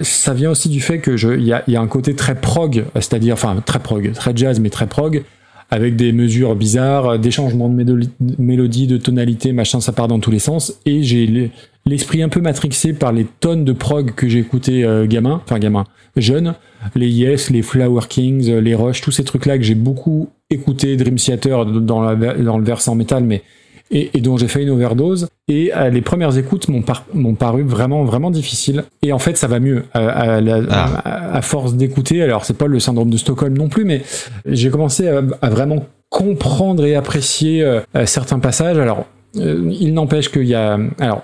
[0.00, 3.60] Ça vient aussi du fait que je, y a un côté très prog, c'est-à-dire, enfin
[3.66, 5.24] très prog, très jazz mais très prog,
[5.70, 8.08] avec des mesures bizarres, des changements de
[8.38, 10.78] mélodie, de tonalité, machin, ça part dans tous les sens.
[10.86, 11.50] Et j'ai l'e-
[11.84, 15.58] l'esprit un peu matrixé par les tonnes de prog que j'ai écouté euh, gamin, enfin
[15.58, 15.84] gamin,
[16.16, 16.54] jeune,
[16.94, 20.96] les Yes, les Flower Kings, euh, les Rush, tous ces trucs-là que j'ai beaucoup écouté,
[20.96, 23.42] Dream Theater dans, dans le versant métal, mais
[23.90, 25.28] et, et dont j'ai fait une overdose.
[25.48, 28.84] Et euh, les premières écoutes m'ont par- m'ont paru vraiment, vraiment difficiles.
[29.02, 31.02] Et en fait, ça va mieux à, à la- Ah.
[31.04, 32.22] à- à force d'écouter.
[32.22, 34.02] Alors, c'est pas le syndrome de Stockholm non plus, mais
[34.46, 38.78] j'ai commencé à, vraiment comprendre et apprécier euh, euh, certains passages.
[38.78, 39.06] Alors,
[39.36, 40.78] euh, il n'empêche qu'il y a.
[40.98, 41.22] Alors,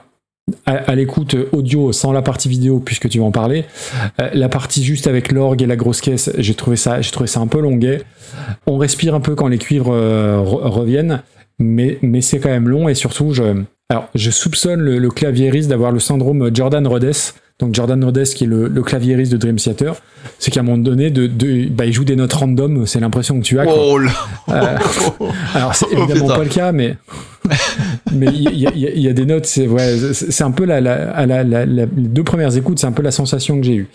[0.66, 3.64] à, à l'écoute audio sans la partie vidéo puisque tu vas en parler.
[4.20, 7.26] Euh, la partie juste avec l'orgue et la grosse caisse, j'ai trouvé ça, j'ai trouvé
[7.28, 8.02] ça un peu longuet.
[8.66, 11.22] On respire un peu quand les cuivres euh, re- reviennent,
[11.58, 13.42] mais, mais c'est quand même long et surtout, je,
[13.88, 17.12] alors, je soupçonne le, le claviériste d'avoir le syndrome Jordan Rhodes.
[17.60, 19.94] Donc Jordan Rhodes qui est le, le claviériste de Dream Theater,
[20.40, 23.38] c'est qu'à un moment donné, de, de- bah, il joue des notes random, c'est l'impression
[23.38, 23.64] que tu as.
[23.64, 23.74] quoi.
[23.76, 24.10] Oh là
[24.48, 24.76] Euh,
[25.54, 26.96] alors c'est Oh, évidemment pas le cas, mais
[28.12, 29.94] mais il y, a- des notes, c'est ouais,
[30.40, 33.56] un peu la, la- la- la- les deux premières écoutes, c'est un peu la sensation
[33.58, 33.88] que j'ai eue.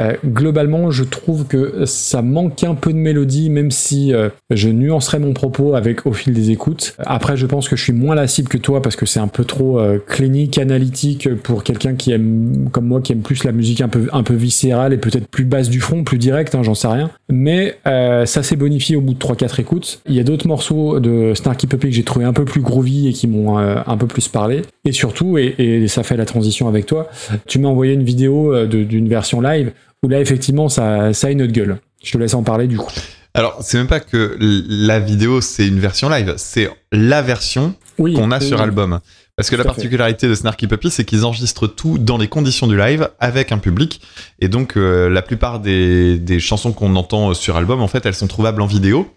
[0.00, 4.68] Euh, globalement, je trouve que ça manque un peu de mélodie, même si euh, je
[4.68, 6.94] nuancerai mon propos avec au fil des écoutes.
[6.98, 9.28] Après, je pense que je suis moins la cible que toi parce que c'est un
[9.28, 13.52] peu trop euh, clinique, analytique pour quelqu'un qui aime, comme moi, qui aime plus la
[13.52, 16.62] musique un peu un peu viscérale et peut-être plus basse du front, plus directe, hein,
[16.62, 17.10] j'en sais rien.
[17.28, 20.00] Mais euh, ça s'est bonifié au bout de 3-4 écoutes.
[20.08, 23.08] Il y a d'autres morceaux de Snarky Puppy que j'ai trouvé un peu plus groovy
[23.08, 24.62] et qui m'ont euh, un peu plus parlé.
[24.84, 27.08] Et surtout, et, et ça fait la transition avec toi,
[27.46, 31.30] tu m'as envoyé une vidéo euh, d'une version live où là, effectivement, ça, ça a
[31.30, 31.78] une autre gueule.
[32.02, 32.90] Je te laisse en parler du coup.
[33.34, 38.12] Alors, c'est même pas que la vidéo, c'est une version live, c'est la version Oui,
[38.14, 38.62] qu'on a oui, sur oui.
[38.62, 39.00] album.
[39.36, 39.68] Parce que Tout la fait.
[39.76, 43.56] particularité de Snarky Puppy, c'est qu'ils enregistrent tout dans les conditions du live avec un
[43.56, 44.02] public.
[44.40, 48.14] Et donc, euh, la plupart des, des chansons qu'on entend sur album, en fait, elles
[48.14, 49.08] sont trouvables en vidéo.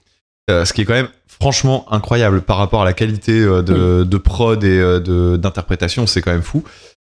[0.50, 4.04] Euh, ce qui est quand même franchement incroyable par rapport à la qualité euh, de,
[4.04, 6.64] de prod et euh, d'interprétation, c'est quand même fou.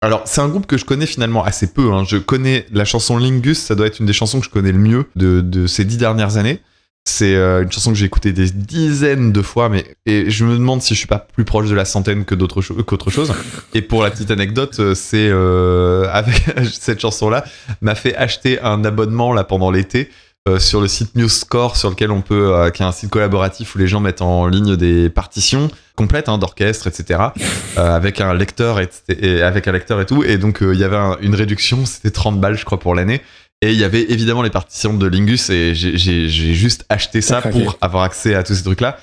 [0.00, 1.92] Alors, c'est un groupe que je connais finalement assez peu.
[1.92, 2.05] hein.
[2.06, 4.78] Je connais la chanson Lingus, ça doit être une des chansons que je connais le
[4.78, 6.60] mieux de, de ces dix dernières années.
[7.05, 10.82] C'est une chanson que j'ai écoutée des dizaines de fois, mais et je me demande
[10.82, 13.32] si je suis pas plus proche de la centaine que d'autres cho- qu'autre chose.
[13.72, 17.44] Et pour la petite anecdote, c'est euh, avec cette chanson-là
[17.80, 20.10] m'a fait acheter un abonnement là pendant l'été
[20.49, 23.75] euh, sur le site MuseScore, sur lequel on peut, euh, qui est un site collaboratif
[23.75, 27.20] où les gens mettent en ligne des partitions complètes hein, d'orchestre, etc.
[27.79, 30.25] euh, avec un lecteur et, et- avec un lecteur et tout.
[30.25, 33.20] Et donc il y avait un- une réduction, c'était 30 balles je crois pour l'année.
[33.61, 37.77] Et il y avait évidemment les partitions de Lingus et j'ai- juste acheté ça pour
[37.81, 38.99] avoir accès à tous ces trucs-là.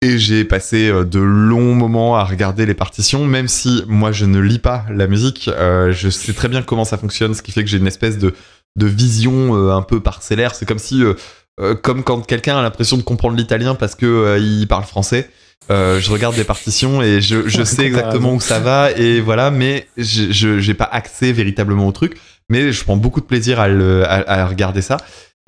[0.00, 4.38] Et j'ai passé de longs moments à regarder les partitions, même si moi je ne
[4.38, 5.50] lis pas la musique,
[5.90, 8.32] je sais très bien comment ça fonctionne, ce qui fait que j'ai une espèce de,
[8.76, 10.54] de vision euh, un peu parcellaire.
[10.54, 11.14] C'est comme si, euh,
[11.60, 15.28] euh, comme quand quelqu'un a l'impression de comprendre l'italien parce que il parle français.
[15.70, 19.86] euh, je regarde des partitions et je, sais exactement où ça va et voilà, mais
[19.96, 22.16] je j'ai pas accès véritablement au truc.
[22.50, 24.96] Mais je prends beaucoup de plaisir à, le- à- à regarder ça.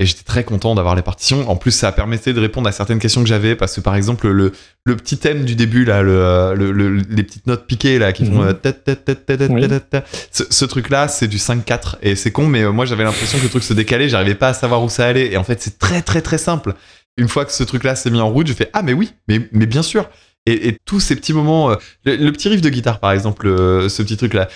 [0.00, 1.48] Et j'étais très content d'avoir les partitions.
[1.48, 3.54] En plus, ça permettait de répondre à certaines questions que j'avais.
[3.54, 4.50] Parce que par exemple, le,
[4.84, 8.24] le petit thème du début, là, le, le- le- les petites notes piquées là, qui
[8.24, 8.42] font.
[8.42, 8.52] Euh,
[10.32, 11.96] ce truc-là, c'est du 5-4.
[12.02, 14.08] Et c'est con, mais euh, moi j'avais l'impression que le truc se décalait.
[14.08, 15.30] J'arrivais pas à savoir où ça allait.
[15.32, 16.74] Et en fait, c'est très très très simple.
[17.16, 19.48] Une fois que ce truc-là s'est mis en route, je fais Ah, mais oui, mais,
[19.52, 20.08] mais bien sûr.
[20.50, 23.46] Et, et tous ces petits moments, euh, le, le petit riff de guitare par exemple,
[23.46, 24.48] euh, ce petit truc là,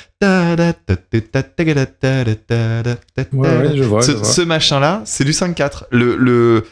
[3.32, 4.02] Ouais, vois.
[4.02, 5.84] ce, ce machin-là, c'est du 5-4.
[5.90, 6.64] Le, le,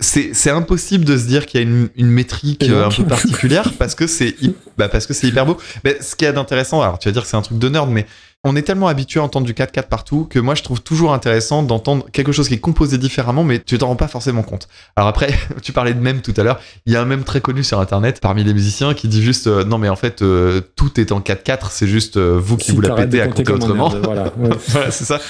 [0.00, 3.72] c'est, impossible de se dire qu'il y a une, une métrique euh, un peu particulière
[3.78, 4.34] parce que c'est,
[4.76, 5.56] bah parce que c'est hyper beau.
[5.84, 7.68] Mais ce qu'il y a d'intéressant, alors tu vas dire que c'est un truc de
[7.68, 8.06] nerd, mais
[8.44, 11.62] on est tellement habitué à entendre du 4-4 partout que moi je trouve toujours intéressant
[11.62, 14.68] d'entendre quelque chose qui est composé différemment, mais tu t'en rends pas forcément compte.
[14.96, 17.40] Alors après, tu parlais de mème tout à l'heure, il y a un mème très
[17.40, 20.60] connu sur internet parmi les musiciens qui dit juste euh, non mais en fait euh,
[20.76, 23.52] tout est en 4-4, c'est juste euh, vous qui Si vous la pétez à compter
[23.52, 23.88] autrement.
[23.88, 24.24] Voilà.
[24.38, 24.50] ouais.
[24.68, 25.20] voilà, c'est ça.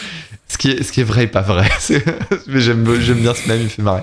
[0.46, 1.68] Ce qui est, ce qui est vrai et pas vrai.
[2.46, 4.02] Mais j'aime, bien ce même, il fait marrer.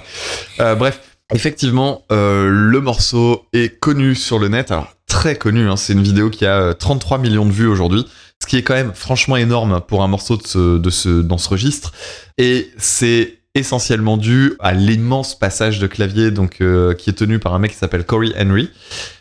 [0.59, 0.99] Bref,
[1.33, 4.71] effectivement, euh, le morceau est connu sur le net.
[4.71, 8.05] Alors, très connu, hein, c'est une vidéo qui a euh, 33 millions de vues aujourd'hui.
[8.45, 11.93] Ce qui est quand même franchement énorme pour un morceau de ce, dans ce registre.
[12.37, 17.55] Et c'est essentiellement dû à l'immense passage de clavier donc euh, qui est tenu par
[17.55, 18.69] un mec qui s'appelle Corey Henry.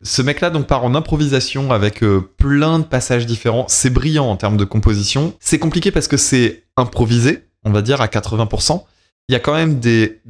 [0.03, 3.65] Ce mec-là donc part en improvisation avec euh, plein de passages différents.
[3.67, 5.33] C'est brillant en termes de composition.
[5.41, 8.85] C'est compliqué parce que c'est improvisé, on va dire à 80%.
[9.31, 10.21] Il y a quand même des,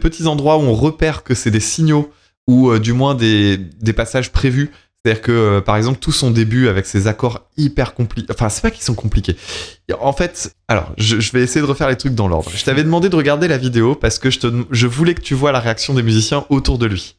[0.00, 2.12] petits endroits où on repère que c'est des signaux
[2.46, 3.58] ou euh, du moins des
[3.96, 4.70] passages prévus.
[5.04, 8.32] C'est-à-dire que, euh, par exemple, tout son début avec ses accords hyper compliqués.
[8.32, 9.36] Enfin, c'est pas qu'ils sont compliqués.
[10.00, 12.50] En fait, alors, je, vais essayer de refaire les trucs dans l'ordre.
[12.54, 15.34] Je t'avais demandé de regarder la vidéo parce que je, te, je voulais que tu
[15.34, 17.16] vois la réaction des musiciens autour de lui.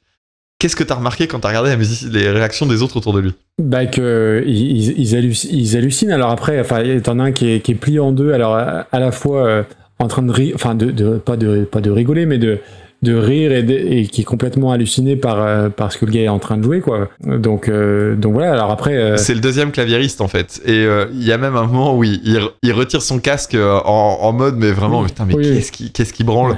[0.57, 1.76] Qu'est-ce que t'as remarqué quand t'as regardé
[2.12, 3.34] les réactions des autres autour de lui?
[3.62, 6.12] Bah que ils, ils, ils halluc- ils hallucinent.
[6.12, 8.32] Alors après, enfin, t'en as un qui est, qui est plié en deux.
[8.32, 9.64] Alors à, la fois euh,
[9.99, 10.76] en train de enfin
[11.24, 12.60] pas de pas de rigoler, mais de
[13.06, 16.11] de rire et, de- et qui est complètement halluciné par euh, par ce que le
[16.11, 17.07] gars est en train de jouer quoi.
[17.26, 18.52] Donc euh, donc voilà.
[18.52, 20.61] Alors après, euh, C'est le deuxième claviériste en fait.
[20.65, 23.56] Et euh, il y a même un moment où il, il- il retire son casque
[23.56, 25.07] en, en mode, mais vraiment, Oui.
[25.07, 25.56] putain, mais Oui, oui.
[25.56, 26.57] qu'est-ce qui, qu'est-ce qui branle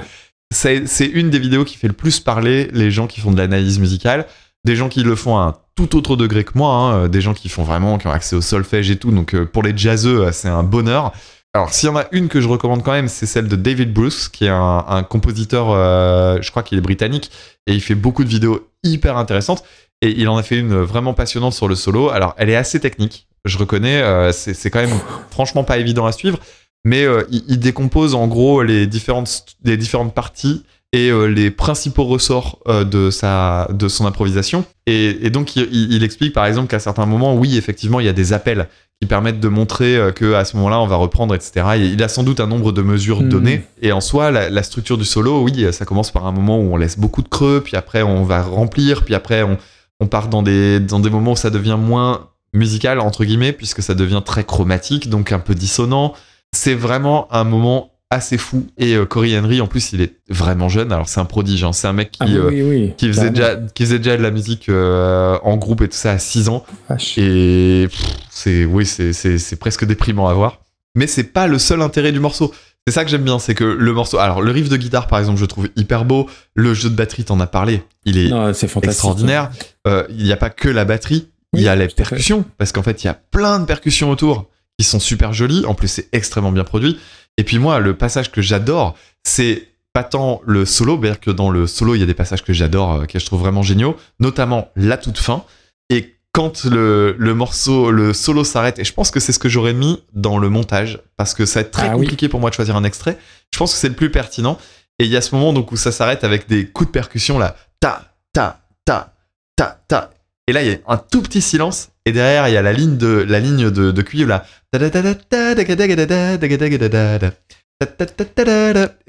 [0.50, 0.80] C'est
[1.12, 4.26] une des vidéos qui fait le plus parler les gens qui font de l'analyse musicale.
[4.64, 7.32] des gens qui le font à un tout autre degré que moi, hein, des gens
[7.34, 9.12] qui font vraiment, qui ont accès au solfège et tout.
[9.12, 11.12] Donc pour les jazzeux, c'est un bonheur.
[11.58, 13.92] Alors s'il y en a une que je recommande quand même, c'est celle de David
[13.92, 17.32] Bruce, qui est un, compositeur, euh, je crois qu'il est britannique,
[17.66, 19.64] et il fait beaucoup de vidéos hyper intéressantes.
[20.00, 22.10] Et il en a fait une vraiment passionnante sur le solo.
[22.10, 26.12] Alors elle est assez technique, je reconnais, euh, c'est quand même franchement pas évident à
[26.12, 26.38] suivre,
[26.84, 30.62] mais euh, il, décompose en gros les différentes, les différentes parties
[30.92, 34.64] et les principaux ressorts de, sa, de son improvisation.
[34.86, 38.32] Et, donc, il explique par exemple qu'à certains moments, oui, effectivement, il y a des
[38.32, 38.68] appels
[39.00, 41.66] qui permettent de montrer euh, que à ce moment-là, on va reprendre, etc.
[41.76, 43.28] Et il a sans doute un nombre de mesures Mhm.
[43.28, 43.62] données.
[43.80, 46.72] Et en soi, la, la structure du solo, oui, ça commence par un moment où
[46.72, 49.56] on laisse beaucoup de creux, puis après, on va remplir, puis après, on,
[50.00, 53.82] on part dans des, dans des moments où ça devient moins musical, entre guillemets, puisque
[53.82, 56.14] ça devient très chromatique, donc un peu dissonant.
[56.52, 58.66] C'est vraiment un moment assez fou.
[58.78, 60.92] Et euh, Corey Henry, en plus, il est vraiment jeune.
[60.92, 61.64] Alors, c'est un prodige.
[61.64, 61.72] hein.
[61.72, 62.92] C'est un mec qui, Ah oui, euh, oui, oui.
[62.96, 66.12] qui, faisait déjà, qui faisait déjà de la musique euh, en groupe et tout ça
[66.12, 66.64] à 6 ans.
[66.88, 67.18] Vache.
[67.18, 67.88] Et
[68.30, 70.60] c'est oui, c'est- presque déprimant à voir.
[70.94, 72.52] Mais c'est pas le seul intérêt du morceau.
[72.86, 74.16] C'est ça que j'aime bien, c'est que le morceau.
[74.18, 76.26] Alors, le riff de guitare, par exemple, je trouve hyper beau.
[76.54, 77.82] Le jeu de batterie, t'en as parlé.
[78.06, 78.84] Il est Non, fantastique.
[78.84, 79.50] extraordinaire.
[79.86, 83.04] Il n'y a pas que la batterie, il y a les percussions, parce qu'en fait,
[83.04, 84.48] il y a plein de percussions autour
[84.78, 85.64] qui sont super jolies.
[85.66, 86.98] En plus, c'est extrêmement bien produit.
[87.38, 91.48] Et puis moi, le passage que j'adore, c'est pas tant le solo, c'est-à-dire que dans
[91.50, 93.96] le solo, il y a des passages que j'adore, euh, que je trouve vraiment géniaux,
[94.20, 95.44] notamment la toute fin.
[95.88, 99.48] Et quand le, le morceau, le solo s'arrête, et je pense que c'est ce que
[99.48, 102.02] j'aurais mis dans le montage, parce que ça va être très Ah oui.
[102.04, 103.16] compliqué pour moi de choisir un extrait,
[103.52, 104.58] je pense que c'est le plus pertinent.
[104.98, 107.38] Et il y a ce moment donc où ça s'arrête avec des coups de percussion
[107.38, 109.14] là, ta, ta, ta,
[109.56, 110.10] ta, ta.
[110.48, 111.90] Et là, il y a un tout petit silence.
[112.08, 114.46] Et derrière, il y a la ligne de, la ligne de, de cuivre là.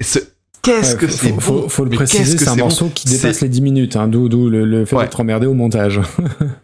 [0.00, 0.18] Ce-
[0.62, 3.62] Qu'est-ce que c'est faut, faut, faut le préciser, c'est un morceau qui dépasse les 10
[3.62, 6.00] minutes, hein, d'où le, fait d'être emmerdé au montage.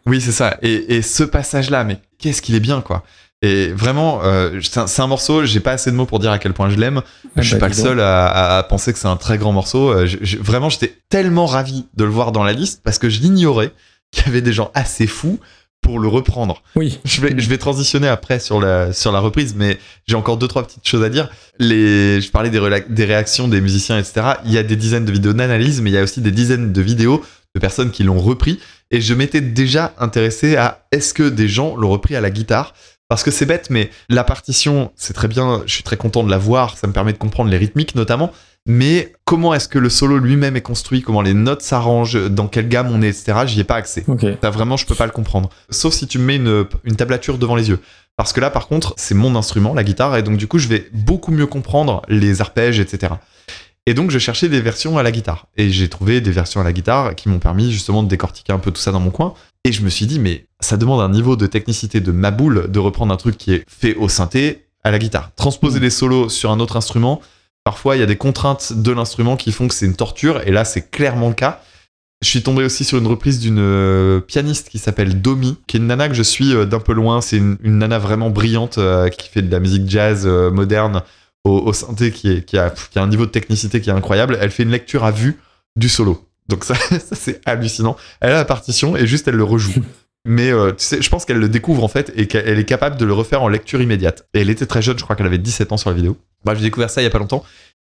[0.07, 0.59] Oui, c'est ça.
[0.61, 3.03] Et, ce passage-là, mais qu'est-ce qu'il est bien, quoi.
[3.41, 6.53] Et vraiment, euh, c'est un, morceau, j'ai pas assez de mots pour dire à quel
[6.53, 7.01] point je l'aime.
[7.25, 9.91] Ah je suis bah, pas le seul à, penser que c'est un très grand morceau.
[9.91, 10.07] Euh,
[10.41, 13.73] vraiment, j'étais tellement ravi de le voir dans la liste parce que je l'ignorais
[14.13, 15.39] qu'il y avait des gens assez fous
[15.87, 16.63] pour le reprendre.
[16.75, 16.99] Oui.
[17.05, 20.49] Je vais, je vais transitionner après sur la, sur la reprise, mais j'ai encore deux,
[20.49, 21.31] trois petites choses à dire.
[21.61, 24.33] Les, je parlais des, des réactions des musiciens, etc.
[24.45, 26.73] Il y a des dizaines de vidéos d'analyse, mais il y a aussi des dizaines
[26.73, 28.59] de vidéos de personnes qui l'ont repris.
[28.91, 32.75] Et je m'étais déjà intéressé à est-ce que des gens l'ont repris à la guitare?
[33.09, 36.31] Parce que c'est bête, mais la partition, c'est très bien, je suis très content de
[36.31, 38.33] la voir, ça me permet de comprendre les rythmiques notamment,
[38.67, 42.69] mais comment est-ce que le solo lui-même est construit, comment les notes s'arrangent, dans quelle
[42.69, 44.05] gamme on est, etc., j'y ai pas accès.
[44.09, 44.27] Ok.
[44.43, 45.51] Ça, vraiment, je peux pas le comprendre.
[45.71, 47.79] Sauf si tu me mets une, une tablature devant les yeux.
[48.17, 50.69] Parce que là, par contre, c'est mon instrument, la guitare, et donc du coup, je
[50.69, 53.15] vais beaucoup mieux comprendre les arpèges, etc.
[53.89, 55.47] Et donc, je cherchais des versions à la guitare.
[55.57, 58.59] Et j'ai trouvé des versions à la guitare qui m'ont permis justement de décortiquer un
[58.59, 59.35] peu tout ça dans mon coin.
[59.63, 62.69] Et je me suis dit, mais ça demande un niveau de technicité de ma boule
[62.69, 65.31] de reprendre un truc qui est fait au synthé à la guitare.
[65.37, 67.21] Transposer les solos sur un autre instrument,
[67.67, 70.53] parfois il y a des contraintes de l'instrument qui font que c'est une torture, et
[70.53, 71.61] là c'est clairement le cas.
[72.23, 75.81] Je suis tombé aussi sur une reprise d'une euh, pianiste qui s'appelle Domi, qui est
[75.81, 77.21] une nana que je suis euh, d'un peu loin.
[77.21, 81.03] C'est une, nana vraiment brillante euh, qui fait de la musique jazz moderne
[81.43, 84.39] au, synthé, qui, a, un niveau de technicité qui est incroyable.
[84.41, 85.41] Elle fait une lecture à vue
[85.75, 86.25] du solo.
[86.49, 86.77] Donc ça
[87.13, 87.97] c'est hallucinant.
[88.21, 89.83] Elle a la partition et juste elle le rejoue.
[90.27, 92.97] Mais euh, tu sais, je pense qu'elle le découvre en fait et qu'elle est capable
[92.97, 94.27] de le refaire en lecture immédiate.
[94.35, 96.17] Et elle était très jeune, je crois qu'elle avait 17 ans sur la vidéo.
[96.45, 97.45] Bref, j'ai découvert ça il y a pas longtemps.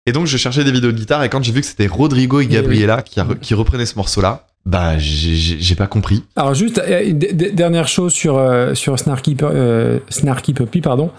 [0.07, 2.41] Et donc je cherchais des vidéos de guitare et quand j'ai vu que c'était Rodrigo
[2.41, 6.25] et Oui, Gabriela qui, qui reprenaient ce morceau-là, bah j'ai- pas compris.
[6.37, 11.11] Alors juste euh, dernière chose sur euh, sur Snarky euh, Snarky Puppy pardon.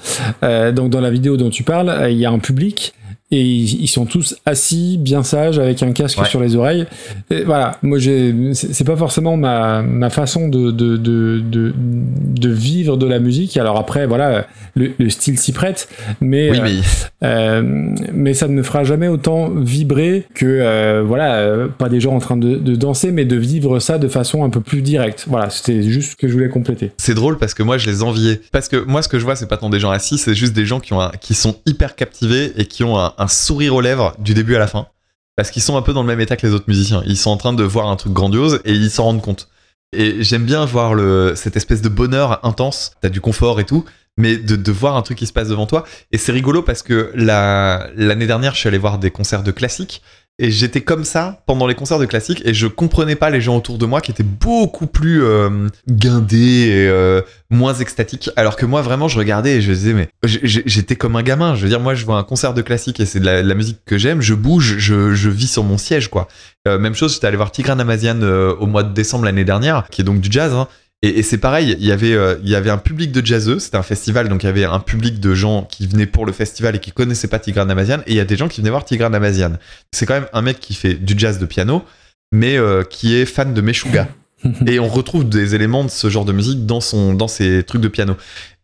[0.44, 2.94] Euh, donc dans la vidéo dont tu parles, il y a un public
[3.32, 6.26] et ils, ils sont tous assis, bien sages, avec un casque Ouais.
[6.28, 6.86] sur les oreilles.
[7.32, 12.98] Et voilà, moi c'est pas forcément ma ma façon de de, de de de vivre
[12.98, 13.58] de la musique.
[13.58, 14.46] Alors après voilà,
[14.76, 15.88] le, le style s'y prête,
[16.22, 21.04] mais Oui, euh, mais euh, mais ça ne me fera jamais autant vibrer que euh,
[21.06, 24.44] voilà pas des gens en train de, de danser mais de vivre ça de façon
[24.44, 27.54] un peu plus directe voilà c'était juste ce que je voulais compléter c'est drôle parce
[27.54, 28.42] que moi je les enviais.
[28.52, 30.54] Parce que moi ce que je vois c'est pas tant des gens assis, c'est juste
[30.54, 33.76] des gens qui, ont un- qui sont hyper captivés et qui ont un, un sourire
[33.76, 34.88] aux lèvres du début à la fin.
[35.36, 37.04] Parce qu'ils sont un peu dans le même état que les autres musiciens.
[37.06, 39.50] Ils sont en train de voir un truc grandiose et ils s'en rendent compte.
[39.92, 42.92] Et j'aime bien voir le, cette espèce de bonheur intense.
[43.02, 43.84] T'as du confort et tout,
[44.18, 45.86] mais de, de voir un truc qui se passe devant toi.
[46.12, 49.52] Et c'est rigolo parce que la- l'année dernière, je suis allé voir des concerts de
[49.52, 50.02] classiques.
[50.38, 53.56] Et j'étais comme ça pendant les concerts de classique et je comprenais pas les gens
[53.56, 58.30] autour de moi qui étaient beaucoup plus euh, guindés et euh, moins extatiques.
[58.36, 61.56] Alors que moi, vraiment, je regardais et je disais, mais j'étais comme un gamin.
[61.56, 63.80] Je veux dire, moi, je vois un concert de classique et c'est de la, musique
[63.86, 64.20] que j'aime.
[64.20, 66.28] Je bouge, je, je vis sur mon siège, quoi.
[66.68, 70.02] Euh, même chose, j'étais allé voir Tigran Amazian au mois de décembre l'année dernière, qui
[70.02, 70.52] est donc du jazz.
[70.52, 70.68] hein.
[71.06, 73.60] Et, et c'est pareil, il y avait, euh, il y avait un public de jazzeux,
[73.60, 76.32] c'était un festival, donc il y avait un public de gens qui venaient pour le
[76.32, 78.72] festival et qui connaissaient pas Tigran Amazian, et il y a des gens qui venaient
[78.72, 79.52] voir Tigran Amazian.
[79.92, 81.84] C'est quand même un mec qui fait du jazz de piano,
[82.32, 84.08] mais euh, qui est fan de Meshuga.
[84.66, 87.82] et on retrouve des éléments de ce genre de musique dans, son, dans ses trucs
[87.82, 88.16] de piano.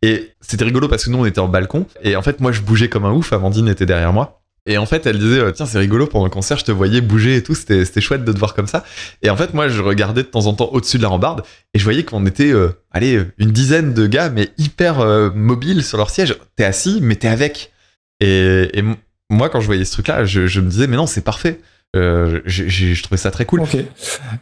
[0.01, 2.61] Et c'était rigolo parce que nous, on était en balcon, et en fait, moi, je
[2.61, 4.40] bougeais comme un ouf, Amandine était derrière moi.
[4.67, 7.01] Et en fait, elle disait, euh, tiens, c'est rigolo, pendant le concert, je te voyais
[7.01, 8.83] bouger et tout, c'était chouette de te voir comme ça.
[9.23, 11.41] Et en fait, moi, je regardais de temps en temps au-dessus de la rambarde
[11.73, 14.99] et je voyais qu'on était, euh, allez, euh, une dizaine de gars, mais hyper
[15.33, 16.35] mobiles sur leur siège.
[16.55, 17.71] T'es assis, mais t'es avec.
[18.19, 18.83] Et,
[19.31, 21.61] moi, quand je voyais ce truc-là, je, je me disais, mais non, c'est parfait.
[21.93, 23.63] Euh, je trouvais ça très cool.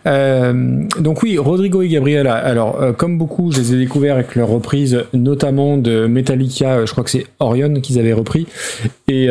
[0.05, 2.35] Euh, donc oui, Rodrigo et Gabriela.
[2.35, 6.85] Alors, euh, comme beaucoup, je les ai découverts avec leur reprise, notamment de Metallica.
[6.85, 8.47] Je crois que c'est Orion qu'ils avaient repris
[9.07, 9.27] et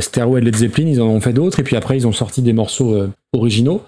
[0.00, 0.86] Stairway de Led Zeppelin.
[0.86, 3.82] Ils en ont fait d'autres et puis après ils ont sorti des morceaux originaux.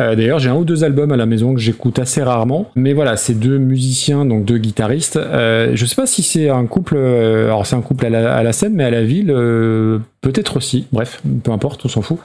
[0.00, 2.70] Euh, D'ailleurs, j'ai un ou deux albums à la maison que j'écoute assez rarement.
[2.76, 5.16] Mais voilà, c'est deux musiciens, donc deux guitaristes.
[5.16, 6.94] Euh, je sais pas si c'est un couple.
[6.96, 9.98] euh, alors c'est un couple à la, à la scène, mais à la ville, euh,
[10.20, 10.86] peut-être aussi.
[10.92, 12.18] Bref, peu importe, on s'en fout.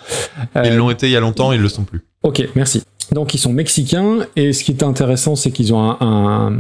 [0.64, 2.02] Ils l'ont été il y a longtemps, ils le sont plus.
[2.24, 2.84] Ok, merci.
[3.12, 6.54] Donc ils sont mexicains et ce qui est intéressant c'est qu'ils ont un, un,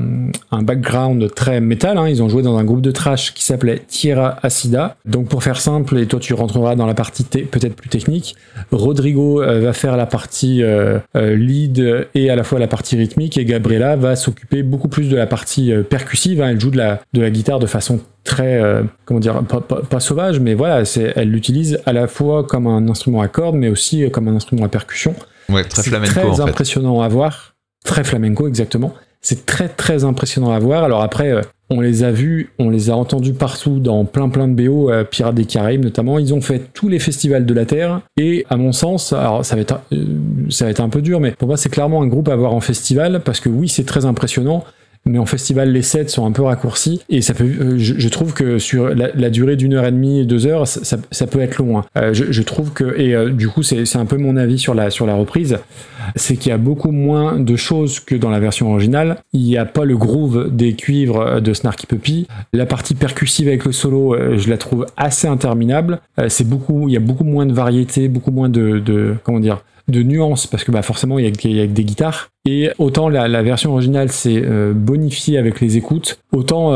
[0.52, 1.98] un background très métal.
[1.98, 2.08] hein.
[2.08, 4.96] Ils ont joué dans un groupe de trash qui s'appelait Tierra Acida.
[5.06, 8.36] Donc pour faire simple et toi tu rentreras dans la partie peut-être plus technique,
[8.72, 12.96] Rodrigo euh, va faire la partie euh, euh, lead et à la fois la partie
[12.96, 16.42] rythmique et Gabriela va s'occuper beaucoup plus de la partie percussive.
[16.42, 16.50] hein.
[16.50, 18.62] Elle joue de la, guitare de façon très
[19.06, 20.84] comment dire pas, sauvage mais voilà
[21.16, 24.66] elle l'utilise à la fois comme un instrument à cordes mais aussi comme un instrument
[24.66, 25.16] à percussion
[25.50, 26.42] Ouais, très c'est flamenco très en fait.
[26.42, 27.56] impressionnant à voir.
[27.84, 28.94] Très flamenco, exactement.
[29.22, 30.84] C'est très très impressionnant à voir.
[30.84, 34.48] Alors après, euh, on les a vus, on les a entendus partout dans plein plein
[34.48, 36.20] de BO, euh, Pirates des Caraïbes notamment.
[36.20, 38.02] Ils ont fait tous les festivals de la Terre.
[38.18, 40.06] Et à mon sens, alors ça va être, euh,
[40.50, 42.54] ça va être un peu dur, mais pour moi c'est clairement un groupe à voir
[42.54, 44.64] en festival parce que oui, c'est très impressionnant.
[45.06, 47.46] Mais en festival, les sets sont un peu raccourcis et ça peut.
[47.46, 51.40] euh, je, trouve que sur la, durée d'une heure et demie, deux heures, ça, peut
[51.40, 51.80] être long.
[51.80, 51.86] hein.
[51.98, 54.90] Euh, je, trouve que et euh, du coup, c'est un peu mon avis sur la
[54.90, 55.58] sur la reprise
[56.16, 59.18] c'est qu'il y a beaucoup moins de choses que dans la version originale.
[59.34, 62.26] Il n'y a pas le groove des cuivres de Snarky Puppy.
[62.52, 66.00] La partie percussive avec le solo, je la trouve assez interminable.
[66.28, 69.62] C'est beaucoup, il y a beaucoup moins de variété, beaucoup moins de, de comment dire,
[69.90, 72.30] de nuances parce que bah forcément il y y a des guitares.
[72.48, 76.74] Et autant la, la version originale c'est euh, bonifié avec les écoutes, autant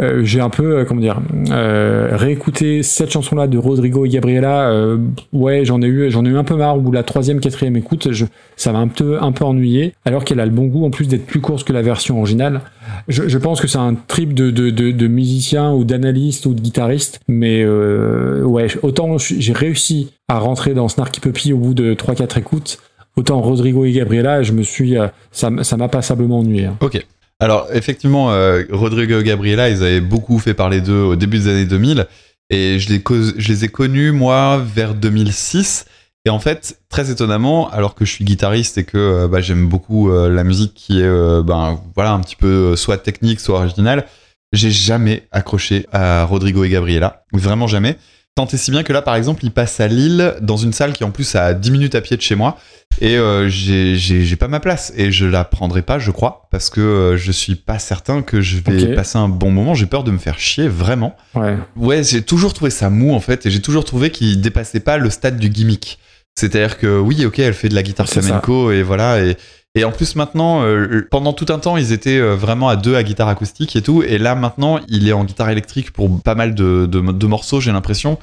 [0.00, 1.20] euh, j'ai un peu, euh, comment dire,
[1.50, 4.70] euh, réécouté cette chanson-là de Rodrigo et Gabriela.
[4.70, 4.98] euh,
[5.32, 6.78] ouais, j'en ai eu, j'en ai eu un peu marre.
[6.78, 8.24] De la troisième, quatrième écoute, je,
[8.56, 9.94] ça m'a un peu, un peu ennuyé.
[10.04, 12.60] Alors qu'elle a le bon goût, en plus d'être plus courte que la version originale.
[13.08, 16.54] Je, je pense que c'est un trip de, de, de, de musiciens ou d'analystes ou
[16.54, 17.20] de guitaristes.
[17.28, 22.78] Mais ouais, autant j'ai réussi à rentrer dans Snarky Puppy au bout de 3-4 écoutes.
[23.16, 24.94] Autant Rodrigo et Gabriela, je me suis,
[25.32, 26.66] ça m'a passablement ennuyé.
[26.66, 26.76] hein.
[26.80, 27.04] Ok.
[27.40, 31.48] Alors, effectivement, euh, Rodrigo et Gabriela, ils avaient beaucoup fait parler d'eux au début des
[31.48, 32.06] années 2000.
[32.50, 35.84] Et je les, ai connus, moi, vers 2006.
[36.24, 39.68] Et en fait, très étonnamment, alors que je suis guitariste et que euh, bah, j'aime
[39.68, 43.58] beaucoup euh, la musique qui est euh, ben, voilà, un petit peu soit technique, soit
[43.58, 44.06] originale,
[44.52, 47.24] j'ai jamais accroché à Rodrigo et Gabriela.
[47.32, 47.96] Vraiment jamais.
[48.38, 50.92] Tant et si bien que là, par exemple, ils passent à Lille dans une salle
[50.92, 52.56] qui en plus a 10 minutes à pied de chez moi.
[53.00, 54.92] Et euh, j'ai- pas ma place.
[54.96, 58.40] Et je la prendrai pas, je crois, parce que euh, je suis pas certain que
[58.40, 59.74] je vais passer un bon moment.
[59.74, 61.16] J'ai peur de me faire chier, vraiment.
[61.34, 61.56] Ouais.
[61.74, 63.44] Ouais, j'ai toujours trouvé ça mou, en fait.
[63.44, 65.98] Et j'ai toujours trouvé qu'il dépassait pas le stade du gimmick.
[66.38, 69.24] C'est-à-dire que oui, ok, elle fait de la guitare flamenco, et voilà.
[69.24, 69.36] Et,
[69.74, 72.94] et en plus, maintenant, euh, pendant tout un temps, ils étaient euh, vraiment à deux
[72.96, 74.02] à guitare acoustique et tout.
[74.02, 77.60] Et là, maintenant, il est en guitare électrique pour pas mal de, de, de morceaux,
[77.60, 78.18] j'ai l'impression.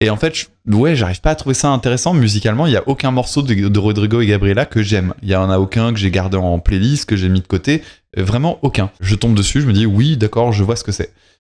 [0.00, 2.66] Et en fait, je- ouais, j'arrive pas à trouver ça intéressant musicalement.
[2.66, 5.12] Il y a aucun morceau de, de Rodrigo et Gabriela que j'aime.
[5.22, 7.82] Il y en a aucun que j'ai gardé en playlist, que j'ai mis de côté.
[8.16, 8.90] Vraiment aucun.
[9.00, 11.12] Je tombe dessus, je me dis oui, d'accord, je vois ce que c'est.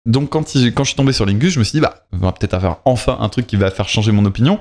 [0.08, 2.18] Donc quand, il- quand je suis tombé sur Lingus, je me suis dit bah, on
[2.18, 4.60] va peut-être avoir enfin un truc qui va faire changer mon opinion.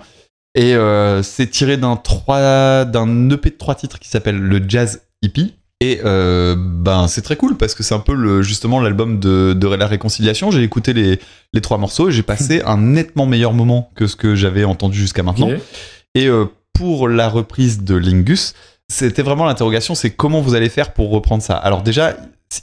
[0.55, 5.55] Et euh, c'est tiré d'un EP de trois titres qui s'appelle le Jazz Hippie.
[5.83, 9.55] Et euh, ben c'est très cool parce que c'est un peu le, justement l'album de,
[9.55, 10.51] de la réconciliation.
[10.51, 11.19] J'ai écouté les,
[11.55, 14.99] les trois morceaux et j'ai passé un nettement meilleur moment que ce que j'avais entendu
[14.99, 15.49] jusqu'à maintenant.
[16.15, 18.53] Et euh, pour la reprise de Lingus,
[18.89, 21.57] c'était vraiment l'interrogation, c'est comment vous allez faire pour reprendre ça?
[21.57, 22.17] Alors déjà,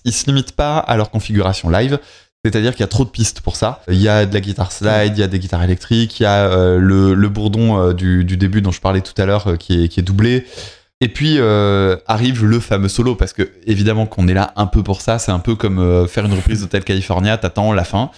[0.04, 2.00] ils se limitent pas à leur configuration live,
[2.46, 3.82] C'est-à-dire qu'il y a trop de pistes pour ça.
[3.90, 6.26] Il y a de la guitare slide, il y a des guitares électriques, il y
[6.26, 9.84] a euh, le, bourdon euh, du, début dont je parlais tout à l'heure euh, qui,
[9.84, 10.46] est, doublé.
[11.02, 11.40] Et puis
[12.08, 15.20] arrive le fameux solo parce que évidemment qu'on est là un peu pour ça.
[15.20, 17.38] C'est un peu comme faire une reprise d'Hotel California.
[17.38, 18.10] T'attends la fin.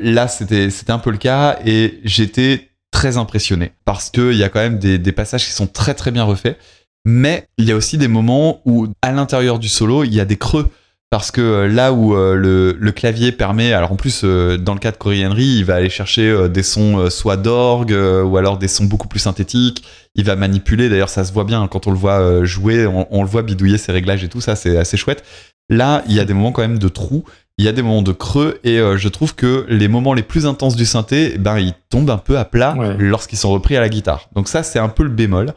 [0.00, 4.50] Là, c'était un peu le cas et j'étais très impressionné parce que il y a
[4.50, 6.58] quand même des passages qui sont très très bien refaits.
[7.06, 10.24] Mais il y a aussi des moments où à l'intérieur du solo, il y a
[10.24, 10.68] des creux
[11.10, 14.74] parce que euh, là où euh, le, le clavier permet, alors en plus euh, dans
[14.74, 17.92] le cas de Corey Henry, il va aller chercher euh, des sons soit d'orgue
[18.24, 19.84] ou alors des sons beaucoup plus synthétiques.
[20.14, 23.06] Il va manipuler, d'ailleurs ça se voit bien hein, quand on le voit jouer, on,
[23.10, 25.24] on le voit bidouiller ses réglages et tout ça, c'est assez chouette.
[25.68, 27.24] Là, il y a des moments quand même de trous,
[27.58, 30.46] il y a des moments de creux et je trouve que les moments les plus
[30.46, 32.96] intenses du synthé, eh ben ils tombent un peu à plat Ouais.
[32.98, 34.28] lorsqu'ils sont repris à la guitare.
[34.34, 35.52] Donc ça c'est un peu le bémol.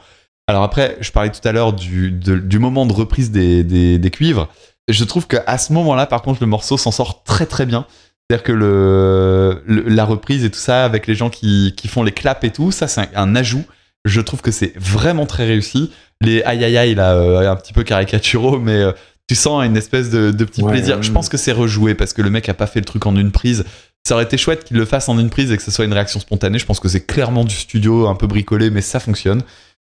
[0.47, 2.11] Alors après, je parlais tout à l'heure du,
[2.59, 4.49] moment de reprise des, des, des cuivres.
[4.89, 7.85] Je trouve qu'à ce moment-là, par contre, le morceau s'en sort très très bien.
[8.29, 12.03] C'est-à-dire que le, le- la reprise et tout ça, avec les gens qui, qui font
[12.03, 13.63] les claps et tout, ça c'est un, un ajout.
[14.05, 15.91] Je trouve que c'est vraiment très réussi.
[16.21, 18.91] Les aïe aïe aïe, là, euh, un petit peu caricaturaux, mais euh,
[19.27, 20.97] tu sens une espèce de, de petit Ouais, plaisir.
[20.97, 21.03] ouais.
[21.03, 23.15] Je pense que c'est rejoué parce que le mec a pas fait le truc en
[23.15, 23.65] une prise.
[24.07, 25.93] Ça aurait été chouette qu'il le fasse en une prise et que ce soit une
[25.93, 26.57] réaction spontanée.
[26.59, 29.41] Je pense que c'est clairement du studio, un peu bricolé, mais ça fonctionne.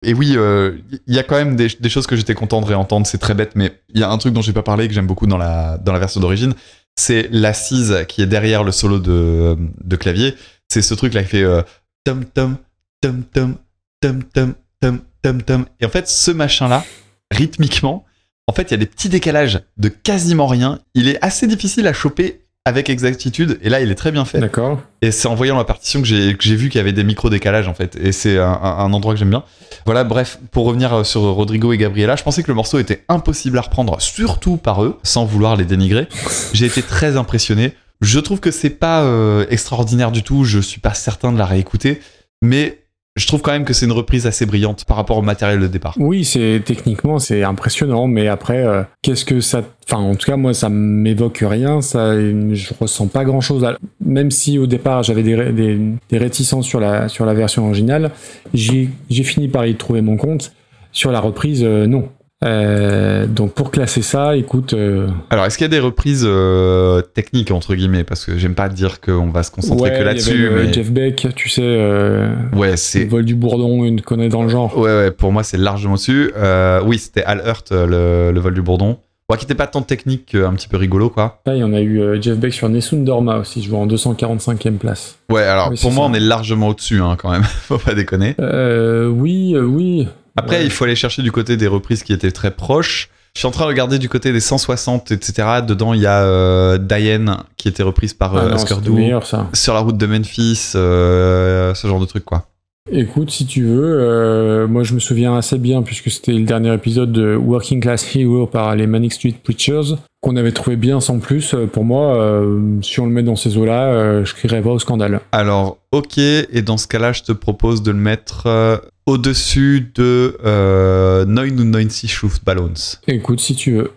[0.02, 0.78] Et oui, euh,
[1.08, 3.52] il y a quand même des, choses que j'étais content de réentendre, c'est très bête,
[3.56, 5.78] mais il y a un truc dont j'ai pas parlé que j'aime beaucoup dans la,
[5.78, 6.54] dans la version d'origine,
[6.96, 10.36] c'est l'assise qui est derrière le solo de, de clavier.
[10.70, 11.64] C'est ce truc là qui fait euh,
[12.06, 12.58] tom tom
[13.02, 13.56] tom tom
[14.02, 15.66] tom tom tom tom tom.
[15.82, 16.86] Et en fait, ce machin là,
[17.32, 18.06] rythmiquement,
[18.48, 20.80] en fait, il y a des petits décalages de quasiment rien.
[20.94, 24.40] Il est assez difficile à choper avec exactitude, et là, il est très bien fait.
[24.40, 24.80] D'accord.
[25.02, 27.04] Et c'est en voyant la partition que j'ai que j'ai vu qu'il y avait des
[27.04, 27.98] micro-décalages en fait.
[28.02, 29.44] Et c'est un, un- un endroit que j'aime bien.
[29.86, 33.04] Voilà, bref, pour revenir euh, sur Rodrigo et Gabriela, je pensais que le morceau était
[33.10, 36.08] impossible à reprendre, surtout par eux, sans vouloir les dénigrer.
[36.54, 37.74] J'ai été très impressionné.
[38.02, 41.46] Je trouve que c'est pas euh, extraordinaire du tout, je suis pas certain de la
[41.46, 42.00] réécouter,
[42.42, 42.79] mais
[43.20, 45.68] je trouve quand même que c'est une reprise assez brillante par rapport au matériel de
[45.68, 45.96] départ.
[46.00, 50.38] Oui, c'est techniquement c'est impressionnant, mais après, euh, qu'est-ce que ça, enfin en tout cas
[50.38, 53.66] moi ça m'évoque rien, ça, je ressens pas grand chose.
[54.04, 55.80] Même si au départ j'avais des, des,
[56.10, 58.12] des réticences sur la sur la version originale,
[58.54, 60.54] j'ai j'ai fini par y trouver mon compte.
[60.92, 62.10] Sur la reprise, euh, non.
[62.46, 67.02] Euh, donc pour classer ça, écoute, euh, Alors, est-ce qu'il y a des reprises euh,
[67.02, 68.06] techniques, entre guillemets?
[68.06, 70.50] Parce que j'aime pas dire qu'on va se concentrer ouais, que là-dessus.
[70.56, 74.44] mais- Jeff Beck, tu sais, euh, Ouais, le c'est vol du bourdon, une connerie dans
[74.44, 74.78] le genre.
[74.78, 76.32] Ouais, ouais, pour moi, c'est largement dessus.
[76.38, 77.86] Euh, oui, c'était Al Hurt, euh,
[78.30, 78.98] le, le vol du bourdon.
[79.28, 81.42] Bon, qui était pas tant technique qu'un petit peu rigolo, quoi.
[81.46, 83.86] Là, il y en a eu Jeff Beck sur Nessun Dorma aussi, je vois en
[83.86, 85.18] 245e place.
[85.30, 86.12] Ouais, alors Oui, pour moi, ça.
[86.12, 87.44] on est largement au-dessus, hein, quand même.
[87.68, 88.36] Faut pas déconner.
[88.40, 90.08] Oui, oui.
[90.40, 90.66] Après, Ouais.
[90.66, 93.10] il faut aller chercher du côté des reprises qui étaient très proches.
[93.36, 95.48] Je suis en train de regarder du côté des 160, etc.
[95.68, 98.86] Dedans, il y a euh, Diane, qui était reprise par Ah euh, non, Oscar c'est
[98.86, 98.96] Doo.
[98.96, 99.48] meilleur ça.
[99.54, 102.46] Sur la route de Memphis, euh, ce genre de truc, quoi.
[102.92, 106.74] Écoute, si tu veux, euh, moi je me souviens assez bien, puisque c'était le dernier
[106.74, 111.20] épisode de Working Class Hero par les Manic Street Preachers, qu'on avait trouvé bien sans
[111.20, 111.56] plus.
[111.72, 112.42] Pour moi,
[112.82, 115.20] si on le met dans ces eaux-là, je crierais pas au scandale.
[115.32, 121.26] Alors, ok, et dans ce cas-là, je te propose de le mettre au-dessus de euh,
[121.26, 122.74] 996 Truth Balloons.
[123.08, 123.92] Écoute, si tu veux.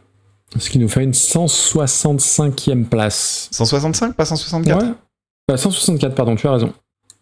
[0.59, 3.49] Ce qui nous fait une 165e place.
[3.53, 4.89] 165, pas 164 Ouais.
[5.49, 6.73] Bah, 164, pardon, tu as raison.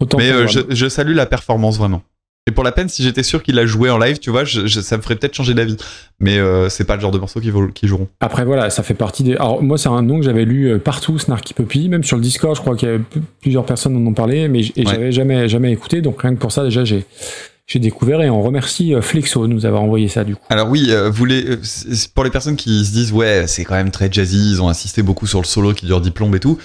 [0.00, 2.02] Autant Mais euh, je, je salue la performance vraiment.
[2.46, 4.66] Et pour la peine, si j'étais sûr qu'il a joué en live, tu vois, je-
[4.66, 5.76] je- ça me ferait peut-être changer d'avis.
[6.20, 8.08] Mais euh, c'est pas le genre de morceau qui, vaut- qui joueront.
[8.20, 9.34] Après voilà, ça fait partie des.
[9.34, 12.22] Alors moi c'est un nom que j'avais lu euh, partout, Snarky Puppy, même sur le
[12.22, 13.04] Discord, je crois qu'il y avait
[13.42, 14.72] plusieurs personnes en ont parlé, mais Ouais.
[14.86, 17.04] j'avais jamais jamais écouté, donc rien que pour ça déjà j'ai
[17.70, 20.42] j'ai découvert et on remercie euh, Flexo de nous avoir envoyé ça du coup.
[20.50, 21.56] Alors oui, euh, euh,
[22.14, 25.02] pour les personnes qui se disent ouais, c'est quand même très jazzy, ils ont insisté
[25.02, 26.58] beaucoup sur le solo qui dure 10 plombes et tout.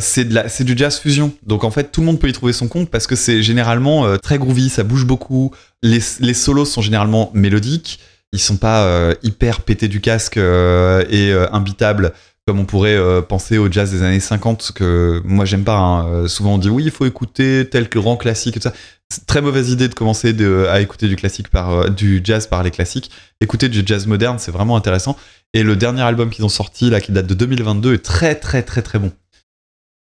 [0.00, 0.24] C'est
[0.62, 1.32] du jazz fusion.
[1.44, 4.16] Donc en fait, tout le monde peut y trouver son compte parce que c'est généralement
[4.18, 5.50] très groovy, ça bouge beaucoup.
[5.82, 7.98] Les, les solos sont généralement mélodiques.
[8.32, 12.12] Ils sont pas hyper pétés du casque et imbitables
[12.48, 15.76] comme on pourrait euh, penser au jazz des années 50 que moi j'aime pas.
[15.76, 16.06] hein.
[16.08, 18.72] Euh, souvent on dit oui, il faut écouter tel grand classique et tout ça.
[19.12, 20.34] C'est très mauvaise idée de commencer
[20.70, 23.10] à écouter du classique par euh, du jazz par les classiques.
[23.42, 25.14] Écouter du jazz moderne, c'est vraiment intéressant.
[25.52, 28.62] Et le dernier album qu'ils ont sorti là, qui date de 2022, est très très
[28.62, 29.12] très très bon.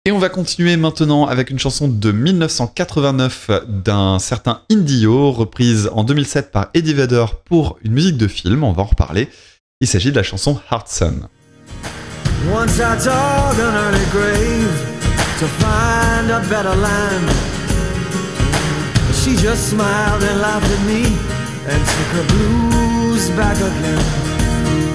[0.05, 6.03] Et on va continuer maintenant avec une chanson de 1989 d'un certain Indio, reprise en
[6.03, 9.29] 2007 par Eddie Vedder pour une musique de film, on va en reparler.
[9.81, 10.87] Il s'agit de la chanson Heart.
[12.51, 14.73] Once I dug an early grave
[15.39, 17.27] to find a better land.
[19.13, 21.03] She just smiled and laughed at me
[21.71, 24.03] and took her blues back again.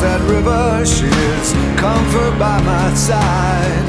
[0.00, 3.86] that river, she is comfort by my side.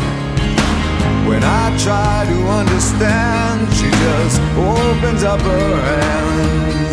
[1.27, 6.84] When I try to understand, she just opens up her hands.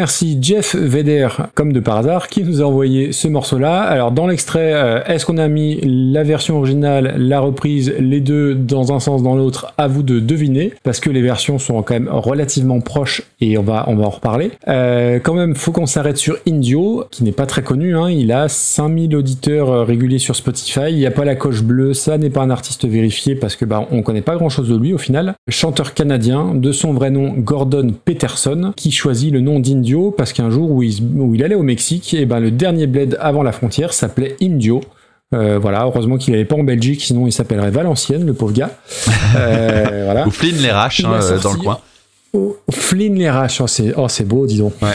[0.00, 3.82] Remercie Jeff Vedder, comme de par hasard, qui nous a envoyé ce morceau-là.
[3.82, 8.54] Alors, dans l'extrait, euh, est-ce qu'on a mis la version originale, la reprise, les deux
[8.54, 9.74] dans un sens, dans l'autre?
[9.76, 13.62] À vous de deviner, parce que les versions sont quand même relativement proches et on
[13.62, 14.52] va, on va en reparler.
[14.68, 17.94] Euh, quand même, faut qu'on s'arrête sur Indio, qui n'est pas très connu.
[17.94, 18.08] Hein.
[18.08, 20.88] Il a 5000 auditeurs euh, réguliers sur Spotify.
[20.88, 23.66] Il n'y a pas la coche bleue, ça n'est pas un artiste vérifié parce que
[23.66, 25.34] bah, on connaît pas grand-chose de lui au final.
[25.50, 30.50] Chanteur canadien, de son vrai nom Gordon Peterson, qui choisit le nom d'Indio parce qu'un
[30.50, 33.42] jour où il, se- où il allait au Mexique, et ben le dernier bled avant
[33.42, 34.80] la frontière s'appelait Indio.
[35.32, 38.70] Euh, voilà, heureusement qu'il n'allait pas en Belgique, sinon il s'appellerait Valenciennes, le pauvre gars.
[39.36, 40.26] Euh, voilà.
[40.26, 41.78] Ou Flynn les raches hein, euh, dans le coin.
[42.32, 44.74] Oh, Flynn les Raches, oh, c'est oh, c'est beau, dis donc.
[44.80, 44.88] Ouais.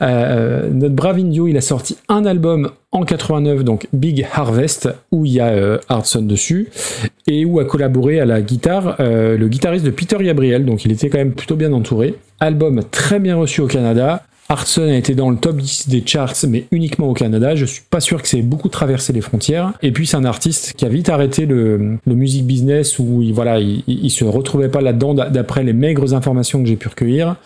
[0.00, 5.26] Euh, notre brave Indio, il a sorti un album en 89, donc Big Harvest, où
[5.26, 6.70] il y a euh, Hardson dessus,
[7.26, 10.92] et où a collaboré à la guitare euh, le guitariste de Peter Gabriel, donc il
[10.92, 12.14] était quand même plutôt bien entouré.
[12.40, 14.24] Album très bien reçu au Canada.
[14.48, 17.56] Hardson a été dans le top 10 des charts, mais uniquement au Canada.
[17.56, 19.72] Je suis pas sûr que c'est beaucoup traversé les frontières.
[19.82, 23.32] Et puis c'est un artiste qui a vite arrêté le, le music business où il,
[23.32, 27.36] voilà, il, se retrouvait pas là-dedans d'a- d'après les maigres informations que j'ai pu recueillir.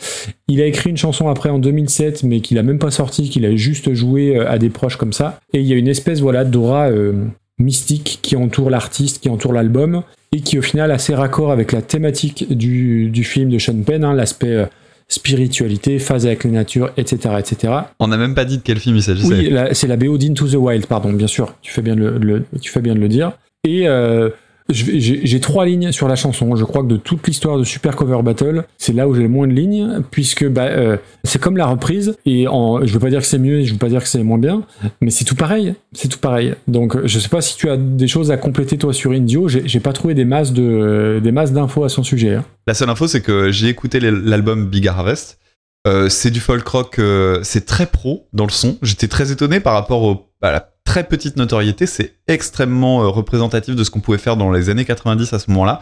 [0.48, 3.46] Il a écrit une chanson après en 2007, mais qu'il a même pas sorti, qu'il
[3.46, 5.40] a juste joué euh, à des proches comme ça.
[5.54, 7.12] Et il y a une espèce voilà d'aura euh,
[7.58, 11.82] mystique qui entoure l'artiste, qui entoure l'album, et qui au final assez raccord avec la
[11.82, 14.66] thématique du, du film de Sean Penn, hein, l'aspect euh,
[15.10, 17.72] spiritualité, phase avec la nature, etc., etc.
[17.98, 19.28] On n'a même pas dit de quel film il s'agissait.
[19.52, 21.54] Oui, c'est la BO d'Into the Wild, pardon, bien sûr.
[21.60, 23.32] Tu fais bien de le, le- tu fais bien de le dire.
[23.64, 24.30] Et euh,
[24.72, 26.54] j'ai trois lignes sur la chanson.
[26.56, 29.28] Je crois que de toute l'histoire de Super Cover Battle, c'est là où j'ai le
[29.28, 32.16] moins de lignes, puisque bah, euh, c'est comme la reprise.
[32.26, 34.22] Et en, je veux pas dire que c'est mieux, je veux pas dire que c'est
[34.22, 34.62] moins bien,
[35.00, 35.74] mais c'est tout pareil.
[35.92, 36.54] C'est tout pareil.
[36.68, 39.48] Donc, je sais pas si tu as des choses à compléter toi sur Indio.
[39.48, 42.34] J'ai pas trouvé des masses de des masses d'infos à son sujet.
[42.36, 42.44] hein.
[42.66, 45.38] La seule info, c'est que j'ai écouté l'album Big Harvest.
[45.86, 48.76] Euh, c'est du folk rock, euh, c'est très pro dans le son.
[48.82, 51.86] J'étais très étonné par rapport au- à la très petite notoriété.
[51.86, 55.50] C'est extrêmement euh, représentatif de ce qu'on pouvait faire dans les années 90 à ce
[55.50, 55.80] moment-là.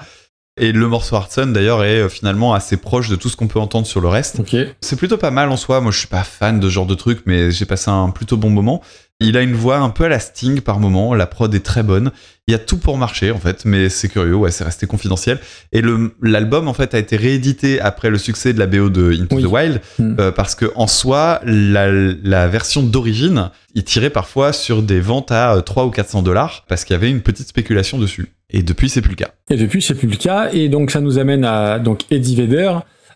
[0.59, 3.61] Et le morceau Hardson, d'ailleurs, est euh, finalement assez proche de tout ce qu'on peut
[3.61, 4.37] entendre sur le reste.
[4.81, 5.81] C'est plutôt pas mal en soi.
[5.81, 8.37] Moi, je suis pas fan de ce genre de truc, mais j'ai passé un plutôt
[8.37, 8.83] bon moment.
[9.21, 11.13] Il a une voix un peu à la Sting par moment.
[11.15, 12.13] La prod est très bonne.
[12.47, 14.35] Il y a tout pour marcher, en fait, mais c'est curieux.
[14.37, 15.41] Ouais, c'est resté confidentiel.
[15.73, 15.83] Et
[16.23, 19.43] l'album, en fait, a été réédité après le succès de la BO de Into Oui.
[19.43, 20.15] the Wild, Hmm.
[20.21, 25.33] euh, parce que en soi, la, la version d'origine, il tirait parfois sur des ventes
[25.33, 28.29] à euh, 3 ou 400 dollars, parce qu'il y avait une petite spéculation dessus.
[28.53, 29.31] Et depuis, c'est plus le cas.
[29.51, 30.49] Et depuis, c'est plus le cas.
[30.53, 32.73] Et donc, ça nous amène à donc Eddie Vedder,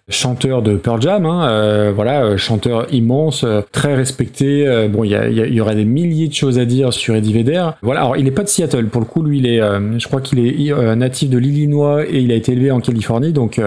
[0.08, 4.66] chanteur de Pearl Jam, hein, euh, voilà, euh, chanteur immense, euh, très respecté.
[4.90, 7.14] bon, il y, y a- il y aurait des milliers de choses à dire sur
[7.14, 7.64] Eddie Vedder.
[7.80, 9.22] Voilà, alors il est pas de Seattle pour le coup.
[9.22, 9.58] Lui, il est,
[9.98, 13.60] je crois qu'il est natif de l'Illinois et il a été élevé en Californie, donc.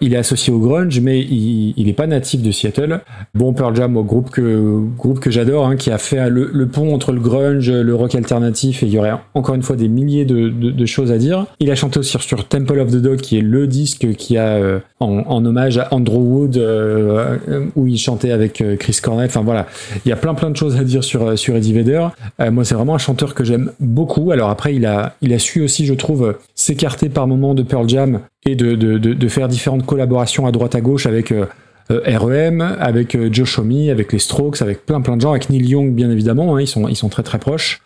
[0.00, 3.00] Il est associé au grunge, mais il, il est pas natif de Seattle.
[3.34, 6.94] Bon, Pearl Jam, groupe que groupe que j'adore, hein, qui a fait le, le pont
[6.94, 10.24] entre le grunge, le rock alternatif, et il y aurait encore une fois des milliers
[10.24, 11.46] de, de- de choses à dire.
[11.60, 14.48] Il a chanté aussi sur, Temple of the Dog, qui est le disque qui a
[14.48, 17.36] euh, en, en hommage à Andrew Wood, euh,
[17.76, 19.26] où il chantait avec euh, Chris Cornell.
[19.26, 19.66] Enfin voilà,
[20.04, 22.06] il y a plein plein de choses à dire sur euh, sur Eddie Vedder.
[22.40, 24.30] Euh, moi, c'est vraiment un chanteur que j'aime beaucoup.
[24.32, 27.88] Alors après, il a il a su aussi, je trouve, s'écarter par moments de Pearl
[27.88, 31.46] Jam et de, de, de, faire différentes collaborations à droite à gauche avec euh,
[31.90, 35.50] euh, REM, avec euh, Joe Shomi, avec les Strokes, avec plein plein de gens, avec
[35.50, 37.82] Neil Young bien évidemment, hein, ils, sont, ils sont très très proches.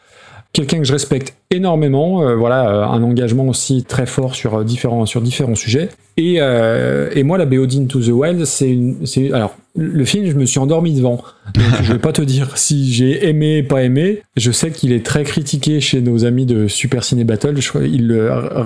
[0.53, 5.57] Quelqu'un que je respecte énormément, voilà, un engagement aussi très fort sur, différents, sur différents
[5.57, 5.89] sujets.
[6.17, 9.05] Et, et moi, la BO d'Into the Wild, c'est une.
[9.33, 11.23] Alors, le film, je me suis endormi devant.
[11.55, 14.23] Donc, je vais pas te dire si j'ai aimé, pas aimé.
[14.37, 17.61] Je sais qu'il est très critiqué chez nos amis de Super Ciné Battle.
[17.61, 18.13] Je, il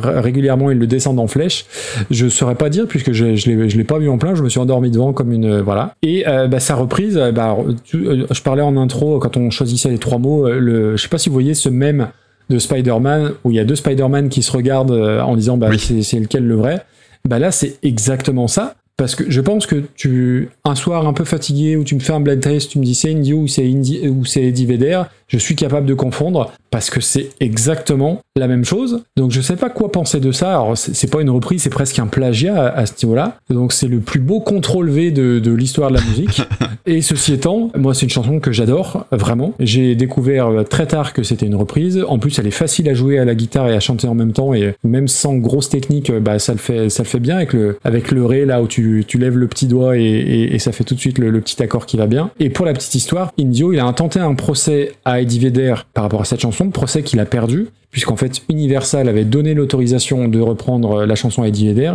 [0.03, 1.65] régulièrement, ils le descendent en flèche.
[2.11, 4.35] Je saurais pas dire puisque je, je l'ai, pas vu en plein.
[4.35, 5.95] Je me suis endormi devant comme une euh, voilà.
[6.03, 9.89] Et euh, bah, sa reprise, euh, bah, tu- je parlais en intro quand on choisissait
[9.91, 10.49] les trois mots.
[10.49, 12.09] Le, je sais pas si vous voyez ce même
[12.51, 16.03] de Spider-Man où il y a deux Spider-Man qui se regardent en disant bah, Oui.
[16.03, 16.85] c'est lequel le vrai.
[17.27, 18.75] Bah là, c'est exactement ça.
[18.99, 22.13] Parce que je pense que tu, un soir un peu fatigué, où tu me fais
[22.13, 25.87] un blind test, tu me dis c'est Indio ou c'est Eddie Vedder, je suis capable
[25.87, 29.03] de confondre parce que c'est exactement la même chose.
[29.17, 30.51] Donc je sais pas quoi penser de ça.
[30.51, 33.39] Alors c'est pas une reprise, c'est presque un plagiat à, à ce niveau-là.
[33.51, 36.43] Donc c'est le plus beau contrôle V de, de l'histoire de la musique.
[36.87, 39.53] Et ceci étant, moi c'est une chanson que j'adore vraiment.
[39.61, 42.03] J'ai découvert euh, très tard que c'était une reprise.
[42.09, 44.33] En plus elle est facile à jouer à la guitare et à chanter en même
[44.33, 47.37] temps et même sans grosse technique, euh, bah ça le fait, ça le fait bien
[47.37, 50.55] avec le avec le ré là où tu, tu lèves le petit doigt et, et-
[50.55, 52.31] et ça fait tout de suite le, le petit accord qui va bien.
[52.41, 56.05] Et pour la petite histoire, Indio il a intenté un procès à Eddie Vedder par
[56.05, 60.41] rapport à cette chanson, procès qu'il a perdu puisqu'en fait Universal avait donné l'autorisation de
[60.41, 61.95] reprendre euh, la chanson à Eddie Vedder.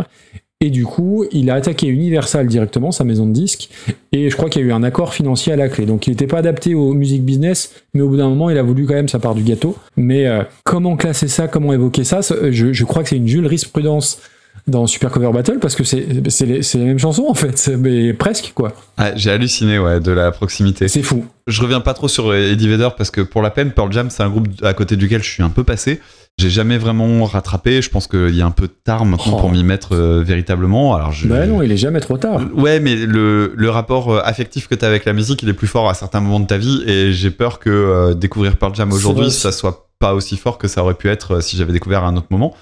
[0.60, 3.68] Et du coup, il a attaqué Universal directement, sa maison de disques,
[4.12, 5.84] et je crois qu'il y a eu un accord financier à la clé.
[5.84, 8.62] Donc il n'était pas adapté au music business, mais au bout d'un moment, il a
[8.62, 9.76] voulu quand même sa part du gâteau.
[9.96, 12.22] Mais euh, comment classer ça, comment évoquer ça?
[12.22, 14.20] Ça, je, je crois que c'est une jurisprudence
[14.66, 18.52] dans Super Cover Battle, parce que c'est les, les mêmes chansons en fait, mais presque
[18.54, 18.72] quoi.
[18.96, 20.88] Ah, J'ai halluciné, ouais, de la proximité.
[20.88, 21.26] C'est fou.
[21.46, 24.22] Je reviens pas trop sur Eddie Vedder parce que pour la peine, Pearl Jam, c'est
[24.22, 26.00] un groupe à côté duquel je suis un peu passé.
[26.38, 27.80] J'ai jamais vraiment rattrapé.
[27.82, 29.40] Je pense qu'il y a un peu tard maintenant Oh.
[29.40, 30.94] pour m'y mettre euh, véritablement.
[30.96, 31.28] Alors je.
[31.28, 32.40] Bah non, il est jamais trop tard.
[32.56, 35.52] Ouais, mais le, le rapport euh, affectif que tu as avec la musique, il est
[35.54, 36.82] plus fort à certains moments de ta vie.
[36.86, 40.68] Et j'ai peur que euh, découvrir Pearl Jam aujourd'hui, ça soit pas aussi fort que
[40.68, 42.54] ça aurait pu être euh, si j'avais découvert à un autre moment.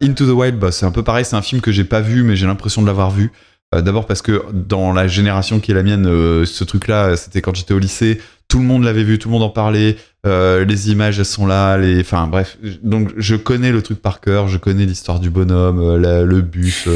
[0.00, 1.24] Into the Wild, bah, c'est un peu pareil.
[1.24, 3.32] C'est un film que j'ai pas vu, mais j'ai l'impression de l'avoir vu.
[3.74, 7.42] Euh, D'abord parce que dans la génération qui est la mienne, euh, ce truc-là, c'était
[7.42, 8.20] quand j'étais au lycée.
[8.46, 9.96] Tout le monde l'avait vu, tout le monde en parlait.
[10.24, 11.76] les images, sont là.
[11.78, 12.00] Les...
[12.00, 14.46] Enfin bref, donc je connais le truc par cœur.
[14.46, 16.88] Je connais l'histoire du bonhomme, le bus.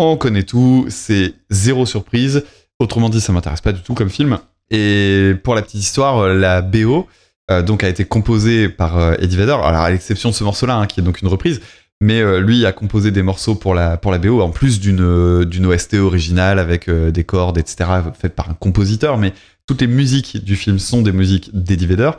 [0.00, 0.86] on connaît tout.
[0.88, 2.42] C'est zéro surprise.
[2.80, 4.38] Autrement dit, ça m'intéresse pas du tout comme film.
[4.72, 7.06] Et pour la petite histoire, la BO
[7.50, 9.52] euh, donc a été composée par euh, Eddie Vedder.
[9.52, 11.60] Alors à l'exception de ce morceau-là, hein, qui est donc une reprise.
[12.00, 15.44] Mais euh, lui a composé des morceaux pour la, pour la BO, en plus d'une
[15.44, 19.18] d'une OST originale avec des cordes, etc., faites par un compositeur.
[19.18, 19.32] Mais
[19.66, 22.10] toutes les musiques du film sont des musiques d'Eddie Vedder.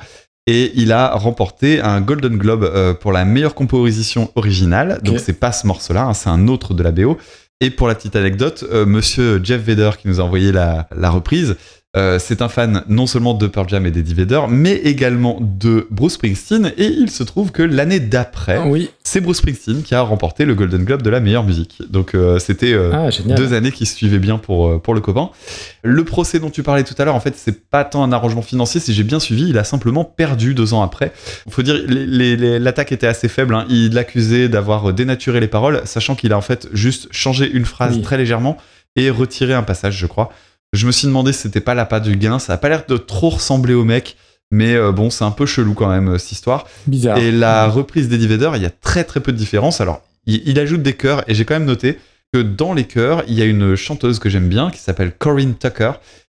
[0.48, 5.00] Et il a remporté un Golden Globe pour la meilleure composition originale.
[5.04, 5.22] Donc Ok.
[5.24, 7.18] c'est pas ce morceau-là, hein, c'est un autre de la BO.
[7.62, 11.10] Et pour la petite anecdote, euh, monsieur Jeff Vedder qui nous a envoyé la, la
[11.10, 11.58] reprise,
[11.98, 15.88] euh, c'est un fan non seulement de Pearl Jam et d'Eddie Vedder, mais également de
[15.90, 16.72] Bruce Springsteen.
[16.78, 18.92] Et il se trouve que l'année d'après, Oui.
[19.04, 21.82] c'est Bruce Springsteen qui a remporté le Golden Globe de la meilleure musique.
[21.90, 25.32] Donc euh, c'était euh, Ah, deux années qui se suivaient bien pour, pour le copain.
[25.82, 28.44] Le procès dont tu parlais tout à l'heure, en fait, c'est pas tant un arrangement
[28.44, 31.12] financier, si j'ai bien suivi, il a simplement perdu deux ans après.
[31.48, 33.56] Il faut dire, l'attaque était assez faible.
[33.56, 33.66] hein.
[33.70, 37.96] Il l'accusait d'avoir dénaturé les paroles, sachant qu'il a en fait juste changé une phrase
[37.96, 38.02] Oui.
[38.04, 38.58] très légèrement
[38.96, 40.32] et retiré un passage, je crois.
[40.74, 42.40] Je me suis demandé si c'était pas l'appât du gain.
[42.40, 44.18] Ça a pas l'air de trop ressembler au mec.
[44.52, 46.66] Mais euh, bon, c'est un peu chelou quand même, euh, cette histoire.
[46.88, 47.18] Bizarre.
[47.20, 49.80] Et la reprise d'Eddie Vedder, il y a très très peu de différence.
[49.80, 52.00] Alors, il, il ajoute des chœurs, et j'ai quand même noté
[52.34, 55.54] que dans les chœurs, il y a une chanteuse que j'aime bien qui s'appelle Corinne
[55.56, 55.92] Tucker.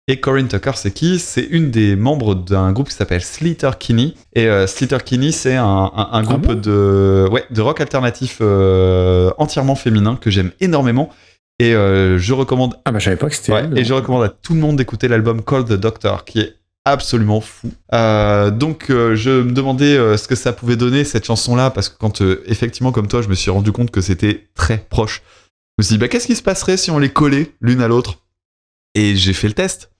[0.08, 1.20] Et Corinne Tucker, c'est qui?
[1.20, 4.14] C'est une des membres d'un groupe qui s'appelle Sleater Kinney.
[4.34, 4.66] Et euh,
[5.04, 6.54] Kinney, c'est un, un- un groupe bon?
[6.54, 11.10] de, ouais, de rock alternatif euh, entièrement féminin que j'aime énormément.
[11.59, 14.24] Et euh, je recommande Ah bah je savais pas que c'était Ouais, et je recommande
[14.24, 17.72] à tout le monde d'écouter l'album Call the Doctor, qui est absolument fou.
[17.93, 21.90] Euh, donc, euh, je me demandais euh, ce que ça pouvait donner cette chanson-là, parce
[21.90, 25.24] que quand, effectivement, comme toi, je me suis rendu compte que c'était très proche.
[25.77, 27.88] Je me suis dit, bah, qu'est-ce qui se passerait si on les collait l'une à
[27.88, 28.19] l'autre?
[28.93, 29.92] Et j'ai fait le test.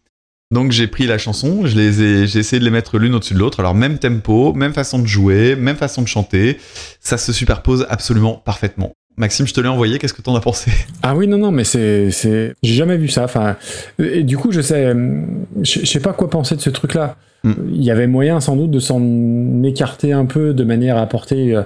[0.51, 3.34] Donc, j'ai pris la chanson, je les ai, j'ai essayé de les mettre l'une au-dessus
[3.34, 3.59] de l'autre.
[3.59, 6.59] Alors, même tempo, même façon de jouer, même façon de chanter.
[7.00, 8.93] Ça se superpose absolument parfaitement.
[9.18, 10.72] Maxime, je te l'ai envoyé, qu'est-ce que t'en as pensé?
[11.02, 12.11] Ah oui, non, non, mais c'est.
[12.11, 12.53] c'est...
[12.64, 13.24] J'ai jamais vu ça.
[13.24, 13.56] Enfin,
[13.98, 14.94] et du coup, je sais.
[15.61, 17.16] Je je sais pas quoi penser de ce truc-là.
[17.44, 17.53] Hmm.
[17.72, 21.56] Il y avait moyen, sans doute, de s'en écarter un peu de manière à apporter
[21.56, 21.61] euh,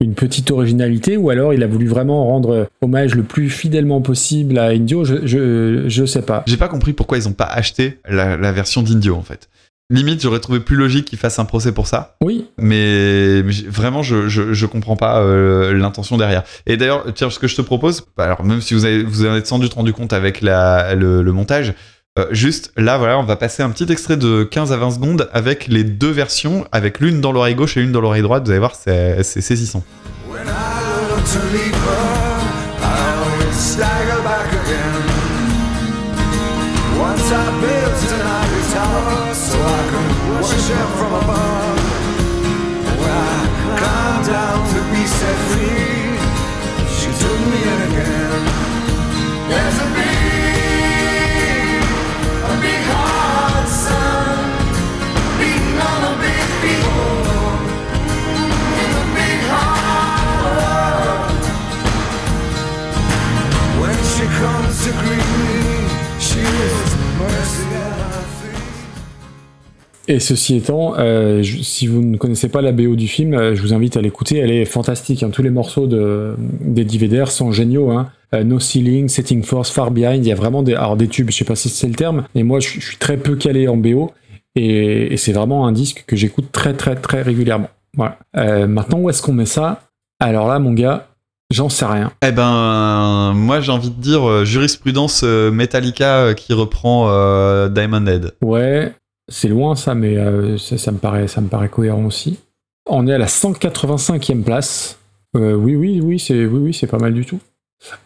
[0.00, 4.58] une petite originalité, ou alors il a voulu vraiment rendre hommage le plus fidèlement possible
[4.58, 5.04] à Indio.
[5.04, 6.42] Je, je, je sais pas.
[6.46, 9.48] J'ai pas compris pourquoi ils ont pas acheté la, la version d'Indio en fait.
[9.90, 12.16] Limite, j'aurais trouvé plus logique qu'ils fassent un procès pour ça.
[12.22, 16.42] Oui, Mais vraiment, je, je, je comprends pas euh, l'intention derrière.
[16.66, 19.24] Et d'ailleurs, tiens, ce que je te propose, bah, alors même si vous avez, vous
[19.24, 21.72] en êtes sans doute rendu compte avec la, le, le montage,
[22.18, 25.30] euh, juste là, voilà, on va passer un petit extrait de 15 à 20 secondes
[25.32, 28.44] avec les deux versions, avec l'une dans l'oreille gauche et l'une dans l'oreille droite.
[28.44, 29.82] Vous allez voir, c'est c'est saisissant.
[30.28, 30.78] When I
[70.10, 73.54] Et ceci étant, euh, je- si vous ne connaissez pas la BO du film, euh,
[73.54, 74.38] je vous invite à l'écouter.
[74.38, 75.22] Elle est fantastique.
[75.22, 75.28] hein.
[75.30, 77.90] Tous les morceaux de, d'Eddie Vedder sont géniaux.
[77.90, 78.08] Hein.
[78.34, 80.24] Euh, no Ceiling, Setting Force, Far Behind.
[80.24, 81.30] Il y a vraiment des, alors des tubes.
[81.30, 83.36] Je sais pas si c'est le terme, mais moi, je, suis- je suis très peu
[83.36, 84.10] calé en BO
[84.56, 87.68] et, et c'est vraiment un disque que j'écoute très, très, très régulièrement.
[87.96, 88.18] Voilà.
[88.66, 89.82] Maintenant, où est-ce qu'on met ça?
[90.20, 91.08] Alors là, mon gars,
[91.52, 92.12] j'en sais rien.
[92.26, 97.08] Eh ben, moi j'ai envie de dire euh, jurisprudence euh, Metallica euh, qui reprend
[97.68, 98.32] Diamond Head.
[98.42, 98.92] Ouais,
[99.28, 102.38] c'est loin ça, mais euh, ça, me paraît, ça me paraît cohérent aussi.
[102.86, 104.98] On est à la 185e place.
[105.36, 107.38] Euh, oui, oui, oui, c'est oui, oui, c'est pas mal du tout.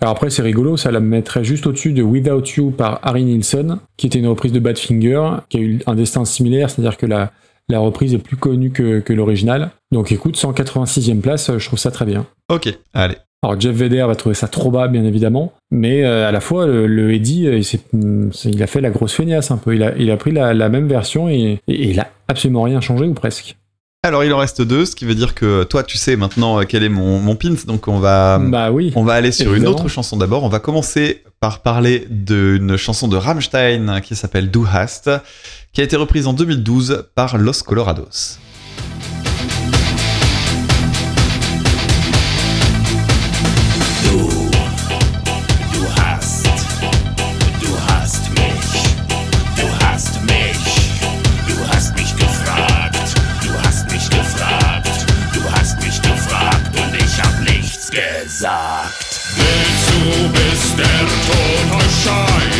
[0.00, 3.78] Alors après, c'est rigolo, ça la mettrait juste au-dessus de Without You par Harry Nilsson,
[3.96, 7.30] qui était une reprise de Badfinger, qui a eu un destin similaire, c'est-à-dire que la,
[7.70, 9.70] reprise est plus connue que, que l'original.
[9.92, 12.26] Donc écoute, 186e place, je trouve ça très bien.
[12.50, 13.16] Ok, allez.
[13.44, 16.66] Alors Jeff Vedder va trouver ça trop bas, bien évidemment, mais euh, à la fois
[16.66, 17.80] le, le Eddie, euh, il, c'est-
[18.44, 19.74] il a fait la grosse feignasse un peu.
[19.74, 22.80] Il a, il a pris la, la même version et, et il a absolument rien
[22.80, 23.56] changé ou presque.
[24.04, 26.64] Alors il en reste deux, ce qui veut dire que toi tu sais maintenant euh,
[26.68, 28.92] quel est mon, mon pins, donc on va, bah oui.
[28.94, 30.44] on va aller sur une autre chanson d'abord.
[30.44, 35.10] On va commencer par parler d'une chanson de Rammstein qui s'appelle Du hast,
[35.72, 38.38] qui a été reprise en 2012 par Los Colorados.
[62.04, 62.51] shine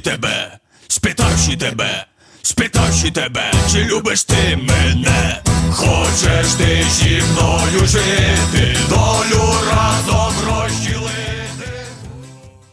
[0.00, 0.58] тебе,
[0.88, 2.06] спитавши тебе,
[2.42, 11.06] спитавши тебе, чи любиш ти мене, хочеш ти зі мною жити, долю разом розділити.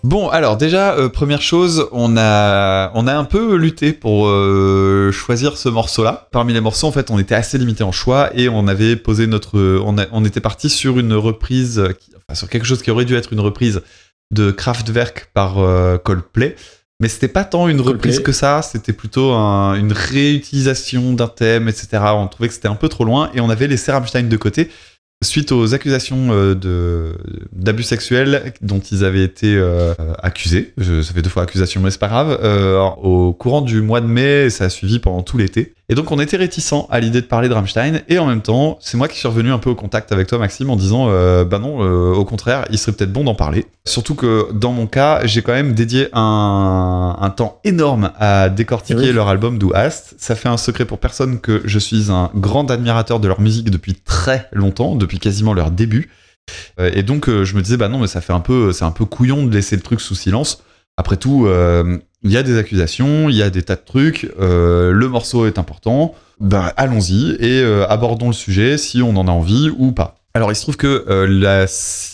[0.03, 5.11] Bon, alors déjà, euh, première chose, on a, on a un peu lutté pour euh,
[5.13, 6.27] choisir ce morceau-là.
[6.31, 9.27] Parmi les morceaux, en fait, on était assez limité en choix et on avait posé
[9.27, 12.91] notre, on, a- on était parti sur une reprise, qui- enfin, sur quelque chose qui
[12.91, 13.81] aurait dû être une reprise
[14.31, 16.55] de Kraftwerk par euh, Coldplay.
[17.00, 21.68] Mais c'était pas tant une reprise que ça, c'était plutôt un- une réutilisation d'un thème,
[21.68, 21.88] etc.
[22.14, 24.68] On trouvait que c'était un peu trop loin et on avait laissé Rammstein de côté
[25.24, 27.12] suite aux accusations euh, de
[27.52, 30.72] d'abus sexuels dont ils avaient été euh, accusés.
[30.76, 32.38] Je, ça fait deux fois accusation, mais c'est pas grave.
[32.42, 35.74] euh, au courant du mois de mai, ça a suivi pendant tout l'été.
[35.90, 38.02] Et donc on était réticents à l'idée de parler de Rammstein.
[38.08, 40.36] Et en même temps, c'est moi qui suis revenu un peu au contact avec toi,
[40.38, 43.66] Maxime, en disant euh, bah non, euh, au contraire, il serait peut-être bon d'en parler.
[43.86, 49.00] Surtout que dans mon cas, j'ai quand même dédié un, un temps énorme à décortiquer
[49.02, 49.12] Eh oui.
[49.12, 50.14] leur album Do Hast.
[50.18, 53.70] Ça fait un secret pour personne que je suis un grand admirateur de leur musique
[53.70, 56.10] depuis très longtemps, depuis quasiment leur début.
[56.80, 58.90] Euh, et donc je me disais bah non mais ça fait un peu c'est un
[58.90, 60.62] peu couillon de laisser le truc sous silence.
[60.96, 64.30] Après tout, euh, il y a des accusations, il y a des tas de trucs,
[64.40, 69.28] euh, le morceau est important, ben allons-y et euh, abordons le sujet si on en
[69.28, 70.16] a envie ou pas.
[70.34, 71.66] Alors il se trouve que euh, la,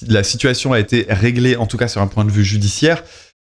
[0.07, 3.03] la situation a été réglée, en tout cas sur un point de vue judiciaire,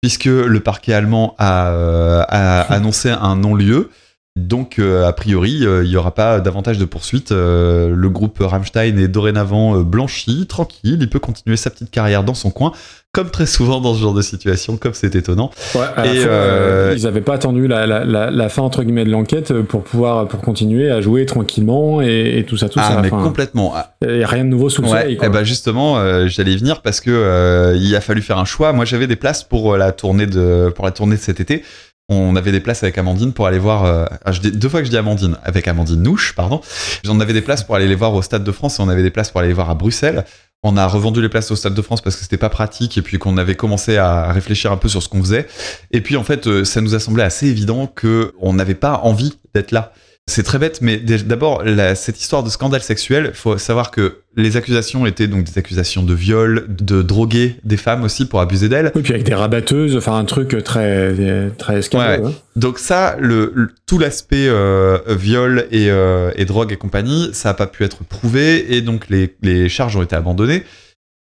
[0.03, 3.91] puisque le parquet allemand a, a annoncé un non-lieu.
[4.36, 7.33] Donc, euh, a priori, euh, il n'y aura pas davantage de poursuites.
[7.33, 10.99] Euh, le groupe Rammstein est dorénavant blanchi, tranquille.
[11.00, 12.70] Il peut continuer sa petite carrière dans son coin,
[13.12, 15.50] comme très souvent dans ce genre de situation, comme c'est étonnant.
[15.75, 15.81] Ouais,
[16.15, 19.52] Et, fois, ils n'avaient pas attendu la, la, la, la fin entre guillemets de l'enquête
[19.62, 23.00] pour pouvoir pour continuer à jouer tranquillement et, et tout ça, tout ah, ça.
[23.02, 23.73] mais Enfin, complètement.
[23.75, 25.15] Ah, Il n'y a rien de nouveau sous le Ouais, soleil.
[25.15, 25.28] eh quoi.
[25.28, 25.97] ben justement,
[26.28, 28.73] j'allais y venir parce que il a fallu faire un choix.
[28.73, 31.65] Moi, j'avais des places pour la tournée de pour la tournée de cet été.
[32.12, 33.84] On avait des places avec Amandine pour aller voir.
[33.84, 36.60] euh, ah, je dis- deux fois que je dis Amandine, avec Amandine Nouche, pardon.
[37.05, 39.05] J'en avais des places pour aller les voir au Stade de France et on avait
[39.05, 40.24] des places pour aller les voir à Bruxelles.
[40.64, 43.02] On a revendu les places au Stade de France parce que c'était pas pratique et
[43.02, 45.47] puis qu'on avait commencé à réfléchir un peu sur ce qu'on faisait.
[45.92, 49.00] Et puis en fait, euh, ça nous a semblé assez évident que on n'avait pas
[49.05, 49.92] envie d'être là.
[50.31, 51.62] C'est très bête, mais d'abord,
[51.97, 56.15] cette histoire de scandale sexuel, faut savoir que les accusations étaient donc des accusations de
[56.15, 58.92] viol, de droguer des femmes aussi pour abuser d'elles.
[58.94, 61.81] Oui, puis avec des rabatteuses, enfin un truc très très.
[61.94, 62.33] Ouais, hein.
[62.55, 67.49] Donc ça, le, le- tout l'aspect euh, viol et, euh, et drogue et compagnie, ça
[67.49, 70.62] n'a pas pu être prouvé et donc les, les charges ont été abandonnées.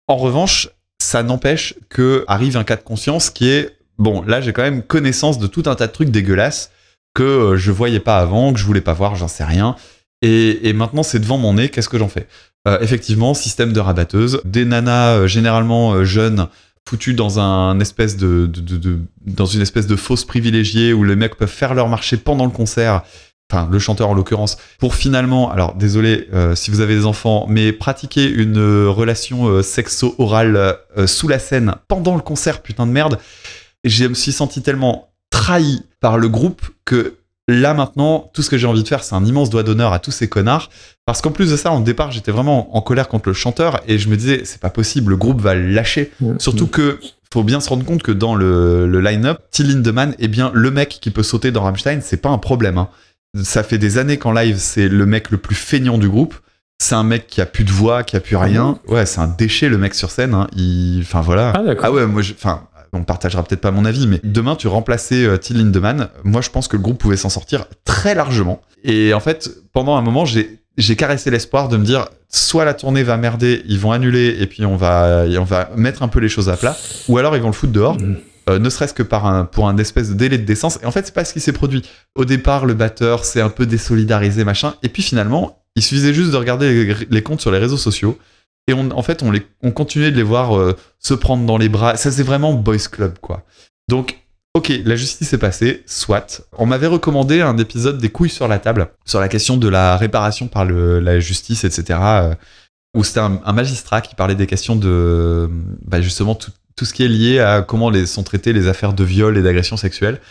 [0.08, 0.70] En revanche,
[1.00, 4.24] ça n'empêche que arrive un cas de conscience qui est bon.
[4.24, 6.72] Là, j'ai quand même connaissance de tout un tas de trucs dégueulasses
[7.16, 9.76] que euh, je voyais pas avant, que je voulais pas voir, j'en sais rien.
[10.22, 11.70] Et, et maintenant, c'est devant mon nez.
[11.70, 12.28] Qu'est-ce que j'en fais?
[12.68, 16.48] Euh, Effectivement, système de rabatteuse, des nanas euh, généralement jeunes
[16.88, 21.36] foutues dans un espèce de, de- dans une espèce de fausse privilégiée où les mecs
[21.36, 23.02] peuvent faire leur marché pendant le concert.
[23.52, 27.72] Enfin, le chanteur en l'occurrence, pour finalement, alors désolé si vous avez des enfants, mais
[27.72, 33.20] pratiquer une relation sexo-orale sous la scène pendant le concert, putain de merde.
[33.84, 37.16] Je me suis senti tellement trahi par le groupe que
[37.48, 40.00] là maintenant, tout ce que j'ai envie de faire, c'est un immense doigt d'honneur à
[40.00, 40.70] tous ces connards.
[41.06, 44.00] Parce qu'en plus de ça, au départ, j'étais vraiment en colère contre le chanteur et
[44.00, 46.12] je me disais, c'est pas possible, le groupe va le lâcher.
[46.40, 47.00] Surtout que
[47.32, 50.72] faut bien se rendre compte que dans le, le line-up, Till Lindemann est bien le
[50.72, 52.78] mec qui peut sauter dans Rammstein, c'est pas un problème.
[52.78, 52.88] hein.
[53.44, 56.34] Ça fait des années qu'en live, c'est le mec le plus feignant du groupe.
[56.82, 58.80] C'est un mec qui a plus de voix, qui a plus rien.
[58.88, 60.34] Ouais, c'est un déchet le mec sur scène.
[60.34, 60.48] hein.
[60.56, 61.52] Il, enfin voilà.
[61.56, 61.62] Ah.
[61.84, 62.64] Ah ouais, moi, je- enfin,
[62.96, 66.10] on partagera peut-être pas mon avis, mais demain tu remplaçais euh, Till Lindemann.
[66.24, 68.62] Moi, je pense que le groupe pouvait s'en sortir très largement.
[68.84, 72.74] Et en fait, pendant un moment, j'ai j'ai caressé l'espoir de me dire soit la
[72.74, 76.20] tournée va merder, ils vont annuler et puis on va on va mettre un peu
[76.20, 76.76] les choses à plat,
[77.08, 77.98] ou alors ils vont le foutre dehors.
[78.50, 80.80] euh, ne serait-ce que par un, pour un espèce de délai de décence.
[80.84, 81.82] Et en fait, c'est pas ce qui s'est produit.
[82.16, 84.76] Au départ, le batteur s'est un peu désolidarisé, machin.
[84.84, 88.18] Et puis finalement, il suffisait juste de regarder les, les comptes sur les réseaux sociaux.
[88.68, 89.24] Et en fait,
[89.62, 91.98] on, continuait de les voir euh, se prendre dans les bras.
[91.98, 93.44] Ça, c'est vraiment boys club, quoi.
[93.88, 94.18] Donc,
[94.56, 96.42] ok, la justice est passée, soit.
[96.58, 99.98] On m'avait recommandé un épisode des couilles sur la table, sur la question de la
[99.98, 102.00] réparation par le- la justice, etc.
[102.02, 102.36] euh,
[102.96, 105.50] où c'était un, magistrat qui parlait des questions de,
[105.86, 106.52] bah, justement, tout,
[106.86, 110.22] ce qui est lié à comment sont traitées les affaires de viol et d'agression sexuelle.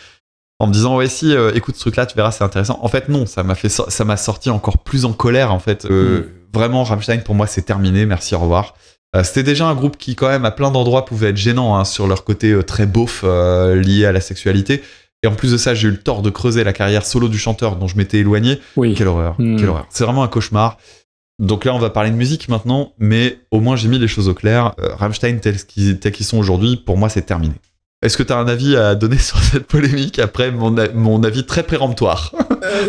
[0.59, 2.79] En me disant, ouais, si, euh, écoute ce truc-là, tu verras, c'est intéressant.
[2.81, 5.85] En fait, non, ça m'a fait, ça m'a sorti encore plus en colère, en fait.
[5.85, 6.23] Euh,
[6.55, 8.05] Vraiment, Rammstein, pour moi, c'est terminé.
[8.05, 8.75] Merci, au revoir.
[9.15, 11.85] Euh, C'était déjà un groupe qui, quand même, à plein d'endroits, pouvait être gênant hein,
[11.85, 14.81] sur leur côté euh, très beauf euh, lié à la sexualité.
[15.23, 17.37] Et en plus de ça, j'ai eu le tort de creuser la carrière solo du
[17.37, 18.59] chanteur dont je m'étais éloigné.
[18.77, 18.93] Oui.
[18.95, 19.57] Quelle horreur, Hmm.
[19.57, 19.85] quelle horreur.
[19.89, 20.77] C'est vraiment un cauchemar.
[21.39, 24.29] Donc là, on va parler de musique maintenant, mais au moins j'ai mis les choses
[24.29, 24.73] au clair.
[24.77, 27.55] Rammstein, tels qu'ils sont aujourd'hui, pour moi, c'est terminé.
[28.01, 31.45] Est-ce que tu as un avis à donner sur cette polémique après mon, mon avis
[31.45, 32.31] très péremptoire?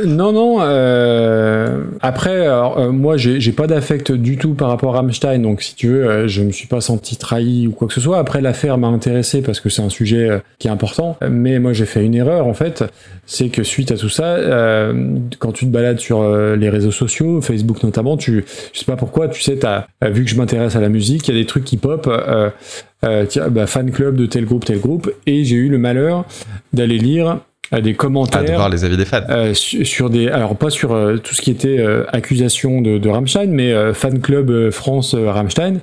[0.06, 0.58] Non, non.
[0.60, 5.74] euh, Après, euh, moi, j'ai pas d'affect du tout par rapport à Rammstein, donc si
[5.74, 8.18] tu veux, euh, je me suis pas senti trahi ou quoi que ce soit.
[8.18, 11.16] Après, l'affaire m'a intéressé parce que c'est un sujet euh, qui est important.
[11.28, 12.84] Mais moi, j'ai fait une erreur en fait,
[13.26, 16.90] c'est que suite à tout ça, euh, quand tu te balades sur euh, les réseaux
[16.92, 19.80] sociaux, Facebook notamment, tu, je sais pas pourquoi, tu sais, euh,
[20.10, 22.06] vu que je m'intéresse à la musique, il y a des trucs qui pop.
[22.06, 22.50] Euh,
[23.04, 26.24] euh, tiens, bah, fan club de tel groupe, tel groupe, et j'ai eu le malheur
[26.72, 27.38] d'aller lire
[27.72, 29.20] euh, des commentaires Ah, de voir les avis des fans.
[29.28, 32.98] euh, su- sur des alors pas sur euh, tout ce qui était euh, accusation de,
[32.98, 35.80] de Rammstein mais euh, fan club euh, France euh, Rammstein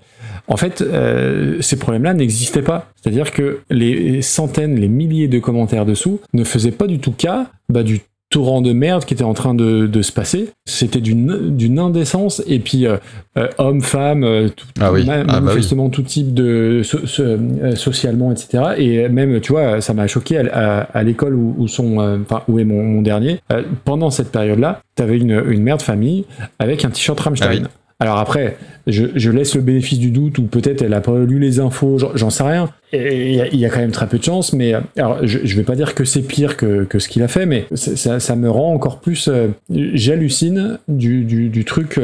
[0.47, 5.85] en fait euh, ces problèmes-là n'existaient pas c'est-à-dire que les centaines les milliers de commentaires
[5.85, 7.99] dessous ne faisaient pas du tout cas bah, du
[8.33, 12.59] torrent de merde qui était en train de, de se passer c'était d'une indécence et
[12.59, 12.97] puis euh,
[13.37, 15.05] euh, hommes femmes euh, tout, Ah oui.
[15.05, 15.43] ma- Ah bah oui.
[15.45, 20.07] manifestement tout type de so- so- euh, socialement etc et même tu vois ça m'a
[20.07, 23.39] choqué à, à- à l'école où, où sont euh, enfin où est mon, mon dernier
[23.85, 26.25] pendant cette période là t'avais une, une mère de famille
[26.59, 27.67] avec un t-shirt Rammstein Ah oui.
[28.03, 31.61] Alors après je, laisse le bénéfice du doute ou peut-être elle a pas lu les
[31.61, 34.81] infos j'en- sais rien il y, a- quand même très peu de chance mais euh,
[34.97, 37.65] alors je, je vais pas dire que c'est pire que, ce qu'il a fait mais
[37.75, 41.97] ça, me rend encore plus euh, j'hallucine du, truc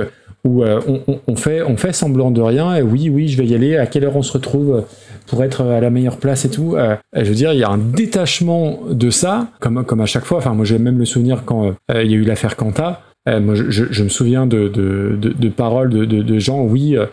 [0.46, 0.80] où euh,
[1.28, 4.16] on, fait, semblant de rien, et oui, oui, je vais y aller, à quelle heure
[4.16, 4.86] on se retrouve
[5.28, 6.78] pour être à la meilleure place et tout.
[6.78, 10.24] Euh, je veux dire, il y a un détachement de ça, comme, comme à chaque
[10.24, 10.38] fois.
[10.38, 13.02] Enfin, moi, j'ai même le souvenir quand il y a eu l'affaire Quanta.
[13.30, 17.06] Euh, moi, je, me souviens de, de, paroles de, de- gens, oui, euh,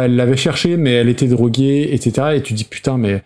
[0.00, 2.28] elle l'avait cherché, mais elle était droguée, etc.
[2.36, 3.22] Et tu dis, putain, mais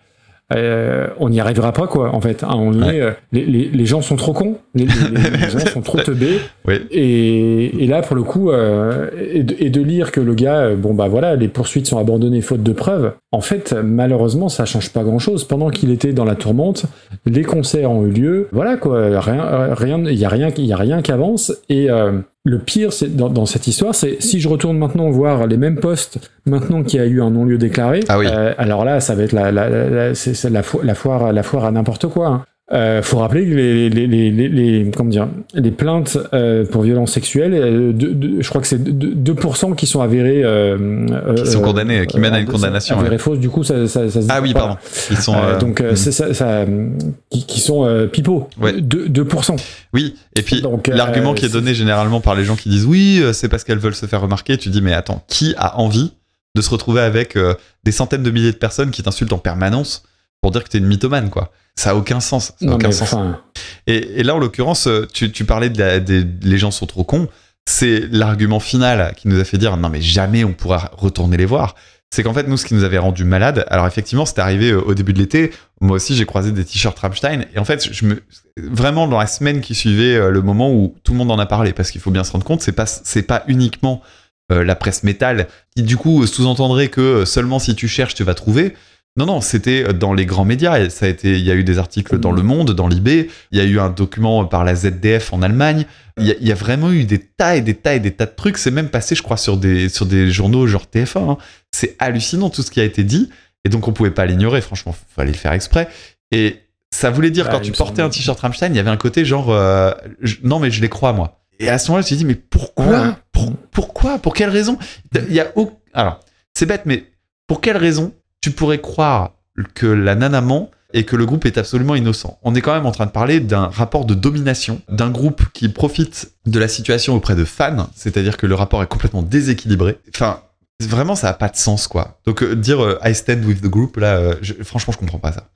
[0.55, 2.43] euh, on n'y arrivera pas, quoi, en fait.
[2.43, 5.97] Un moment donné, euh, les, les- les gens sont trop cons, les, gens sont trop
[5.99, 6.39] teubés.
[6.65, 6.75] Oui.
[6.91, 10.61] Et, et là, pour le coup, euh, et, de, et de lire que le gars,
[10.61, 14.63] euh, bon, bah voilà, les poursuites sont abandonnées faute de preuves, en fait, malheureusement, ça
[14.65, 15.43] change pas grand chose.
[15.43, 16.85] Pendant qu'il était dans la tourmente,
[17.25, 20.71] les concerts ont eu lieu, voilà, quoi, rien, rien, il y a rien, il y
[20.73, 21.53] a rien qui avance.
[21.69, 22.13] Et euh,
[22.45, 25.79] le pire, c'est dans, dans cette histoire, c'est si je retourne maintenant voir les mêmes
[25.79, 28.25] postes, maintenant qu'il y a eu un non-lieu déclaré, Ah oui.
[28.29, 30.93] euh, alors là, ça va être la, la, la, la- c'est- c'est la, fo- la
[30.93, 32.27] foire, la foire à n'importe quoi.
[32.27, 32.45] hein.
[32.71, 37.53] Euh, faut rappeler que les, les, les, comment dire, les plaintes euh, pour violences sexuelles,
[37.53, 40.43] euh, de- de- je crois que c'est 2%, 2% qui sont avérées.
[40.45, 43.19] euh, Qui sont condamnés, qui mènent à une condamnation, Avérées ouais.
[43.21, 44.59] fausses, du coup, ça, ça, ça se dit Ah oui, pas.
[44.59, 44.77] pardon.
[45.11, 45.35] Ils sont.
[45.59, 46.89] Donc, c'est ça, ça, euh,
[47.29, 48.47] qui, qui sont pipeaux.
[48.59, 48.71] Ouais.
[48.79, 49.09] 2%.
[49.11, 49.55] 2%.
[49.93, 53.49] Oui, et puis l'argument qui est donné généralement par les gens qui disent oui, c'est
[53.49, 56.13] parce qu'elles veulent se faire remarquer, tu dis mais attends, qui a envie
[56.55, 57.37] de se retrouver avec
[57.83, 60.03] des centaines de milliers de personnes qui t'insultent en permanence
[60.43, 62.47] pour dire que t'es une mythomane quoi Ça a aucun sens.
[62.47, 63.13] Ça a Non, aucun sens.
[63.13, 63.39] enfin,
[63.87, 66.85] Et, et là, en l'occurrence, euh, tu, tu parlais de la- des les gens sont
[66.85, 67.27] trop cons.
[67.65, 71.45] C'est l'argument final qui nous a fait dire non mais jamais on pourra retourner les
[71.45, 71.75] voir.
[72.13, 73.65] C'est qu'en fait nous, ce qui nous avait rendu malade.
[73.69, 75.51] Alors effectivement, c'était arrivé euh, au début de l'été.
[75.81, 77.45] Moi aussi, j'ai croisé des t-shirts Rammstein.
[77.55, 78.21] Et en fait, je me
[78.57, 81.45] vraiment dans la semaine qui suivait euh, le moment où tout le monde en a
[81.45, 84.01] parlé, parce qu'il faut bien se rendre compte, c'est pas c'est pas uniquement
[84.49, 88.75] la presse métal qui du coup sous-entendrait que seulement si tu cherches tu vas trouver.
[89.15, 90.89] Non, non, c'était dans les grands médias.
[90.89, 93.29] Ça a été, il y a eu des articles dans Le Monde, dans l'IB.
[93.51, 95.85] Il y a eu un document par la ZDF en Allemagne.
[96.17, 98.11] Il y, a, il y a vraiment eu des tas et des tas et des
[98.11, 98.57] tas de trucs.
[98.57, 101.29] C'est même passé, je crois, sur des, sur des journaux genre TF1.
[101.31, 101.37] hein.
[101.71, 103.29] C'est hallucinant tout ce qui a été dit.
[103.65, 104.61] Et donc, on pouvait pas l'ignorer.
[104.61, 105.87] Franchement, fallait le faire exprès.
[106.31, 106.57] Et
[106.91, 108.97] ça voulait dire, Bah, quand il tu portais un t-shirt Rammstein, il y avait un
[108.97, 111.39] côté genre, euh, je- non, mais je les crois, moi.
[111.59, 113.17] Et à ce moment-là, je me suis dit, mais pourquoi?
[113.31, 114.17] Pour- Pourquoi?
[114.17, 114.77] Pour quelle raison?
[115.15, 115.51] Il y a
[115.93, 116.19] Alors,
[116.55, 117.05] c'est bête, mais
[117.47, 118.11] pour quelle raison
[118.43, 119.31] tu pourrais croire
[119.73, 122.85] que la nana ment et que le groupe est absolument innocent On est quand même
[122.85, 127.15] en train de parler d'un rapport de domination, d'un groupe qui profite de la situation
[127.15, 129.97] auprès de fans, c'est-à-dire que le rapport est complètement déséquilibré.
[130.13, 130.41] Enfin,
[130.81, 132.19] vraiment, ça n'a pas de sens, quoi.
[132.25, 135.19] Donc, euh, dire euh, I stand with the group, là, euh, je- franchement, je comprends
[135.19, 135.47] pas ça.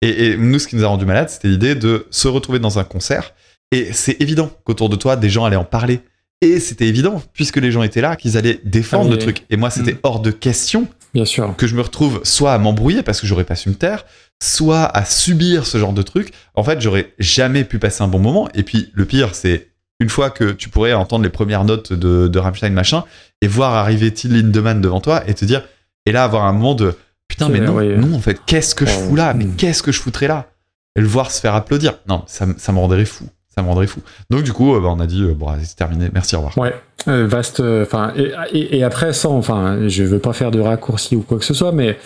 [0.00, 2.78] Et, et nous, ce qui nous a rendu malade, c'était l'idée de se retrouver dans
[2.78, 3.34] un concert.
[3.72, 6.00] Et c'est évident qu'autour de toi, des gens allaient en parler.
[6.42, 9.44] Et c'était évident, puisque les gens étaient là, qu'ils allaient défendre Ah le truc.
[9.50, 9.98] Et moi, c'était Mm.
[10.04, 11.54] hors de question bien sûr.
[11.56, 14.06] que je me retrouve soit à m'embrouiller parce que j'aurais pas su me taire,
[14.42, 16.32] soit à subir ce genre de truc.
[16.54, 18.48] En fait, j'aurais jamais pu passer un bon moment.
[18.54, 19.68] Et puis, le pire, c'est
[20.00, 23.04] une fois que tu pourrais entendre les premières notes de, de Rammstein, machin,
[23.42, 25.62] et voir arriver Till Lindemann devant toi et te dire,
[26.06, 26.94] et là, avoir un moment de
[27.28, 27.96] putain, mais non, oui.
[27.98, 29.34] non, en fait, qu'est-ce que je Oh, fous là?
[29.34, 29.56] Mais mm.
[29.56, 30.50] qu'est-ce que je foutrais là?
[30.96, 31.98] Et le voir se faire applaudir.
[32.08, 33.28] Non, ça me rendrait fou.
[33.54, 34.00] Ça me rendrait fou.
[34.30, 36.06] Donc, du coup, euh, bah, on a dit, euh, bon, c'est terminé.
[36.14, 36.56] Merci, au revoir.
[36.58, 36.74] Ouais,
[37.08, 37.60] euh, vaste.
[37.60, 41.38] Enfin, et, et- et après, sans, enfin, je veux pas faire de raccourci ou quoi
[41.38, 41.98] que ce soit, mais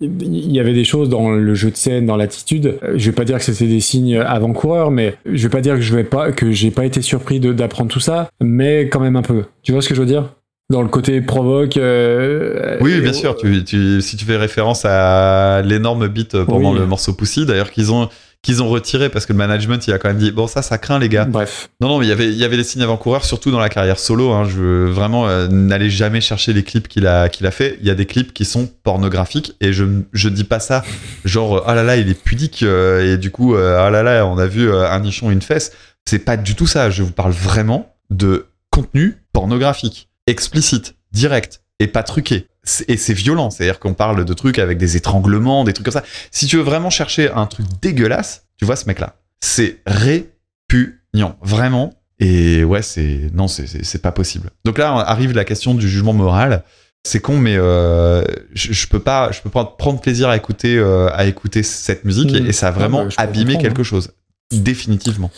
[0.00, 2.78] il y avait des choses dans le jeu de scène, dans l'attitude.
[2.94, 5.80] Je vais pas dire que c'était des signes avant-coureurs, mais je vais pas dire que
[5.80, 9.22] je vais pas, que j'ai pas été surpris d'apprendre tout ça, mais quand même un
[9.22, 9.44] peu.
[9.62, 10.34] Tu vois ce que je veux dire?
[10.68, 11.76] Dans le côté provoque.
[11.78, 13.36] euh, Oui, bien sûr.
[13.36, 16.78] Tu, tu- si tu fais référence à l'énorme beat pendant Oui.
[16.78, 18.08] le morceau Pussy, d'ailleurs qu'ils ont
[18.46, 20.78] qu'ils ont retiré parce que le management il a quand même dit bon ça ça
[20.78, 21.24] craint les gars.
[21.24, 21.68] Bref.
[21.80, 23.68] Non non mais il y avait il y avait des signes avant-coureurs surtout dans la
[23.68, 24.30] carrière solo.
[24.30, 27.76] Hein, je veux vraiment euh, n'allez jamais chercher les clips qu'il a qu'il a fait.
[27.80, 30.84] Il y a des clips qui sont pornographiques et je je dis pas ça
[31.24, 34.24] genre ah là là il est pudique euh, et du coup euh, ah là là
[34.24, 35.72] on a vu euh, un nichon une fesse.
[36.04, 36.88] C'est pas du tout ça.
[36.88, 42.46] Je vous parle vraiment de contenu pornographique explicite direct et pas truqué.
[42.88, 46.02] Et c'est violent, c'est-à-dire qu'on parle de trucs avec des étranglements, des trucs comme ça.
[46.30, 49.16] Si tu veux vraiment chercher un truc dégueulasse, tu vois ce mec-là.
[49.40, 51.94] C'est répugnant, vraiment.
[52.18, 54.50] Et ouais, c'est non, c'est- pas possible.
[54.64, 56.62] Donc là arrive la question du jugement moral.
[57.04, 60.76] C'est con, mais euh, je, je peux pas, je peux pas prendre plaisir à écouter,
[60.76, 62.46] euh, à écouter cette musique et, Mm.
[62.48, 64.10] et ça a vraiment abîmé quelque chose.
[64.52, 65.30] Définitivement.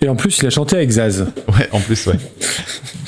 [0.00, 1.26] Et en plus, il a chanté avec Zaz.
[1.56, 2.16] Ouais, en plus, ouais.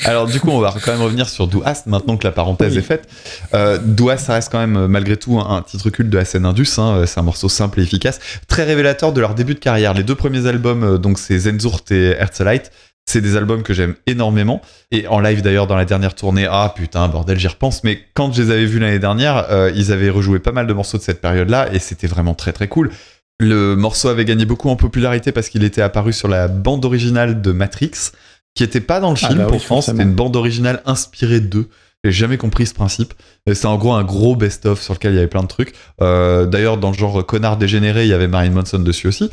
[0.05, 2.79] Alors, du coup, on va quand même revenir sur Douast maintenant que la parenthèse Oui.
[2.79, 3.09] est faite.
[3.53, 6.45] Euh, Douast, ça reste quand même, malgré tout, un, un titre culte de la scène
[6.45, 6.69] Indus.
[6.77, 7.03] hein.
[7.05, 8.19] C'est un morceau simple et efficace.
[8.47, 9.93] Très révélateur de leur début de carrière.
[9.93, 12.71] Les deux premiers albums, euh, donc c'est Zenzurt et Herzlite.
[13.05, 14.61] C'est des albums que j'aime énormément.
[14.91, 17.83] Et en live d'ailleurs dans la dernière tournée, ah putain, bordel, j'y repense.
[17.83, 20.73] Mais quand je les avais vus l'année dernière, euh, ils avaient rejoué pas mal de
[20.73, 22.91] morceaux de cette période-là et c'était vraiment très très cool.
[23.39, 27.41] Le morceau avait gagné beaucoup en popularité parce qu'il était apparu sur la bande originale
[27.41, 27.91] de Matrix.
[28.55, 31.39] qui était pas dans le Ah film bah oui, pourtant, c'était une bande originale inspirée
[31.39, 31.69] d'eux.
[32.03, 33.13] J'ai jamais compris ce principe.
[33.47, 35.73] C'est en gros un gros best-of sur lequel il y avait plein de trucs.
[36.01, 39.29] Euh, D'ailleurs, dans le genre connard dégénéré, il y avait Marilyn Manson dessus aussi.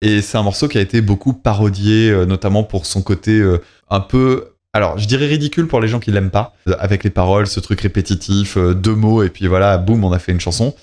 [0.00, 3.58] Et c'est un morceau qui a été beaucoup parodié, euh, notamment pour son côté euh,
[3.90, 4.48] un peu.
[4.72, 7.80] Alors, je dirais ridicule pour les gens qui l'aiment pas, avec les paroles, ce truc
[7.80, 10.74] répétitif, deux mots, et puis voilà, boum, on a fait une chanson.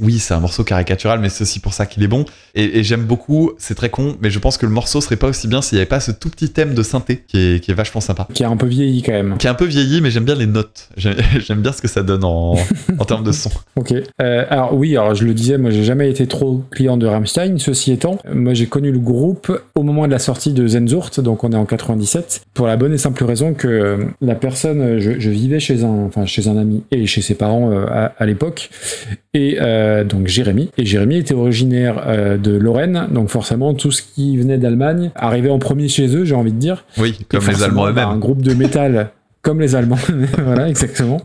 [0.00, 2.24] Oui, c'est un morceau caricatural, mais c'est aussi pour ça qu'il est bon.
[2.54, 5.28] Et, et j'aime beaucoup, c'est très con, mais je pense que le morceau serait pas
[5.28, 7.70] aussi bien s'il n'y avait pas ce tout petit thème de synthé qui est, qui
[7.70, 8.26] est vachement sympa.
[8.32, 9.36] Qui a un peu vieilli quand même.
[9.38, 10.88] Qui est un peu vieilli, mais j'aime bien les notes.
[10.96, 12.56] J'aime bien ce que ça donne en,
[12.98, 13.50] en termes de son.
[13.76, 13.92] Ok.
[13.92, 17.58] Euh, alors oui, alors je le disais, moi j'ai jamais été trop client de Rammstein.
[17.58, 21.44] Ceci étant, moi j'ai connu le groupe au moment de la sortie de Zenzurt, donc
[21.44, 25.00] on est en 97, pour la bonne et simple raison que euh, la personne, euh,
[25.00, 28.12] je, je vivais chez un, enfin chez un ami et chez ses parents euh, à,
[28.18, 28.70] à l'époque,
[29.32, 30.70] et euh, donc Jérémy.
[30.78, 35.50] Et Jérémy était originaire euh, de Lorraine, donc forcément tout ce qui venait d'Allemagne arrivait
[35.50, 36.84] en premier chez eux, j'ai envie de dire.
[36.98, 38.18] Oui, comme les Allemands bah, Un eux-mêmes.
[38.20, 39.10] groupe de métal
[39.42, 39.96] comme les Allemands,
[40.44, 41.22] voilà, exactement.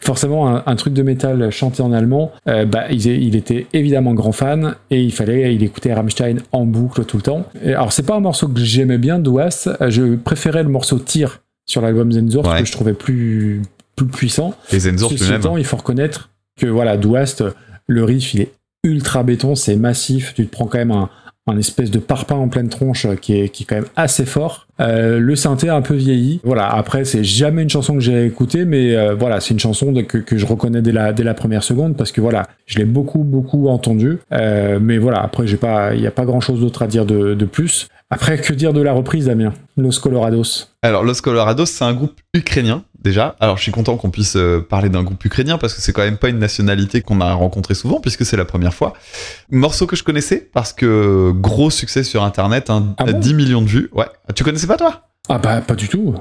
[0.00, 4.14] Forcément, un, un truc de métal chanté en allemand, euh, bah, il, il était évidemment
[4.14, 7.46] grand fan et il fallait, il écoutait Rammstein en boucle tout le temps.
[7.64, 9.68] Et alors, c'est pas un morceau que j'aimais bien, Douas.
[9.80, 12.60] Euh, Je préférais le morceau Tire sur l'album Zenzor Ouais.
[12.60, 13.62] que je trouvais plus,
[13.96, 14.54] plus puissant.
[14.72, 16.30] Et Zenzor Ceci étant, il faut reconnaître
[16.60, 17.42] que voilà, Douast,
[17.88, 18.52] le riff, il est
[18.84, 20.34] ultra béton, c'est massif.
[20.34, 21.10] Tu te prends quand même un,
[21.48, 24.24] un espèce de parpaing en pleine tronche euh, qui est, qui est quand même assez
[24.24, 24.66] fort.
[24.80, 26.40] Euh, le synthé un peu vieilli.
[26.44, 29.92] Voilà, après, c'est jamais une chanson que j'ai écoutée, mais euh, voilà, c'est une chanson
[30.04, 32.84] que, que je reconnais dès la, dès la première seconde parce que voilà, je l'ai
[32.84, 34.18] beaucoup, beaucoup entendue.
[34.30, 37.88] Mais voilà, après, il n'y a pas grand chose d'autre à dire de, de plus.
[38.10, 39.52] Après, que dire de la reprise, Damien?
[39.76, 40.68] Los Colorados.
[40.82, 43.36] Alors, Los Colorados, c'est un groupe ukrainien, déjà.
[43.38, 46.02] Alors, je suis content qu'on puisse euh, parler d'un groupe ukrainien parce que c'est quand
[46.02, 48.94] même pas une nationalité qu'on a rencontrée souvent puisque c'est la première fois.
[49.50, 53.18] Morceau que je connaissais parce que gros succès sur internet, hein, Ah bon?
[53.18, 53.90] 10 millions de vues.
[53.92, 54.06] Ouais.
[54.34, 55.02] Tu connaissais pas toi?
[55.28, 56.14] Ah bah, pas du tout.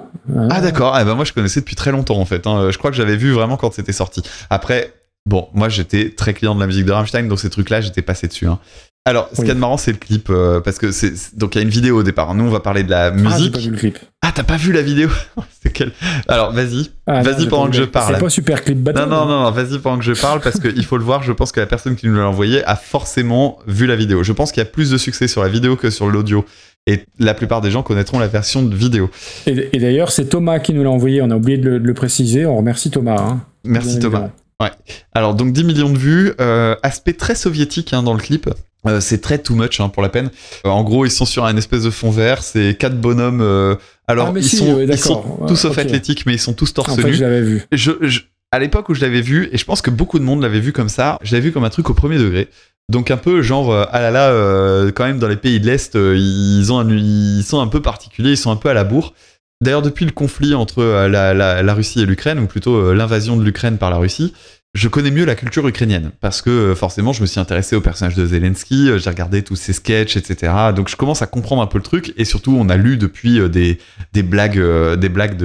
[0.49, 2.45] Ah d'accord, ah, bah, moi je connaissais depuis très longtemps en fait.
[2.45, 2.69] hein.
[2.69, 4.21] Je crois que j'avais vu vraiment quand c'était sorti.
[4.49, 4.93] Après,
[5.25, 8.27] bon, moi j'étais très client de la musique de Rammstein, donc ces trucs-là j'étais passé
[8.27, 8.47] dessus.
[8.47, 8.59] hein.
[9.07, 9.37] Alors, ce Oui.
[9.37, 11.61] qu'il y a de marrant, c'est le clip, euh, parce que c'est donc il y
[11.61, 12.35] a une vidéo au départ.
[12.35, 13.53] Nous, on va parler de la Ah, j'ai musique.
[13.53, 13.97] pas vu le clip.
[14.21, 15.09] Ah, t'as pas vu la vidéo?
[15.63, 15.91] C'est quel?
[16.27, 18.15] Alors, vas-y, Ah, vas-y pendant que je parle.
[18.15, 18.77] C'est pas super clip.
[18.85, 21.23] Non, non, non, non, vas-y pendant que je parle parce qu'il faut le voir.
[21.23, 24.23] Je pense que la personne qui nous l'a envoyé a forcément vu la vidéo.
[24.23, 26.45] Je pense qu'il y a plus de succès sur la vidéo que sur l'audio.
[26.85, 29.09] Et la plupart des gens connaîtront la version de vidéo.
[29.45, 31.85] Et, et d'ailleurs, c'est Thomas qui nous l'a envoyé, on a oublié de le, de
[31.87, 33.17] le préciser, on remercie Thomas.
[33.21, 33.41] hein.
[33.65, 34.29] Merci Thomas.
[34.61, 34.71] Ouais.
[35.13, 38.49] Alors donc 10 millions de vues, euh, aspect très soviétique hein, dans le clip.
[38.87, 40.29] Euh, c'est très too much hein, pour la peine.
[40.65, 42.43] Euh, en gros, ils sont sur un espèce de fond vert.
[42.43, 43.41] C'est quatre bonhommes.
[43.41, 43.75] euh,
[44.07, 45.45] alors Ah, ils, si, sont, ouais, ils sont d'accord.
[45.47, 45.79] tous sauf Ok.
[45.79, 47.13] athlétiques, mais ils sont tous torse En fait, nu.
[47.13, 47.63] je l'avais vu.
[47.71, 50.41] je, je- à l'époque où je l'avais vu, et je pense que beaucoup de monde
[50.41, 52.47] l'avait vu comme ça, je l'avais vu comme un truc au premier degré.
[52.89, 55.95] Donc un peu genre, euh, ah là là, quand même dans les pays de l'Est,
[55.95, 59.13] ils, ont un- ils sont un peu particuliers, ils sont un peu à la bourre.
[59.61, 63.43] D'ailleurs, depuis le conflit entre la, la- la Russie et l'Ukraine, ou plutôt l'invasion de
[63.43, 64.33] l'Ukraine par la Russie,
[64.73, 66.11] je connais mieux la culture ukrainienne.
[66.19, 69.43] Parce que euh, forcément, je me suis intéressé au personnage de Zelensky, euh, j'ai regardé
[69.43, 70.53] tous ses sketchs, etc.
[70.75, 73.39] Donc je commence à comprendre un peu le truc, et surtout, on a lu depuis
[73.39, 73.79] euh, des,
[74.23, 74.59] blagues,
[74.95, 75.41] des blagues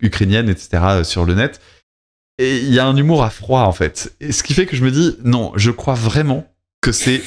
[0.00, 1.02] ukrainiennes, etc.
[1.04, 1.60] sur le net.
[2.38, 4.14] Et il y a un humour à froid, en fait.
[4.20, 6.46] Et ce qui fait que je me dis, non, je crois vraiment
[6.80, 7.22] que c'est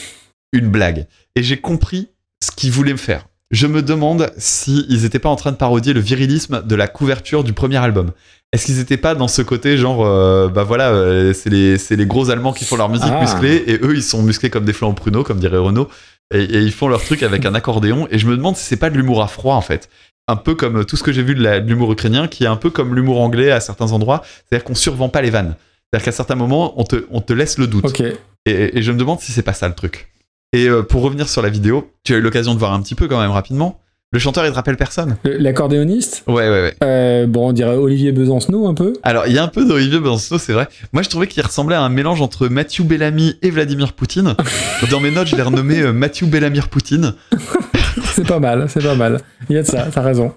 [0.52, 1.06] une blague.
[1.36, 2.10] Et j'ai compris
[2.44, 3.28] ce qu'ils voulaient me faire.
[3.52, 6.88] Je me demande s'ils ils étaient pas en train de parodier le virilisme de la
[6.88, 8.12] couverture du premier album.
[8.54, 12.06] Est-ce qu'ils étaient pas dans ce côté genre, euh, bah voilà, euh, c'est les, les
[12.06, 13.20] gros Allemands qui font leur musique Ah.
[13.20, 15.90] musclée et eux ils sont musclés comme des flancs au pruneau, comme dirait Renault,
[16.34, 18.08] et, et ils font leur truc avec un accordéon.
[18.12, 19.90] Et je me demande si c'est pas de l'humour à froid en fait.
[20.28, 22.70] Un peu comme tout ce que j'ai vu de l'humour ukrainien, qui est un peu
[22.70, 25.56] comme l'humour anglais à certains endroits, c'est-à-dire qu'on survend pas les vannes.
[25.92, 27.84] C'est-à-dire qu'à certains moments, on te, on te laisse le doute.
[28.46, 30.10] Et, et je me demande si c'est pas ça le truc.
[30.54, 32.96] Et euh, pour revenir sur la vidéo, tu as eu l'occasion de voir un petit
[32.96, 33.80] peu quand même rapidement.
[34.14, 35.18] Le chanteur, il te rappelle personne?
[35.24, 36.24] L'accordéoniste?
[36.28, 36.76] Ouais, ouais, ouais.
[36.84, 38.94] euh, Bon, on dirait Olivier Besancenot un peu.
[39.02, 40.68] Alors, il y a un peu d'Olivier Besancenot, c'est vrai.
[40.92, 44.36] Moi, je trouvais qu'il ressemblait à un mélange entre Mathieu Bellamy et Vladimir Poutine.
[44.92, 47.16] Dans mes notes, je l'ai renommé euh, Mathieu Bellamir Poutine.
[48.06, 49.20] C'est pas mal, c'est pas mal.
[49.50, 50.32] Il y a de ça, t'as raison.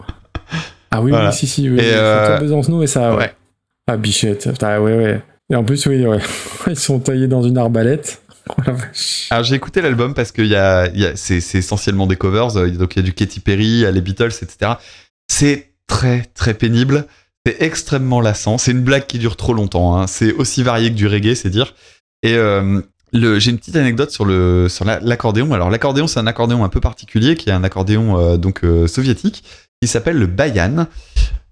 [0.91, 1.29] Ah oui, Voilà.
[1.29, 1.69] oui, si, si.
[1.69, 3.17] Oui, Et, euh, Besancenot et ça, ouais.
[3.19, 3.35] Ouais.
[3.87, 4.51] Ah, bichette.
[4.51, 5.23] Putain, ouais, ouais.
[5.51, 6.19] Et en plus, oui, ouais.
[6.69, 8.23] Ils sont taillés dans une arbalète.
[8.59, 8.63] Oh.
[9.31, 10.43] Alors, j'ai écouté l'album parce que
[11.17, 12.57] c'est, essentiellement des covers.
[12.57, 14.75] euh, Donc, il y a du Katy Perry, il y a les Beatles, etc.
[15.29, 17.07] C'est très, très pénible.
[17.45, 18.59] C'est extrêmement lassant.
[18.59, 19.97] C'est une blague qui dure trop longtemps.
[19.99, 20.07] hein.
[20.07, 21.75] C'est aussi varié que du reggae, c'est dire.
[22.23, 22.81] Et euh,
[23.13, 25.53] j'ai une petite anecdote sur, l'accordéon.
[25.53, 29.45] Alors, l'accordéon, c'est un accordéon un peu particulier qui est un accordéon euh, soviétique
[29.83, 30.87] qui s'appelle le bayan.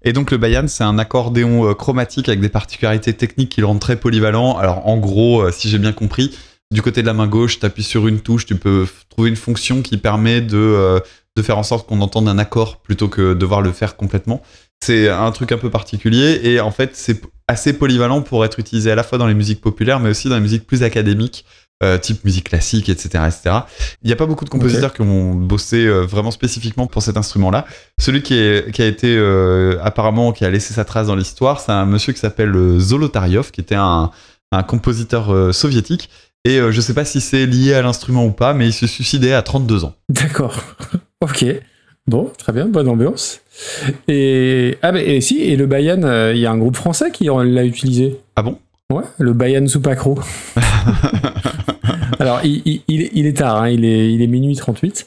[0.03, 3.79] Et donc, le bayan, c'est un accordéon chromatique avec des particularités techniques qui le rendent
[3.79, 4.57] très polyvalent.
[4.57, 6.35] Alors, en gros, si j'ai bien compris,
[6.71, 9.35] du côté de la main gauche, tu appuies sur une touche, tu peux trouver une
[9.35, 10.99] fonction qui permet de, euh,
[11.37, 14.41] de faire en sorte qu'on entende un accord plutôt que devoir le faire complètement.
[14.83, 18.91] C'est un truc un peu particulier et en fait c'est assez polyvalent pour être utilisé
[18.91, 21.45] à la fois dans les musiques populaires mais aussi dans les musiques plus académiques,
[21.83, 23.23] euh, type musique classique, etc.
[23.27, 23.55] etc.
[24.03, 27.15] Il n'y a pas beaucoup de compositeurs qui ont bossé euh, vraiment spécifiquement pour cet
[27.17, 27.65] instrument-là.
[27.99, 31.59] Celui qui, est- qui a été euh, apparemment, qui a laissé sa trace dans l'histoire,
[31.59, 34.11] c'est un monsieur qui s'appelle Zolotaryov, qui était un,
[34.51, 36.09] un compositeur soviétique.
[36.45, 38.87] Et euh, je sais pas si c'est lié à l'instrument ou pas, mais il se
[38.87, 39.93] suicidait à 32 ans.
[40.09, 40.61] D'accord.
[41.21, 41.45] ok.
[42.07, 43.41] Bon, très bien, bonne ambiance.
[44.07, 47.09] Et ah bah, et si et le Bayan, euh, il y a un groupe français
[47.11, 48.17] qui l'a utilisé?
[48.35, 48.59] Ah bon?
[48.91, 50.19] Ouais, le Bayan Soupacro.
[52.19, 55.05] Alors, il, il- il est- tard, hein, il, est, il est minuit 38.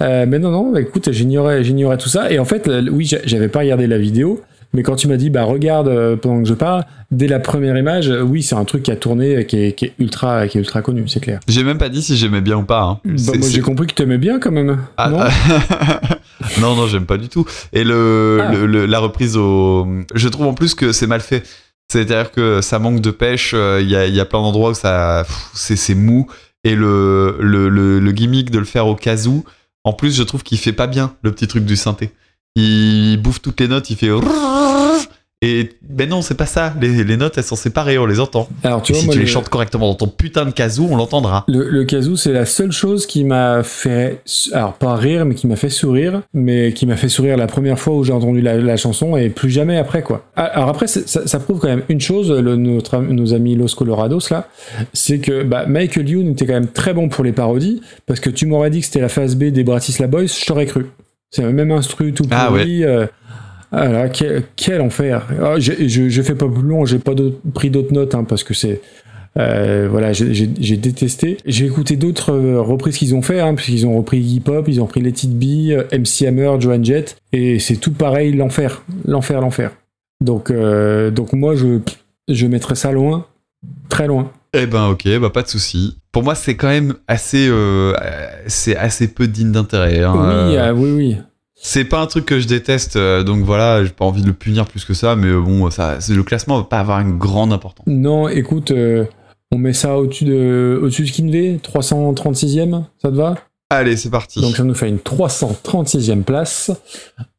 [0.00, 1.62] Euh, mais non, non, bah, écoute, j'ignorais,
[1.98, 2.30] tout ça.
[2.32, 4.40] Et en fait, oui, j'a- j'avais pas regardé la vidéo,
[4.74, 7.76] mais quand tu m'as dit, bah regarde euh, pendant que je parle, dès la première
[7.76, 10.58] image, euh, oui, c'est un truc qui a tourné, qui est, qui est ultra, qui
[10.58, 11.40] est ultra connu, c'est clair.
[11.48, 12.82] J'ai même pas dit si j'aimais bien ou pas.
[12.82, 13.00] hein.
[13.04, 14.78] Bah, moi, j'ai compris que tu aimais bien quand même.
[14.96, 16.00] Ah, non ah.
[16.60, 17.46] non, non, j'aime pas du tout.
[17.72, 18.52] Et le, Ah.
[18.52, 19.86] le- le- la reprise au.
[20.14, 21.42] Je trouve en plus que c'est mal fait.
[21.90, 23.52] C'est-à-dire que ça manque de pêche.
[23.54, 25.24] euh, Il y, a, il y a plein d'endroits où ça,
[25.54, 26.26] c'est, mou.
[26.64, 29.44] Et le, le, le, le gimmick de le faire au kazoo,
[29.84, 32.10] en plus, je trouve qu'il fait pas bien le petit truc du synthé.
[32.56, 34.10] Il bouffe toutes les notes, il fait.
[35.40, 36.74] Et ben non, c'est pas ça.
[36.80, 38.48] Les, notes, elles sont séparées, on les entend.
[38.64, 40.96] Alors, tu vois, si tu les le- chantes correctement dans ton putain de kazoo, on
[40.96, 41.44] l'entendra.
[41.46, 44.20] Le, kazoo, c'est la seule chose qui m'a fait,
[44.52, 47.78] alors pas rire, mais qui m'a fait sourire, mais qui m'a fait sourire la première
[47.78, 50.24] fois où j'ai entendu la, chanson et plus jamais après quoi.
[50.34, 54.48] Alors après, ça, prouve quand même une chose, nos amis Los Colorados là,
[54.92, 58.46] c'est que Michael Youn était quand même très bon pour les parodies, parce que tu
[58.46, 60.86] m'aurais dit que c'était la phase B des Bratislava Boys, je t'aurais cru.
[61.30, 62.84] C'est le même instru tout Ah pourri.
[62.84, 63.06] euh,
[63.72, 65.26] ah quel, quel enfer.
[65.42, 67.12] Ah, je, fais pas plus long, j'ai pas
[67.54, 68.80] pris d'autres notes hein, parce que c'est
[69.38, 71.36] euh, voilà, j'ai- détesté.
[71.44, 74.80] J'ai écouté d'autres euh, reprises qu'ils ont fait, hein, puisqu'ils ont repris Hip Hop, ils
[74.80, 79.40] ont repris Let It Be, MC Hammer, Joan Jett, et c'est tout pareil, l'enfer, l'enfer,
[79.40, 79.72] l'enfer.
[80.24, 81.78] Donc, euh, donc moi, je,
[82.28, 83.26] je mettrais ça loin,
[83.88, 84.32] très loin.
[84.54, 85.98] Eh ben ok, bah pas de souci.
[86.12, 87.92] Pour moi, c'est quand même assez, euh,
[88.46, 90.02] c'est assez peu digne d'intérêt.
[90.02, 90.12] hein.
[90.14, 91.16] Oui, Euh, ah, oui, oui.
[91.60, 94.32] C'est pas un truc que je déteste, euh, donc voilà, j'ai pas envie de le
[94.32, 97.84] punir plus que ça, mais bon, ça, le classement va pas avoir une grande importance.
[97.88, 99.04] Non, écoute, euh,
[99.50, 103.34] on met ça au-dessus de, au-dessus de Skinvey, 336e, ça te va?
[103.70, 104.40] Allez, c'est parti.
[104.40, 106.70] Donc ça nous fait une 336e place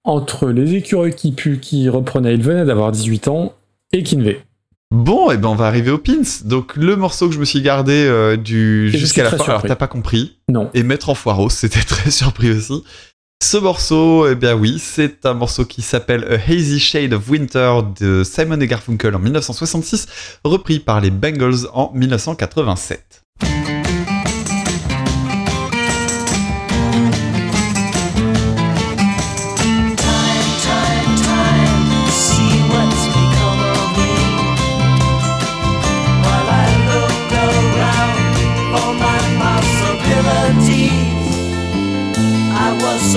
[0.04, 3.54] entre les écureuils qui puent qui reprenaient, ils venaient d'avoir 18 ans,
[3.94, 4.40] et Kinvey.
[4.92, 6.22] Bon, et ben on va arriver au pins.
[6.46, 9.76] Donc le morceau que je me suis gardé euh, du jusqu'à la fin, alors t'as
[9.76, 10.40] pas compris.
[10.50, 10.70] Non.
[10.74, 12.84] Et mettre en foireau, c'était très surpris aussi.
[13.42, 17.80] Ce morceau, eh bien oui, c'est un morceau qui s'appelle A Hazy Shade of Winter
[18.00, 23.24] de Simon et Garfunkel en 1966, repris par les Bengals en 1987.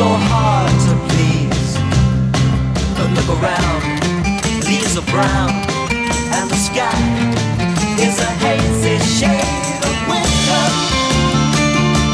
[0.02, 1.70] So hard to please.
[2.98, 3.82] But look around,
[4.66, 5.52] leaves are brown,
[6.34, 7.02] and the sky
[8.06, 10.64] is a hazy shade of winter.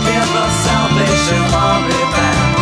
[0.05, 2.55] Hear the Salvation Army band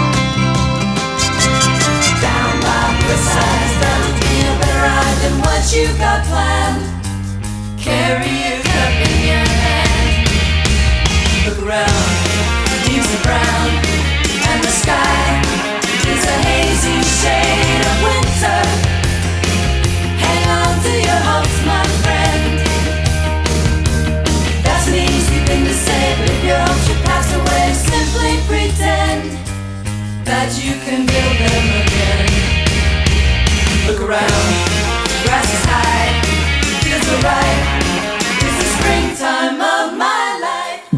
[2.27, 6.83] down by precise That'll be a ride than what you got planned
[7.87, 10.27] Carry your cup in your hand
[11.47, 12.07] Look around,
[12.87, 13.66] leaves are brown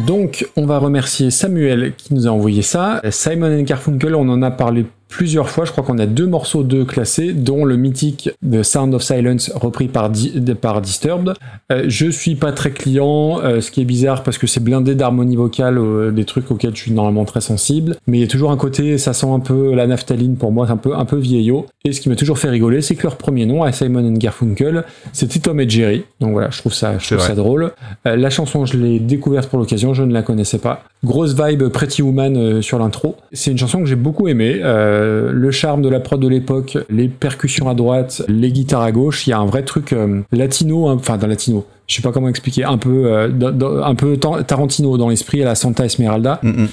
[0.05, 3.01] Donc, on va remercier Samuel qui nous a envoyé ça.
[3.09, 5.65] Simon Garfunkel, on en a parlé plusieurs fois.
[5.65, 9.51] Je crois qu'on a deux morceaux de classés, dont le mythique The Sound of Silence,
[9.53, 11.33] repris par, Di- de- par Disturbed.
[11.71, 14.95] Euh, je suis pas très client, euh, ce qui est bizarre parce que c'est blindé
[14.95, 17.95] d'harmonie vocale, euh, des trucs auxquels je suis normalement très sensible.
[18.07, 20.67] Mais il y a toujours un côté, ça sent un peu la naphtaline pour moi,
[20.67, 21.65] c'est un peu, un peu vieillot.
[21.83, 24.83] Et ce qui m'a toujours fait rigoler, c'est que leur premier nom à Simon Garfunkel,
[25.11, 26.03] c'était Tom et Jerry.
[26.19, 27.71] Donc voilà, je trouve ça, je trouve ça drôle.
[28.05, 30.83] Euh, la chanson, je l'ai découverte pour l'occasion, je ne la connaissais pas.
[31.03, 33.15] Grosse vibe Pretty Woman sur l'intro.
[33.31, 34.59] C'est une chanson que j'ai beaucoup aimée.
[34.61, 38.81] Euh, euh, le charme de la prod de l'époque, les percussions à droite, les guitares
[38.81, 41.65] à gauche, il y a un vrai truc euh, latino, hein, enfin dans latino.
[41.87, 45.45] Je sais pas comment expliquer, un peu, euh, un peu Tar- Tarantino dans l'esprit à
[45.45, 46.39] la Santa Esmeralda.
[46.43, 46.67] Mm, mm.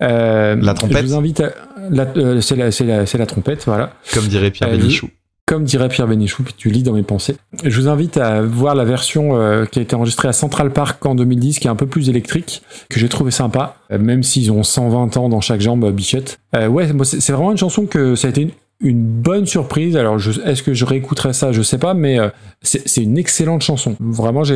[0.00, 1.50] La trompette Je vous invite à,
[1.90, 3.92] la- c'est la, trompette, voilà.
[4.14, 5.08] Comme dirait Pierre Bénichou.
[5.52, 7.36] Comme dirait Pierre Bénichou, tu lis dans mes pensées.
[7.62, 11.04] Je vous invite à voir la version euh, qui a été enregistrée à Central Park
[11.04, 14.50] en 2010, qui est un peu plus électrique, que j'ai trouvé sympa, euh, même s'ils
[14.50, 16.40] ont 120 ans dans chaque jambe, euh, Bichette.
[16.54, 18.48] Ouais, c'est vraiment une chanson que ça a été
[18.80, 19.94] une, bonne surprise.
[19.94, 20.16] Alors,
[20.46, 21.52] est-ce que je réécouterai ça?
[21.52, 22.16] Je sais pas, mais
[22.62, 23.94] c'est une excellente chanson.
[24.00, 24.54] Vraiment, je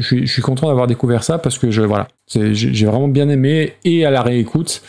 [0.00, 4.10] suis, content d'avoir découvert ça parce que je, voilà, j'ai vraiment bien aimé et à
[4.10, 4.82] la réécoute.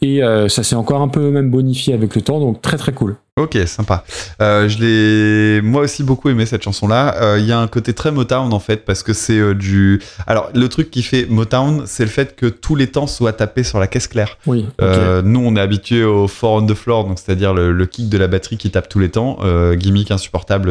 [0.00, 2.92] Et euh, ça s'est encore un peu même bonifié avec le temps, donc très très
[2.92, 3.16] cool.
[3.36, 4.04] Ok, sympa.
[4.42, 7.16] Euh, je l'ai moi aussi beaucoup aimé cette chanson-là.
[7.22, 10.02] Euh, Il y a un côté très Motown en fait parce que c'est du.
[10.26, 13.64] Alors le truc qui fait Motown, c'est le fait que tous les temps soient tapés
[13.64, 14.38] sur la caisse claire.
[14.46, 14.66] Oui.
[14.80, 18.18] nous, on est habitué au four on the floor, donc c'est-à-dire le, le kick de
[18.18, 19.38] la batterie qui tape tous les temps,
[19.74, 20.66] gimmick insupportable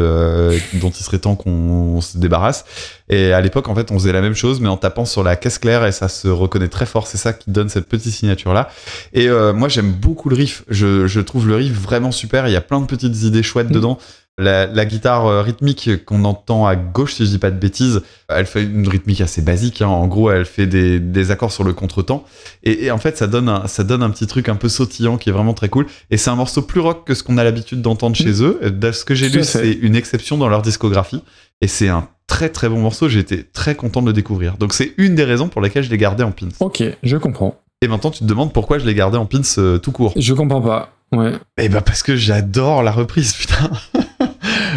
[0.75, 2.63] dont il serait temps qu'on se débarrasse.
[3.09, 5.35] Et à l'époque, en fait, on faisait la même chose, mais en tapant sur la
[5.35, 7.07] caisse claire et ça se reconnaît très fort.
[7.07, 8.69] C'est ça qui donne cette petite signature là.
[9.13, 10.63] Et euh, moi, j'aime beaucoup le riff.
[10.69, 12.47] Je, je trouve le riff vraiment super.
[12.47, 13.73] Il y a plein de petites idées chouettes Mm.
[13.73, 13.97] dedans.
[14.37, 18.01] La, la guitare euh, rythmique qu'on entend à gauche, si je dis pas de bêtises,
[18.29, 19.81] elle fait une rythmique assez basique.
[19.81, 19.87] hein.
[19.87, 22.23] En gros, elle fait des, des accords sur le contretemps.
[22.63, 25.17] Et, et en fait, ça donne, un, ça donne un petit truc un peu sautillant
[25.17, 25.85] qui est vraiment très cool.
[26.11, 28.59] Et c'est un morceau plus rock que ce qu'on a l'habitude d'entendre chez eux.
[28.71, 31.21] De ce que j'ai lu, c'est une exception dans leur discographie.
[31.59, 33.09] Et c'est un très très bon morceau.
[33.09, 34.55] J'ai été très content de le découvrir.
[34.57, 36.47] Donc c'est une des raisons pour lesquelles je l'ai gardé en pins.
[36.61, 37.55] Ok, je comprends.
[37.81, 40.13] Et maintenant, tu te demandes pourquoi je l'ai gardé en pins euh, tout court.
[40.15, 40.93] Je comprends pas.
[41.11, 41.33] Ouais.
[41.57, 43.69] Eh ben parce que j'adore la reprise, putain.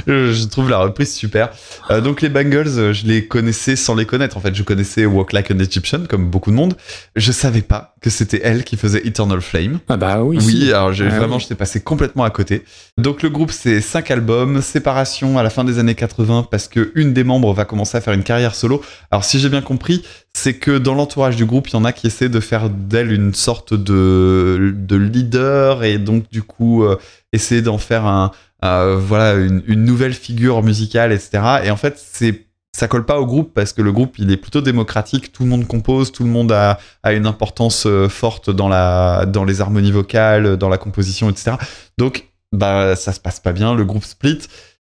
[0.07, 1.51] Je trouve la reprise super.
[1.91, 4.37] Euh, donc les Bangles, euh, je les connaissais sans les connaître.
[4.37, 6.75] En fait, je connaissais Walk Like an Egyptian, comme beaucoup de monde.
[7.17, 9.79] Je savais pas que c'était elle qui faisait Eternal Flame.
[9.89, 10.39] Ah bah oui.
[10.45, 11.43] Oui, alors j'ai Ah vraiment, oui.
[11.43, 12.65] j'étais passé complètement à côté.
[12.99, 16.93] Donc le groupe, c'est cinq albums, séparation à la fin des années 80 parce que
[16.95, 18.83] une des membres va commencer à faire une carrière solo.
[19.11, 21.93] Alors si j'ai bien compris, c'est que dans l'entourage du groupe, il y en a
[21.93, 26.99] qui essaient de faire d'elle une sorte de, de leader et donc du coup euh,
[27.33, 28.33] essayer d'en faire un,
[28.65, 31.43] euh, voilà, une, nouvelle figure musicale, etc.
[31.65, 34.37] Et en fait, c'est ça colle pas au groupe parce que le groupe il est
[34.37, 38.69] plutôt démocratique, tout le monde compose, tout le monde a, une importance euh, forte dans,
[38.69, 41.53] la, dans les harmonies vocales, dans la composition, etc.
[41.99, 44.41] Donc bah, ça se passe pas bien, le groupe split.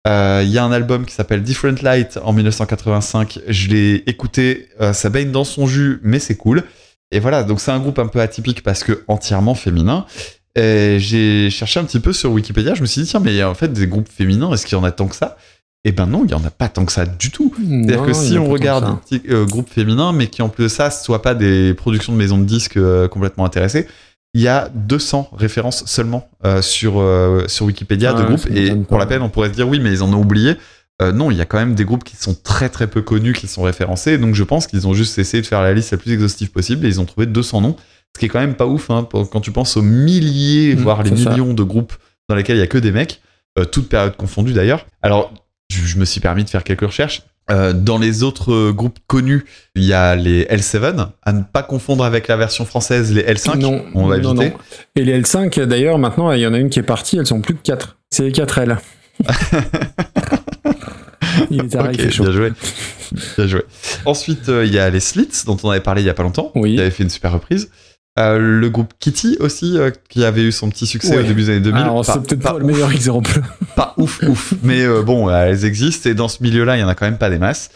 [0.07, 4.69] Euh, Il y a un album qui s'appelle Different Light en 1985, je l'ai écouté,
[4.93, 6.63] ça baigne dans son jus, mais c'est cool.
[7.11, 10.05] Et voilà, donc c'est un groupe un peu atypique parce que entièrement féminin.
[10.55, 13.53] Et j'ai cherché un petit peu sur Wikipédia, je me suis dit, tiens, mais en
[13.53, 15.37] fait, des groupes féminins, est-ce qu'il y en a tant que ça?
[15.87, 17.53] Eh ben non, il y en a pas tant que ça du tout.
[17.57, 20.49] C'est-à-dire que il y si a on regarde petit euh, groupe féminin, mais qui en
[20.49, 23.87] plus de ça, ce soit pas des productions de maisons de disques euh, complètement intéressées,
[24.33, 27.03] il y a 200 références seulement euh, sur,
[27.47, 28.47] sur Wikipédia Ah de ouais, groupes.
[28.51, 30.55] Et pour la peine, on pourrait se dire oui, mais ils en ont oublié.
[31.01, 33.47] Non, il y a quand même des groupes qui sont très très peu connus, qui
[33.47, 34.17] sont référencés.
[34.17, 36.85] Donc je pense qu'ils ont juste essayé de faire la liste la plus exhaustive possible
[36.85, 37.75] et ils ont trouvé 200 noms.
[38.15, 40.79] Ce qui est quand même pas ouf hein, pour- quand tu penses aux milliers, Mmh,
[40.79, 41.31] voire les ça.
[41.31, 41.91] millions de groupes
[42.29, 43.19] dans lesquels il y a que des mecs,
[43.59, 44.85] euh, toutes périodes confondues d'ailleurs.
[45.01, 45.33] Alors,
[45.69, 47.23] je, je me suis permis de faire quelques recherches.
[47.51, 49.43] Euh, dans les autres euh, groupes connus,
[49.75, 53.57] il y a les L7, à ne pas confondre avec la version française, les L5.
[53.59, 54.49] Non, on va non, éviter.
[54.51, 54.57] non.
[54.95, 57.41] Et les L5, d'ailleurs, maintenant, il y en a une qui est partie, elles sont
[57.41, 57.97] plus que 4.
[58.11, 58.77] C'est les 4 L.
[61.51, 62.23] il est Ok, arrivé, il fait chaud.
[62.23, 62.51] bien joué.
[63.37, 63.61] Bien joué.
[64.05, 66.23] Ensuite, euh, il y a les Slits, dont on avait parlé il y a pas
[66.23, 66.51] longtemps.
[66.55, 66.73] Oui.
[66.73, 67.69] Il avait fait une super reprise.
[68.17, 71.23] Euh, le groupe Kitty aussi, euh, qui avait eu son petit succès Ouais.
[71.23, 71.81] au début des années 2000.
[71.83, 73.41] Alors, c'est peut-être pas pas, le meilleur exemple.
[73.75, 76.83] pas ouf ouf mais euh, bon elles existent et dans ce milieu là il y
[76.83, 77.71] en a quand même pas des masses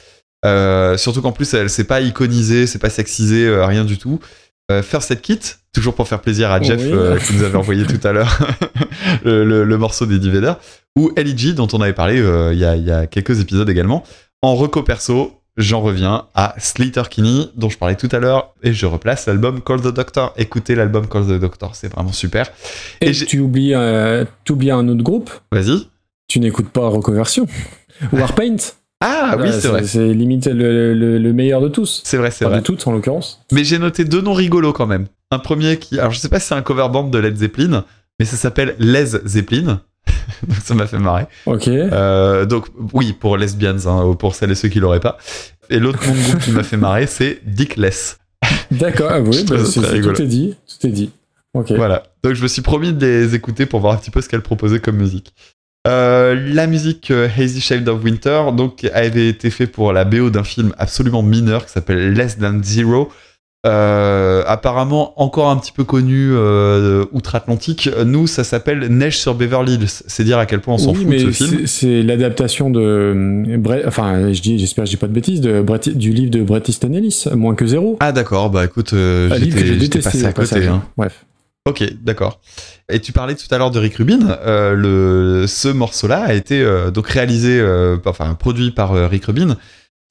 [0.98, 4.20] surtout qu'en plus elle c'est pas iconisé c'est pas sexisé euh, rien du tout
[4.84, 5.40] First Aid Kit
[5.74, 7.20] toujours pour faire plaisir à Jeff Oui.
[7.26, 8.40] qui nous avait envoyé tout à l'heure
[9.26, 10.54] le, le- le morceau des Divader
[10.98, 12.18] ou LEG dont on avait parlé
[12.54, 14.04] il y, a, y a quelques épisodes également
[14.42, 18.72] en reco perso J'en reviens à Slater Kinney, dont je parlais tout à l'heure, et
[18.72, 20.34] je replace l'album Call the Doctor.
[20.38, 22.50] Écoutez l'album Call the Doctor, c'est vraiment super.
[23.02, 25.88] Et, tu oublies, euh, tu oublies un autre groupe, Vas-y.
[26.30, 27.46] tu n'écoutes pas Reconversion.
[28.14, 28.56] Warpaint.
[29.02, 29.84] Ah oui, c'est vrai.
[29.86, 32.02] C'est limite le, le- le meilleur de tous.
[32.06, 32.60] C'est vrai, c'est Enfin, vrai.
[32.62, 33.42] de toutes, en l'occurrence.
[33.52, 35.08] Mais j'ai noté deux noms rigolos quand même.
[35.32, 37.84] Un premier qui, alors je sais pas si c'est un cover band de Led Zeppelin,
[38.20, 39.82] mais ça s'appelle Les Zeppelin.
[40.48, 41.26] donc ça m'a fait marrer.
[41.46, 41.68] Ok.
[41.68, 45.18] Euh, donc oui, pour lesbians, hein, pour celles et ceux qui l'auraient pas.
[45.70, 48.18] Et l'autre nom de groupe qui m'a fait marrer, c'est Dickless.
[48.72, 50.56] D'accord, ah oui, bah, tout est dit.
[50.68, 51.12] Tout est dit.
[51.54, 51.72] Ok.
[51.72, 52.04] Voilà.
[52.24, 54.42] Donc je me suis promis de les écouter pour voir un petit peu ce qu'elles
[54.42, 55.34] proposaient comme musique.
[55.88, 60.30] Euh, la musique euh, Hazy Shade of Winter donc avait été fait pour la BO
[60.30, 63.10] d'un film absolument mineur qui s'appelle Less Than Zero.
[63.66, 67.90] Euh, apparemment encore un petit peu connu euh, outre-Atlantique.
[68.06, 69.90] Nous, ça s'appelle Neige sur Beverly Hills.
[70.08, 71.68] C'est dire à quel point on s'en oui, fout de ce film.
[71.68, 72.80] c'est- l'adaptation de.
[72.80, 75.62] euh, Bre- Enfin, je dis, j'espère que je dis pas de bêtises, de
[75.94, 77.98] du livre de Bret Easton Ellis, moins que zéro.
[78.00, 80.66] Ah d'accord, bah écoute, euh, j'étais passé à côté.
[80.66, 80.82] hein.
[80.96, 81.26] Bref.
[81.68, 82.40] Ok, d'accord.
[82.90, 84.20] Et tu parlais tout à l'heure de Rick Rubin.
[84.46, 89.58] Euh, le, ce morceau-là a été euh, donc réalisé, euh, enfin produit par Rick Rubin.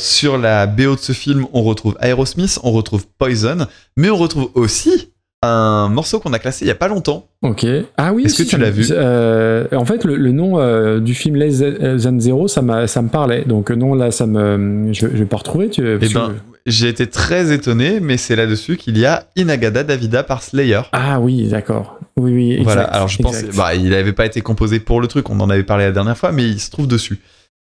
[0.00, 4.50] Sur la BO de ce film, on retrouve Aerosmith, on retrouve Poison, mais on retrouve
[4.54, 5.12] aussi
[5.42, 7.26] un morceau qu'on a classé il y a pas longtemps.
[7.42, 7.66] Ok.
[7.96, 8.24] Ah oui.
[8.24, 11.34] Est-ce si, que tu l'as vu euh, En fait, le, le nom euh, du film
[11.34, 11.58] Less
[12.04, 13.44] Than Zero, ça, m'a- ça me parlait.
[13.44, 15.68] Donc euh, non, là, ça me, je, je vais pas retrouver.
[15.68, 16.34] Tu, Eh ben,
[16.66, 20.82] j'ai été très étonné, mais c'est là-dessus qu'il y a Inagada Davida par Slayer.
[20.92, 21.98] Ah oui, d'accord.
[22.16, 22.50] Oui, oui.
[22.52, 25.40] Exact, Voilà, alors je pense, bah, il n'avait pas été composé pour le truc, on
[25.40, 27.18] en avait parlé la dernière fois, mais il se trouve dessus.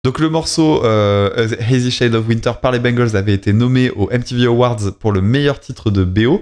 [0.04, 4.10] Donc le morceau euh, Hazy Shade of Winter par les Bengals avait été nommé au
[4.10, 6.42] MTV Awards pour le meilleur titre de BO,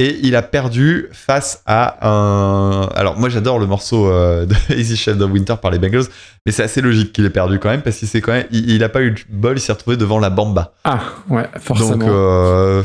[0.00, 2.88] et il a perdu face à un...
[2.96, 6.06] Alors moi j'adore le morceau euh, de Hazy Shade of Winter par les Bengals,
[6.46, 8.46] mais c'est assez logique qu'il ait perdu quand même, parce qu'il s'est quand même...
[8.50, 10.72] Il, il a pas eu de bol, il s'est retrouvé devant la Bamba.
[10.84, 11.98] Ah, ouais, forcément.
[11.98, 12.82] Donc, euh,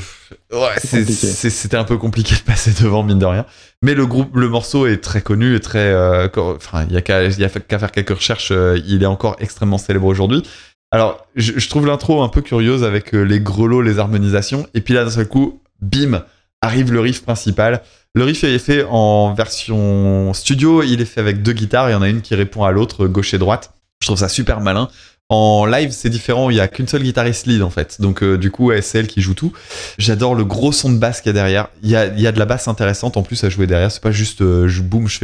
[0.51, 3.45] ouais, c'était un peu compliqué de passer devant, mine de rien.
[3.81, 5.79] Mais le groupe, le morceau est très connu et très.
[5.93, 7.29] euh, Enfin, il y a qu'à
[7.79, 8.51] faire quelques recherches.
[8.85, 10.43] il est encore extrêmement célèbre aujourd'hui.
[10.91, 14.67] Alors, je, je trouve l'intro un peu curieuse avec les grelots, les harmonisations.
[14.73, 16.23] Et puis là, d'un seul coup, bim,
[16.65, 17.81] arrive le riff principal.
[18.13, 20.83] Le riff est fait en version studio.
[20.83, 21.89] Il est fait avec deux guitares.
[21.89, 23.73] Il y en a une qui répond à l'autre, gauche et droite.
[24.01, 24.89] Je trouve ça super malin.
[25.27, 26.49] En live, c'est différent.
[26.49, 27.99] Il y a qu'une seule guitariste lead en fait.
[27.99, 29.53] Donc euh, du coup, c'est elle qui joue tout.
[29.97, 31.69] J'adore le gros son de basse qu'il y a derrière.
[31.81, 33.91] Il y a, de la basse intéressante en plus à jouer derrière.
[33.91, 35.17] C'est pas juste euh, je boum, je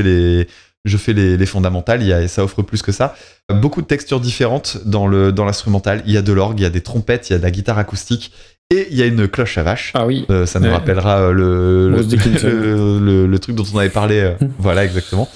[0.98, 2.02] fais les fondamentales.
[2.02, 3.16] Y a, ça offre plus que ça.
[3.54, 6.02] Beaucoup de textures différentes dans dans l'instrumental.
[6.08, 7.52] Il y a de l'orgue, il y a des trompettes, il y a de la
[7.52, 8.34] guitare acoustique
[8.72, 9.92] et il y a une cloche à vache.
[9.94, 10.26] Ah oui.
[10.32, 10.72] Euh, ça nous Ouais.
[10.74, 12.48] rappellera euh, le, le, Bruce Dickinson.
[12.48, 14.20] le, le- le truc dont on avait parlé.
[14.20, 15.30] euh, voilà, exactement.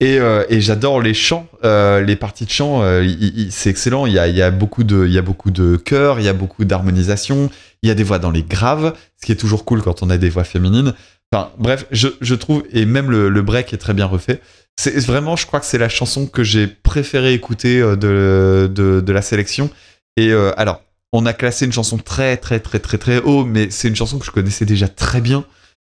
[0.00, 4.06] Et, euh, et j'adore les chants, euh, les parties de chant, il- il- c'est excellent.
[4.06, 6.24] Il y a, il y a beaucoup de, il y a beaucoup de chœurs, il
[6.26, 7.50] y a beaucoup d'harmonisation,
[7.82, 10.10] il y a des voix dans les graves, ce qui est toujours cool quand on
[10.10, 10.92] a des voix féminines.
[11.32, 14.40] Enfin, bref, je, je trouve, et même le, le break est très bien refait.
[14.76, 19.12] C'est vraiment, je crois que c'est la chanson que j'ai préféré écouter de, de, de
[19.12, 19.70] la sélection.
[20.16, 20.82] Et euh, alors,
[21.12, 24.18] on a classé une chanson très, très, très, très, très haut, mais c'est une chanson
[24.18, 25.44] que je connaissais déjà très bien.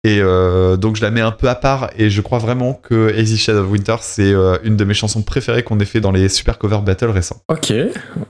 [0.06, 3.18] Et euh, donc je la mets un peu à part et je crois vraiment que
[3.18, 6.12] Easy Shade of Winter c'est euh, une de mes chansons préférées qu'on ait fait dans
[6.12, 7.40] les Super Cover Battle récents.
[7.48, 7.72] Ok,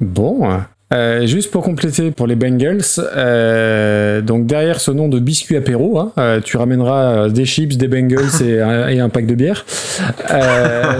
[0.00, 0.60] bon.
[0.92, 2.82] Euh, juste pour compléter pour les Bengals,
[3.16, 7.88] euh, donc derrière ce nom de biscuit apéro, hein, euh, tu ramèneras des chips, des
[7.88, 8.60] Bengals et,
[9.00, 9.64] un, pack de bière.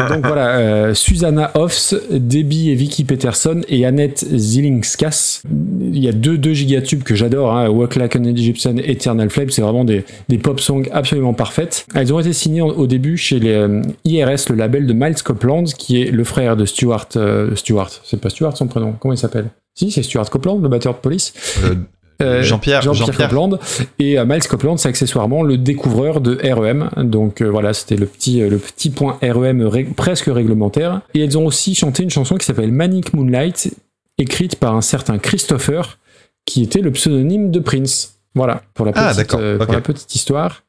[0.08, 5.42] Donc voilà, Susanna Hoffs, Debbie et Vicky Peterson et Annette Zillingskas.
[5.80, 9.50] Il y a deux, deux gigatubes que j'adore, hein, Walk Like an Egyptian, Eternal Flame,
[9.50, 11.86] c'est vraiment des, des pop songs absolument parfaites.
[11.94, 13.66] Elles ont été signées au début chez les
[14.04, 17.08] IRS, le label de Miles Copeland, qui est le frère de Stuart.
[17.54, 19.46] Stuart, c'est pas Stuart son prénom, comment il s'appelle?
[19.74, 21.32] Si, c'est Stuart Copeland, le batteur de police.
[21.64, 21.74] Euh,
[22.22, 23.28] Euh, Jean-Pierre- Jean-Pierre Jean-Pierre.
[23.28, 23.58] Copeland.
[23.98, 26.88] Et euh, Miles Copeland, c'est accessoirement le découvreur de REM.
[26.98, 31.00] Donc euh, voilà, c'était le petit, le petit point REM ré- presque réglementaire.
[31.14, 33.74] Et elles ont aussi chanté une chanson qui s'appelle Manic Moonlight,
[34.16, 35.98] écrite par un certain Christopher,
[36.46, 38.14] qui était le pseudonyme de Prince.
[38.36, 40.62] Voilà, pour la Ah, petite, euh, pour la petite histoire.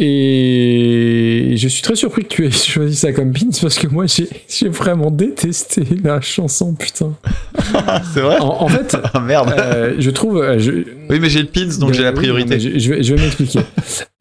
[0.00, 4.06] Et je suis très surpris que tu aies choisi ça comme pins parce que moi
[4.06, 7.14] j'ai vraiment détesté la chanson, putain.
[8.14, 10.38] c'est vrai En, en fait, Ah merde euh, je trouve.
[10.38, 12.48] euh, je- Oui mais j'ai le pins donc j'ai la oui, priorité.
[12.50, 13.60] mais je, je vais, je vais m'expliquer.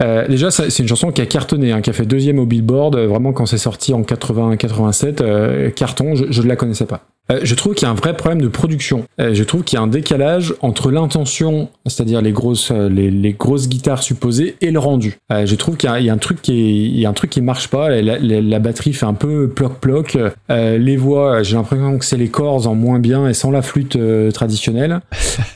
[0.04, 2.96] Euh, déjà, c'est une chanson qui a cartonné, hein, qui a fait deuxième au Billboard.
[2.96, 7.06] euh, Vraiment, quand c'est sorti en 80-87, euh, carton, je ne la connaissais pas.
[7.32, 9.06] Euh, je trouve qu'il y a un vrai problème de production.
[9.20, 13.34] Euh, je trouve qu'il y a un décalage entre l'intention, c'est-à-dire les grosses, euh, les,
[13.34, 15.18] grosses guitares supposées, et le rendu.
[15.30, 17.90] Je trouve qu'il y, a- un truc qui, est- un truc qui marche pas.
[18.02, 20.18] La, batterie fait un peu ploc-ploc.
[20.50, 23.62] Euh, les voix, j'ai l'impression que c'est les cordes en moins bien et sans la
[23.62, 23.98] flûte
[24.34, 25.02] traditionnelle.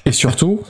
[0.05, 0.61] et surtout,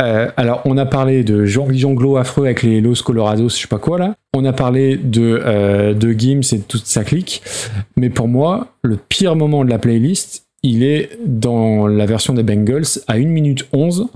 [0.00, 3.68] euh, alors, on a parlé de Jean Jonglo affreux avec les Los Colorados, je sais
[3.68, 4.14] pas quoi là.
[4.34, 7.42] On a parlé de, euh, de Gims et de toute sa clique.
[7.96, 12.42] Mais pour moi, le pire moment de la playlist, il est dans la version des
[12.42, 14.06] Bengals à 1 minute 11.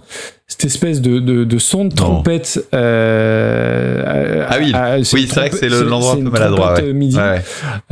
[0.46, 2.62] Cette espèce de, de, de son de trompette.
[2.74, 6.32] euh, Ah oui, à- oui, c'est vrai que c'est le- l'endroit un c'est peu une
[6.32, 6.82] maladroit, ouais.
[6.84, 7.16] euh, midi.
[7.16, 7.40] Ouais.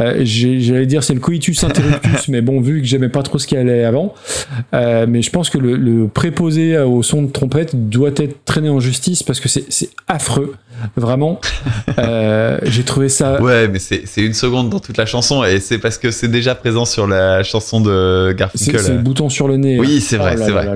[0.01, 3.47] Euh, J'allais dire c'est le coitus interruptus, mais bon, vu que j'aimais pas trop ce
[3.47, 4.15] qu'il y allait avant,
[4.75, 8.69] euh, mais je pense que le, le préposé au son de trompette doit être traîné
[8.69, 10.55] en justice parce que c'est affreux,
[10.97, 11.41] vraiment.
[11.99, 13.41] Euh, j'ai trouvé ça.
[13.43, 16.55] Ouais mais c'est une seconde dans toute la chanson et c'est parce que c'est déjà
[16.55, 18.81] présent sur la chanson de Garfunkel.
[18.81, 19.79] c'est le bouton sur le nez.
[19.79, 20.69] Oui, c'est vrai, Oh c'est vrai.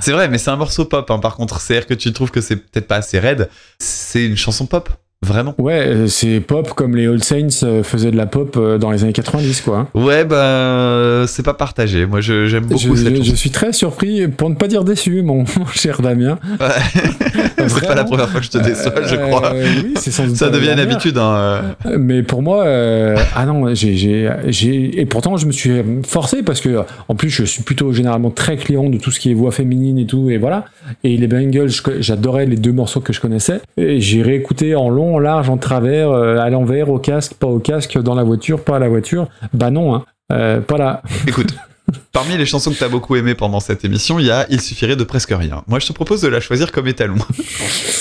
[0.00, 1.60] C'est vrai, mais c'est un morceau pop, hein, par contre.
[1.60, 3.48] C'est-à-dire que tu trouves que c'est peut-être pas assez raide.
[3.78, 4.88] C'est une chanson pop,
[5.22, 5.54] vraiment.
[5.58, 8.90] Ouais, euh, c'est pop comme les All Saints euh, faisaient de la pop euh, dans
[8.90, 9.88] les années 90, quoi.
[9.94, 12.06] Ouais, bah, euh, c'est pas partagé.
[12.06, 15.38] Moi, j'aime beaucoup Je, cette je- suis très surpris, pour ne pas dire déçu, mon,
[15.58, 16.38] mon cher Damien.
[17.66, 19.52] c'est pas la première fois que je te déçois, je Euh, crois.
[19.54, 21.18] oui, c'est sans doute Ça devient une habitude.
[21.18, 21.62] Hein.
[21.86, 21.96] euh.
[21.98, 24.28] Mais pour moi, euh, ah non, j'ai,
[24.94, 25.70] et pourtant je me suis
[26.04, 29.30] forcé parce que, en plus, je suis plutôt généralement très client de tout ce qui
[29.30, 30.64] est voix féminine et tout, et voilà.
[31.04, 31.70] Et les Bengals,
[32.00, 33.60] j'adorais les deux morceaux que je connaissais.
[33.76, 37.46] Et j'ai réécouté en long, en large, en travers, euh, à l'envers, au casque, pas
[37.46, 39.28] au casque, dans la voiture, pas à la voiture.
[39.52, 40.04] Bah non, hein.
[40.32, 41.02] Euh, pas là.
[41.26, 41.54] Écoute,
[42.12, 44.96] parmi les chansons que t'as beaucoup aimées pendant cette émission, il y a Il suffirait
[44.96, 45.62] de presque rien.
[45.68, 47.16] Moi, je te propose de la choisir comme étalon.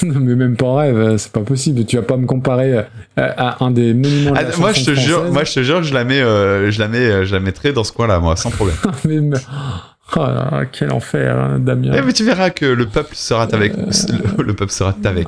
[0.03, 1.85] Mais même pas en rêve, euh, c'est pas possible.
[1.85, 2.85] Tu vas pas me comparer
[3.17, 5.83] à un des monuments de la Ah, moi, je te jure, moi, je te jure,
[5.83, 8.51] je la mets, euh, je la mets, je la mettrai dans ce coin-là, moi, sans
[8.51, 8.77] problème.
[9.05, 9.37] mais, mais-
[10.15, 10.19] oh
[10.71, 11.93] quel enfer, hein, Damien.
[11.97, 15.27] Eh, mais tu verras que le peuple sera avec, le, le peuple sera avec.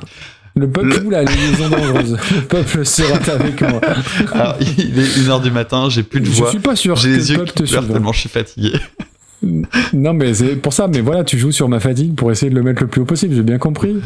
[0.56, 3.80] Le peuple Le- ou la liaison dangereuse Le peuple sera avec moi.
[4.32, 6.50] Alors, il est 1h du matin, j'ai plus de Je voix.
[6.50, 8.72] suis pas sûr J'ai les le yeux qui te pleurent tellement je suis fatigué.
[9.92, 10.88] Non, mais c'est pour ça.
[10.88, 13.04] Mais voilà, tu joues sur ma fatigue pour essayer de le mettre le plus haut
[13.04, 13.34] possible.
[13.34, 13.96] J'ai bien compris.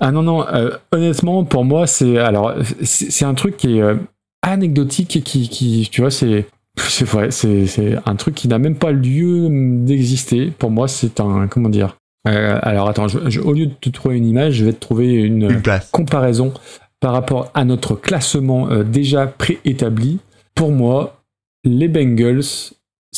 [0.00, 0.46] ah non, non.
[0.48, 3.96] euh, honnêtement, pour moi, c'est alors c'est un truc qui est euh,
[4.42, 6.46] anecdotique et qui, qui, tu vois, c'est
[6.78, 10.52] c'est vrai, c'est c'est un truc qui n'a même pas lieu d'exister.
[10.58, 11.96] Pour moi, c'est un comment dire.
[12.26, 14.80] Euh, alors attends, je- je- au lieu de te trouver une image, je vais te
[14.80, 15.88] trouver une, Une place.
[15.90, 16.52] comparaison
[17.00, 20.18] par rapport à notre classement euh, déjà préétabli.
[20.54, 21.22] Pour moi,
[21.64, 22.42] les Bengals,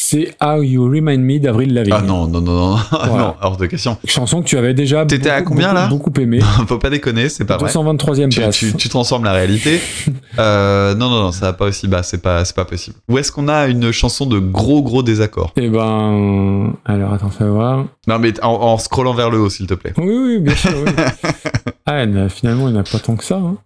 [0.01, 1.93] c'est How You Remind Me d'Avril Lavigne.
[1.97, 3.17] Ah non, non, non, non, Voilà.
[3.17, 3.97] non, hors de question.
[4.05, 6.39] Chanson que tu avais déjà T'étais à beaucoup, combien, là beaucoup, beaucoup aimé.
[6.69, 7.71] Faut pas déconner, c'est pas vrai.
[7.71, 8.57] 223e Tu, place.
[8.57, 9.81] tu, tu transformes la réalité.
[10.39, 12.97] Euh, non, non, non, ça va pas aussi bas, c'est pas, pas possible.
[13.09, 15.53] Où est-ce qu'on a une chanson de gros, gros désaccord?
[15.57, 17.87] Eh ben, alors attends, fais voir.
[18.07, 19.95] Non, mais en, en scrollant vers le haut, s'il te plaît.
[19.97, 20.71] Oui, oui, bien sûr.
[20.87, 20.93] oui.
[21.87, 23.35] ah, finalement, il n'y en a pas tant que ça.
[23.37, 23.57] hein.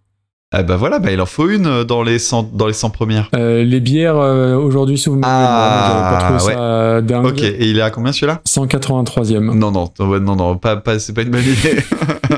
[0.54, 2.90] Ah bah voilà, bah il en faut une euh, dans les 100, dans les 100
[2.90, 3.30] premières.
[3.34, 6.58] Euh, les bières euh, aujourd'hui sous ma Ah, j'avais pas trouvé ouais.
[6.58, 7.24] ça dingue.
[7.24, 8.42] Ok, et il est à combien celui-là?
[8.46, 9.38] 183e.
[9.54, 11.82] Non, non, non, non, non, pas, pas, c'est pas une bonne idée.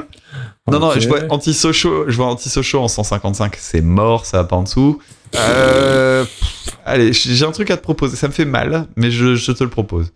[0.71, 4.57] non, non, je vois Antisocial, je vois Antisocial en 155, c'est mort, ça va pas
[4.57, 5.01] en dessous.
[5.35, 9.35] Euh, pff, allez, j'ai un truc à te proposer, ça me fait mal, mais je,
[9.35, 10.13] je te le propose.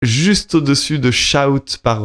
[0.00, 2.04] Juste au-dessus de Shout par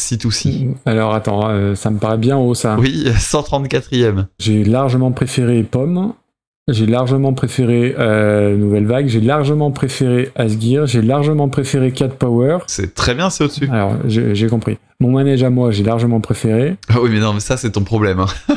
[0.00, 0.74] C2C.
[0.86, 2.76] Alors attends, euh, ça me paraît bien haut ça.
[2.78, 4.26] Oui, 134ème.
[4.38, 6.14] J'ai largement préféré Pomme.
[6.72, 9.08] J'ai largement préféré euh, Nouvelle Vague.
[9.08, 10.86] J'ai largement préféré Asgir.
[10.86, 12.58] J'ai largement préféré Cat Power.
[12.66, 13.68] C'est très bien, c'est au-dessus.
[13.72, 14.78] Alors, j'ai compris.
[15.02, 16.76] Mon manège à moi, j'ai largement préféré.
[16.90, 18.20] Ah oui, mais non, mais ça, c'est ton problème.
[18.20, 18.26] hein.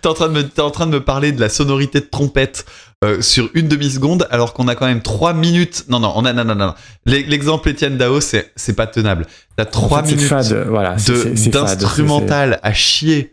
[0.00, 2.06] t'es, en train de me, t'es en train de me parler de la sonorité de
[2.06, 2.64] trompette
[3.04, 5.84] euh, sur une demi-seconde, alors qu'on a quand même 3 minutes.
[5.90, 6.66] Non, non, on a, non, non, non.
[6.68, 6.74] non.
[7.04, 9.26] L'e- L'exemple Étienne Dao, c'est, c'est pas tenable.
[9.56, 10.96] T'as 3 En fait, minutes fade, voilà,
[11.52, 13.32] d'instrumental à chier.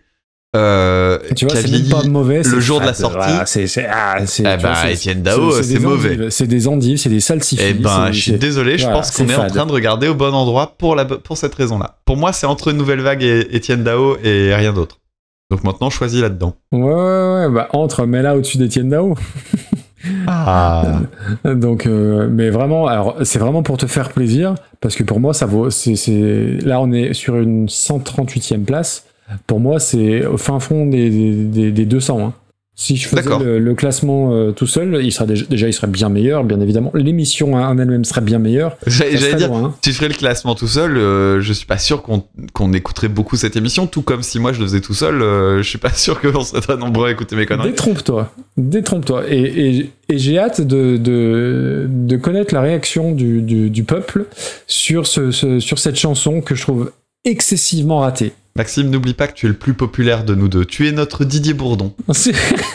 [0.56, 2.42] Euh, Tu vois, c'est même pas mauvais.
[2.44, 3.02] le jour de la fade.
[3.02, 3.18] sortie.
[3.18, 6.30] Voilà, c'est, c'est, ah, c'est, Eh bah, c'est- Étienne Dao, c'est mauvais.
[6.30, 7.64] C'est des endives, c'est des salsifis.
[7.68, 10.14] Eh ben, je suis désolé, je voilà, pense qu'on est en train de regarder au
[10.16, 11.98] bon endroit pour, la, pour cette raison-là.
[12.06, 15.00] Pour moi, c'est entre Nouvelle Vague et Étienne Dao et rien d'autre.
[15.50, 16.56] Donc maintenant, choisis là-dedans.
[16.72, 19.16] Ouais, ouais, ouais, bah, entre, mais là au-dessus d'Étienne Dao.
[20.28, 21.00] Ah.
[21.46, 25.34] Donc, euh, mais vraiment, alors c'est vraiment pour te faire plaisir, parce que pour moi,
[25.34, 25.70] ça vaut.
[25.70, 26.58] C'est...
[26.62, 29.06] Là, on est sur une 138e place.
[29.48, 31.10] Pour moi, c'est au fin fond des,
[31.46, 32.20] des, des 200.
[32.26, 32.34] hein.
[32.76, 35.86] Si je faisais le, le classement euh, tout seul, il serait déjà, déjà, il serait
[35.86, 36.90] bien meilleur, bien évidemment.
[36.96, 38.78] L'émission hein, en elle-même serait bien meilleure.
[38.88, 39.76] J'allais dire, loin, hein.
[39.84, 43.36] tu ferais le classement tout seul, euh, je suis pas sûr qu'on qu'on écouterait beaucoup
[43.36, 45.94] cette émission, tout comme si moi je le faisais tout seul, euh, je suis pas
[45.94, 47.70] sûr qu'on serait très nombreux à écouter mes conneries.
[47.70, 49.26] Détrompe-toi, détrompe-toi.
[49.30, 49.42] Et,
[49.78, 54.26] et- et j'ai hâte de, de, de connaître la réaction du, du, du peuple
[54.66, 56.92] sur, ce, ce- sur cette chanson que je trouve
[57.24, 58.34] excessivement ratée.
[58.56, 60.64] Maxime, n'oublie pas que tu es le plus populaire de nous deux.
[60.66, 61.94] Tu es notre Didier Bourdon.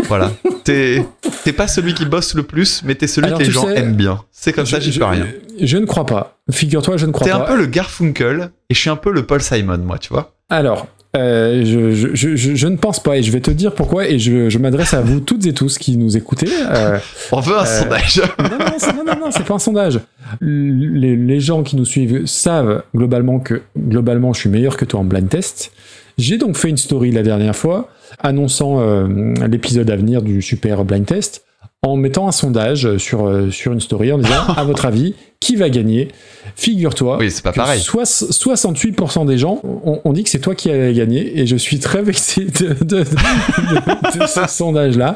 [0.09, 0.33] Voilà.
[0.65, 1.05] T'es
[1.45, 3.77] t'es pas celui qui bosse le plus, mais t'es celui Alors, que les gens sais,
[3.77, 4.21] aiment bien.
[4.33, 5.27] C'est comme ça, je, j'y je- peux rien.
[5.61, 6.39] je ne crois pas.
[6.51, 7.39] Figure-toi, je ne crois T'es pas.
[7.39, 10.35] un peu le Garfunkel et je suis un peu le Paul Simon, moi, tu vois.
[10.51, 13.75] Alors, euh, je, je- je- je- je ne pense pas, et je vais te dire
[13.75, 16.49] pourquoi, et je, m'adresse à vous toutes et tous qui nous écoutez.
[16.71, 16.99] Euh,
[17.33, 18.23] On veut un Euh, sondage.
[18.39, 18.59] non,
[18.97, 20.01] non, non, non, c'est pas un sondage.
[20.41, 25.01] Les, les gens qui nous suivent savent globalement que globalement je suis meilleur que toi
[25.01, 25.73] en blind test.
[26.19, 27.89] J'ai donc fait une story la dernière fois
[28.21, 29.07] annonçant
[29.49, 31.45] l'épisode à venir du super blind test
[31.87, 35.55] en mettant un sondage sur, euh, sur une story en disant à votre avis, qui
[35.55, 36.09] va gagner?
[36.57, 37.81] Figure-toi Oui, c'est pas que pareil.
[37.81, 41.55] soix- 68% des gens ont, ont dit que c'est toi qui allais gagner et je
[41.55, 45.15] suis très vexé de, de- de- de ce sondage-là.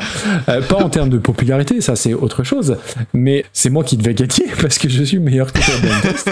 [0.48, 2.76] Euh, pas en termes de popularité, ça c'est autre chose,
[3.12, 6.02] mais c'est moi qui devais gagner parce que je suis meilleur que toi dans le
[6.12, 6.30] test.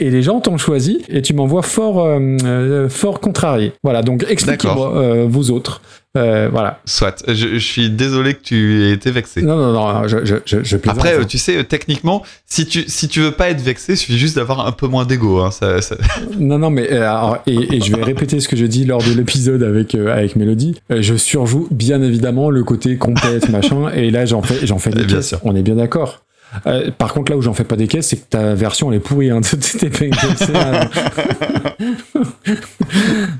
[0.00, 3.72] Et, et les gens t'ont choisi et tu m'envoies fort, euh, euh, fort contrarié.
[3.84, 5.80] Voilà, donc expliquez-moi, euh, vous autres.
[6.16, 6.80] Euh, voilà.
[6.86, 7.22] Soit.
[7.28, 9.42] Je, je suis désolé que tu aies été vexé.
[9.42, 10.76] Non, non, non, je, je, je.
[10.88, 13.96] Après, euh, tu sais, euh, techniquement, si tu, si tu veux pas être vexé, il
[13.96, 15.38] suffit juste d'avoir un peu moins d'ego.
[15.38, 15.96] Hein, ça, ça-
[16.40, 19.12] Non, non, mais alors, et, et je vais répéter ce que je dis lors de
[19.12, 20.80] l'épisode avec euh, avec Mélodie.
[20.90, 25.04] Je surjoue bien évidemment le côté compète machin, et là j'en fais j'en fais des
[25.04, 25.28] Bien caisses.
[25.28, 25.40] sûr.
[25.44, 26.22] On est bien d'accord.
[26.66, 28.96] Euh, par contre, là où j'en fais pas des caisses, c'est que ta version elle
[28.96, 29.30] est pourrie.
[29.30, 29.40] Hein.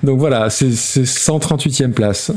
[0.03, 2.31] Donc voilà, c'est c'est 138e place.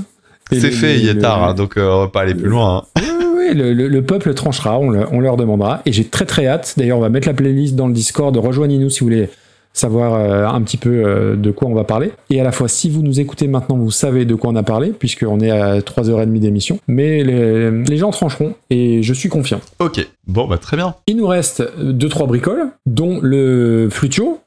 [0.51, 2.83] C'est fait, il est tard, hein, donc euh, on va pas aller plus loin.
[2.97, 3.01] hein.
[3.35, 5.81] oui, le, le- le peuple tranchera, on, le- on leur demandera.
[5.85, 6.73] Et j'ai très très hâte.
[6.77, 8.35] D'ailleurs, on va mettre la playlist dans le Discord.
[8.37, 9.29] Rejoignez-nous si vous voulez
[9.75, 12.11] savoir euh, un petit peu euh, de quoi on va parler.
[12.29, 14.61] Et à la fois, si vous nous écoutez maintenant, vous savez de quoi on a
[14.61, 16.77] parlé, puisqu'on est à 3h30 d'émission.
[16.87, 19.61] Mais les, les gens trancheront et je suis confiant.
[19.79, 20.93] Ok, bon, bah très bien.
[21.07, 24.39] Il nous reste 2-3 bricoles, dont le flutio.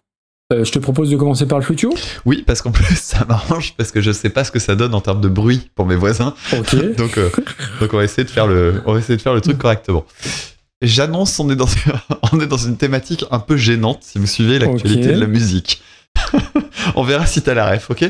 [0.53, 1.93] Euh, je te propose de commencer par le flutio.
[2.25, 4.95] Oui, parce qu'en plus, ça m'arrange, parce que je sais pas ce que ça donne
[4.95, 6.35] en termes de bruit pour mes voisins.
[6.57, 6.77] Ok.
[6.97, 7.31] donc, euh,
[7.81, 10.05] donc on va essayer de faire le, on va essayer de faire le truc correctement.
[10.83, 11.69] J'annonce, on est dans,
[12.33, 15.83] on est dans une thématique un peu gênante si vous suivez l'actualité de la musique.
[16.95, 18.09] on verra si t'as la ref, ok?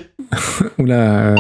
[0.79, 1.29] Oula.
[1.31, 1.35] euh,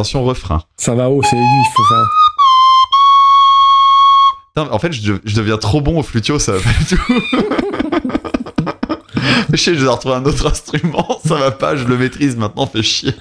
[0.00, 0.62] Attention, refrain.
[0.78, 2.06] Ça va haut, c'est aigu, il faut faire.
[4.54, 7.02] Putain, en fait, je, je deviens trop bon au flutio, ça va pas du tout.
[9.52, 12.66] je sais, je dois retrouver un autre instrument, ça va pas, je le maîtrise maintenant,
[12.66, 13.12] fait chier.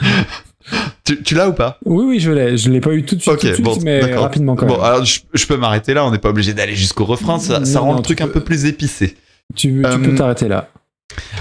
[1.03, 1.79] tu tu l'as ou pas?
[1.83, 2.55] Oui, oui, je l'ai.
[2.57, 4.65] Je l'ai pas eu tout de suite, Ok, tout de suite, bon, mais rapidement quand
[4.65, 4.85] Bon, même.
[4.85, 7.91] alors je, je peux m'arrêter là, on n'est pas obligé d'aller jusqu'au refrain, ça, rend
[7.91, 9.17] non, le truc un peux- peu plus épicé.
[9.53, 10.69] Tu, tu Euh, peux t'arrêter là.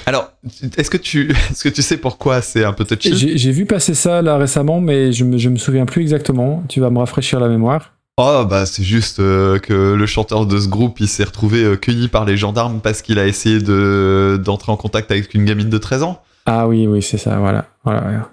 [0.07, 0.33] Alors,
[0.77, 3.37] est-ce que tu, est-ce que tu sais pourquoi c'est un peu touchy?
[3.37, 6.65] J'ai vu passer ça là récemment, mais je me, je me souviens plus exactement.
[6.69, 7.95] Tu vas me rafraîchir la mémoire.
[8.21, 11.77] Oh bah c'est juste euh, que le chanteur de ce groupe il s'est retrouvé euh,
[11.77, 15.71] cueilli par les gendarmes parce qu'il a essayé de d'entrer en contact avec une gamine
[15.71, 16.21] de 13 ans.
[16.45, 17.67] Ah oui, oui, c'est ça, voilà.
[17.85, 18.29] voilà.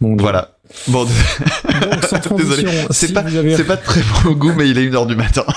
[0.00, 0.56] Bon, Voilà.
[0.88, 1.12] Bon, Donc,
[2.08, 2.72] sans transition, désolé.
[2.90, 5.44] C'est si pas, avez- de très bon goût, mais il est 1h du matin.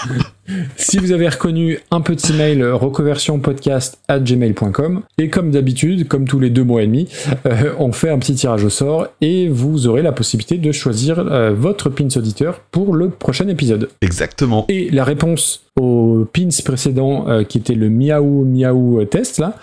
[0.76, 6.50] Si vous avez reconnu un petit mail euh, reconversionpodcast@gmail.com et comme d'habitude, comme tous les
[6.50, 7.08] deux mois et demi,
[7.46, 11.20] euh, on fait un petit tirage au sort et vous aurez la possibilité de choisir
[11.20, 13.88] euh, votre pins auditeur pour le prochain épisode.
[14.02, 14.66] Exactement.
[14.68, 19.56] Et la réponse au pins précédent euh, qui était le miaou miaou test là,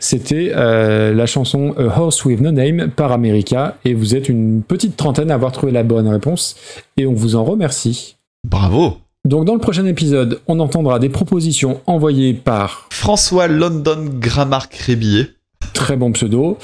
[0.00, 4.62] c'était euh, la chanson A Horse with No Name par America et vous êtes une
[4.62, 6.56] petite trentaine à avoir trouvé la bonne réponse
[6.96, 8.16] et on vous en remercie.
[8.44, 8.96] Bravo.
[9.24, 15.28] Donc dans le prochain épisode, on entendra des propositions envoyées par François London Grammar Crébillet.
[15.74, 16.58] très bon pseudo.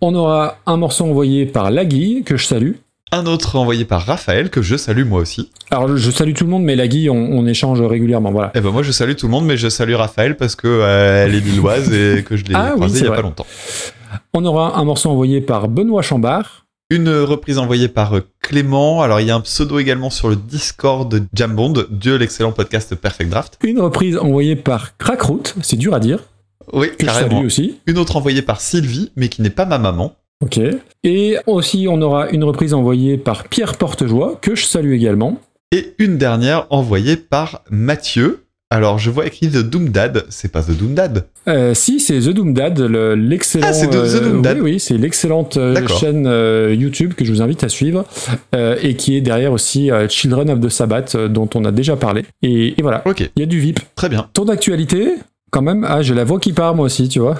[0.00, 2.72] On aura un morceau envoyé par Lagui, que je salue.
[3.10, 5.50] Un autre envoyé par Raphaël, que je salue moi aussi.
[5.70, 8.50] Alors je salue tout le monde, mais Lagui, on, on échange régulièrement, voilà.
[8.54, 11.24] Et ben moi je salue tout le monde, mais je salue Raphaël parce que euh,
[11.24, 13.16] elle est lilloise et que je l'ai Ah croisée il y a vrai.
[13.16, 13.46] pas longtemps.
[14.34, 16.66] On aura un morceau envoyé par Benoît Chambard.
[16.90, 19.02] Une reprise envoyée par Clément.
[19.02, 22.94] Alors il y a un pseudo également sur le Discord de Jambond, de l'excellent podcast
[22.94, 23.58] Perfect Draft.
[23.62, 26.20] Une reprise envoyée par Crackroot, c'est dur à dire,
[26.72, 27.36] Oui, que je carrément.
[27.36, 27.78] salue aussi.
[27.86, 30.14] Une autre envoyée par Sylvie, mais qui n'est pas ma maman.
[30.44, 30.60] Ok.
[31.04, 35.40] Et aussi, on aura une reprise envoyée par Pierre Portejoie, que je salue également.
[35.72, 38.44] Et une dernière envoyée par Mathieu.
[38.70, 41.24] Alors je vois écrit The Doom Dad, c'est pas The Doom Dad.
[41.48, 43.66] Euh, si, c'est The Doom Dad, le- l'excellent.
[43.68, 44.58] Ah, c'est The- Doom Dad.
[44.60, 48.04] Oui, oui, c'est l'excellente euh, chaîne euh, YouTube que je vous invite à suivre
[48.54, 51.72] euh, et qui est derrière aussi euh, Children of the Sabbath, euh, dont on a
[51.72, 52.26] déjà parlé.
[52.42, 53.80] Et, et voilà, Ok, il y a du VIP.
[53.94, 54.28] très bien.
[54.34, 55.14] Ton actualité,
[55.50, 57.36] quand même, ah, j'ai la voix qui part moi aussi, tu vois.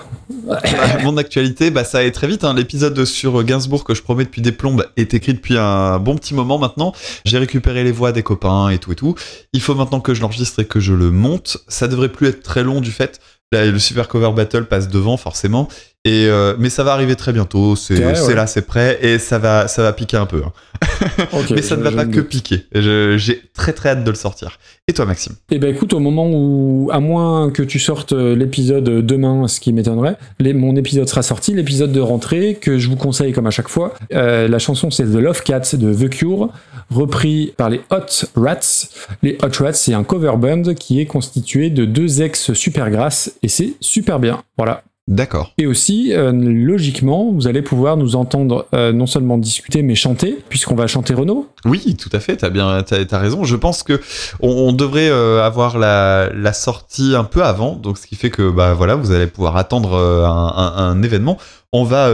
[1.03, 2.45] Mon actualité, bah, ça allait très vite.
[2.45, 2.55] hein.
[2.55, 6.35] L'épisode sur Gainsbourg que je promets depuis des plombes est écrit depuis un bon petit
[6.35, 6.93] moment maintenant.
[7.25, 9.15] J'ai récupéré les voix des copains et tout et tout.
[9.53, 11.59] Il faut maintenant que je l'enregistre et que je le monte.
[11.69, 13.21] Ça devrait plus être très long du fait.
[13.53, 15.69] Le Super Cover Battle passe devant forcément.
[16.05, 17.75] Et euh, mais ça va arriver très bientôt.
[17.77, 20.43] C'est Ouais, là, c'est prêt et ça va ça va piquer un peu.
[20.45, 20.53] hein.
[21.51, 22.65] Mais ça ne va pas que piquer.
[22.73, 24.59] J'ai très très hâte de le sortir.
[24.87, 25.35] Et toi, Maxime?
[25.51, 29.61] Eh ben écoute, au moment où, à moins que tu sortes euh, l'épisode demain, ce
[29.61, 33.51] qui m'étonnerait, mon épisode sera sorti, l'épisode de rentrée que je vous conseille comme à
[33.51, 33.95] chaque fois.
[34.15, 36.49] Euh, la chanson c'est The Love Cats de The Cure,
[36.91, 38.89] repris par les Hot Rats.
[39.23, 43.33] Les Hot Rats, c'est un cover band qui est constitué de deux ex super grasses
[43.43, 44.43] et c'est super bien.
[44.57, 44.85] Voilà.
[45.09, 45.55] D'accord.
[45.57, 50.39] Et aussi, euh, logiquement, vous allez pouvoir nous entendre euh, non seulement discuter, mais chanter,
[50.51, 51.47] puisqu'on va chanter Renault.
[51.65, 52.37] Oui, tout à fait.
[52.37, 53.43] T'as bien, t'as, t'as raison.
[53.45, 54.01] Je pense que
[54.41, 58.29] on, on devrait euh, avoir la, la sortie un peu avant, donc ce qui fait
[58.31, 61.39] que bah voilà, vous allez pouvoir attendre un, un- un événement.
[61.73, 62.11] On va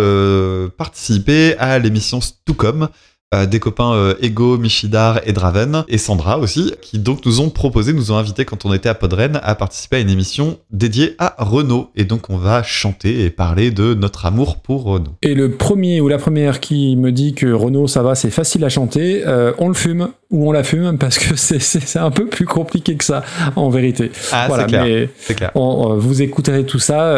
[0.76, 2.88] participer à l'émission Stucom.
[3.34, 7.50] Euh, des copains euh, Ego, Michidar et Draven et Sandra aussi, qui donc nous ont
[7.50, 11.14] proposé, nous ont invités quand on était à Podren à participer à une émission dédiée
[11.18, 11.90] à Renault.
[11.96, 15.14] Et donc on va chanter et parler de notre amour pour Renault.
[15.22, 18.64] Et le premier ou la première qui me dit que Renault ça va, c'est facile
[18.64, 22.26] à chanter, euh, on le fume ou on la fume parce que c'est- un peu
[22.26, 23.22] plus compliqué que ça
[23.56, 24.10] en vérité.
[24.32, 24.84] Ah, voilà, c'est clair.
[24.84, 25.50] mais clair.
[25.54, 27.14] on- vous écouterez tout ça.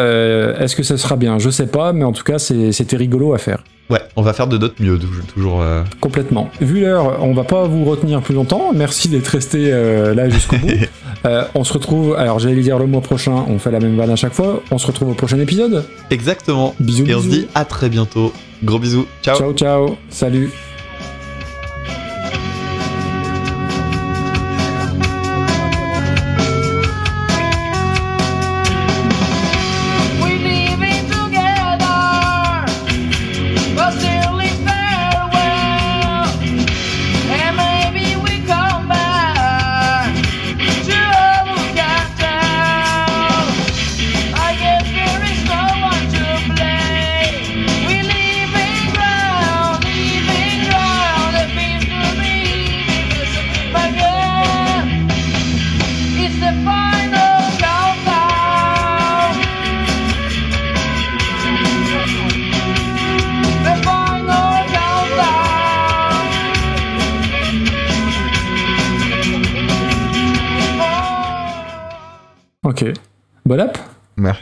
[0.59, 1.39] Est-ce que ça sera bien?
[1.39, 3.63] Je sais pas, mais en tout cas c'était rigolo à faire.
[3.89, 4.99] Ouais, on va faire de notre mieux,
[5.33, 5.61] toujours.
[5.61, 6.49] euh, Complètement.
[6.59, 8.71] Vu l'heure, on va pas vous retenir plus longtemps.
[8.75, 10.67] Merci d'être resté euh, là jusqu'au bout.
[11.25, 14.11] Euh, on se retrouve, alors j'allais dire le mois prochain, on fait la même vanne
[14.11, 14.61] à chaque fois.
[14.69, 15.83] On se retrouve au prochain épisode.
[16.11, 16.75] Exactement.
[16.79, 18.31] Bisous, Et on se dit à très bientôt.
[18.63, 19.07] Gros bisous.
[19.23, 19.35] Ciao.
[19.35, 19.97] Ciao, ciao.
[20.09, 20.51] Salut.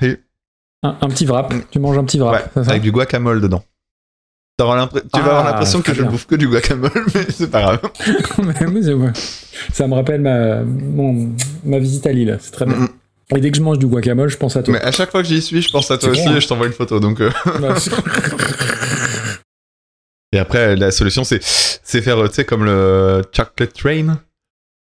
[0.01, 0.17] Merci.
[0.83, 1.53] un, un petit wrap.
[1.71, 2.33] Tu manges un petit wrap.
[2.33, 3.63] Ouais, c'est ça avec du guacamole dedans.
[4.57, 7.61] Tu vas Ah, avoir l'impression que je ne bouffe que du guacamole, mais c'est pas
[7.61, 7.81] grave.
[9.73, 11.31] Ça me rappelle ma, mon-
[11.65, 12.37] ma visite à Lille.
[12.39, 12.75] C'est très bien.
[12.77, 12.87] Mm,
[13.35, 14.73] Et dès que je mange du guacamole, je pense à toi.
[14.73, 16.37] Mais à chaque fois que j'y suis, je pense à toi aussi bon, hein.
[16.37, 16.99] et je t'envoie une photo.
[17.01, 17.75] Donc, euh, Bah,
[20.31, 21.41] Et après, la solution, c'est,
[22.01, 24.19] faire, tu sais, comme le Chocolate Train.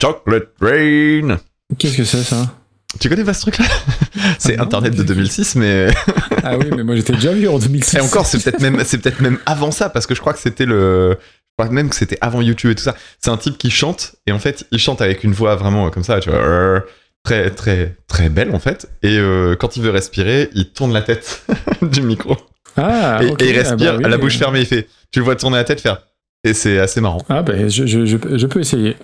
[0.00, 1.38] Chocolate Train
[1.78, 2.54] Qu'est-ce que c'est ça?
[3.00, 3.66] Tu connais pas ce truc-là
[4.38, 5.14] C'est non, Internet de du tout.
[5.14, 5.88] 2006, mais...
[6.42, 7.96] Ah oui, mais moi j'étais déjà vieux en 2006.
[7.96, 10.38] Et encore, c'est peut-être même, c'est peut-être même avant ça, parce que je crois que
[10.38, 12.94] c'était le, je crois même que c'était avant YouTube et tout ça.
[13.20, 15.90] C'est un type qui chante, et en fait, il chante avec une voix vraiment euh,
[15.90, 16.80] comme ça, tu vois, euh,
[17.24, 18.88] très, très, très belle en fait.
[19.02, 21.44] Et euh, quand il veut respirer, il tourne la tête
[21.82, 22.36] du micro.
[22.76, 24.10] Ah, et, il Ah respire, bah oui.
[24.10, 25.98] la bouche fermée, il fait, tu le vois tourner la tête faire.
[26.44, 27.22] Et c'est assez marrant.
[27.28, 28.96] Ah, bah je, je, je, je peux essayer.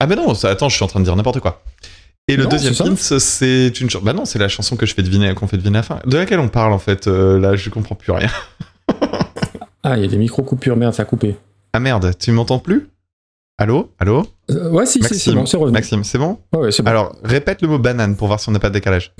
[0.00, 1.62] Ah, mais non, ça, attends, je suis en train de dire n'importe quoi.
[2.28, 4.04] Et le Non, deuxième hint, c'est une chanson.
[4.04, 5.98] Bah non, c'est la chanson que je fais deviner, qu'on fait deviner à la fin.
[6.06, 8.28] De laquelle on parle en fait euh, Là, je comprends plus rien.
[9.84, 11.36] Ah, il y a des micro-coupures, merde, ça a coupé.
[11.72, 12.88] Ah merde, tu m'entends plus?
[13.58, 13.92] Allô?
[13.98, 14.26] Allô?
[14.50, 15.72] Euh, ouais, si, si, c'est bon, c'est revenu.
[15.72, 16.38] Maxime, c'est bon?
[16.52, 16.90] Ouais, ouais, c'est bon.
[16.90, 19.14] Alors, répète le mot banane pour voir si on n'a pas de décalage.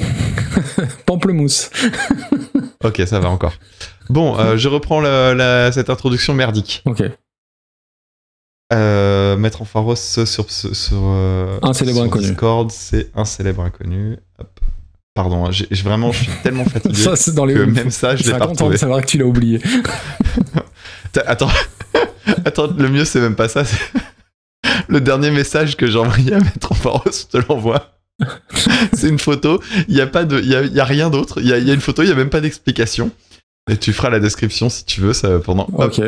[1.06, 1.70] Pamplemousse.
[2.84, 3.54] Ok, ça va encore.
[4.08, 6.82] Bon, euh, je reprends la- la- cette introduction merdique.
[6.86, 7.02] Ok.
[8.72, 12.26] Euh, mettre en pharos sur, sur, sur, euh, Un célèbre sur inconnu.
[12.26, 14.16] Discord, c'est un célèbre inconnu.
[14.38, 14.60] Hop.
[15.14, 17.54] Pardon, hein, j'ai- vraiment, je suis tellement fatigué Ça, c'est dans les.
[17.54, 18.76] que même ça, je l'ai pas content de retrouvé.
[18.76, 19.60] savoir que tu l'as oublié.
[21.26, 21.48] Attends,
[22.44, 23.62] attends, le mieux c'est même pas ça.
[24.88, 27.94] Le dernier message que j'ai envoyé à Maître en pharos, je te l'envoie.
[28.92, 29.60] c'est une photo.
[29.88, 31.40] Il y a pas de, il y a, il y a rien d'autre.
[31.40, 32.02] Il y a, il y a une photo.
[32.02, 33.10] Il y a même pas d'explication.
[33.70, 35.66] Et tu feras la description si tu veux ça pendant.
[35.72, 35.92] Hop.
[35.98, 36.04] Ok.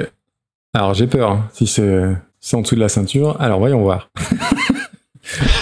[0.75, 3.37] Alors, j'ai peur, hein, si c'est c'est en dessous de la ceinture.
[3.41, 4.11] Alors, voyons voir.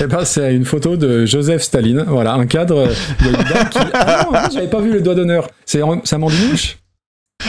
[0.01, 2.05] Eh ben, c'est une photo de Joseph Staline.
[2.07, 2.89] Voilà, un cadre.
[3.21, 3.79] Il y a une dame qui.
[3.93, 5.49] Ah non, j'avais pas vu le doigt d'honneur.
[5.67, 5.83] C'est
[6.13, 6.79] Amandinouche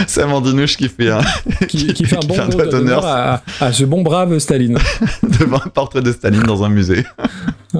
[0.05, 1.21] C'est Amandinouche qui fait un,
[1.69, 3.05] qui, qui fait un bon doigt d'honneur d'honneur.
[3.05, 4.77] à, à ce bon brave Staline.
[5.39, 7.05] devant un portrait de Staline dans un musée.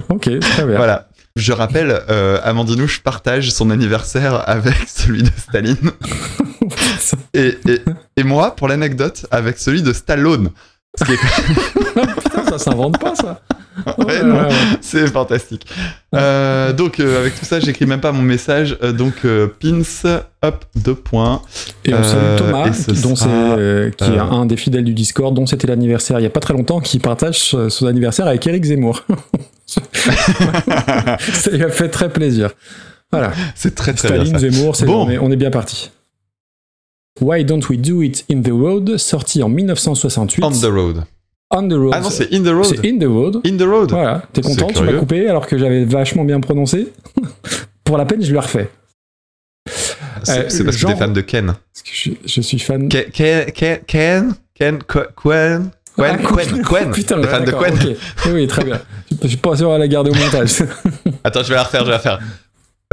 [0.08, 0.78] Ok, très bien.
[0.78, 1.10] Voilà.
[1.36, 5.92] Je rappelle, euh, Amandinouche partage son anniversaire avec celui de Staline.
[7.34, 7.82] et, et,
[8.16, 10.52] et moi, pour l'anecdote, avec celui de Stallone.
[11.02, 11.06] Est-
[12.24, 13.42] Putain, ça s'invente pas, ça.
[13.98, 14.54] Ouais, là non, là, ouais.
[14.82, 15.66] c'est fantastique.
[16.14, 18.78] Euh, donc, euh, avec tout ça, j'écris même pas mon message.
[18.84, 19.26] Euh, donc,
[19.62, 19.82] pins
[20.44, 21.42] up deux points.
[21.86, 24.94] Et on salue Thomas, et ce dont c'est, sera, qui est un des fidèles du
[24.94, 27.38] Discord, dont c'était l'anniversaire il y a pas très longtemps, qui partage
[27.70, 29.06] son anniversaire avec Eric Zemmour.
[29.66, 32.50] ça lui a fait très plaisir.
[33.12, 33.32] Voilà.
[33.56, 34.40] C'est très très Staline, bien.
[34.40, 35.06] Zemmour, c'est Bon.
[35.06, 35.92] on, est, on est bien parti.
[37.22, 40.44] Why Don't We Do It in the Road, sorti en 1968.
[40.44, 41.04] On the road.
[41.52, 41.92] On the Road.
[41.94, 42.66] Ah non, c'est in the road.
[42.66, 43.42] C'est In the Road.
[43.46, 43.90] In the road.
[43.90, 46.94] Voilà, t'es content, tu m'as coupé alors que j'avais vachement bien prononcé.
[47.84, 48.70] Pour la peine, je le refais.
[50.24, 51.46] C'est Euh, parce que genre- t'es fan de Ken.
[51.48, 52.88] Parce que je, je suis fan.
[52.90, 53.46] Ken, Ken,
[53.88, 56.92] Ken, Ken, Qu- Quen, Ah, Quen, Quen, Quen.
[56.94, 57.74] Putain, T'es fan de Quen?
[57.74, 57.98] ok.
[58.34, 58.80] Oui, très bien.
[59.24, 60.62] Je suis pas sûr à la garder au montage.
[61.24, 62.20] Attends, je vais la refaire, je vais la refaire.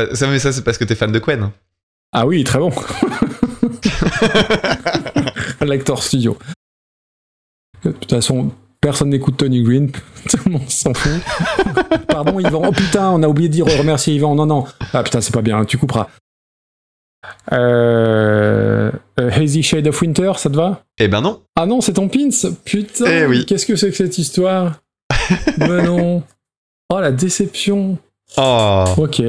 [0.00, 1.50] Euh, Ça, mais ça, c'est parce que t'es fan de Quen.
[2.12, 2.70] ah oui, très bon.
[5.60, 6.36] Lector Studio.
[7.84, 9.90] De toute façon, personne n'écoute Tony Green.
[10.28, 11.20] Tout le monde s'en fout.
[12.08, 12.62] Pardon, Yvan.
[12.68, 14.34] Oh putain, on a oublié de dire remercier Yvan.
[14.34, 14.64] Non, non.
[14.92, 16.08] Ah putain, c'est pas bien, tu couperas.
[17.52, 20.82] Euh, euh, Hazy Shade of Winter, ça te va?
[20.98, 21.42] Eh ben non.
[21.56, 22.28] Ah non, c'est ton pins
[22.64, 23.44] Putain, Eh oui.
[23.46, 24.80] qu'est-ce que c'est que cette histoire?
[25.58, 26.22] Mais non.
[26.88, 27.98] Oh, la déception.
[28.36, 28.84] Oh.
[28.96, 29.22] Ok.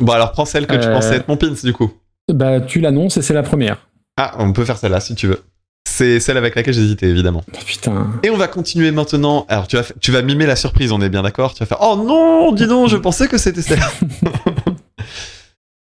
[0.00, 0.92] Bon, alors prends celle que tu Euh.
[0.94, 1.92] pensais être mon pins, du coup.
[2.32, 3.78] Bah, tu l'annonces et c'est la première.
[4.16, 5.40] Ah, on peut faire celle-là si tu veux.
[5.88, 7.42] C'est celle avec laquelle j'hésitais, évidemment.
[7.52, 8.12] Oh, putain.
[8.22, 9.44] Et on va continuer maintenant.
[9.48, 11.78] Alors, tu vas, tu vas mimer la surprise, on est bien d'accord Tu vas faire
[11.80, 13.90] Oh non, dis donc, je pensais que c'était celle-là.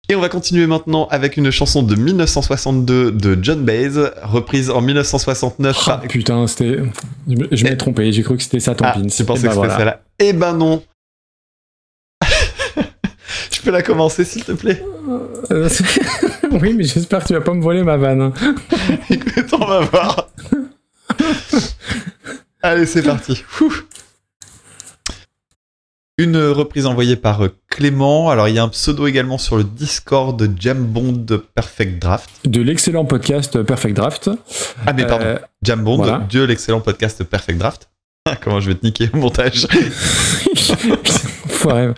[0.09, 3.91] Et on va continuer maintenant avec une chanson de 1962 de John Baez,
[4.23, 6.01] reprise en 1969 Oh, par.
[6.01, 6.79] putain, c'était.
[7.29, 9.03] Je m'ai trompé, j'ai cru que c'était ça ton Ah, pins.
[9.07, 9.77] tu pensais Eh que ben c'était voilà.
[9.77, 10.83] celle-là Eh ben non
[13.61, 14.83] Je peux la commencer, s'il te plaît
[15.51, 15.69] Euh,
[16.51, 18.21] oui, mais j'espère que tu vas pas me voler ma vanne.
[18.21, 18.33] hein.
[19.11, 20.29] Écoute, on va voir.
[22.63, 23.43] Allez, c'est parti.
[23.61, 23.71] Ouh.
[26.17, 28.31] Une reprise envoyée par Clément.
[28.31, 32.29] Alors, il y a un pseudo également sur le Discord de Jambond Perfect Draft.
[32.45, 34.31] De l'excellent podcast Perfect Draft.
[34.87, 35.25] Ah, mais pardon.
[35.25, 36.25] Euh, Jambond, voilà.
[36.31, 37.89] de l'excellent podcast Perfect Draft.
[38.25, 39.67] Ah, Comment je vais te niquer au montage
[41.47, 41.93] Foiré.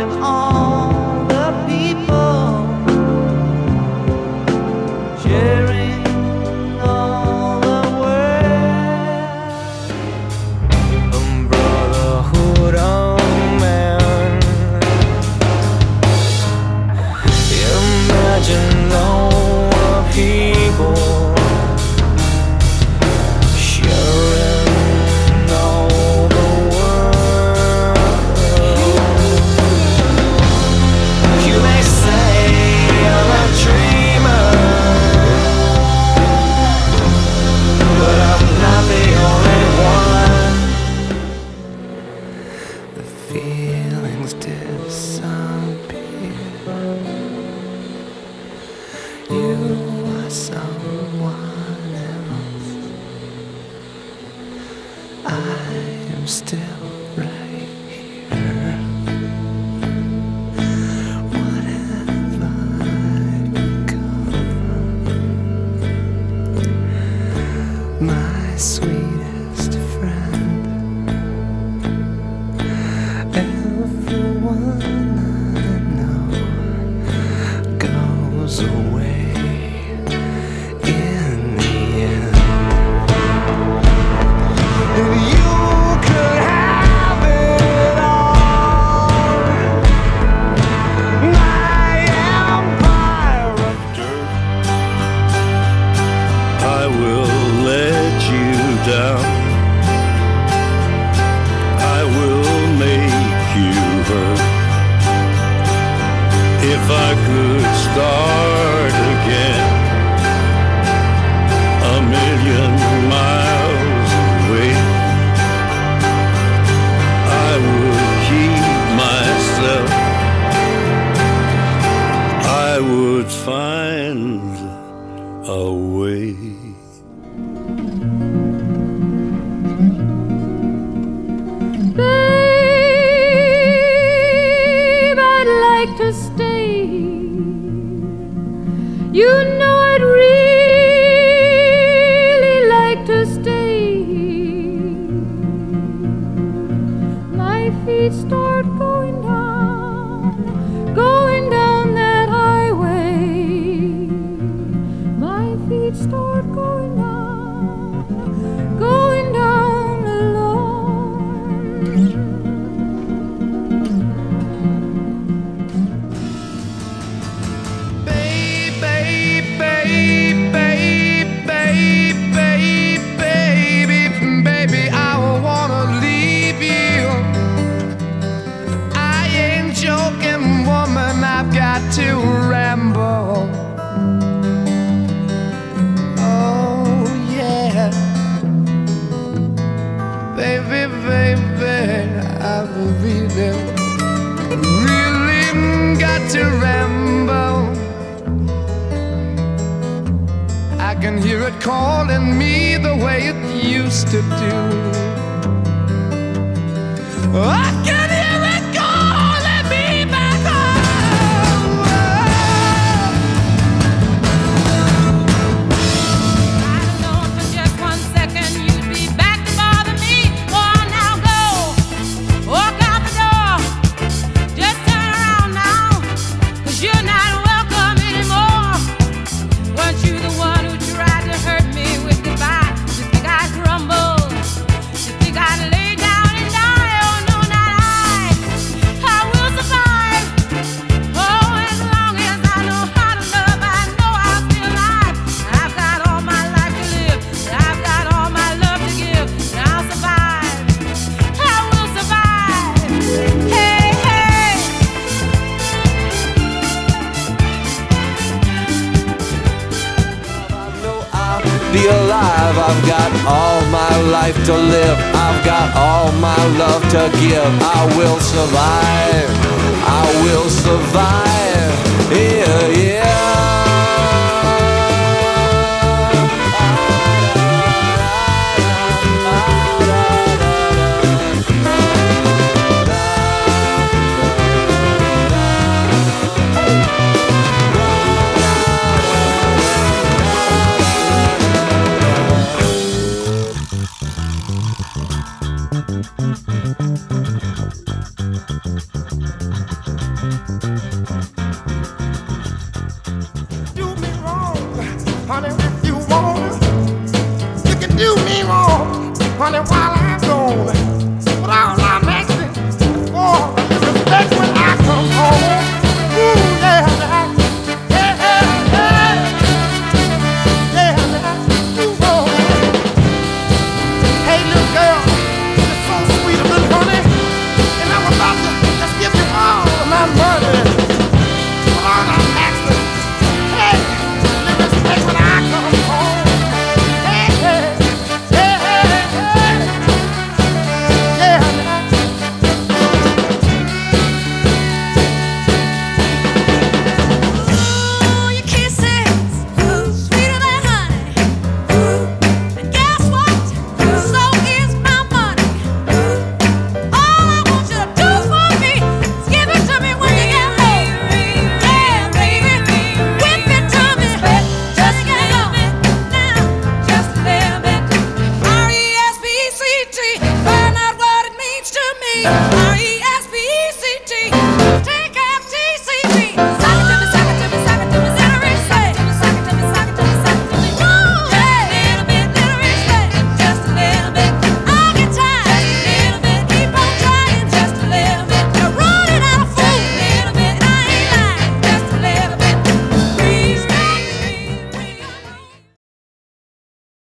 [0.00, 0.47] imagine all.